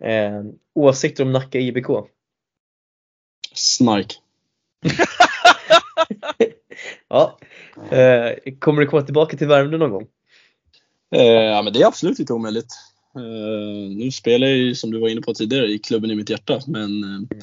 Mm. 0.00 0.46
Eh, 0.46 0.52
åsikter 0.74 1.24
om 1.24 1.32
Nacka 1.32 1.58
IBK? 1.58 1.86
Snark. 3.54 4.14
Ja. 7.08 7.38
Eh, 7.90 8.54
kommer 8.58 8.80
du 8.80 8.86
komma 8.86 9.02
tillbaka 9.02 9.36
till 9.36 9.48
Värmdö 9.48 9.78
någon 9.78 9.90
gång? 9.90 10.06
Eh, 11.14 11.22
ja, 11.24 11.62
men 11.62 11.72
det 11.72 11.82
är 11.82 11.86
absolut 11.86 12.18
inte 12.18 12.32
omöjligt. 12.32 12.74
Eh, 13.16 13.96
nu 13.96 14.10
spelar 14.10 14.46
jag 14.46 14.56
ju, 14.56 14.74
som 14.74 14.90
du 14.90 14.98
var 14.98 15.08
inne 15.08 15.20
på 15.20 15.34
tidigare, 15.34 15.66
i 15.66 15.78
klubben 15.78 16.10
i 16.10 16.14
mitt 16.14 16.30
hjärta. 16.30 16.60
Men 16.66 17.04
eh, 17.04 17.38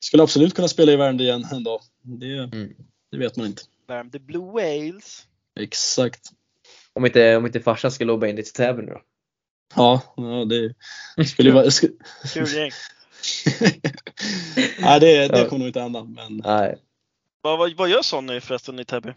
skulle 0.00 0.22
absolut 0.22 0.54
kunna 0.54 0.68
spela 0.68 0.92
i 0.92 0.96
Värmdö 0.96 1.24
igen 1.24 1.46
en 1.52 1.64
dag. 1.64 1.80
Det, 2.02 2.26
Mm. 2.26 2.74
det 3.10 3.18
vet 3.18 3.36
man 3.36 3.46
inte. 3.46 3.62
Värmdö 3.86 4.18
Blue 4.18 4.52
Whales. 4.52 5.26
Exakt. 5.60 6.30
Om 6.92 7.06
inte, 7.06 7.36
om 7.36 7.46
inte 7.46 7.60
farsan 7.60 7.90
ska 7.92 8.04
lobba 8.04 8.26
in 8.26 8.36
dig 8.36 8.44
till 8.44 8.54
Täby 8.54 8.82
nu 8.82 8.92
då? 8.92 9.00
Ja, 9.74 10.02
ja 10.16 10.44
det 10.44 10.74
skulle 11.24 11.48
ju 11.48 11.54
vara... 11.54 11.70
Kul 12.34 12.48
gäng. 12.54 12.70
Nej, 14.80 15.00
det, 15.00 15.28
det 15.28 15.44
kommer 15.48 15.58
nog 15.58 15.68
inte 15.68 15.80
hända. 15.80 16.04
Men 16.04 16.36
Nej. 16.44 16.76
Vad, 17.42 17.58
vad, 17.58 17.76
vad 17.76 17.88
gör 17.88 18.02
Sonny 18.02 18.40
förresten 18.40 18.78
i 18.78 18.84
Täby? 18.84 19.12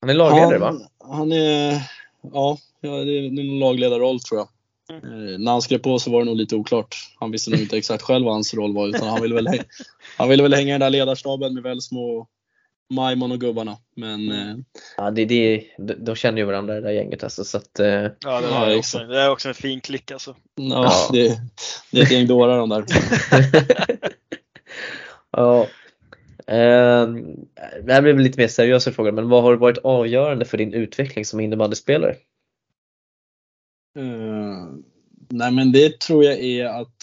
Han 0.00 0.10
är 0.10 0.14
lagledare 0.14 0.58
va? 0.58 0.66
han, 0.66 0.86
han 1.18 1.32
är... 1.32 1.82
Ja, 2.22 2.58
ja, 2.80 2.90
det 2.90 3.12
är 3.12 3.26
en 3.26 3.58
lagledarroll 3.58 4.20
tror 4.20 4.40
jag. 4.40 4.48
Eh, 4.90 5.38
när 5.38 5.50
han 5.52 5.62
skrev 5.62 5.78
på 5.78 5.98
så 5.98 6.10
var 6.10 6.18
det 6.18 6.24
nog 6.24 6.36
lite 6.36 6.56
oklart. 6.56 6.96
Han 7.20 7.30
visste 7.30 7.50
nog 7.50 7.60
inte 7.60 7.76
exakt 7.76 8.02
själv 8.02 8.24
vad 8.24 8.34
hans 8.34 8.54
roll 8.54 8.74
var 8.74 8.88
utan 8.88 9.08
han 9.08 9.22
ville 9.22 9.34
väl, 9.34 9.48
häng, 9.48 9.60
han 10.16 10.28
ville 10.28 10.42
väl 10.42 10.54
hänga 10.54 10.68
i 10.68 10.72
den 10.72 10.80
där 10.80 10.90
ledarstaben 10.90 11.54
med 11.54 11.62
Välsmo, 11.62 12.26
Majmon 12.90 13.32
och 13.32 13.40
gubbarna. 13.40 13.76
Men 13.96 14.30
eh, 14.32 14.56
Ja, 14.96 15.10
det, 15.10 15.24
det, 15.24 15.64
de, 15.98 16.14
känner 16.16 16.38
ju 16.38 16.44
varandra 16.44 16.74
det 16.74 16.80
där 16.80 16.90
gänget 16.90 17.24
alltså, 17.24 17.44
så 17.44 17.56
att, 17.58 17.78
eh, 17.80 17.86
Ja, 17.86 18.00
det, 18.00 18.16
Ja, 18.22 18.40
var 18.40 18.66
också, 18.66 18.78
exakt. 18.78 19.08
det 19.08 19.20
är 19.20 19.30
också 19.30 19.48
en 19.48 19.54
fin 19.54 19.80
klick 19.80 20.10
alltså. 20.10 20.36
ja, 20.54 20.84
Ja. 20.84 21.08
Det, 21.12 21.40
det 21.90 21.98
är 22.00 22.02
ett 22.04 22.12
gäng 22.12 22.26
dårar 22.26 22.58
de 22.58 22.68
där. 22.68 22.84
ja. 25.30 25.66
Eh, 26.46 27.08
det 27.84 27.92
här 27.92 28.02
blir 28.02 28.12
väl 28.12 28.22
lite 28.22 28.40
mer 28.40 28.48
seriösa 28.48 28.92
frågor, 28.92 29.12
men 29.12 29.28
vad 29.28 29.42
har 29.42 29.54
varit 29.56 29.78
avgörande 29.78 30.44
för 30.44 30.58
din 30.58 30.74
utveckling 30.74 31.24
som 31.24 31.40
innebandyspelare? 31.40 32.14
Eh, 33.98 34.39
nej 35.30 35.52
men 35.52 35.72
det 35.72 36.00
tror 36.00 36.24
jag 36.24 36.38
är 36.38 36.66
att 36.66 36.96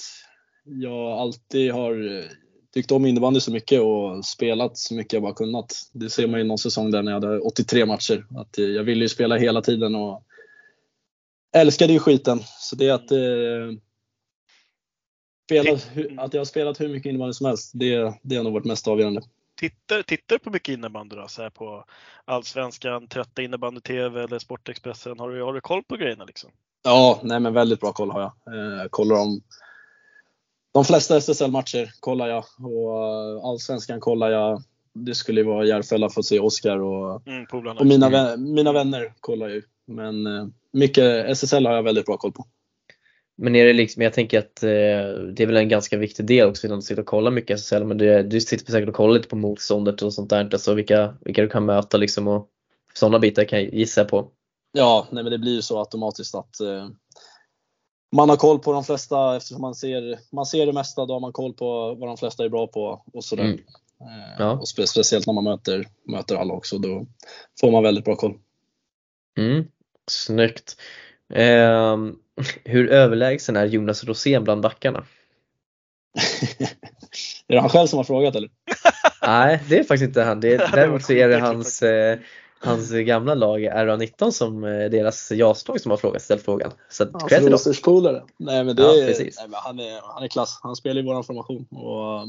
jag 0.64 1.12
alltid 1.12 1.72
har 1.72 2.18
eh, 2.18 2.26
tyckt 2.74 2.92
om 2.92 3.06
innebandy 3.06 3.40
så 3.40 3.52
mycket 3.52 3.82
och 3.82 4.26
spelat 4.26 4.78
så 4.78 4.94
mycket 4.94 5.14
jag 5.14 5.22
bara 5.22 5.34
kunnat. 5.34 5.74
Det 5.94 6.10
ser 6.10 6.28
man 6.28 6.40
ju 6.40 6.46
någon 6.46 6.58
säsong 6.58 6.92
där 6.92 7.04
när 7.04 7.12
jag 7.12 7.22
hade 7.22 7.40
83 7.40 7.86
matcher. 7.86 8.26
Att 8.38 8.58
eh, 8.58 8.66
jag 8.66 8.84
ville 8.84 9.06
ju 9.06 9.10
spela 9.10 9.38
hela 9.38 9.62
tiden 9.62 9.96
och 9.96 10.24
älskade 11.56 11.94
ju 11.94 12.00
skiten. 12.00 12.40
Så 12.60 12.76
det 12.76 12.90
att 12.90 13.12
eh, 13.12 13.18
spela, 15.46 15.72
hu- 15.72 16.20
att 16.20 16.34
jag 16.34 16.40
har 16.40 16.46
spelat 16.46 16.82
hur 16.82 16.90
mycket 16.90 17.10
innebandy 17.10 17.34
som 17.34 17.46
helst, 17.46 17.72
det, 17.74 18.14
det 18.24 18.36
har 18.36 18.44
nog 18.44 18.54
varit 18.54 18.66
mest 18.66 18.88
avgörande. 18.88 19.22
Tittar, 19.60 20.02
tittar 20.02 20.36
du 20.36 20.40
på 20.40 20.50
mycket 20.50 20.74
innebandy 20.74 21.16
då? 21.16 21.28
Så 21.28 21.42
här 21.42 21.50
på 21.50 21.86
Allsvenskan, 22.26 23.08
Trötta 23.08 23.42
innebandy-TV 23.42 24.24
eller 24.24 24.40
Sportexpressen? 24.40 25.20
Har 25.20 25.30
du, 25.30 25.44
har 25.44 25.54
du 25.54 25.62
koll 25.62 25.84
på 25.84 25.96
grejerna 25.98 26.26
liksom? 26.26 26.52
Ja, 26.88 27.20
nej 27.24 27.40
men 27.40 27.54
väldigt 27.54 27.80
bra 27.80 27.92
koll 27.92 28.12
har 28.12 28.22
jag. 28.22 28.32
Eh, 28.56 28.88
kollar 28.90 29.16
om 29.16 29.42
de 30.74 30.86
flesta 30.86 31.18
SSL-matcher 31.18 31.92
kollar 32.00 32.28
jag 32.28 32.44
och 32.60 33.04
eh, 33.04 33.46
allsvenskan 33.46 34.00
kollar 34.00 34.30
jag. 34.32 34.64
Det 34.94 35.16
skulle 35.16 35.42
ju 35.42 35.48
vara 35.48 35.66
Järfälla 35.66 36.10
för 36.10 36.20
att 36.22 36.26
se 36.26 36.40
Oskar 36.40 36.78
och, 36.80 37.28
Mm, 37.28 37.46
och 37.80 37.86
mina, 37.88 38.10
vä- 38.10 38.38
mina 38.38 38.72
vänner 38.72 39.14
kollar 39.20 39.50
ju. 39.50 39.62
Men 39.88 40.28
eh, 40.28 40.48
mycket 40.74 41.30
SSL 41.30 41.66
har 41.66 41.74
jag 41.74 41.84
väldigt 41.84 42.06
bra 42.06 42.18
koll 42.18 42.32
på. 42.32 42.46
Men 43.38 43.56
är 43.56 43.66
det 43.66 43.74
liksom, 43.74 44.02
jag 44.04 44.14
tänker 44.14 44.40
att 44.40 44.64
eh, 44.64 44.70
det 45.34 45.40
är 45.44 45.46
väl 45.46 45.58
en 45.58 45.70
ganska 45.70 45.98
viktig 45.98 46.26
del 46.26 46.48
också 46.50 46.74
att 46.74 46.84
sitta 46.84 47.02
och 47.02 47.08
kolla 47.08 47.30
mycket 47.32 47.60
SSL, 47.60 47.84
men 47.84 47.98
det, 47.98 48.24
du 48.24 48.42
sitter 48.42 48.72
säkert 48.72 48.90
och 48.90 48.96
kollar 48.96 49.14
lite 49.14 49.28
på 49.28 49.36
motståndet 49.36 50.02
och 50.02 50.14
sånt 50.14 50.30
där, 50.30 50.50
alltså 50.54 50.74
vilka, 50.74 51.14
vilka 51.22 51.42
du 51.42 51.50
kan 51.50 51.66
möta 51.66 51.98
liksom 51.98 52.28
och 52.28 52.48
sådana 52.94 53.20
bitar 53.20 53.44
kan 53.44 53.64
jag 53.64 53.74
gissa 53.74 54.06
på. 54.06 54.28
Ja, 54.72 55.08
nej 55.12 55.24
men 55.24 55.32
det 55.32 55.38
blir 55.38 55.56
ju 55.56 55.62
så 55.62 55.80
automatiskt 55.80 56.36
att 56.36 56.60
eh, 56.60 56.90
man 58.16 58.30
har 58.30 58.38
koll 58.38 58.60
på 58.60 58.74
de 58.74 58.84
flesta 58.84 59.38
eftersom 59.38 59.62
man 59.62 59.76
ser, 59.76 60.20
man 60.32 60.46
ser 60.46 60.66
det 60.66 60.74
mesta. 60.74 61.06
Då 61.06 61.14
har 61.14 61.20
man 61.20 61.34
koll 61.34 61.54
på 61.54 61.96
vad 61.96 62.10
de 62.10 62.18
flesta 62.18 62.46
är 62.46 62.50
bra 62.50 62.68
på 62.68 63.04
och 63.14 63.24
sådär. 63.24 63.44
Mm. 63.44 63.60
Eh, 64.02 64.36
Ja. 64.38 64.52
och 64.52 64.68
spe, 64.68 64.88
speciellt 64.88 65.28
när 65.28 65.34
man 65.34 65.44
möter, 65.44 65.88
möter 66.04 66.36
alla 66.36 66.54
också. 66.54 66.78
Då 66.78 67.06
får 67.60 67.72
man 67.72 67.84
väldigt 67.84 68.06
bra 68.06 68.16
koll. 68.16 68.34
Mm, 69.38 69.68
snyggt. 70.12 70.78
Ehm, 71.34 72.16
hur 72.64 72.90
överlägsen 72.90 73.56
är 73.56 73.66
Jonas 73.66 74.04
Rosén 74.04 74.44
bland 74.44 74.62
backarna? 74.62 75.06
är 77.48 77.56
det 77.56 77.60
han 77.60 77.70
själv 77.70 77.88
som 77.88 77.98
har 77.98 78.04
frågat 78.04 78.36
eller? 78.36 78.50
Nej, 79.22 79.64
det 79.70 79.80
är 79.80 79.84
faktiskt 79.84 80.08
inte 80.08 80.22
han. 80.22 80.40
Det, 80.40 80.62
hade 80.62 80.72
däremot 80.82 81.04
så 81.04 81.14
är 81.14 81.28
det 81.28 81.40
hans, 81.40 81.82
eh, 81.82 82.20
hans 82.60 82.92
gamla 82.92 83.34
lag 83.36 83.62
RA19 83.62 84.32
som 84.32 84.64
eh, 84.64 84.90
deras 84.90 85.32
JAS-lag 85.32 85.82
som 85.82 85.92
har 85.92 85.98
frågat, 85.98 86.22
ställt 86.22 86.44
frågan. 86.44 86.72
Så 86.90 87.06
till 87.06 87.42
dem. 87.42 87.50
rosterspolare. 87.50 88.24
Nej 88.38 88.64
men 88.64 88.76
det 88.76 88.84
Ja, 88.84 89.04
är, 89.04 89.08
precis. 89.08 89.38
nej, 89.40 89.48
men 89.50 89.60
han, 89.64 89.80
är, 89.80 90.02
han 90.04 90.24
är 90.24 90.28
klass. 90.28 90.60
Han 90.64 90.76
spelar 90.76 91.02
i 91.02 91.06
våran 91.06 91.24
formation. 91.24 91.68
Och, 91.72 92.24
uh, 92.24 92.26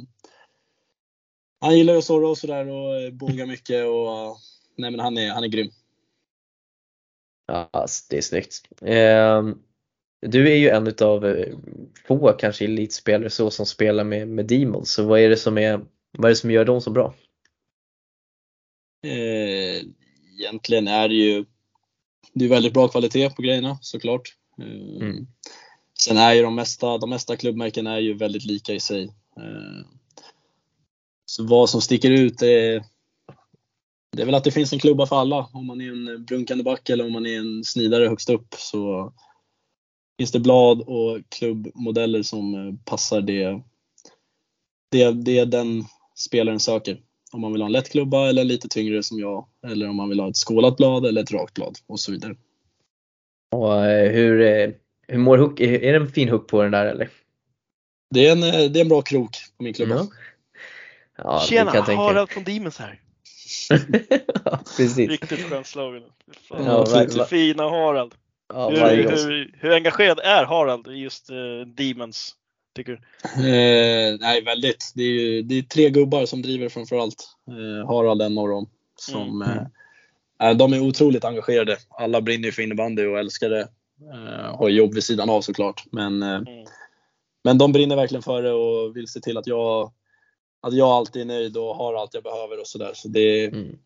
han 1.61 1.77
gillar 1.79 1.93
ju 1.93 1.99
att 1.99 2.05
sorra 2.05 2.29
och 2.29 2.39
sådär 2.39 2.69
och 2.69 3.01
eh, 3.01 3.11
bågar 3.11 3.47
mycket. 3.47 3.87
Och, 3.87 4.37
nej 4.77 4.91
men 4.91 5.01
han 5.01 5.19
är, 5.19 5.31
han 5.31 5.45
är 5.45 5.49
grym. 5.49 5.71
Ja, 7.47 7.69
alltså, 7.73 8.05
det 8.11 8.17
är 8.17 8.23
snyggt. 8.23 8.63
Ehm, 8.83 9.59
du 10.21 10.53
är 10.53 10.57
ju 10.57 10.69
en 10.69 10.87
utav 10.87 11.27
eh, 11.27 11.57
få 12.07 12.33
kanske 12.33 12.65
elitspelare 12.65 13.31
så 13.31 13.51
som 13.51 13.67
spelar 13.67 14.05
med, 14.05 14.29
med 14.29 14.47
Demons. 14.47 14.93
Så 14.93 15.07
vad 15.07 15.21
är 15.21 15.29
det 15.29 15.37
som 15.37 15.59
är, 15.59 15.81
vad 16.19 16.25
är 16.25 16.29
det 16.29 16.37
som 16.37 16.51
gör 16.51 16.65
dem 16.65 16.81
så 16.81 16.91
bra? 16.91 17.15
Eh, 19.07 19.48
egentligen 20.49 20.89
är 20.89 21.09
det 21.09 21.15
ju 21.15 21.45
det 22.33 22.45
är 22.45 22.49
väldigt 22.49 22.73
bra 22.73 22.89
kvalitet 22.89 23.31
på 23.31 23.43
grejerna 23.43 23.79
såklart. 23.81 24.37
Eh, 24.59 25.03
Mm. 25.03 25.27
Sen 26.01 26.17
är 26.17 26.33
ju 26.33 26.43
de 26.43 26.55
mesta, 26.55 26.99
de 26.99 27.11
mesta 27.11 27.37
klubbmärken 27.37 27.87
är 27.87 27.99
ju 27.99 28.15
väldigt 28.15 28.45
lika 28.45 28.75
i 28.75 28.81
sig. 28.81 29.05
Eh, 29.37 29.87
så 31.25 31.47
vad 31.47 31.71
som 31.71 31.81
sticker 31.81 32.11
ut 32.11 32.43
är, 32.43 32.85
det 34.17 34.23
är 34.23 34.27
väl 34.27 34.35
att 34.35 34.45
det 34.45 34.51
finns 34.51 34.73
en 34.73 34.79
klubba 34.79 35.07
för 35.07 35.17
alla. 35.17 35.49
Om 35.53 35.67
man 35.67 35.81
är 35.81 35.89
en 35.93 36.25
brunkande 36.25 36.65
back 36.65 36.91
eller 36.91 37.07
om 37.07 37.13
man 37.13 37.27
är 37.27 37.39
en 37.39 37.65
snidare 37.65 38.09
högst 38.09 38.31
upp 38.31 38.55
så 38.55 39.13
finns 40.19 40.33
det 40.33 40.41
blad 40.41 40.83
och 40.83 41.19
klubbmodeller 41.29 42.23
som 42.23 42.55
eh, 42.55 42.75
passar 42.85 43.21
det, 43.21 43.63
det, 44.91 45.13
det 45.13 45.45
den 45.45 45.85
spelaren 46.15 46.61
söker. 46.61 47.03
Om 47.33 47.41
man 47.41 47.53
vill 47.53 47.63
ha 47.63 47.67
en 47.67 47.73
lätt 47.73 47.91
klubba 47.91 48.29
eller 48.29 48.45
lite 48.45 48.69
tyngre 48.69 49.03
som 49.03 49.19
jag. 49.19 49.47
Eller 49.67 49.89
om 49.89 49.97
man 49.97 50.09
vill 50.09 50.21
ha 50.21 50.29
ett 50.29 50.37
skålat 50.37 50.77
blad 50.77 51.07
eller 51.07 51.23
ett 51.23 51.33
rakt 51.33 51.55
blad 51.55 51.79
och 51.87 52.01
så 52.01 52.13
vidare. 52.13 52.35
Och 53.51 53.87
eh, 53.87 54.13
hur, 54.13 54.41
eh, 54.41 54.71
hur 55.09 55.19
mår 55.19 55.39
Hook? 55.39 55.61
Är 55.61 55.93
det 55.93 55.97
en 55.97 56.13
fin 56.13 56.29
hook 56.29 56.49
på 56.49 56.63
den 56.63 56.73
där 56.73 56.87
eller? 56.87 57.11
Det 58.15 58.29
är 58.29 58.33
en, 58.33 58.43
eh, 58.43 58.71
det 58.71 58.79
är 58.79 58.83
en 58.83 58.89
bra 58.89 59.03
krok 59.03 59.37
på 59.57 59.63
min 59.63 59.75
klubba. 59.75 59.95
Ja. 59.95 60.07
Ja, 61.17 61.41
det 61.41 61.47
Tjena, 61.47 61.71
kan 61.71 61.79
jag 61.79 61.87
tänka. 61.87 62.03
Harald 62.03 62.31
från 62.31 62.45
Demons 62.45 62.79
här. 62.79 63.01
ja, 64.45 64.61
precis. 64.77 65.11
Riktigt 65.11 65.51
skön 65.51 65.65
slogan. 65.65 66.03
Ja, 66.51 66.87
fina- 67.31 67.71
Harald. 67.71 68.15
Ja, 68.55 68.71
hur, 68.71 69.11
hur, 69.11 69.55
hur 69.59 69.73
engagerad 69.73 70.21
är 70.21 70.45
Harald 70.45 70.89
i 70.89 70.95
just 70.95 71.31
uh, 71.31 71.61
Demons? 71.67 72.35
Tycker 72.79 72.93
du? 72.93 73.49
Eh, 73.49 74.17
nej, 74.21 74.43
väldigt. 74.43 74.93
Det 74.95 75.03
är, 75.03 75.07
ju, 75.11 75.43
det 75.43 75.59
är 75.59 75.63
tre 75.63 75.91
gubbar 75.91 76.27
som 76.27 76.43
driver 76.43 76.69
framförallt. 76.69 77.29
Eh, 77.49 77.87
Harald 77.89 78.23
en 78.23 78.39
av 78.39 78.49
dem. 78.49 78.69
Som, 78.97 79.43
Mm. 79.43 79.59
eh, 80.43 80.57
de 80.57 80.73
är 80.73 80.81
otroligt 80.81 81.25
engagerade. 81.25 81.77
Alla 81.89 82.21
brinner 82.21 82.45
ju 82.47 82.53
för 82.53 82.63
innebandy 82.63 83.07
och 83.07 83.19
älskar 83.19 83.51
det. 83.51 83.69
Eh, 84.13 84.57
har 84.57 84.69
jobb 84.69 84.95
vid 84.95 85.05
sidan 85.05 85.31
av 85.31 85.41
såklart. 85.41 85.85
Men, 85.93 86.23
eh, 86.23 86.29
Mm. 86.35 86.65
men 87.45 87.59
de 87.59 87.73
brinner 87.73 87.97
verkligen 87.97 88.23
för 88.23 88.43
det 88.43 88.53
och 88.53 88.97
vill 88.97 89.09
se 89.09 89.21
till 89.21 89.37
att 89.39 89.47
jag, 89.47 89.93
att 90.63 90.75
jag 90.75 90.89
alltid 90.89 91.23
är 91.23 91.27
nöjd 91.27 91.57
och 91.57 91.77
har 91.77 91.95
allt 91.95 92.15
jag 92.15 92.23
behöver 92.23 92.61
och 92.61 92.67
sådär. 92.67 92.91
Så 92.95 93.09
det, 93.09 93.21
är- 93.21 93.49
Mm. 93.49 93.79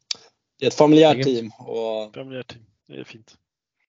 det 0.58 0.64
är 0.64 0.68
ett 0.68 0.74
familjärt 0.74 1.22
team 1.24 1.50
och 1.58 2.12
Premiär 2.14 2.42
team. 2.42 2.62
Det 2.88 2.94
är 2.96 3.04
fint. 3.04 3.34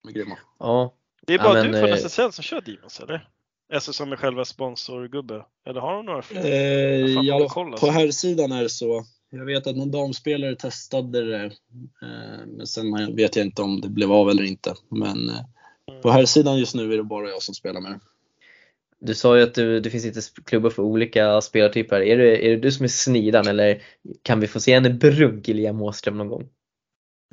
de 0.04 0.10
är 0.10 0.14
grymma. 0.14 0.38
Ja, 0.60 0.93
Det 1.28 1.34
är 1.34 1.38
Ja, 1.38 1.43
bara 1.43 1.54
men, 1.64 1.72
du 1.72 1.80
från 1.80 1.89
eh, 1.89 1.95
SSL 1.95 2.32
som 2.32 2.43
kör 2.43 2.62
Demons 2.62 2.99
eller? 2.99 3.30
Alltså 3.74 3.93
som 3.93 4.11
är 4.11 4.16
själva 4.16 4.45
sponsorgubbe? 4.45 5.45
Eller 5.66 5.82
har 5.82 5.95
de 5.95 6.05
några 6.05 6.22
fler? 6.22 6.39
Eh, 6.39 7.16
fan, 7.16 7.26
ja, 7.26 7.47
kolla, 7.49 7.78
på 7.78 7.88
här 7.88 8.11
sidan 8.11 8.51
är 8.51 8.64
det 8.64 8.70
så. 8.70 9.05
Jag 9.30 9.45
vet 9.45 9.68
att 9.68 9.76
någon 9.76 9.91
damspelare 9.91 10.55
testade 10.55 11.26
det. 11.26 11.45
Eh, 12.01 12.47
men 12.47 12.68
sen 12.68 13.16
vet 13.16 13.36
jag 13.36 13.45
inte 13.45 13.61
om 13.61 13.82
det 13.82 13.89
blev 13.89 14.11
av 14.11 14.30
eller 14.30 14.43
inte. 14.43 14.74
Men 14.89 15.30
eh, 15.30 16.01
på 16.01 16.11
här 16.11 16.26
sidan 16.26 16.59
just 16.59 16.76
nu 16.76 16.93
är 16.93 16.97
det 16.97 17.03
bara 17.03 17.30
jag 17.30 17.41
som 17.41 17.55
spelar 17.55 17.82
med 17.82 17.91
det. 17.91 17.99
du 18.99 19.14
sa 19.14 19.38
ju 19.38 19.43
att 19.43 19.53
du, 19.53 19.80
det 19.80 19.89
finns 19.89 20.05
inte 20.05 20.22
klubbar 20.45 20.70
för 20.70 20.84
olika 20.84 21.41
spelartyper. 21.41 22.01
Är 22.01 22.18
det, 22.18 22.47
är 22.47 22.49
det 22.49 22.57
du 22.57 22.72
som 22.72 22.84
är 22.84 22.88
snidan 22.88 23.47
eller 23.47 23.82
kan 24.22 24.39
vi 24.39 24.47
få 24.47 24.59
se 24.59 24.74
en 24.74 24.97
brunk 24.99 25.49
i 25.49 25.53
Liam 25.53 25.82
Åström 25.82 26.18
någon 26.18 26.30
gång? 26.30 26.49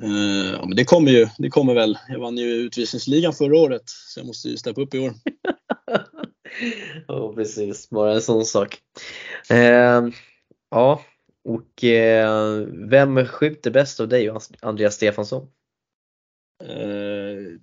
Eh, 0.03 0.51
ja, 0.51 0.65
men 0.65 0.75
det 0.75 0.83
kommer 0.83 1.11
ju. 1.11 1.27
Det 1.37 1.49
kommer 1.49 1.73
väl. 1.73 1.97
Jag 2.09 2.19
vann 2.19 2.37
ju 2.37 2.45
utvisningsligan 2.45 3.33
förra 3.33 3.57
året. 3.57 3.83
Så 3.85 4.19
jag 4.19 4.27
måste 4.27 4.49
ju 4.49 4.57
steppa 4.57 4.81
upp 4.81 4.93
i 4.93 4.99
år. 4.99 5.13
Ja 7.07 7.33
precis, 7.35 7.89
bara 7.89 8.13
en 8.13 8.21
sån 8.21 8.45
sak. 8.45 8.77
Eh, 9.49 10.07
ja, 10.71 11.01
och 11.43 11.83
eh, 11.83 12.65
vem 12.89 13.25
skjuter 13.25 13.71
bäst 13.71 13.99
av 13.99 14.07
dig 14.07 14.31
och 14.31 14.41
Andreas 14.61 14.95
Stefansson? 14.95 15.47
Eh, 16.63 17.57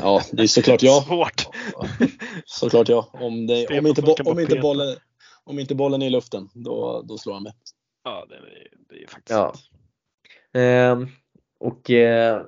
ja, 0.00 0.22
det 0.32 0.42
är 0.42 0.46
såklart 0.46 0.82
jag. 0.82 1.02
Svårt. 1.04 1.46
Såklart 2.46 2.88
jag. 2.88 3.08
Om, 3.12 3.46
det, 3.46 3.78
om, 3.78 3.86
inte, 3.86 4.02
bo, 4.02 4.14
om, 4.24 4.38
inte 4.40 4.58
bollen, 4.60 4.96
om 5.44 5.58
inte 5.58 5.74
bollen 5.74 6.02
är 6.02 6.06
i 6.06 6.10
luften, 6.10 6.48
då, 6.54 7.02
då 7.08 7.18
slår 7.18 7.34
han 7.34 7.42
mig. 7.42 7.52
Ja, 8.04 8.26
det 8.28 8.34
är, 8.34 8.68
det 8.88 9.02
är 9.02 9.06
faktiskt 9.08 9.30
Ja. 9.30 9.54
sant. 9.54 9.68
Eh, 10.54 11.08
och 11.60 11.90
eh, 11.90 12.42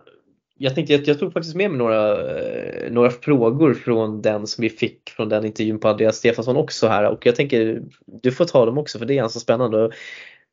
jag 0.65 0.75
tänkte 0.75 0.95
att 0.95 1.07
jag 1.07 1.19
tog 1.19 1.33
faktiskt 1.33 1.55
med 1.55 1.71
mig 1.71 1.79
några, 1.79 2.31
eh, 2.39 2.93
några 2.93 3.11
frågor 3.11 3.75
från 3.75 4.23
den 4.23 4.47
som 4.47 4.63
vi 4.63 4.71
fick 4.71 5.11
från 5.11 5.29
den 5.29 5.45
intervjun 5.45 5.79
på 5.79 5.89
Andreas 5.89 6.17
Stefansson 6.17 6.57
också 6.57 6.89
här 6.89 7.05
och 7.05 7.27
jag 7.27 7.37
tänker 7.37 7.83
du 8.07 8.33
får 8.33 8.45
ta 8.45 8.67
dem 8.67 8.79
också 8.79 8.99
för 8.99 9.07
det 9.07 9.15
är 9.15 9.17
ganska 9.17 9.41
spännande. 9.41 9.91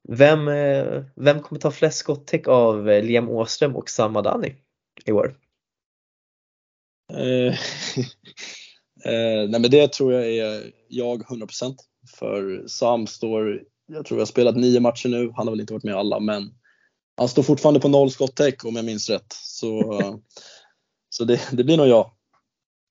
Vem, 0.10 0.48
eh, 0.48 1.04
vem 1.16 1.40
kommer 1.40 1.60
ta 1.60 1.72
flest 1.72 1.98
skottäck 1.98 2.48
av 2.48 2.90
eh, 2.90 3.04
Liam 3.04 3.30
Åström 3.30 3.76
och 3.76 3.90
Sam 3.90 4.14
Madani 4.14 4.56
i 5.06 5.12
år? 5.12 5.36
Nej 9.06 9.60
men 9.60 9.72
det 9.72 9.94
tror 9.94 10.14
jag 10.14 10.28
är 10.28 10.72
jag 10.88 11.22
100% 11.22 11.76
för 12.20 12.64
Sam 12.68 13.08
står, 13.08 13.64
jag 13.88 14.06
tror 14.06 14.18
jag 14.18 14.22
har 14.22 14.26
spelat 14.26 14.56
nio 14.56 14.80
matcher 14.80 15.10
nu, 15.10 15.32
han 15.36 15.48
har 15.48 15.52
väl 15.52 15.62
inte 15.62 15.74
varit 15.74 15.84
med 15.84 15.92
i 15.92 15.96
alla 15.96 16.20
men 16.20 16.52
han 17.22 17.30
står 17.30 17.44
fortfarande 17.44 17.80
på 17.80 17.88
noll 17.88 18.12
skottäck 18.12 18.66
om 18.66 18.76
jag 18.76 18.86
minns 18.86 19.10
rätt. 19.10 19.34
Så, 19.34 20.02
så 21.10 21.24
det, 21.24 21.50
det 21.52 21.64
blir 21.64 21.78
nog 21.78 21.88
jag. 21.88 22.12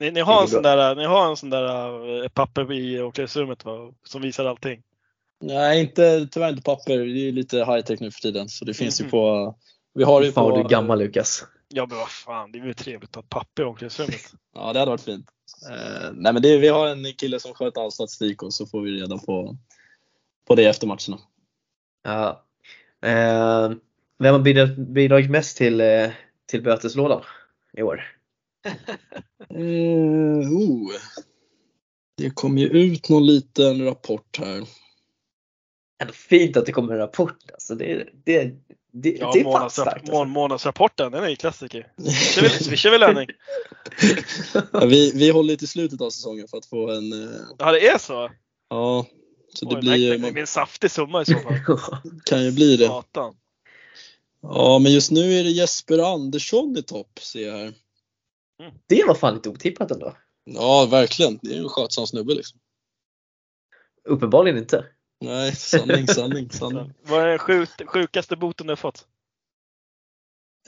Ni, 0.00 0.10
ni, 0.10 0.20
har 0.20 0.42
en 0.42 0.48
sån 0.48 0.62
där, 0.62 0.94
ni 0.94 1.04
har 1.04 1.30
en 1.30 1.36
sån 1.36 1.50
där 1.50 2.22
eh, 2.24 2.28
papper 2.28 2.72
i 2.72 3.00
omklädningsrummet 3.00 3.64
va? 3.64 3.92
som 4.04 4.22
visar 4.22 4.44
allting? 4.44 4.82
Nej, 5.40 5.80
inte, 5.80 6.28
tyvärr 6.30 6.48
inte 6.50 6.62
papper. 6.62 6.98
Det 6.98 7.28
är 7.28 7.32
lite 7.32 7.56
high 7.56 7.80
tech 7.80 8.00
nu 8.00 8.10
för 8.10 8.20
tiden 8.20 8.48
så 8.48 8.64
det 8.64 8.74
finns 8.74 9.00
ju 9.00 9.04
Mhm. 9.04 9.10
på 9.10 9.54
vi 9.94 10.04
har 10.04 10.22
ju 10.22 10.32
Fan 10.32 10.50
på, 10.50 10.56
du 10.56 10.62
är 10.62 10.68
gammal 10.68 10.98
Lukas. 10.98 11.44
Ja 11.68 11.86
men 11.86 11.98
vad 11.98 12.10
fan, 12.10 12.52
det 12.52 12.58
är 12.58 12.62
väl 12.62 12.74
trevligt 12.74 13.10
att 13.10 13.16
ha 13.16 13.22
papper 13.22 13.62
i 13.62 13.66
omklädningsrummet. 13.66 14.20
Ja, 14.54 14.72
det 14.72 14.78
hade 14.78 14.90
varit 14.90 15.00
fint. 15.00 15.26
Eh, 15.70 16.10
nej, 16.12 16.32
men 16.32 16.42
det, 16.42 16.58
vi 16.58 16.68
har 16.68 16.86
en 16.86 17.04
kille 17.12 17.40
som 17.40 17.54
sköter 17.54 17.80
all 17.80 17.92
statistik 17.92 18.42
och 18.42 18.54
så 18.54 18.66
får 18.66 18.80
vi 18.80 18.90
reda 18.90 19.18
på, 19.18 19.56
på 20.48 20.54
det 20.54 20.64
efter 20.64 20.86
matcherna. 20.86 21.18
Ja. 22.04 22.44
Eh, 23.08 23.70
vem 24.20 24.32
har 24.32 24.40
bidragit, 24.40 24.76
bidragit 24.76 25.30
mest 25.30 25.56
till, 25.56 25.80
eh, 25.80 26.10
till 26.46 26.62
böteslådan 26.62 27.22
i 27.76 27.82
år? 27.82 28.02
Eh, 29.54 30.50
oh. 30.52 30.90
Det 32.16 32.30
kom 32.30 32.58
ju 32.58 32.66
ut 32.68 33.08
någon 33.08 33.26
liten 33.26 33.84
rapport 33.84 34.38
här. 34.38 34.62
Ändå 36.02 36.12
fint 36.12 36.56
att 36.56 36.66
det 36.66 36.72
kommer 36.72 36.92
en 36.92 36.98
rapport 36.98 37.36
alltså. 37.52 37.74
Det, 37.74 38.08
det, 38.24 38.54
det, 38.92 39.10
Ja, 39.20 39.30
det 39.34 39.40
är 39.40 39.44
månadsrapp- 39.44 39.68
starkt. 39.70 39.96
Alltså. 40.00 40.12
mån- 40.12 40.28
månadsrapporten, 40.30 41.12
den 41.12 41.24
är 41.24 41.28
ju 41.28 41.36
klassiker. 41.36 41.92
Vi 42.70 42.76
kör 42.76 42.90
väl- 42.90 43.00
löning? 43.00 43.28
Ja, 44.72 44.86
vi, 44.86 45.12
vi 45.14 45.30
håller 45.30 45.56
till 45.56 45.68
slutet 45.68 46.00
av 46.00 46.10
säsongen 46.10 46.48
för 46.48 46.56
att 46.58 46.66
få 46.66 46.90
en... 46.90 47.12
eh, 47.12 47.28
Ja 47.58 47.72
det 47.72 47.88
är 47.88 47.98
så? 47.98 48.30
ja, 48.70 49.06
så 49.54 49.64
det 49.64 49.74
Oj, 49.74 49.80
blir 49.80 49.94
ju, 49.96 50.10
det 50.18 50.32
blir 50.32 50.40
en 50.40 50.46
saftig 50.46 50.90
summa 50.90 51.22
i 51.22 51.24
så 51.24 51.34
fall. 51.38 51.54
kan 52.24 52.44
ju 52.44 52.52
bli 52.52 52.76
det. 52.76 52.86
Satan. 52.86 53.34
Ja, 54.42 54.78
men 54.78 54.92
just 54.92 55.10
nu 55.10 55.32
är 55.32 55.44
det 55.44 55.50
Jesper 55.50 56.12
Andersson 56.14 56.76
i 56.76 56.82
topp 56.82 57.18
ser 57.22 57.46
jag 57.46 57.56
här. 57.58 57.74
det 58.86 59.04
var 59.06 59.14
fan 59.14 59.34
lite 59.34 59.48
otippat 59.48 59.90
ändå. 59.90 60.16
Ja, 60.44 60.88
verkligen. 60.90 61.38
Det 61.42 61.54
är 61.54 61.58
en 61.58 61.68
skötsam 61.68 62.06
snubbe 62.06 62.34
liksom. 62.34 62.58
Uppenbarligen 64.04 64.58
inte. 64.58 64.86
Nej, 65.20 65.54
sanning, 65.56 66.06
sanning, 66.08 66.50
sanning. 66.50 66.92
Vad 67.02 67.20
är 67.22 67.26
den 67.26 67.38
sjuk- 67.38 67.86
sjukaste 67.86 68.36
boten 68.36 68.66
du 68.66 68.70
har 68.70 68.76
fått? 68.76 69.06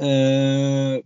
Eh, 0.01 1.03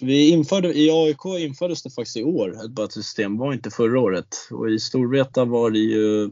vi 0.00 0.30
införde, 0.30 0.72
I 0.78 0.90
AIK 0.90 1.24
infördes 1.38 1.82
det 1.82 1.90
faktiskt 1.90 2.16
i 2.16 2.24
år 2.24 2.64
ett 2.64 2.70
bötessystem, 2.70 3.38
var 3.38 3.52
inte 3.52 3.70
förra 3.70 4.00
året. 4.00 4.36
Och 4.50 4.70
i 4.70 4.78
Storvreta 4.78 5.44
var 5.44 5.70
det 5.70 5.78
ju, 5.78 6.30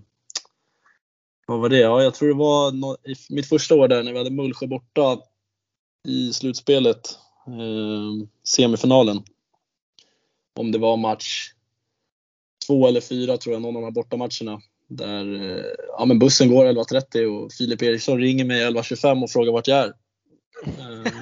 vad 1.47 1.61
var 1.61 1.69
det? 1.69 1.79
Ja, 1.79 2.03
jag 2.03 2.15
tror 2.15 2.29
det 2.29 2.35
var 2.35 2.97
i 3.11 3.15
mitt 3.35 3.49
första 3.49 3.75
år 3.75 3.89
där 3.89 4.03
när 4.03 4.13
vi 4.13 4.19
hade 4.19 4.31
Mullsjö 4.31 4.67
borta 4.67 5.19
i 6.09 6.33
slutspelet, 6.33 7.19
eh, 7.47 8.27
semifinalen. 8.45 9.23
Om 10.59 10.73
det 10.73 10.79
var 10.79 10.97
match 10.97 11.53
två 12.67 12.89
eller 12.89 13.01
fyra 13.01 13.37
tror 13.37 13.53
jag, 13.53 13.63
någon 13.63 13.77
av 13.77 13.83
de 13.83 13.87
här 13.87 13.93
bortamatcherna. 13.93 14.61
Där 14.89 15.57
eh, 15.57 15.65
ja, 15.99 16.05
men 16.05 16.19
bussen 16.19 16.49
går 16.49 16.67
11.30 16.67 17.25
och 17.25 17.53
Filip 17.53 17.83
Eriksson 17.83 18.19
ringer 18.21 18.45
mig 18.45 18.63
11.25 18.65 19.23
och 19.23 19.31
frågar 19.31 19.53
vart 19.53 19.69
jag 19.69 19.79
är. 19.79 19.93
Eh, 20.67 21.13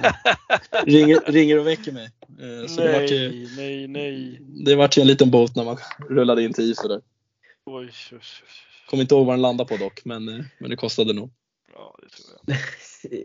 ringer, 0.85 1.31
ringer 1.31 1.59
och 1.59 1.67
väcker 1.67 1.91
mig. 1.91 2.09
Eh, 2.21 2.67
Så 2.67 2.81
det 2.81 3.01
vart 3.01 3.11
ju, 3.11 3.47
Nej, 3.57 3.87
nej, 3.87 3.87
nej. 3.87 4.39
det 4.65 4.75
vart 4.75 4.97
ju 4.97 5.01
en 5.01 5.07
liten 5.07 5.31
bot 5.31 5.55
när 5.55 5.63
man 5.63 5.77
rullade 6.09 6.43
in 6.43 6.53
till 6.53 6.71
IFO 6.71 6.87
där. 6.87 7.01
Oj, 7.65 7.85
oj, 7.85 7.91
oj. 8.11 8.19
Kommer 8.89 9.01
inte 9.01 9.15
ihåg 9.15 9.25
vad 9.25 9.33
den 9.33 9.41
landade 9.41 9.67
på 9.67 9.83
dock, 9.83 10.05
men, 10.05 10.29
eh, 10.29 10.45
men 10.59 10.69
det 10.69 10.75
kostade 10.75 11.13
nog. 11.13 11.31
Ja, 11.77 11.95
det 12.01 12.09
tror 12.09 12.59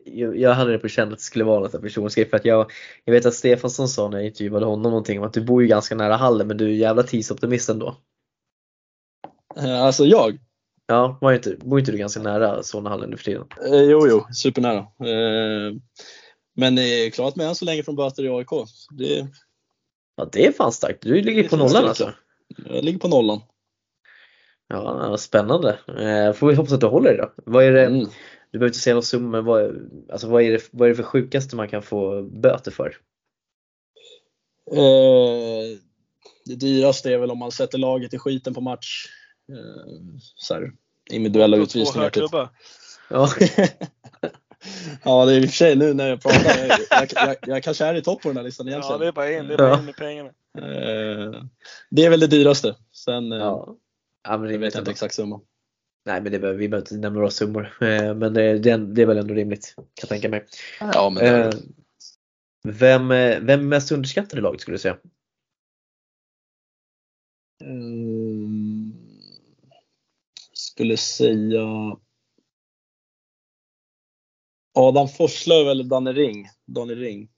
jag. 0.14 0.36
Jag, 0.36 0.55
hade 0.55 0.72
det 0.72 0.78
på 0.78 0.88
känn 0.88 1.09
att 1.12 1.18
det 1.18 1.24
skulle 1.24 1.44
vara 1.44 1.61
något 1.61 1.82
personskrift 1.82 2.30
för 2.30 2.36
att 2.36 2.44
jag, 2.44 2.70
jag 3.05 3.12
vet 3.12 3.26
att 3.26 3.34
Stefansson 3.34 3.88
sa 3.88 4.09
när 4.09 4.18
jag 4.18 4.26
intervjuade 4.26 4.66
honom 4.66 4.82
någonting 4.82 5.18
om 5.18 5.24
att 5.26 5.32
du 5.32 5.40
bor 5.44 5.62
ju 5.62 5.68
ganska 5.68 5.94
nära 5.94 6.16
hallen 6.16 6.46
men 6.48 6.57
du 6.57 6.64
är 6.66 6.74
jävla 6.74 7.03
tidsoptimist 7.03 7.68
ändå. 7.68 7.96
Eh, 9.57 9.82
Alltså 9.82 10.05
jag? 10.05 10.38
Ja, 10.86 11.18
var 11.20 11.32
inte, 11.32 11.57
bor 11.61 11.78
inte 11.78 11.92
du 11.92 11.98
ganska 11.98 12.20
nära 12.22 12.62
Solnahallen 12.62 13.11
nu 13.11 13.16
för 13.16 13.24
tiden? 13.24 13.44
Eh, 13.72 13.82
jo, 13.82 14.07
jo, 14.09 14.26
supernära. 14.32 14.78
Eh, 14.78 15.74
men 16.57 16.78
eh, 16.78 17.11
klarat 17.12 17.36
mig 17.36 17.46
än 17.46 17.55
så 17.55 17.64
länge 17.64 17.82
från 17.82 17.96
böter 17.96 18.24
i 18.24 18.28
AIK. 18.28 18.48
Det, 18.90 19.26
Ja 20.16 20.28
det 20.32 20.46
är 20.46 20.53
fan 20.53 20.72
starkt, 20.72 21.03
du 21.03 21.22
ligger 21.22 21.42
Det 21.42 21.48
på 21.48 21.57
är 21.57 21.59
nollan 21.59 21.84
alltså. 21.84 22.12
jag 22.66 22.84
ligger 22.84 22.98
på 22.98 23.09
nollan. 23.09 23.40
Ja, 24.68 25.16
spännande. 25.18 25.78
Eh, 25.98 26.32
får 26.32 26.46
vi 26.48 26.55
hoppas 26.55 26.72
att 26.72 26.80
du 26.80 26.86
håller 26.86 27.11
dig 27.11 27.18
då. 27.18 27.32
Vad 27.46 27.64
är 27.64 27.72
det, 27.72 27.86
Mm. 27.86 28.07
Du 28.53 28.59
behöver 28.59 28.68
inte 28.70 28.78
säga 28.78 28.94
någon 28.94 29.03
summa, 29.03 29.28
men 29.28 29.44
vad, 29.44 29.90
alltså, 30.12 30.28
vad, 30.28 30.42
är 30.42 30.53
det, 30.53 30.68
vad 30.70 30.86
är 30.86 30.90
det 30.90 30.96
för 30.96 31.03
sjukaste 31.03 31.57
man 31.57 31.68
kan 31.68 31.82
få 31.82 32.22
böter 32.22 32.70
för? 32.70 32.96
Eh, 34.72 35.78
det 36.44 36.55
dyraste 36.55 37.12
är 37.12 37.18
väl 37.18 37.30
om 37.30 37.38
man 37.38 37.53
sätter 37.53 37.78
laget 37.78 38.14
i 38.14 38.18
skiten 38.18 38.55
på 38.55 38.61
match. 38.61 39.07
Eh, 39.53 39.92
så 40.36 40.55
här, 40.55 40.72
individuella 41.11 41.57
På 41.57 41.61
två 41.66 41.78
utvisningar. 41.78 42.11
Typ. 42.11 42.30
Ja, 42.32 42.50
ja, 45.05 45.24
det 45.24 45.32
är 45.32 45.40
i 45.40 45.44
och 45.44 45.48
för 45.48 45.57
sig 45.57 45.76
nu 45.76 45.94
när 45.94 46.09
jag 46.09 46.20
pratar. 46.22 46.66
Jag, 46.68 46.78
jag, 46.90 47.09
jag, 47.14 47.36
jag 47.46 47.62
kanske 47.62 47.84
är 47.84 47.94
i 47.94 48.03
topp 48.03 48.22
på 48.22 48.28
den 48.28 48.36
här 48.36 48.44
listan 48.44 48.66
Ja, 48.66 48.72
egentligen. 48.72 49.00
det 49.00 49.07
är 49.07 49.12
bara 49.12 49.30
en, 49.30 49.48
det 49.48 49.55
är 49.55 49.59
bara 49.59 49.68
Ja. 49.68 49.78
en 49.78 49.84
med 49.84 49.96
pengarna. 49.96 50.28
Eh, 50.59 51.44
det 51.90 52.05
är 52.05 52.11
väl 52.11 52.20
det 52.20 52.26
dyraste. 52.26 52.76
Sen 52.92 53.32
eh, 53.32 53.38
ja. 53.38 53.76
ja 54.24 54.38
men 54.38 54.50
jag 54.50 54.59
vet 54.59 54.74
jag 54.74 54.80
inte 54.80 54.90
exakt 54.90 55.14
summa. 55.14 55.40
Nej 56.05 56.20
men 56.22 56.32
det 56.32 56.38
behöver, 56.38 56.59
vi 56.59 56.68
behöver 56.68 56.86
inte 56.86 56.94
nämna 56.94 57.18
några 57.18 57.30
summor. 57.30 57.76
Eh, 57.80 58.14
men 58.14 58.34
det, 58.34 58.59
det, 58.59 59.03
är 59.03 59.07
väl 59.07 59.18
ändå 59.18 59.34
rimligt 59.34 59.74
kan 59.76 59.86
jag 60.00 60.09
tänka 60.09 60.28
mig. 60.28 60.46
Ja, 60.80 61.11
men 61.11 61.24
Eh, 61.24 61.50
vem, 62.64 63.11
eh, 63.11 63.40
vem 63.40 63.61
är 63.61 63.64
mest 63.64 63.92
underskattad 63.92 64.38
i 64.38 64.42
laget 64.42 64.61
skulle 64.61 64.74
du 64.74 64.78
säga? 64.78 64.98
Mm, 67.64 68.92
skulle 70.53 70.96
säga 70.96 71.96
Adam 74.74 75.09
Forslöv 75.09 75.68
eller 75.68 75.84
Danne 75.84 76.12
Ring. 76.12 76.48
Danne 76.66 76.94
Ring. 76.94 77.28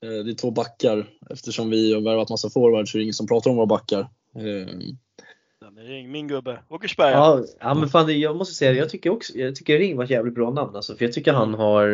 Det 0.00 0.30
är 0.30 0.34
två 0.34 0.50
backar. 0.50 1.18
Eftersom 1.30 1.70
vi 1.70 1.94
har 1.94 2.00
värvat 2.00 2.30
massa 2.30 2.50
forwards 2.50 2.92
så 2.92 2.96
är 2.96 2.98
det 2.98 3.02
ingen 3.02 3.14
som 3.14 3.26
pratar 3.26 3.50
om 3.50 3.56
våra 3.56 3.66
backar. 3.66 4.10
Är 4.34 5.07
ring, 5.86 6.10
min 6.10 6.28
gubbe. 6.28 6.58
Åkersberga. 6.68 7.16
Ja, 7.16 7.44
ja 7.60 7.74
men 7.74 7.88
fan 7.88 8.20
jag 8.20 8.36
måste 8.36 8.54
säga 8.54 8.72
jag 8.72 8.88
tycker 8.90 9.10
också, 9.10 9.32
jag 9.38 9.56
tycker 9.56 9.78
Ring 9.78 9.96
var 9.96 10.04
ett 10.04 10.10
jävligt 10.10 10.34
bra 10.34 10.50
namn 10.50 10.76
alltså, 10.76 10.96
för 10.96 11.04
jag 11.04 11.12
tycker 11.14 11.32
han 11.32 11.54
har, 11.54 11.84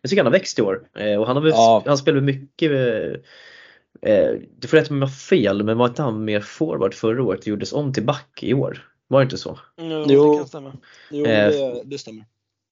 jag 0.00 0.10
tycker 0.10 0.16
han 0.16 0.26
har 0.32 0.38
växt 0.38 0.58
i 0.58 0.62
år. 0.62 0.88
Eh, 0.96 1.16
och 1.20 1.26
han 1.26 1.36
har 1.36 1.48
Ja. 1.48 1.82
han 1.86 1.98
spelar 1.98 2.20
mycket, 2.20 2.70
eh, 2.70 4.12
eh, 4.12 4.34
du 4.58 4.68
får 4.68 4.76
rätta 4.76 4.92
mig 4.94 4.96
om 4.96 5.02
jag 5.02 5.06
har 5.08 5.12
fel, 5.14 5.62
men 5.62 5.78
var 5.78 5.86
inte 5.88 6.02
han 6.02 6.24
mer 6.24 6.40
forward 6.40 6.94
förra 6.94 7.22
året 7.22 7.40
och 7.40 7.46
gjordes 7.48 7.72
om 7.72 7.92
till 7.92 8.04
back 8.04 8.38
i 8.42 8.54
år? 8.54 8.88
Var 9.08 9.20
det 9.20 9.24
inte 9.24 9.38
så? 9.38 9.58
Jo, 9.76 10.04
Jo. 10.08 10.32
det 10.32 10.38
kan 10.38 10.48
stämma. 10.48 10.72
jo, 11.10 11.24
det, 11.24 11.82
det 11.84 11.98
stämmer. 11.98 12.24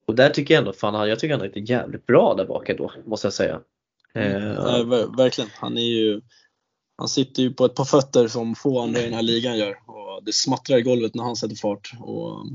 Och 0.06 0.14
där 0.14 0.30
tycker 0.30 0.54
jag 0.54 0.58
ändå, 0.58 0.72
fan 0.72 1.08
jag 1.08 1.18
tycker 1.18 1.36
han 1.36 1.46
är 1.46 1.70
jävligt 1.70 2.06
bra 2.06 2.34
där 2.34 2.44
bak 2.46 2.68
ändå, 2.68 2.92
måste 3.06 3.26
jag 3.26 3.32
säga. 3.34 3.60
Eh, 4.14 4.22
Nej, 4.42 4.84
ver- 4.84 5.16
verkligen. 5.16 5.50
Han 5.54 5.78
är 5.78 5.82
ju 5.82 6.20
han 6.96 7.08
sitter 7.08 7.42
ju 7.42 7.52
på 7.52 7.64
ett 7.64 7.74
par 7.74 7.84
fötter 7.84 8.28
som 8.28 8.54
få 8.54 8.80
andra 8.80 9.00
i 9.00 9.04
den 9.04 9.12
här 9.14 9.22
ligan 9.22 9.58
gör. 9.58 9.74
Det 10.24 10.32
smattrar 10.32 10.78
i 10.78 10.82
golvet 10.82 11.14
när 11.14 11.24
han 11.24 11.36
sätter 11.36 11.56
fart. 11.56 11.92
Och, 12.00 12.46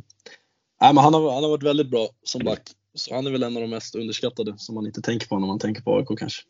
nej, 0.82 0.94
men 0.94 0.98
han, 0.98 1.14
har, 1.14 1.34
han 1.34 1.44
har 1.44 1.50
varit 1.50 1.64
väldigt 1.64 1.90
bra 1.90 2.10
som 2.24 2.44
back. 2.44 2.62
Så 2.94 3.16
han 3.16 3.28
är 3.28 3.32
väl 3.32 3.44
en 3.44 3.56
av 3.56 3.62
de 3.62 3.70
mest 3.70 3.96
underskattade 3.96 4.56
som 4.58 4.76
man 4.76 4.86
inte 4.86 5.02
tänker 5.02 5.28
på 5.28 5.40
när 5.40 5.48
man 5.48 5.60
tänker 5.60 5.82
på 5.82 5.98
AIK 5.98 6.20
kanske. 6.20 6.44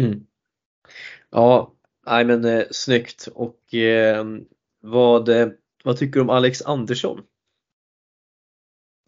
Mm. 0.00 0.26
Ja, 1.30 1.72
nej 2.06 2.24
men 2.24 2.44
eh, 2.44 2.64
snyggt. 2.70 3.28
Och 3.34 3.74
eh, 3.74 4.26
vad, 4.82 5.28
eh, 5.28 5.48
vad 5.84 5.98
tycker 5.98 6.14
du 6.14 6.20
om 6.20 6.30
Alex 6.30 6.62
Andersson? 6.62 7.20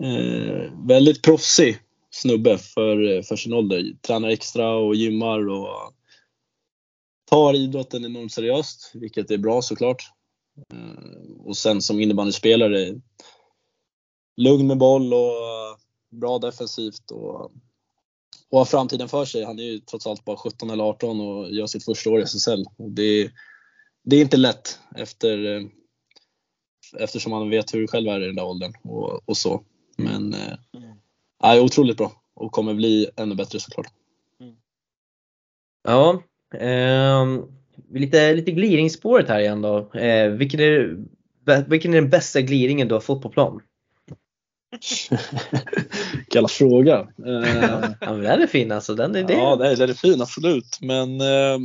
Eh, 0.03 0.86
väldigt 0.86 1.22
proffsig 1.22 1.78
snubbe 2.11 2.59
för, 2.59 3.22
för 3.22 3.36
sin 3.36 3.53
ålder. 3.53 3.84
Tränar 4.00 4.28
extra 4.28 4.74
och 4.74 4.94
gymmar 4.94 5.48
och 5.48 5.92
tar 7.30 7.55
idrotten 7.55 8.05
enormt 8.05 8.32
seriöst, 8.32 8.90
vilket 8.94 9.30
är 9.30 9.38
bra 9.38 9.62
såklart. 9.62 10.03
Eh, 10.72 11.46
och 11.46 11.57
sen 11.57 11.82
som 11.82 12.00
innebandyspelare, 12.00 13.00
lugn 14.36 14.66
med 14.66 14.78
boll 14.78 15.14
och 15.14 15.78
bra 16.11 16.38
defensivt 16.38 17.11
och, 17.11 17.53
och 18.50 18.59
har 18.59 18.64
framtiden 18.64 19.09
för 19.09 19.24
sig. 19.24 19.44
Han 19.44 19.59
är 19.59 19.62
ju 19.62 19.78
trots 19.80 20.07
allt 20.07 20.24
bara 20.24 20.36
17 20.36 20.70
eller 20.70 20.84
18 20.84 21.20
och 21.20 21.50
gör 21.50 21.66
sitt 21.66 21.84
första 21.84 22.11
år 22.11 22.20
i 22.20 22.22
SSL. 22.22 22.64
Och 22.76 22.90
det, 22.90 23.32
det 24.05 24.16
är 24.16 24.20
inte 24.20 24.36
lätt 24.36 24.78
efter, 24.96 25.57
eh, 25.57 25.62
eftersom 26.98 27.30
man 27.30 27.50
vet 27.50 27.74
hur 27.74 27.80
det 27.80 27.88
själv 27.88 28.09
är 28.09 28.20
i 28.22 28.26
den 28.26 28.36
där 28.36 28.44
åldern 28.44 28.72
och, 28.82 29.28
och 29.28 29.36
så. 29.36 29.64
Men 29.96 30.34
eh, 30.34 30.59
Mm. 30.74 30.96
ja, 31.57 31.61
otroligt 31.61 31.96
bra 31.96 32.12
och 32.34 32.53
kommer 32.53 32.74
bli 32.74 33.11
ännu 33.16 33.34
bättre 33.34 33.61
såklart. 33.61 33.86
Ja, 35.82 36.22
ehm, 36.59 37.42
lite, 37.90 38.34
lite 38.34 38.50
glidningsspåret 38.50 39.28
här 39.28 39.40
igen 39.40 39.62
då. 39.62 39.92
Eh, 39.94 40.30
vilken, 40.30 40.60
är, 40.60 40.96
vilken 41.68 41.94
är 41.94 42.00
den 42.00 42.10
bästa 42.10 42.40
glidningen 42.40 42.88
du 42.88 42.94
har 42.94 43.00
fått 43.00 43.22
på 43.22 43.28
plan? 43.28 43.60
Vilken 46.16 46.48
fråga. 46.48 47.08
Eh, 47.26 47.94
Ja, 48.00 48.12
men 48.12 48.22
den 48.22 48.42
är 48.42 48.46
fin 48.46 48.72
alltså. 48.72 48.94
Den 48.94 49.16
är 49.16 49.24
det. 49.24 49.32
ja, 49.32 49.56
det 49.56 49.68
är, 49.68 49.76
det 49.76 49.84
är 49.84 49.94
fin 49.94 50.22
absolut. 50.22 50.78
Men 50.80 51.20
eh, 51.20 51.58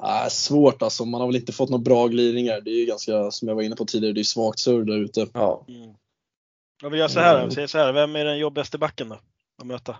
ah, 0.00 0.28
svårt 0.28 0.82
alltså. 0.82 1.04
Man 1.04 1.20
har 1.20 1.28
väl 1.28 1.36
inte 1.36 1.52
fått 1.52 1.70
några 1.70 1.82
bra 1.82 2.06
glidningar. 2.06 2.60
Det 2.60 2.70
är 2.70 2.80
ju 2.80 2.86
ganska, 2.86 3.30
som 3.30 3.48
jag 3.48 3.54
var 3.54 3.62
inne 3.62 3.76
på 3.76 3.84
tidigare, 3.84 4.14
det 4.14 4.20
är 4.20 4.24
svagt 4.24 4.58
surr 4.58 4.84
där 4.84 4.98
ute. 4.98 5.26
Ja. 5.32 5.64
Mm. 5.68 5.94
Ja, 6.82 6.88
vi 6.88 6.98
gör 6.98 7.08
så 7.08 7.20
här, 7.20 7.46
vi 7.46 7.54
säger 7.54 7.68
så 7.68 7.78
här. 7.78 7.92
Vem 7.92 8.16
är 8.16 8.24
den 8.24 8.38
jobbigaste 8.38 8.78
backen 8.78 9.08
då? 9.08 9.18
Att 9.58 9.66
möta? 9.66 9.96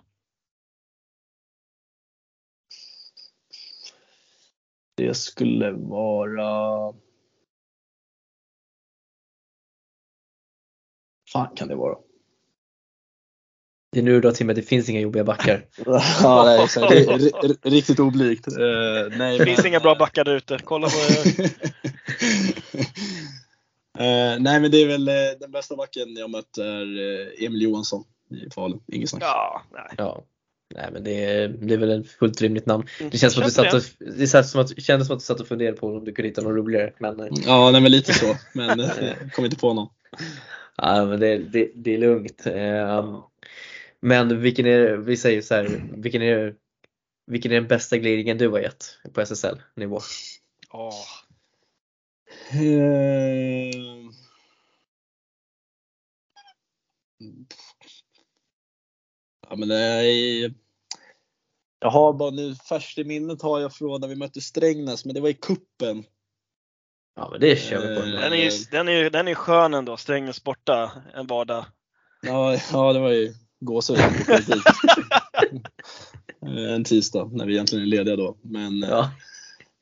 Det 4.97 5.15
skulle 5.17 5.71
vara... 5.73 6.93
fan 11.33 11.55
kan 11.57 11.69
det 11.69 11.75
vara? 11.75 11.99
Det 13.93 13.99
är 13.99 14.03
nu 14.03 14.13
du 14.13 14.21
drar 14.21 14.33
till 14.33 14.47
med 14.47 14.53
att 14.53 14.63
det 14.63 14.69
finns 14.69 14.89
inga 14.89 15.01
jobbiga 15.01 15.25
backar. 15.25 15.67
ja, 16.23 16.45
nej, 16.45 16.65
exakt. 16.65 17.65
Riktigt 17.67 18.01
oblygt. 18.01 18.47
Eh, 18.49 19.19
nej, 19.19 19.39
Det 19.39 19.45
finns 19.45 19.59
men- 19.59 19.67
inga 19.67 19.81
bra 19.81 19.95
backar 19.95 20.25
där 20.25 20.35
ute. 20.37 20.59
Kolla 20.65 20.89
på 20.89 20.95
Eh, 23.99 24.39
nej 24.41 24.61
men 24.61 24.71
det 24.71 24.83
är 24.83 24.87
väl 24.87 25.09
eh, 25.09 25.15
den 25.41 25.51
bästa 25.51 25.77
backen 25.77 26.17
jag 26.17 26.31
mött 26.31 26.59
är 26.59 27.43
Emil 27.45 27.63
Johansson 27.63 28.05
i 28.31 28.51
Falun. 28.51 28.81
Inget 28.87 29.11
snack. 29.11 29.23
Ja, 29.23 29.63
nej. 29.73 29.95
Ja. 29.97 30.25
Nej 30.75 30.89
men 30.93 31.05
det 31.05 31.25
är 31.25 31.77
väl 31.77 32.01
ett 32.01 32.11
fullt 32.11 32.43
rimligt 32.43 32.67
namn. 32.67 32.87
Mm. 33.01 33.11
Det 33.11 33.19
känns 33.19 33.35
som 33.35 33.43
att 33.43 33.49
du 33.49 33.53
satt 33.53 33.75
och, 33.75 33.83
det 33.99 34.27
känns 34.27 34.51
som 34.51 34.61
att, 34.61 34.77
det 34.77 34.83
kändes 34.83 35.07
som 35.09 35.17
att 35.17 35.21
du 35.21 35.25
satt 35.27 35.41
och 35.41 35.49
funderade 35.49 35.77
på 35.77 35.87
om 35.87 36.05
du 36.05 36.13
kunde 36.13 36.29
hitta 36.29 36.43
något 36.43 36.57
roligare. 36.57 36.93
Men, 36.99 37.21
eh, 37.21 37.27
Ja, 37.47 37.71
nej 37.71 37.81
men 37.81 37.91
lite 37.93 38.13
så. 38.13 38.37
Men 38.53 38.81
eh, 38.81 39.15
kom 39.33 39.45
inte 39.45 39.57
på 39.57 39.75
någon. 39.75 39.89
ja, 40.77 41.05
men 41.05 41.21
det, 41.21 41.39
det, 41.39 41.71
det 41.75 41.95
är 41.95 41.99
lugnt. 41.99 42.47
Eh, 42.47 43.21
Men 44.01 44.41
vilken 44.41 44.67
är, 44.67 44.97
vi 44.97 45.17
säger 45.17 45.43
så 45.43 45.55
här, 45.55 45.91
vilken 45.97 46.23
är, 46.23 46.55
vilken 47.27 47.53
är 47.53 47.57
den 47.57 47.69
bästa 47.69 47.99
glidningen 47.99 48.39
du 48.39 48.49
har 48.49 48.59
gett 48.59 48.99
på 49.13 49.21
SSL-nivå? 49.21 50.01
Ja. 50.73 50.93
Eh, 52.51 54.07
Ja 59.51 59.57
men 59.57 59.71
är... 59.71 60.55
Jag 61.79 61.91
har 61.91 62.13
bara 62.13 62.31
nu 62.31 62.55
färskt 62.55 62.99
i 62.99 63.05
minnet 63.05 63.43
har 63.43 63.61
jag 63.61 63.75
från 63.75 64.01
när 64.01 64.09
vi 64.09 64.17
mötte 64.17 64.41
Strängnäs, 64.41 65.05
men 65.05 65.15
det 65.15 65.21
var 65.21 65.29
i 65.29 65.35
kuppen. 65.35 66.05
Ja 67.17 67.29
men 67.31 67.41
det 67.41 67.57
kör 67.61 67.89
vi 67.89 67.97
på. 68.01 68.03
Eh, 68.07 68.13
Den 68.13 68.33
är 68.33 68.37
ju 68.37 68.51
den 68.71 68.89
är, 68.89 68.93
ju- 68.93 69.11
den 69.11 69.29
är 69.29 69.35
skön 69.35 69.75
ändå. 69.75 69.97
Strängnäs 69.97 70.45
borta 70.45 70.93
en 71.15 71.27
vardag. 71.27 71.65
Ja, 72.23 72.59
ja 72.73 72.93
det 72.93 72.99
var 73.01 73.11
ju 73.11 73.35
gåshud. 73.61 73.99
jag. 74.29 74.59
Eh, 76.47 76.75
en 76.75 76.85
tisdag 76.85 77.31
när 77.33 77.47
vi 77.47 77.53
egentligen 77.53 77.83
är 77.85 77.89
lediga 77.89 78.17
då. 78.17 78.37
Men 78.43 78.83
eh, 78.83 78.89
Ja. 78.91 79.11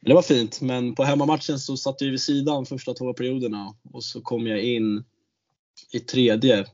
det 0.01 0.15
var 0.15 0.23
fint. 0.23 0.61
Men 0.61 0.95
på 0.95 1.05
hemmamatchen 1.05 1.59
så 1.59 1.77
satt 1.77 2.01
jag 2.01 2.11
vid 2.11 2.21
sidan 2.21 2.67
första 2.67 2.95
två 2.95 3.13
perioderna 3.15 3.75
och 3.93 4.05
så 4.05 4.21
kom 4.21 4.47
jag 4.47 4.61
in 4.61 5.05
i 5.93 6.01
tredje. 6.01 6.67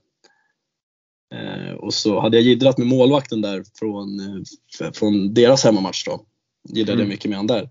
Eh, 1.35 1.73
och 1.75 1.95
så 1.95 2.21
hade 2.21 2.37
jag 2.37 2.45
jiddrat 2.45 2.79
med 2.79 2.87
målvakten 2.87 3.41
där 3.41 3.65
från, 3.79 4.21
eh, 4.81 4.93
från 4.93 5.35
deras 5.35 5.65
hemmamatch 5.65 6.05
då. 6.05 6.25
Jiddrade 6.69 6.93
Mm. 6.93 7.01
jag 7.07 7.09
mycket 7.15 7.29
med 7.29 7.37
han 7.39 7.47
där. 7.47 7.71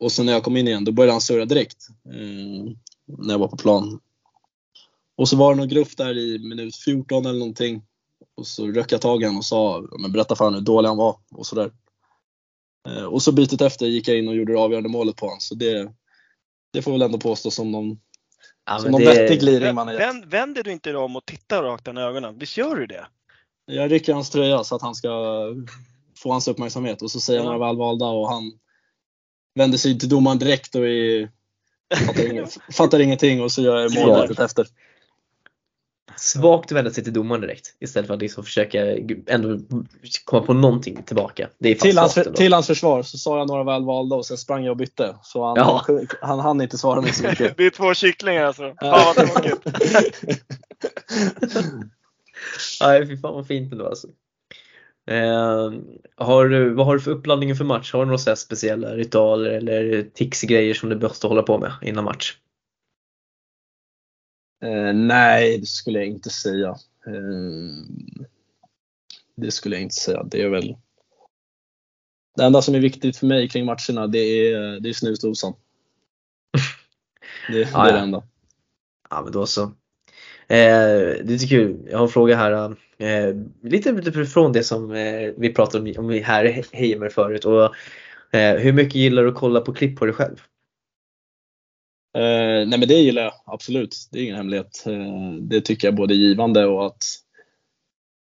Och 0.00 0.12
så 0.12 0.22
när 0.22 0.32
jag 0.32 0.42
kom 0.44 0.56
in 0.56 0.68
igen 0.68 0.84
då 0.84 0.92
började 0.92 1.12
han 1.12 1.20
surra 1.20 1.44
direkt. 1.44 1.86
Eh, 2.06 2.72
när 3.18 3.34
jag 3.34 3.38
var 3.38 3.48
på 3.48 3.56
plan. 3.56 4.00
Och 5.16 5.28
så 5.28 5.36
var 5.36 5.54
det 5.54 5.60
någon 5.60 5.68
grupp 5.68 5.96
där 5.96 6.18
i 6.18 6.38
minut 6.38 6.76
14 6.76 7.26
eller 7.26 7.38
någonting. 7.38 7.82
Och 8.36 8.46
så 8.46 8.66
röck 8.66 8.92
jag 8.92 9.00
tag 9.00 9.22
i 9.22 9.24
honom 9.24 9.38
och 9.38 9.44
sa, 9.44 9.84
men 9.98 10.12
berätta 10.12 10.36
för 10.36 10.44
honom 10.44 10.58
hur 10.58 10.64
dålig 10.66 10.88
han 10.88 10.96
var 10.96 11.16
och 11.30 11.46
sådär. 11.46 11.72
Eh, 12.88 13.04
Och 13.04 13.22
så 13.22 13.32
bytet 13.32 13.60
efter 13.60 13.86
gick 13.86 14.08
jag 14.08 14.18
in 14.18 14.28
och 14.28 14.36
gjorde 14.36 14.52
det 14.52 14.58
avgörande 14.58 14.88
målet 14.88 15.16
på 15.16 15.26
honom. 15.26 15.40
Så 15.40 15.54
det, 15.54 15.92
det 16.72 16.82
får 16.82 16.92
väl 16.92 17.02
ändå 17.02 17.18
påstås 17.18 17.54
som 17.54 17.70
någon, 17.72 18.00
Ja, 18.66 18.78
som 18.78 18.90
någon 18.90 19.00
det- 19.00 19.06
vettig 19.06 19.74
man 19.74 19.86
har 19.86 19.94
gett. 19.94 20.02
Vänd, 20.02 20.24
vänder 20.24 20.62
du 20.62 20.72
inte 20.72 20.90
dig 20.90 20.96
om 20.96 21.16
och 21.16 21.26
tittar 21.26 21.62
rakt 21.62 21.88
i 21.88 21.90
ögonen? 21.90 22.38
Visst 22.38 22.56
gör 22.56 22.76
du 22.76 22.86
det? 22.86 23.06
Jag 23.66 23.92
rycker 23.92 24.14
hans 24.14 24.30
tröja 24.30 24.64
så 24.64 24.74
att 24.76 24.82
han 24.82 24.94
ska 24.94 25.08
få 26.18 26.32
hans 26.32 26.48
uppmärksamhet 26.48 27.02
och 27.02 27.10
så 27.10 27.20
säger 27.20 27.40
jag 27.40 27.46
Ja. 27.46 27.52
några 27.52 27.66
välvalda 27.66 28.06
och 28.06 28.28
han 28.28 28.52
vänder 29.54 29.78
sig 29.78 29.98
till 29.98 30.08
domaren 30.08 30.38
direkt 30.38 30.74
och 30.74 30.86
är, 30.86 31.30
fattar, 32.06 32.30
ing, 32.32 32.46
fattar 32.72 33.00
ingenting 33.00 33.42
och 33.42 33.52
så 33.52 33.62
gör 33.62 33.76
jag 33.80 33.94
målet 34.06 34.40
efter. 34.40 34.66
Svagt 36.20 36.72
att 36.72 36.76
vända 36.76 36.90
sig 36.90 37.04
till 37.04 37.12
domaren 37.12 37.40
direkt 37.40 37.66
istället 37.80 38.06
för 38.06 38.14
att 38.14 38.20
liksom 38.20 38.44
försöka 38.44 38.96
ändå 39.26 39.58
komma 40.24 40.46
på 40.46 40.52
någonting 40.52 41.02
tillbaka. 41.02 41.48
Det 41.58 41.68
är 41.68 41.74
fan 41.74 41.80
Till 41.80 41.98
hans, 41.98 42.18
till 42.34 42.52
hans 42.52 42.66
försvar 42.66 43.02
så 43.02 43.18
sa 43.18 43.38
jag 43.38 43.48
några 43.48 43.64
välvalda 43.64 44.16
och 44.16 44.26
sen 44.26 44.36
sprang 44.36 44.64
jag 44.64 44.70
och 44.70 44.76
bytte. 44.76 45.16
Så 45.22 45.44
han, 45.44 45.56
Ja. 45.56 45.86
han 46.20 46.40
hann 46.40 46.60
inte 46.60 46.78
svara 46.78 47.00
mig 47.00 47.12
så 47.12 47.28
mycket. 47.28 47.56
Det 47.56 47.66
är 47.66 47.70
två 47.70 47.94
kycklingar 47.94 48.44
alltså. 48.44 48.74
Ja, 48.80 49.12
vad 49.16 49.28
tråkigt. 49.28 49.60
Nej, 52.80 53.06
fy 53.06 53.16
fan 53.16 53.34
vad 53.34 53.46
fint 53.46 53.72
ändå 53.72 53.86
alltså. 53.86 54.08
Eh, 55.10 55.72
har 56.16 56.48
du, 56.48 56.74
vad 56.74 56.86
har 56.86 56.94
du 56.94 57.00
för 57.00 57.10
uppladdning 57.10 57.48
inför 57.48 57.64
match? 57.64 57.92
Har 57.92 58.00
du 58.00 58.10
några 58.10 58.36
speciella 58.36 58.96
ritualer 58.96 59.50
eller 59.50 60.02
tics 60.14 60.42
grejer 60.42 60.74
som 60.74 60.88
du 60.88 60.96
måste 60.96 61.26
hålla 61.26 61.42
på 61.42 61.58
med 61.58 61.72
innan 61.82 62.04
match? 62.04 62.36
Eh, 64.62 64.92
nej, 64.94 65.58
det 65.58 65.66
skulle 65.66 65.98
jag 65.98 66.08
inte 66.08 66.30
säga. 66.30 66.68
Eh, 67.06 67.84
det 69.36 69.50
skulle 69.50 69.76
jag 69.76 69.82
inte 69.82 69.94
säga. 69.94 70.22
Det 70.22 70.42
är 70.42 70.48
väl 70.48 70.76
det 72.36 72.44
enda 72.44 72.62
som 72.62 72.74
är 72.74 72.80
viktigt 72.80 73.16
för 73.16 73.26
mig 73.26 73.48
kring 73.48 73.64
matcherna, 73.64 74.06
det 74.06 74.18
är, 74.18 74.80
det 74.80 74.88
är 74.88 74.92
snusdosan. 74.92 75.52
Det, 77.48 77.64
det 77.64 77.70
är 77.74 77.92
det 77.92 77.98
enda. 77.98 78.22
Ja 79.10 79.22
men 79.22 79.32
då 79.32 79.46
så. 79.46 79.62
Eh, 79.62 81.16
det 81.24 81.34
är 81.34 81.48
kul, 81.48 81.88
jag 81.90 81.98
har 81.98 82.04
en 82.04 82.12
fråga 82.12 82.36
här. 82.36 82.76
Eh, 82.98 83.34
lite 83.62 83.90
utifrån 83.90 84.52
det 84.52 84.64
som 84.64 84.92
eh, 84.92 85.30
vi 85.36 85.54
pratade 85.54 85.98
om, 85.98 86.04
om 86.04 86.22
här 86.24 86.44
i 86.44 86.64
Heimer 86.72 87.08
förut. 87.08 87.44
Och, 87.44 87.74
eh, 88.36 88.56
hur 88.56 88.72
mycket 88.72 88.94
gillar 88.94 89.22
du 89.22 89.28
att 89.28 89.34
kolla 89.34 89.60
på 89.60 89.74
klipp 89.74 89.98
på 89.98 90.06
dig 90.06 90.14
själv? 90.14 90.36
Eh, 92.14 92.66
nej 92.68 92.78
men 92.78 92.88
det 92.88 92.94
gillar 92.94 93.22
jag 93.22 93.32
absolut. 93.46 94.08
Det 94.10 94.18
är 94.18 94.22
ingen 94.22 94.36
hemlighet. 94.36 94.86
Eh, 94.86 95.32
det 95.40 95.60
tycker 95.60 95.88
jag 95.88 95.94
både 95.94 96.14
är 96.14 96.16
givande 96.16 96.66
och 96.66 96.86
att 96.86 97.02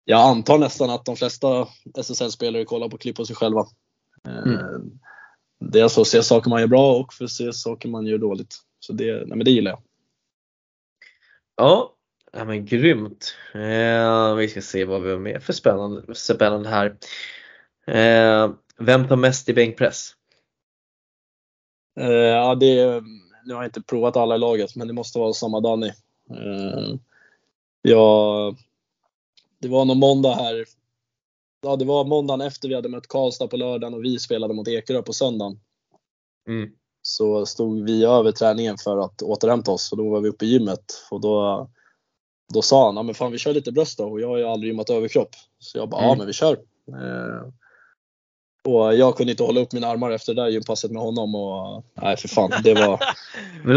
jag 0.04 0.20
antar 0.20 0.58
nästan 0.58 0.90
att 0.90 1.04
de 1.04 1.16
flesta 1.16 1.68
SSL-spelare 1.94 2.64
kollar 2.64 2.88
på 2.88 2.98
klipp 2.98 3.16
på 3.16 3.24
sig 3.24 3.36
själva. 3.36 3.66
Eh, 4.26 4.38
mm. 4.38 4.90
Dels 5.60 5.94
för 5.94 6.00
att 6.00 6.08
se 6.08 6.22
saker 6.22 6.50
man 6.50 6.60
gör 6.60 6.68
bra 6.68 6.96
och 6.96 7.14
för 7.14 7.24
att 7.24 7.30
se 7.30 7.52
saker 7.52 7.88
man 7.88 8.06
gör 8.06 8.18
dåligt. 8.18 8.54
Så 8.80 8.92
det, 8.92 9.12
nej 9.12 9.36
men 9.36 9.44
det 9.44 9.50
gillar 9.50 9.70
jag. 9.70 9.82
Ja, 11.56 11.94
ja 12.32 12.44
men 12.44 12.64
grymt. 12.64 13.34
Eh, 13.54 14.34
vi 14.34 14.48
ska 14.48 14.62
se 14.62 14.84
vad 14.84 15.02
vi 15.02 15.10
har 15.10 15.18
med 15.18 15.42
för 15.42 15.52
spännande, 15.52 16.14
spännande 16.14 16.68
här. 16.68 16.96
Eh, 17.86 18.50
vem 18.78 19.08
tar 19.08 19.16
mest 19.16 19.48
i 19.48 19.54
bänkpress? 19.54 20.12
Eh, 22.00 22.10
ja, 22.10 22.54
det, 22.54 23.02
nu 23.46 23.54
har 23.54 23.62
jag 23.62 23.68
inte 23.68 23.82
provat 23.82 24.16
alla 24.16 24.34
i 24.34 24.38
laget, 24.38 24.76
men 24.76 24.86
det 24.86 24.92
måste 24.92 25.18
vara 25.18 25.32
samma 25.32 25.60
Danny. 25.60 25.88
Eh, 26.30 26.96
jag, 27.82 28.56
det 29.58 29.68
var 29.68 29.84
någon 29.84 29.98
måndag 29.98 30.34
här. 30.34 30.64
Ja, 31.62 31.76
det 31.76 31.84
var 31.84 32.04
måndagen 32.04 32.40
efter 32.40 32.68
vi 32.68 32.74
hade 32.74 32.88
mött 32.88 33.08
Karlstad 33.08 33.48
på 33.48 33.56
lördagen 33.56 33.94
och 33.94 34.04
vi 34.04 34.18
spelade 34.18 34.54
mot 34.54 34.68
Ekerö 34.68 35.02
på 35.02 35.12
söndagen. 35.12 35.60
Mm. 36.48 36.70
Så 37.02 37.46
stod 37.46 37.84
vi 37.84 38.04
över 38.04 38.32
träningen 38.32 38.76
för 38.78 38.98
att 38.98 39.22
återhämta 39.22 39.70
oss 39.70 39.92
och 39.92 39.98
då 39.98 40.10
var 40.10 40.20
vi 40.20 40.28
uppe 40.28 40.44
i 40.44 40.48
gymmet 40.48 40.84
och 41.10 41.20
då, 41.20 41.68
då 42.54 42.62
sa 42.62 42.86
han, 42.86 42.96
ja 42.96 43.02
men 43.02 43.14
fan 43.14 43.32
vi 43.32 43.38
kör 43.38 43.54
lite 43.54 43.72
bröst 43.72 43.98
då 43.98 44.04
och 44.04 44.20
jag 44.20 44.28
har 44.28 44.38
ju 44.38 44.44
aldrig 44.44 44.70
gymmat 44.70 44.90
överkropp. 44.90 45.30
Så 45.58 45.78
jag 45.78 45.88
bara, 45.88 46.00
mm. 46.00 46.08
ja 46.08 46.16
men 46.16 46.26
vi 46.26 46.32
kör. 46.32 46.58
Och 48.66 48.94
jag 48.94 49.16
kunde 49.16 49.30
inte 49.30 49.42
hålla 49.42 49.60
upp 49.60 49.72
mina 49.72 49.86
armar 49.86 50.10
efter 50.10 50.34
det 50.34 50.42
där 50.42 50.48
gympasset 50.48 50.90
med 50.90 51.02
honom 51.02 51.34
och 51.34 51.84
nej 52.02 52.16
för 52.16 52.28
fan, 52.28 52.50
det 52.64 52.74
var, 52.74 53.00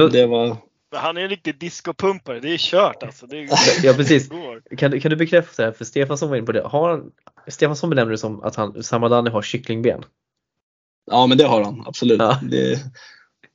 det 0.09 0.25
var 0.25 0.57
han 0.91 1.17
är 1.17 1.21
en 1.21 1.29
riktig 1.29 1.59
discopumpare, 1.59 2.39
det 2.39 2.53
är 2.53 2.57
kört 2.57 3.03
alltså. 3.03 3.27
Det 3.27 3.37
är, 3.37 3.49
ja 3.83 3.93
precis. 3.93 4.29
Kan, 4.77 4.99
kan 4.99 5.11
du 5.11 5.15
bekräfta 5.15 5.61
det 5.61 5.67
här? 5.67 5.73
För 5.73 5.85
Stefansson 5.85 6.29
var 6.29 6.37
inne 6.37 6.45
på 6.45 6.51
det. 6.51 6.61
Har 6.61 6.89
han, 6.89 7.11
Stefansson 7.47 7.89
benämner 7.89 8.11
det 8.11 8.17
som 8.17 8.43
att 8.43 8.55
han, 8.55 8.83
Samadani 8.83 9.29
har 9.29 9.41
kycklingben. 9.41 10.03
Ja 11.11 11.27
men 11.27 11.37
det 11.37 11.43
har 11.43 11.63
han, 11.63 11.83
absolut. 11.87 12.19
Ja. 12.19 12.39
Det, 12.43 12.79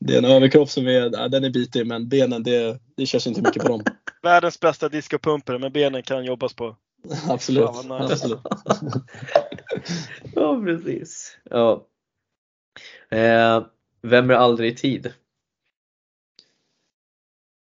det 0.01 0.15
är 0.15 0.19
en 0.19 0.24
överkropp 0.24 0.70
som 0.70 0.86
är, 0.86 1.28
den 1.28 1.44
är 1.44 1.51
bitig 1.51 1.86
men 1.86 2.09
benen 2.09 2.43
det, 2.43 2.78
det 2.97 3.06
körs 3.06 3.27
inte 3.27 3.43
mycket 3.43 3.62
på 3.62 3.69
dem. 3.69 3.82
Världens 4.23 4.61
bästa 4.61 4.89
discopumpare 4.89 5.59
men 5.59 5.73
benen 5.73 6.02
kan 6.02 6.24
jobbas 6.24 6.55
på. 6.55 6.77
Absolut. 7.29 7.71
Ja, 7.73 7.99
nice. 7.99 8.13
absolut. 8.13 8.41
ja 10.35 10.63
precis. 10.65 11.39
Ja. 11.51 11.87
Eh, 13.11 13.65
vem 14.03 14.31
är 14.31 14.35
aldrig 14.35 14.73
i 14.73 14.77
tid? 14.77 15.13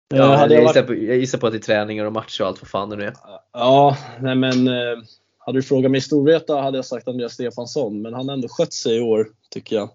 Ja, 0.08 0.40
jag, 0.40 0.52
jag, 0.52 0.64
gissar 0.64 0.84
på, 0.84 0.96
jag 0.96 1.18
gissar 1.18 1.38
på 1.38 1.48
att 1.48 1.54
det 1.54 1.58
är 1.58 1.62
träningar 1.62 2.06
och 2.06 2.14
matcher 2.14 2.42
och 2.42 2.48
allt 2.48 2.62
vad 2.62 2.70
fan 2.70 2.90
det 2.90 2.96
nu 2.96 3.04
är. 3.04 3.14
Ja, 3.52 3.98
nej 4.22 4.36
men 4.36 4.68
eh, 4.68 4.98
hade 5.38 5.58
du 5.58 5.64
frågat 5.64 5.92
mig 5.92 6.02
storveta 6.02 6.62
hade 6.62 6.78
jag 6.78 6.86
sagt 6.86 7.08
Andreas 7.08 7.34
Stefansson, 7.34 8.02
men 8.02 8.14
han 8.14 8.28
har 8.28 8.34
ändå 8.34 8.48
skött 8.48 8.74
sig 8.74 8.98
i 8.98 9.02
år 9.02 9.28
tycker 9.50 9.76
jag. 9.76 9.90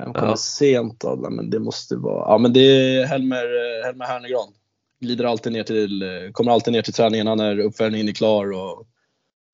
Han 0.00 0.12
kommer 0.14 0.28
ja. 0.28 0.36
sent 0.36 1.00
då, 1.00 1.16
men 1.16 1.50
det 1.50 1.58
måste 1.58 1.96
vara, 1.96 2.32
ja 2.32 2.38
men 2.38 2.52
det 2.52 2.60
är 2.60 3.06
Helmer, 3.06 3.44
eh, 3.44 3.86
Helmer 3.86 4.04
Hernegran. 4.04 4.54
Glider 5.00 5.24
alltid 5.24 5.52
ner 5.52 5.62
till, 5.62 6.30
kommer 6.32 6.52
alltid 6.52 6.72
ner 6.72 6.82
till 6.82 6.92
träningen 6.92 7.38
när 7.38 7.58
uppvärmningen 7.58 8.08
är 8.08 8.12
klar. 8.12 8.52
Och, 8.52 8.86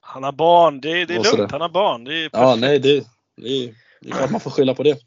han 0.01 0.23
har 0.23 0.33
barn, 0.33 0.81
det, 0.81 1.03
är, 1.03 1.07
det 1.07 1.15
är 1.15 1.37
lugnt, 1.37 1.53
han 1.53 1.61
har 1.61 1.69
barn. 1.69 2.05
Det 2.05 2.25
är 2.25 2.31
ja, 2.33 2.57
nej 2.61 2.79
det, 2.79 3.07
det, 3.37 3.49
är, 3.49 3.75
det 4.01 4.09
är 4.09 4.13
klart 4.13 4.31
man 4.31 4.41
får 4.41 4.51
skylla 4.51 4.75
på 4.75 4.83
det. 4.83 4.99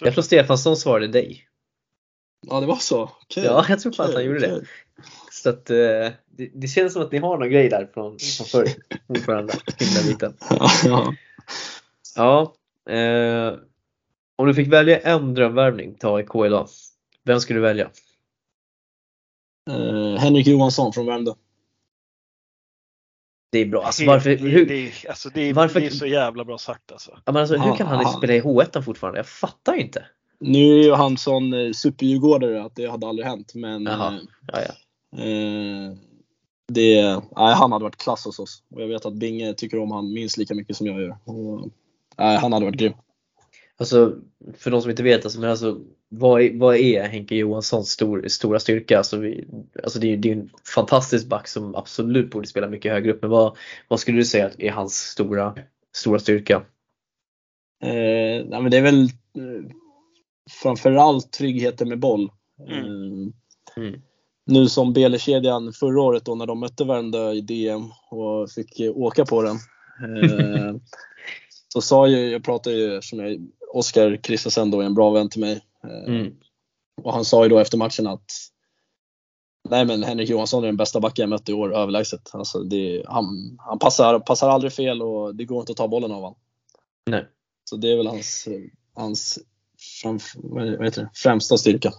Jag 0.00 0.14
tror 0.14 0.22
Stefansson 0.22 0.76
svarade 0.76 1.08
dig. 1.08 1.44
Ja, 2.46 2.60
det 2.60 2.66
var 2.66 2.76
så? 2.76 3.02
Okay. 3.02 3.44
Ja, 3.44 3.64
jag 3.68 3.80
tror 3.80 3.92
fan 3.92 4.08
att 4.08 4.14
han 4.14 4.24
gjorde 4.24 4.38
okay. 4.38 4.50
det. 4.50 4.66
Så 5.32 5.50
att, 5.50 5.70
eh, 5.70 5.76
det, 6.36 6.50
det, 6.54 6.68
känns 6.68 6.92
som 6.92 7.02
att 7.02 7.12
ni 7.12 7.18
har 7.18 7.38
någon 7.38 7.50
grej 7.50 7.68
där 7.68 7.90
från, 7.94 8.18
från 8.18 8.46
förr 8.46 8.68
mot 9.06 9.26
varandra, 9.26 9.54
himla 9.78 10.02
biten. 10.02 10.36
Ja. 10.84 11.14
ja 12.16 12.54
eh, 12.94 13.54
om 14.36 14.46
du 14.46 14.54
fick 14.54 14.68
välja 14.68 14.98
en 14.98 15.34
drömvärvning 15.34 15.94
till 15.94 16.08
AIK 16.08 16.34
idag, 16.46 16.68
vem 17.24 17.40
skulle 17.40 17.58
du 17.58 17.62
välja? 17.62 17.90
Eh, 19.68 20.20
Henrik 20.20 20.46
Johansson 20.46 20.92
från 20.92 21.06
Värmdö. 21.06 21.32
Det 23.52 23.58
är 23.58 23.66
bra. 23.66 23.84
Alltså, 23.84 24.04
varför, 24.06 24.36
hur, 24.36 24.66
det, 24.66 24.92
alltså, 25.08 25.30
det, 25.34 25.40
är, 25.40 25.54
varför, 25.54 25.80
det 25.80 25.86
är 25.86 25.90
så 25.90 26.06
jävla 26.06 26.44
bra 26.44 26.58
sagt 26.58 26.92
alltså. 26.92 27.10
Ja, 27.24 27.32
men 27.32 27.36
alltså 27.36 27.56
hur 27.56 27.76
kan 27.76 27.86
han, 27.86 28.04
han 28.04 28.12
spela 28.12 28.34
i 28.34 28.40
H1 28.40 28.82
fortfarande? 28.82 29.18
Jag 29.18 29.26
fattar 29.26 29.74
inte. 29.74 30.04
Nu 30.40 30.78
är 30.78 30.84
ju 30.84 30.92
han 30.92 31.16
sån 31.16 31.52
eh, 31.52 31.72
superdjurgårdare 31.72 32.64
att 32.64 32.76
det 32.76 32.86
hade 32.86 33.06
aldrig 33.06 33.26
hänt. 33.26 33.54
Men 33.54 33.84
Jaha. 33.84 34.14
Eh, 34.14 34.20
ja, 34.52 34.60
ja. 34.60 35.22
Eh, 35.22 35.92
det, 36.72 37.02
nej, 37.36 37.54
han 37.54 37.72
hade 37.72 37.82
varit 37.82 37.96
klass 37.96 38.24
hos 38.24 38.38
oss. 38.38 38.62
Och 38.74 38.82
jag 38.82 38.88
vet 38.88 39.06
att 39.06 39.14
Binge 39.14 39.54
tycker 39.54 39.78
om 39.78 39.90
han 39.90 40.12
minst 40.12 40.36
lika 40.36 40.54
mycket 40.54 40.76
som 40.76 40.86
jag 40.86 41.00
gör. 41.00 41.16
Och, 41.24 41.68
nej, 42.18 42.38
han 42.38 42.52
hade 42.52 42.64
varit 42.64 42.78
grym. 42.78 42.92
Alltså, 43.76 44.16
för 44.58 44.70
de 44.70 44.82
som 44.82 44.90
inte 44.90 45.02
vet, 45.02 45.24
alltså, 45.24 45.40
men 45.40 45.50
alltså, 45.50 45.80
vad, 46.08 46.42
är, 46.42 46.58
vad 46.58 46.76
är 46.76 47.08
Henke 47.08 47.34
Johanssons 47.34 47.90
stor, 47.90 48.28
stora 48.28 48.60
styrka? 48.60 48.98
Alltså, 48.98 49.16
vi, 49.16 49.48
alltså 49.82 49.98
det, 49.98 50.12
är, 50.12 50.16
det 50.16 50.28
är 50.28 50.36
en 50.36 50.50
fantastisk 50.74 51.26
back 51.26 51.48
som 51.48 51.74
absolut 51.74 52.30
borde 52.30 52.46
spela 52.46 52.68
mycket 52.68 52.92
högre 52.92 53.12
upp. 53.12 53.22
Men 53.22 53.30
vad, 53.30 53.56
vad 53.88 54.00
skulle 54.00 54.18
du 54.18 54.24
säga 54.24 54.50
är 54.58 54.70
hans 54.70 54.94
stora, 54.94 55.54
stora 55.92 56.18
styrka? 56.18 56.54
Eh, 57.82 58.44
nej, 58.46 58.62
men 58.62 58.70
det 58.70 58.76
är 58.76 58.82
väl 58.82 59.02
eh, 59.04 59.70
framförallt 60.62 61.32
tryggheten 61.32 61.88
med 61.88 61.98
boll. 61.98 62.30
Mm. 62.68 62.84
Eh, 62.84 63.82
mm. 63.84 64.00
Nu 64.46 64.68
som 64.68 64.92
Bele-kedjan 64.92 65.72
förra 65.72 66.02
året 66.02 66.24
då 66.24 66.34
när 66.34 66.46
de 66.46 66.60
mötte 66.60 66.84
Värmdö 66.84 67.32
i 67.32 67.40
DM 67.40 67.82
och 68.10 68.50
fick 68.50 68.80
åka 68.94 69.24
på 69.24 69.42
den. 69.42 69.56
Eh, 70.02 70.76
så 71.68 71.80
sa 71.80 72.06
ju, 72.06 72.30
jag 72.30 72.44
pratade 72.44 72.76
ju, 72.76 73.02
som 73.02 73.18
jag, 73.18 73.48
Oskar 73.72 74.16
Kristensen 74.16 74.70
då 74.70 74.80
är 74.80 74.86
en 74.86 74.94
bra 74.94 75.10
vän 75.10 75.28
till 75.28 75.40
mig. 75.40 75.60
Eh, 75.84 76.14
mm. 76.14 76.34
Och 77.02 77.12
han 77.12 77.24
sa 77.24 77.42
ju 77.42 77.48
då 77.48 77.58
efter 77.58 77.78
matchen 77.78 78.06
att 78.06 78.32
Nej 79.70 79.84
men 79.84 80.02
Henrik 80.02 80.28
Johansson 80.28 80.62
är 80.62 80.66
den 80.66 80.76
bästa 80.76 81.00
backen 81.00 81.22
jag 81.22 81.30
mött 81.30 81.48
i 81.48 81.52
år 81.52 81.76
överlägset. 81.76 82.30
Alltså 82.32 82.62
det, 82.62 83.02
han 83.06 83.56
han 83.58 83.78
passar, 83.78 84.18
passar 84.18 84.48
aldrig 84.48 84.72
fel 84.72 85.02
och 85.02 85.34
det 85.34 85.44
går 85.44 85.60
inte 85.60 85.72
att 85.72 85.76
ta 85.76 85.88
bollen 85.88 86.12
av 86.12 86.16
honom. 86.16 86.38
Nej. 87.06 87.26
Så 87.64 87.76
det 87.76 87.92
är 87.92 87.96
väl 87.96 88.06
hans, 88.06 88.48
hans 88.94 89.38
fram, 90.02 90.18
vad 90.34 90.84
heter 90.84 91.02
det, 91.02 91.10
främsta 91.14 91.56
styrka. 91.56 91.92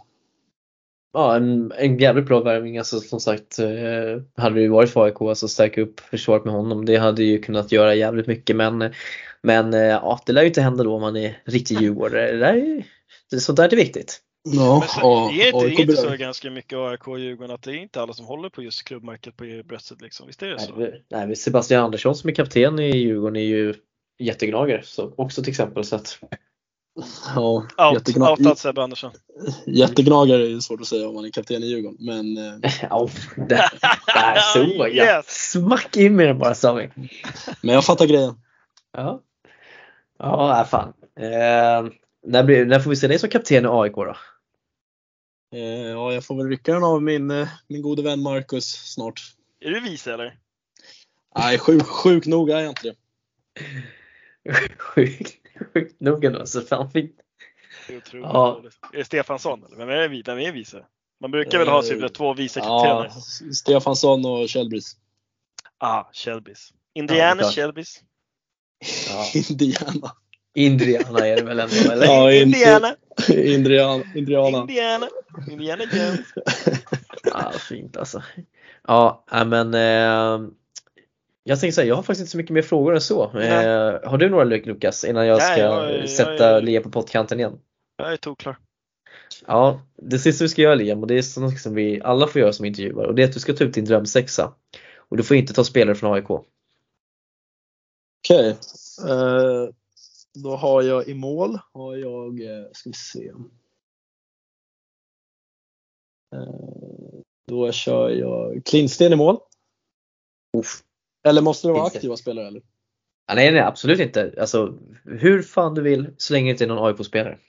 Ja, 1.13 1.35
en, 1.35 1.71
en 1.77 1.97
jävligt 1.97 2.25
bra 2.25 2.39
värvning. 2.39 2.77
Alltså, 2.77 2.99
som 2.99 3.19
sagt, 3.19 3.59
eh, 3.59 4.21
hade 4.43 4.61
det 4.61 4.67
varit 4.67 4.89
för 4.89 5.03
AIK, 5.05 5.21
alltså 5.21 5.47
stärka 5.47 5.81
upp 5.81 5.99
försvaret 5.99 6.45
med 6.45 6.53
honom, 6.53 6.85
det 6.85 6.97
hade 6.97 7.23
ju 7.23 7.41
kunnat 7.41 7.71
göra 7.71 7.95
jävligt 7.95 8.27
mycket. 8.27 8.55
Men, 8.55 8.93
men 9.41 9.73
eh, 9.73 9.79
ja, 9.79 10.19
det 10.25 10.33
lär 10.33 10.41
ju 10.41 10.47
inte 10.47 10.61
hända 10.61 10.83
då 10.83 10.95
om 10.95 11.01
man 11.01 11.15
är 11.15 11.41
riktig 11.45 11.81
djurgårdare. 11.81 12.31
Det 12.31 12.83
är, 13.35 13.39
sånt 13.39 13.57
där 13.57 13.73
är 13.73 13.77
viktigt. 13.77 14.21
Ja, 14.43 14.85
och, 15.03 15.33
det 15.33 15.41
är 15.41 15.53
inte, 15.53 15.67
det 15.67 15.75
är 15.75 15.81
inte 15.81 15.95
så 15.95 16.15
ganska 16.15 16.51
mycket 16.51 16.77
AIK 16.77 17.07
och 17.07 17.19
Djurgården 17.19 17.55
att 17.55 17.63
det 17.63 17.71
är 17.71 17.75
inte 17.75 18.01
alla 18.01 18.13
som 18.13 18.25
håller 18.25 18.49
på 18.49 18.63
just 18.63 18.83
klubbmärket 18.83 19.37
på 19.37 19.61
bröstet 19.65 20.01
liksom. 20.01 20.27
Visst 20.27 20.43
är 20.43 20.47
det 20.47 20.59
så? 20.59 20.75
Nej, 20.75 21.03
nej, 21.09 21.35
Sebastian 21.35 21.83
Andersson 21.83 22.15
som 22.15 22.29
är 22.29 22.33
kapten 22.33 22.79
i 22.79 22.97
Djurgården 22.97 23.35
är 23.35 23.45
ju 23.45 23.73
jättegnagare 24.19 24.83
så 24.83 25.13
också 25.17 25.43
till 25.43 25.51
exempel. 25.51 25.83
Så 25.83 25.95
att, 25.95 26.19
Ja, 27.35 27.67
Out, 27.77 27.93
jättegna 27.93 28.31
outat 28.31 28.59
Sebbe 28.59 28.83
Andersson. 28.83 29.11
Jättegnagare 29.65 30.41
är 30.41 30.59
svårt 30.59 30.81
att 30.81 30.87
säga 30.87 31.07
om 31.07 31.15
man 31.15 31.25
är 31.25 31.29
kapten 31.29 31.63
i 31.63 31.65
Djurgården. 31.65 31.97
Men, 31.99 32.37
eh, 32.37 32.73
ja, 32.89 33.09
där, 33.35 33.69
där 34.05 34.39
så 34.53 34.87
yes. 34.93 35.51
Smack 35.51 35.97
in 35.97 36.15
med 36.15 36.27
den 36.27 36.39
bara 36.39 36.55
Sami. 36.55 36.89
Men 37.61 37.75
jag 37.75 37.85
fattar 37.85 38.05
grejen. 38.05 38.33
Ja, 38.97 39.21
ja 40.19 40.67
fan. 40.69 40.93
Eh, 41.19 41.91
när, 42.29 42.43
blir, 42.43 42.65
när 42.65 42.79
får 42.79 42.89
vi 42.89 42.95
se 42.95 43.07
dig 43.07 43.19
som 43.19 43.29
kapten 43.29 43.65
i 43.65 43.67
AIK 43.67 43.95
då? 43.95 44.15
Eh, 45.55 45.87
ja, 45.87 46.13
jag 46.13 46.25
får 46.25 46.35
väl 46.35 46.47
rycka 46.47 46.73
den 46.73 46.83
av 46.83 47.03
min, 47.03 47.31
eh, 47.31 47.47
min 47.67 47.81
gode 47.81 48.01
vän 48.01 48.21
Marcus 48.21 48.65
snart. 48.65 49.21
Är 49.59 49.71
du 49.71 49.79
vice 49.79 50.13
eller? 50.13 50.37
Nej, 51.35 51.59
sjuk, 51.59 51.83
sjuk 51.83 52.25
nog 52.25 52.49
är 52.49 52.59
jag 52.59 52.69
inte 52.69 52.81
det. 52.83 52.95
sjuk 54.77 55.39
sjukt 55.73 55.99
nog 55.99 56.25
ändå. 56.25 56.45
Så 56.45 56.61
fan 56.61 56.91
fint. 56.91 57.15
Det 57.87 57.93
är 57.93 58.17
ja. 58.17 58.63
Är 58.93 58.97
det 58.97 59.05
Stefansson 59.05 59.63
eller 59.63 59.75
vem 59.77 59.89
är, 59.89 60.23
vem 60.25 60.39
är 60.39 60.51
vice? 60.51 60.85
Man 61.21 61.31
brukar 61.31 61.59
väl 61.59 61.67
ha 61.67 61.81
typ 61.81 62.13
två 62.13 62.33
vice 62.33 62.59
kaptener? 62.59 63.11
Ja, 63.13 63.53
Stefansson 63.53 64.25
och 64.25 64.49
Kjellbris. 64.49 64.97
Ah, 65.77 66.03
Shelbys. 66.13 66.73
Indiana 66.93 67.41
klart. 67.41 67.55
Shelbys. 67.55 68.03
Ja. 69.09 69.25
Indiana. 69.49 70.15
Indiana 70.55 71.27
är 71.27 71.35
det 71.35 71.43
väl 71.43 71.59
ändå 71.59 71.91
eller? 71.91 72.05
Ja, 72.05 72.31
in- 72.33 72.41
Indiana. 72.41 72.95
Indiana. 73.29 74.03
Indiana. 74.15 74.57
Indiana. 74.61 75.07
Indiana 75.51 75.83
Jones. 75.83 76.19
Ja, 77.23 77.51
fint 77.51 77.97
alltså. 77.97 78.23
Ja, 78.87 79.23
nej, 79.31 79.45
men 79.45 79.73
eh, 79.73 80.49
jag 81.43 81.59
tänker 81.59 81.73
säga, 81.73 81.87
jag 81.87 81.95
har 81.95 82.03
faktiskt 82.03 82.19
inte 82.21 82.31
så 82.31 82.37
mycket 82.37 82.53
mer 82.53 82.61
frågor 82.61 82.95
än 82.95 83.01
så. 83.01 83.23
Eh, 83.39 84.09
har 84.09 84.17
du 84.17 84.29
några 84.29 84.43
Luk- 84.45 84.65
Lukas 84.65 85.03
innan 85.03 85.27
jag 85.27 85.37
Nej, 85.37 85.51
ska 85.53 85.61
jag- 85.61 85.99
jag- 85.99 86.09
sätta 86.09 86.51
jag- 86.51 86.63
Liam 86.63 86.83
på 86.83 86.89
pottkanten 86.89 87.39
igen? 87.39 87.59
Jag 87.97 88.13
är 88.13 88.17
tokklar. 88.17 88.57
Ja, 89.47 89.81
det 89.97 90.19
sista 90.19 90.43
vi 90.45 90.49
ska 90.49 90.61
göra 90.61 90.75
Liam 90.75 91.01
och 91.01 91.07
det 91.07 91.13
är 91.13 91.39
något 91.41 91.59
som 91.59 91.73
vi 91.75 92.01
alla 92.03 92.27
får 92.27 92.41
göra 92.41 92.53
som 92.53 92.65
intervjuar 92.65 93.05
och 93.05 93.15
det 93.15 93.23
är 93.23 93.27
att 93.27 93.33
du 93.33 93.39
ska 93.39 93.53
ta 93.53 93.63
ut 93.63 93.73
din 93.73 93.85
drömsexa. 93.85 94.53
Och 94.97 95.17
du 95.17 95.23
får 95.23 95.37
inte 95.37 95.53
ta 95.53 95.63
spelare 95.63 95.95
från 95.95 96.13
AIK. 96.13 96.29
Okej. 96.29 96.45
Eh, 99.09 99.69
då 100.33 100.55
har 100.55 100.81
jag 100.81 101.07
i 101.07 101.13
mål, 101.13 101.59
har 101.73 101.95
jag, 101.95 102.41
eh, 102.41 102.65
ska 102.71 102.89
vi 102.89 102.93
se. 102.93 103.31
Eh, 106.35 107.21
då 107.47 107.71
kör 107.71 108.09
jag 108.09 108.65
Klintsten 108.65 109.13
i 109.13 109.15
mål. 109.15 109.37
Uff. 110.57 110.83
Eller 111.23 111.41
måste 111.41 111.67
det 111.67 111.73
vara 111.73 111.85
Inte. 111.85 111.97
aktiva 111.97 112.17
spelare 112.17 112.47
eller? 112.47 112.61
Ja, 113.27 113.35
nej, 113.35 113.51
nej, 113.51 113.61
absolut 113.61 113.99
inte. 113.99 114.33
Alltså, 114.39 114.77
hur 115.03 115.41
fan 115.41 115.75
du 115.75 115.81
vill 115.81 116.15
så 116.17 116.33
länge 116.33 116.45
det 116.45 116.51
inte 116.51 116.63
är 116.63 116.67
någon 116.67 116.87
AIK-spelare. 116.87 117.39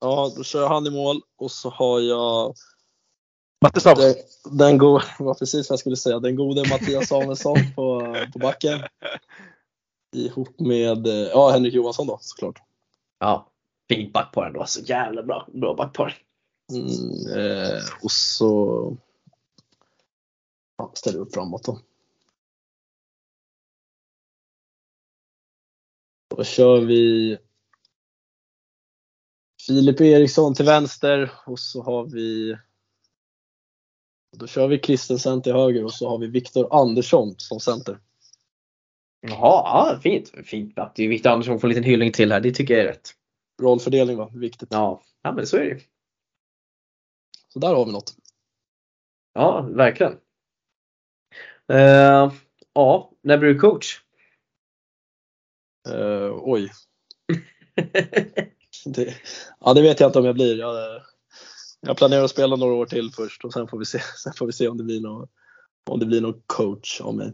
Ja, 0.00 0.32
då 0.36 0.44
kör 0.44 0.60
jag 0.60 0.68
han 0.68 0.86
i 0.86 0.90
mål 0.90 1.20
och 1.36 1.50
så 1.50 1.70
har 1.70 2.00
jag 2.00 2.54
Matte 3.62 3.80
Snabb. 3.80 3.98
den, 3.98 4.14
den 4.58 4.78
gode, 4.78 5.04
var 5.18 5.34
precis 5.34 5.70
vad 5.70 5.74
jag 5.74 5.80
skulle 5.80 5.96
säga, 5.96 6.18
den 6.18 6.36
gode 6.36 6.68
Mattias 6.68 7.08
Samuelsson 7.08 7.56
på, 7.74 8.16
på 8.32 8.38
backen. 8.38 8.80
Ihop 10.12 10.60
med, 10.60 11.06
eh, 11.06 11.12
ja 11.12 11.50
Henrik 11.50 11.74
Johansson 11.74 12.06
då 12.06 12.18
såklart. 12.20 12.62
Ja, 13.18 13.50
fint 13.88 14.12
backpar 14.12 14.46
ändå. 14.46 14.66
Så 14.66 14.80
jävla 14.80 15.22
bra, 15.22 15.48
bra 15.52 15.74
backpar. 15.74 16.18
Mm, 16.72 17.38
eh, 17.38 17.80
och 18.02 18.10
så 18.10 18.96
ja, 20.76 20.92
ställer 20.94 21.18
upp 21.18 21.34
framåt 21.34 21.64
då. 21.64 21.80
Då 26.36 26.44
kör 26.44 26.80
vi 26.80 27.38
Filip 29.66 30.00
Eriksson 30.00 30.54
till 30.54 30.64
vänster 30.64 31.32
och 31.46 31.58
så 31.58 31.82
har 31.82 32.04
vi 32.04 32.56
då 34.36 34.46
kör 34.46 34.68
vi 34.68 34.78
Kristensen 34.78 35.42
till 35.42 35.52
höger 35.52 35.84
och 35.84 35.92
så 35.92 36.08
har 36.08 36.18
vi 36.18 36.26
Viktor 36.26 36.80
Andersson 36.80 37.34
som 37.38 37.60
center. 37.60 37.98
Jaha, 39.26 39.92
ja, 39.92 39.98
fint. 40.02 40.32
Fint 40.44 40.78
är 40.78 41.08
Victor 41.08 41.30
Andersson 41.30 41.60
får 41.60 41.68
en 41.68 41.74
liten 41.74 41.84
hyllning 41.84 42.12
till 42.12 42.32
här. 42.32 42.40
Det 42.40 42.52
tycker 42.52 42.74
jag 42.74 42.82
är 42.82 42.88
rätt. 42.88 43.10
Rollfördelning 43.62 44.16
va, 44.16 44.30
viktigt. 44.34 44.68
Ja, 44.72 45.02
ja 45.22 45.32
men 45.32 45.46
så 45.46 45.56
är 45.56 45.64
det. 45.64 45.80
Så 47.48 47.58
där 47.58 47.74
har 47.74 47.86
vi 47.86 47.92
något. 47.92 48.14
Ja, 49.32 49.60
verkligen. 49.60 50.12
Eh, 51.68 52.32
ja, 52.72 53.12
när 53.22 53.38
blir 53.38 53.48
du 53.48 53.58
coach? 53.58 54.00
Eh, 55.88 56.38
oj. 56.40 56.70
Det, 58.84 59.14
ja, 59.60 59.74
det 59.74 59.82
vet 59.82 60.00
jag 60.00 60.08
inte 60.08 60.18
om 60.18 60.24
jag 60.24 60.34
blir. 60.34 60.58
Jag, 60.58 61.02
jag 61.80 61.96
planerar 61.96 62.24
att 62.24 62.30
spela 62.30 62.56
några 62.56 62.74
år 62.74 62.86
till 62.86 63.12
först 63.12 63.44
och 63.44 63.52
sen 63.52 63.68
får 63.68 63.78
vi 63.78 63.84
se, 63.84 63.98
sen 64.22 64.32
får 64.32 64.46
vi 64.46 64.52
se 64.52 64.68
om 64.68 64.76
det 64.76 64.84
blir 64.84 65.00
någon, 65.00 65.28
om 65.90 66.00
det 66.00 66.06
blir 66.06 66.20
någon 66.20 66.42
coach 66.46 67.00
av 67.00 67.14
mig. 67.14 67.32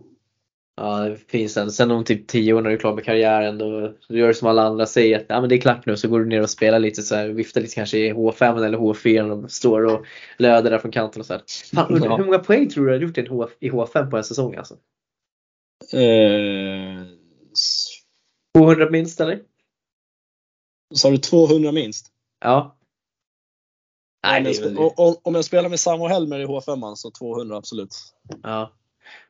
Ja, 0.80 0.98
det 1.09 1.16
finns 1.16 1.56
en. 1.56 1.72
Sen 1.72 1.90
om 1.90 2.05
typ 2.05 2.26
10 2.26 2.52
år 2.52 2.62
när 2.62 2.70
du 2.70 2.76
är 2.76 2.80
klar 2.80 2.94
med 2.94 3.05
karriären 3.05 3.59
då, 3.59 3.80
då 4.09 4.16
gör 4.16 4.28
du 4.28 4.34
som 4.34 4.48
alla 4.48 4.62
andra 4.62 4.86
säger 4.86 5.18
att 5.18 5.24
ja, 5.28 5.40
men 5.40 5.48
det 5.48 5.55
är 5.56 5.60
klart 5.60 5.86
nu 5.86 5.96
så 5.96 6.09
går 6.09 6.20
du 6.20 6.26
ner 6.26 6.42
och 6.42 6.50
spelar 6.50 6.78
lite 6.78 7.02
så 7.02 7.14
här, 7.14 7.28
viftar 7.28 7.60
lite 7.60 7.74
kanske 7.74 7.98
i 7.98 8.12
H5 8.12 8.64
eller 8.64 8.78
H4 8.78 9.30
och 9.44 9.50
står 9.50 9.84
och 9.84 10.06
löder 10.38 10.70
där 10.70 10.78
från 10.78 10.92
kanten 10.92 11.20
och 11.20 11.26
så 11.26 11.32
här. 11.32 11.42
Fan, 11.74 11.92
undrar 11.94 12.09
Ja. 12.10 12.16
Hur 12.16 12.24
många 12.24 12.38
poäng 12.38 12.68
tror 12.68 12.84
du 12.86 12.90
du 12.90 12.96
har 12.98 13.02
gjort 13.02 13.18
i, 13.18 13.26
H, 13.28 13.48
i 13.60 13.70
H5 13.70 14.10
på 14.10 14.16
en 14.16 14.24
säsong 14.24 14.55
alltså? 14.55 14.74
Eh, 15.92 17.00
s- 17.52 17.86
200 18.59 18.90
minst 18.90 19.20
eller? 19.20 19.40
sa 20.94 21.10
du 21.10 21.16
200 21.18 21.72
minst? 21.72 22.06
Ja. 22.40 22.76
Nej, 24.26 24.64
om, 24.66 24.92
jag 24.96 25.16
om, 25.26 25.34
jag 25.34 25.44
spelar 25.44 25.68
med 25.68 25.80
Sam 25.80 26.00
och 26.00 26.09
Helmer 26.09 26.38
i 26.40 26.46
H5 26.46 26.94
så 26.94 27.10
200 27.10 27.56
absolut. 27.56 27.94
ja. 28.42 28.72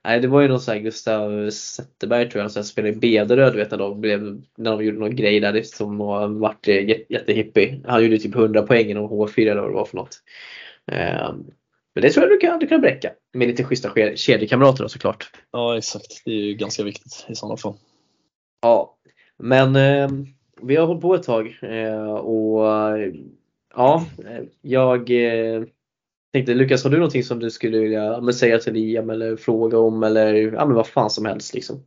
Nej, 0.05 0.21
det 0.21 0.29
var 0.29 0.41
ju 0.41 0.49
någon 0.49 0.61
sån 0.61 0.75
här 0.75 0.81
Gustav 0.81 1.51
Zetterberg 1.51 2.31
tror 2.31 2.43
jag 2.43 2.51
som 2.51 2.65
spelade 2.65 2.95
i 2.95 2.97
Bederöd 2.97 3.57
vet 3.57 3.71
jag, 3.71 3.81
de 3.81 4.01
blev, 4.01 4.43
när 4.57 4.71
de 4.71 4.85
gjorde 4.85 4.99
någon 4.99 5.17
grej 5.17 5.41
där 5.41 5.63
som 5.63 6.03
jä- 6.03 7.05
jättehippie. 7.09 7.81
Han 7.87 8.03
gjorde 8.05 8.19
typ 8.19 8.35
100 8.35 8.63
poäng 8.63 8.91
i 8.91 8.95
någon 8.95 9.29
H4 9.29 9.41
eller 9.51 9.61
vad 9.61 9.71
det 9.71 9.75
var 9.75 9.85
för 9.85 9.97
något. 9.97 10.23
Ehm, 10.93 11.45
Men 11.95 12.03
det 12.03 12.11
tror 12.11 12.25
jag 12.27 12.33
du 12.33 12.39
kan, 12.39 12.59
du 12.59 12.67
kan 12.67 12.81
bräcka. 12.81 13.11
Med 13.33 13.49
lite 13.49 13.65
schyssta 13.65 13.91
kedjekamrater 14.15 14.83
då 14.83 14.89
såklart. 14.89 15.31
Ja 15.53 15.79
exakt, 15.79 16.23
det 16.25 16.31
är 16.31 16.35
ju 16.35 16.55
ganska 16.55 16.83
viktigt 16.83 17.27
i 17.29 17.35
sådana 17.35 17.57
fall. 17.57 17.75
Ja, 18.63 18.97
men 19.39 19.77
eh, 19.77 20.09
vi 20.63 20.77
har 20.77 20.87
hållit 20.87 21.03
på 21.03 21.15
ett 21.15 21.23
tag 21.23 21.59
eh, 21.63 22.11
och 22.15 22.65
ja, 23.75 24.05
jag 24.63 25.11
eh, 25.11 25.63
tänkte 26.33 26.55
Lukas, 26.55 26.85
har 26.85 26.91
du 26.91 26.97
någonting 26.97 27.25
som 27.25 27.39
du 27.39 27.51
skulle 27.51 27.79
vilja 27.79 28.21
men 28.21 28.35
säga 28.35 28.59
till 28.59 28.73
Liam 28.73 29.11
eller 29.11 29.37
fråga 29.37 29.79
om 29.79 30.03
eller 30.03 30.35
ja, 30.35 30.67
men 30.67 30.75
vad 30.75 30.87
fan 30.87 31.11
som 31.11 31.25
helst 31.25 31.55
liksom? 31.55 31.85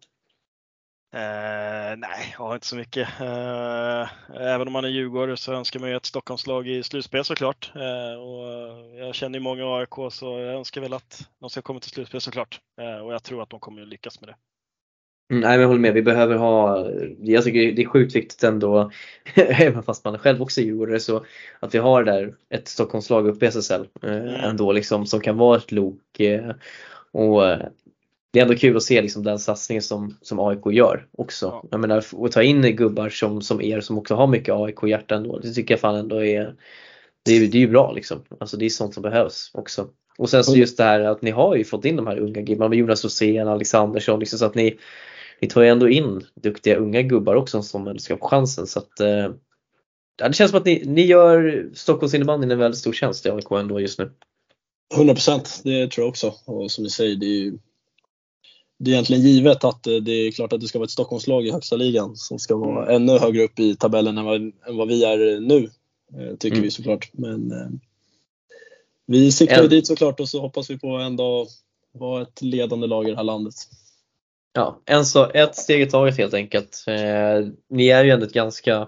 Eh, 1.13 1.97
nej, 1.97 2.35
jag 2.37 2.45
har 2.45 2.53
inte 2.53 2.67
så 2.67 2.75
mycket. 2.75 3.09
Eh, 3.19 4.09
även 4.41 4.67
om 4.67 4.73
man 4.73 4.85
är 4.85 4.89
djurgårdare 4.89 5.37
så 5.37 5.53
önskar 5.53 5.79
man 5.79 5.89
ju 5.89 5.95
ett 5.95 6.05
Stockholmslag 6.05 6.67
i 6.67 6.83
slutspel 6.83 7.25
såklart. 7.25 7.71
Eh, 7.75 8.21
och 8.21 8.47
jag 8.97 9.15
känner 9.15 9.39
ju 9.39 9.43
många 9.43 9.77
AIK 9.77 10.11
så 10.11 10.39
jag 10.39 10.55
önskar 10.55 10.81
väl 10.81 10.93
att 10.93 11.29
de 11.39 11.49
ska 11.49 11.61
komma 11.61 11.79
till 11.79 11.91
slutspel 11.91 12.21
såklart. 12.21 12.61
Eh, 12.81 13.05
och 13.05 13.13
jag 13.13 13.23
tror 13.23 13.43
att 13.43 13.49
de 13.49 13.59
kommer 13.59 13.81
att 13.81 13.87
lyckas 13.87 14.21
med 14.21 14.29
det. 14.29 14.35
Mm, 15.31 15.41
nej 15.41 15.49
men 15.51 15.59
jag 15.59 15.67
håller 15.67 15.81
med, 15.81 15.93
vi 15.93 16.01
behöver 16.01 16.35
ha, 16.35 16.87
jag 17.19 17.43
tycker 17.43 17.71
det 17.71 17.81
är 17.81 17.87
sjukt 17.87 18.15
viktigt 18.15 18.43
ändå, 18.43 18.91
även 19.35 19.83
fast 19.83 20.05
man 20.05 20.17
själv 20.17 20.41
också 20.41 20.61
är 20.61 20.65
djurgårdare, 20.65 20.99
så 20.99 21.25
att 21.59 21.75
vi 21.75 21.79
har 21.79 22.03
där 22.03 22.35
ett 22.49 22.67
Stockholmslag 22.67 23.27
uppe 23.27 23.45
i 23.45 23.47
SSL 23.47 23.87
eh, 24.03 24.43
ändå 24.43 24.71
liksom 24.71 25.05
som 25.05 25.19
kan 25.19 25.37
vara 25.37 25.57
ett 25.57 25.71
lok. 25.71 26.19
Eh, 26.19 26.51
och 27.11 27.47
eh, 27.47 27.59
det 28.31 28.39
är 28.39 28.43
ändå 28.43 28.55
kul 28.55 28.77
att 28.77 28.83
se 28.83 29.01
liksom 29.01 29.23
den 29.23 29.39
satsningen 29.39 29.81
som, 29.81 30.17
som 30.21 30.39
AIK 30.39 30.65
gör 30.65 31.07
också. 31.11 31.45
Ja. 31.45 31.63
Jag 31.71 31.79
menar, 31.79 31.97
att 31.97 32.31
ta 32.31 32.43
in 32.43 32.75
gubbar 32.75 33.09
som, 33.09 33.41
som 33.41 33.61
er 33.61 33.79
som 33.79 33.97
också 33.97 34.15
har 34.15 34.27
mycket 34.27 34.53
AIK-hjärta 34.55 35.15
ändå, 35.15 35.39
det 35.39 35.53
tycker 35.53 35.73
jag 35.73 35.79
fan 35.79 35.95
ändå 35.95 36.25
är, 36.25 36.55
det 37.23 37.31
är, 37.31 37.47
det 37.47 37.57
är 37.57 37.61
ju 37.61 37.67
bra 37.67 37.91
liksom. 37.91 38.23
Alltså 38.39 38.57
det 38.57 38.65
är 38.65 38.69
sånt 38.69 38.93
som 38.93 39.03
behövs 39.03 39.51
också. 39.53 39.87
Och 40.17 40.29
sen 40.29 40.43
så 40.43 40.55
just 40.55 40.77
det 40.77 40.83
här 40.83 40.99
att 40.99 41.21
ni 41.21 41.31
har 41.31 41.55
ju 41.55 41.63
fått 41.63 41.85
in 41.85 41.95
de 41.95 42.07
här 42.07 42.19
unga 42.19 42.41
gubbarna 42.41 42.69
med 42.69 42.77
Jonas 42.77 43.03
Rosén, 43.03 43.47
Alexandersson, 43.47 44.19
liksom, 44.19 44.39
så 44.39 44.45
att 44.45 44.55
ni 44.55 44.77
ni 45.41 45.47
tar 45.47 45.61
ju 45.61 45.67
ändå 45.67 45.89
in 45.89 46.25
duktiga 46.35 46.75
unga 46.75 47.01
gubbar 47.01 47.35
också 47.35 47.61
som 47.63 47.99
ska 47.99 48.17
få 48.17 48.27
chansen. 48.27 48.67
Så 48.67 48.79
att, 48.79 48.99
eh, 48.99 49.31
det 50.17 50.33
känns 50.33 50.51
som 50.51 50.59
att 50.59 50.65
ni, 50.65 50.83
ni 50.85 51.01
gör 51.05 51.69
Stockholms 51.73 52.13
innebandyn 52.13 52.51
en 52.51 52.59
väldigt 52.59 52.79
stor 52.79 52.93
tjänst 52.93 53.25
i 53.25 53.29
AIK 53.29 53.51
ändå 53.51 53.79
just 53.79 53.99
nu. 53.99 54.11
100 54.95 55.13
procent, 55.13 55.61
det 55.63 55.87
tror 55.87 56.03
jag 56.03 56.09
också. 56.09 56.33
Och 56.45 56.71
som 56.71 56.83
du 56.83 56.89
säger, 56.89 57.15
det 57.15 57.25
är 57.25 57.39
ju 57.43 57.57
det 58.79 58.91
är 58.91 58.93
egentligen 58.93 59.21
givet 59.21 59.63
att 59.63 59.87
eh, 59.87 59.95
det 59.95 60.11
är 60.11 60.31
klart 60.31 60.53
att 60.53 60.61
det 60.61 60.67
ska 60.67 60.79
vara 60.79 60.85
ett 60.85 60.91
Stockholmslag 60.91 61.47
i 61.47 61.51
högsta 61.51 61.75
ligan 61.75 62.15
som 62.15 62.39
ska 62.39 62.55
vara 62.55 62.95
ännu 62.95 63.17
högre 63.17 63.43
upp 63.43 63.59
i 63.59 63.75
tabellen 63.75 64.17
än 64.17 64.25
vad, 64.25 64.41
än 64.41 64.77
vad 64.77 64.87
vi 64.87 65.03
är 65.03 65.39
nu. 65.39 65.69
eh, 66.19 66.35
Tycker 66.35 66.55
Mm. 66.55 66.63
vi 66.63 66.71
såklart. 66.71 67.09
Men 67.13 67.51
eh, 67.51 67.67
vi 69.05 69.31
siktar 69.31 69.61
ju 69.61 69.67
dit 69.67 69.87
såklart 69.87 70.19
och 70.19 70.29
så 70.29 70.41
hoppas 70.41 70.69
vi 70.69 70.79
på 70.79 70.87
en 70.87 71.15
dag 71.15 71.47
vara 71.91 72.21
ett 72.21 72.41
ledande 72.41 72.87
lag 72.87 73.07
i 73.07 73.11
det 73.11 73.17
här 73.17 73.23
landet. 73.23 73.53
Ja, 74.53 74.81
en 74.85 75.05
så, 75.05 75.29
ett 75.31 75.55
steg 75.55 75.81
i 75.81 75.85
taget 75.85 76.17
helt 76.17 76.33
enkelt. 76.33 76.83
Eh, 76.87 77.47
ni 77.69 77.87
är 77.87 78.03
ju 78.03 78.11
ändå 78.11 78.25
ett 78.25 78.33
ganska 78.33 78.87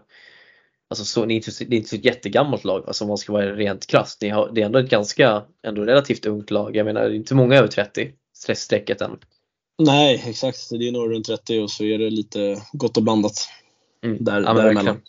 Alltså 0.90 1.06
så, 1.06 1.26
ni 1.26 1.34
är 1.34 1.36
inte, 1.36 1.52
det 1.66 1.76
är 1.76 1.78
inte 1.78 1.90
så 1.90 1.96
ett 1.96 2.06
jättegammalt 2.06 2.64
lag 2.64 2.84
alltså, 2.88 3.04
om 3.04 3.08
man 3.08 3.18
ska 3.18 3.34
vara 3.34 3.56
rent 3.56 3.88
krasst. 3.88 4.22
Ni 4.22 4.30
har, 4.30 4.52
det 4.54 4.62
är 4.62 4.66
ändå 4.66 4.80
ett 4.80 4.90
ganska, 4.90 5.44
ändå 5.68 5.86
relativt 5.86 6.26
ungt 6.26 6.52
lag. 6.52 6.76
Jag 6.76 6.86
menar, 6.86 7.02
det 7.02 7.08
är 7.08 7.16
inte 7.16 7.36
många 7.36 7.56
över 7.56 7.68
30 7.68 8.12
strecket 8.56 9.02
än. 9.02 9.18
Nej, 9.78 10.24
exakt. 10.28 10.70
Det 10.70 10.88
är 10.88 10.92
nog 10.92 11.12
runt 11.12 11.26
30 11.26 11.60
och 11.60 11.72
så 11.72 11.84
är 11.84 11.98
det 11.98 12.10
lite 12.10 12.62
gott 12.74 12.98
och 12.98 13.04
blandat 13.04 13.34
Mm. 14.04 14.18
där, 14.24 14.34
Ja, 14.34 14.40
däremellan. 14.40 14.76
verkligen. 14.76 15.02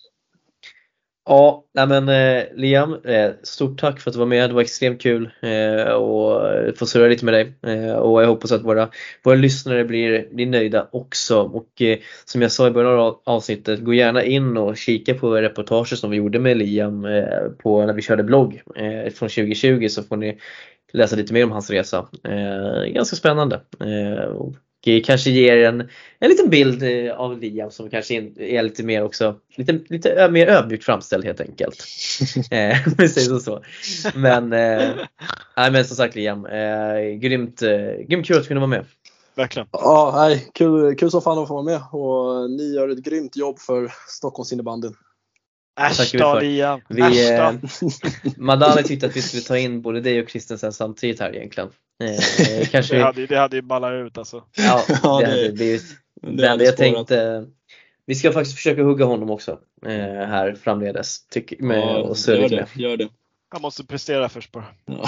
Ja, 1.27 1.65
nej 1.75 1.87
men 1.87 2.09
eh, 2.09 2.45
Liam, 2.55 2.95
eh, 3.05 3.31
stort 3.43 3.81
tack 3.81 4.01
för 4.01 4.11
att 4.11 4.13
du 4.15 4.19
var 4.19 4.27
med. 4.27 4.51
Det 4.51 4.55
var 4.55 4.63
extremt 4.63 5.03
kul 5.03 5.31
eh, 5.43 5.81
att 5.81 6.69
eh, 6.69 6.75
få 6.77 6.87
surra 6.87 7.09
lite 7.09 7.25
med 7.25 7.35
dig 7.35 7.55
eh, 7.63 7.95
och 7.95 8.23
jag 8.23 8.29
hoppas 8.29 8.53
att 8.53 8.65
våra, 8.65 8.89
våra 9.23 9.35
lyssnare 9.35 9.85
blir, 9.85 10.29
blir 10.33 10.47
nöjda 10.47 10.89
också. 10.93 11.43
Och 11.43 11.83
eh, 11.83 11.99
som 12.25 12.43
jag 12.43 12.53
sa 12.53 12.67
i 12.67 12.71
början 12.71 12.99
av 13.01 13.21
avsnittet, 13.25 13.81
gå 13.81 13.95
gärna 13.95 14.25
in 14.25 14.57
och 14.57 14.77
kika 14.77 15.15
på 15.15 15.35
reportaget 15.35 15.99
som 15.99 16.11
vi 16.11 16.17
gjorde 16.17 16.39
med 16.39 16.57
Liam 16.57 17.05
eh, 17.05 17.49
på 17.59 17.87
när 17.87 17.93
vi 17.93 18.03
körde 18.03 18.23
blogg 18.23 18.63
eh, 18.77 19.13
från 19.13 19.29
2020 19.29 19.89
så 19.89 20.03
får 20.03 20.17
ni 20.17 20.39
läsa 20.93 21.17
lite 21.17 21.33
mer 21.33 21.45
om 21.45 21.53
hans 21.53 21.71
resa. 21.71 22.09
Eh, 22.25 22.93
ganska 22.93 23.17
spännande. 23.17 23.61
Eh, 23.81 24.25
och 24.25 24.55
kanske 25.05 25.31
ger 25.31 25.57
en, 25.57 25.81
en 26.19 26.31
liten 26.31 26.51
bild 26.51 26.83
eh, 26.83 27.13
av 27.13 27.39
Liam 27.39 27.71
som 27.71 27.91
kanske 27.91 28.15
är 28.37 28.63
lite 28.63 28.83
mer 28.83 29.05
också, 29.05 29.37
lite, 29.57 29.81
lite 29.89 30.29
mer 30.31 30.47
ödmjukt 30.47 30.85
framställd 30.85 31.25
helt 31.25 31.41
enkelt. 31.41 31.85
eh, 32.51 32.95
Precis 32.97 33.45
så. 33.45 33.63
Men, 34.15 34.53
eh, 34.53 34.91
men 35.57 35.85
som 35.85 35.97
sagt 35.97 36.15
Liam, 36.15 36.47
eh, 36.47 37.19
grymt, 37.19 37.63
eh, 37.63 38.07
grymt 38.09 38.27
kul 38.27 38.39
att 38.39 38.49
kunna 38.49 38.61
vara 38.61 38.71
med. 38.71 38.85
Verkligen. 39.35 39.69
Ja, 39.73 40.13
nej, 40.17 40.47
kul, 40.55 40.97
kul 40.97 41.11
som 41.11 41.23
fan 41.23 41.39
att 41.39 41.49
få 41.49 41.55
vara 41.55 41.65
med 41.65 41.81
och 41.93 42.51
ni 42.51 42.75
gör 42.75 42.89
ett 42.89 43.05
grymt 43.05 43.37
jobb 43.37 43.59
för 43.59 43.93
Stockholms 44.09 44.53
innebandy. 44.53 44.89
Äsch 45.81 46.15
då 46.19 46.41
Liam! 46.41 46.81
Vi, 46.89 47.35
eh, 47.35 47.53
Madani 48.37 48.83
tyckte 48.83 49.07
att 49.07 49.17
vi 49.17 49.23
skulle 49.23 49.43
ta 49.43 49.59
in 49.59 49.83
både 49.83 50.01
dig 50.01 50.21
och 50.21 50.29
Kristensen 50.29 50.73
samtidigt 50.73 51.21
här 51.21 51.37
egentligen. 51.37 51.71
Eh, 52.03 52.67
kanske 52.71 52.97
det, 52.97 53.03
hade, 53.03 53.27
det 53.27 53.37
hade 53.37 53.57
ju 53.57 53.63
ballat 53.63 53.93
ut 53.93 54.19
alltså. 54.19 54.45
Ja, 54.57 54.85
det, 54.89 55.01
ja, 55.03 55.21
det 55.21 55.27
hade 55.27 55.53
blivit. 55.53 55.85
Men 56.23 56.61
jag 56.61 56.77
tänkte, 56.77 57.47
vi 58.07 58.15
ska 58.15 58.33
faktiskt 58.33 58.57
försöka 58.57 58.83
hugga 58.83 59.05
honom 59.05 59.31
också 59.31 59.59
eh, 59.87 59.93
här 60.27 60.55
framledes. 60.55 61.29
Tyck, 61.29 61.61
med, 61.61 61.79
ja, 61.79 61.99
och 61.99 62.17
gör 62.17 62.49
det, 62.49 62.69
gör 62.75 62.97
det. 62.97 63.09
Han 63.49 63.63
måste 63.63 63.85
prestera 63.85 64.29
först 64.29 64.53
bara. 64.53 64.65
Ja. 64.87 65.05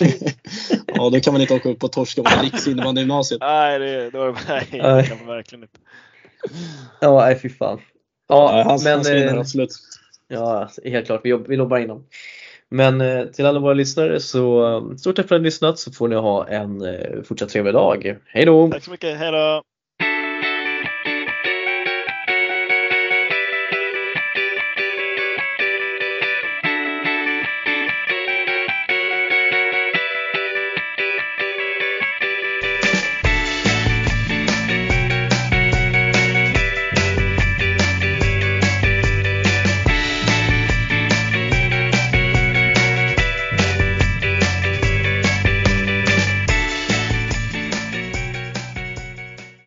ja, 0.86 1.10
då 1.10 1.20
kan 1.20 1.32
man 1.32 1.42
inte 1.42 1.54
åka 1.54 1.68
upp 1.68 1.84
och 1.84 1.92
torska 1.92 2.22
mot 2.22 2.42
Riksinnebandygymnasiet. 2.42 3.40
Nej, 3.40 3.78
det, 3.78 4.10
då, 4.10 4.36
nej, 4.48 4.66
det 4.70 5.08
kan 5.08 5.18
man 5.18 5.26
verkligen 5.26 5.62
inte. 5.62 5.78
Ja, 7.00 7.20
nej 7.20 7.38
fy 7.38 7.48
fan. 7.48 7.80
Ja, 8.28 8.58
ja 8.58 8.64
han, 8.64 8.80
men, 8.84 8.92
han 8.92 9.02
vinner 9.02 9.34
eh, 9.34 9.40
absolut. 9.40 9.70
Ja, 10.28 10.70
helt 10.84 11.06
klart. 11.06 11.20
Vi, 11.24 11.36
vi 11.48 11.56
lobbar 11.56 11.78
in 11.78 11.88
dem. 11.88 12.04
Men 12.70 13.00
eh, 13.00 13.24
till 13.24 13.46
alla 13.46 13.60
våra 13.60 13.74
lyssnare 13.74 14.20
så 14.20 14.76
eh, 14.76 14.96
stort 14.96 15.16
tack 15.16 15.28
för 15.28 15.34
att 15.34 15.40
ni 15.40 15.44
har 15.44 15.44
lyssnat 15.44 15.78
så 15.78 15.92
får 15.92 16.08
ni 16.08 16.16
ha 16.16 16.48
en 16.48 16.82
eh, 16.82 17.22
fortsatt 17.22 17.48
trevlig 17.48 17.74
dag. 17.74 18.16
Hej 18.26 18.44
då! 18.44 18.70
Tack 18.70 18.84
så 18.84 18.90
mycket, 18.90 19.18
hej 19.18 19.32
då! 19.32 19.62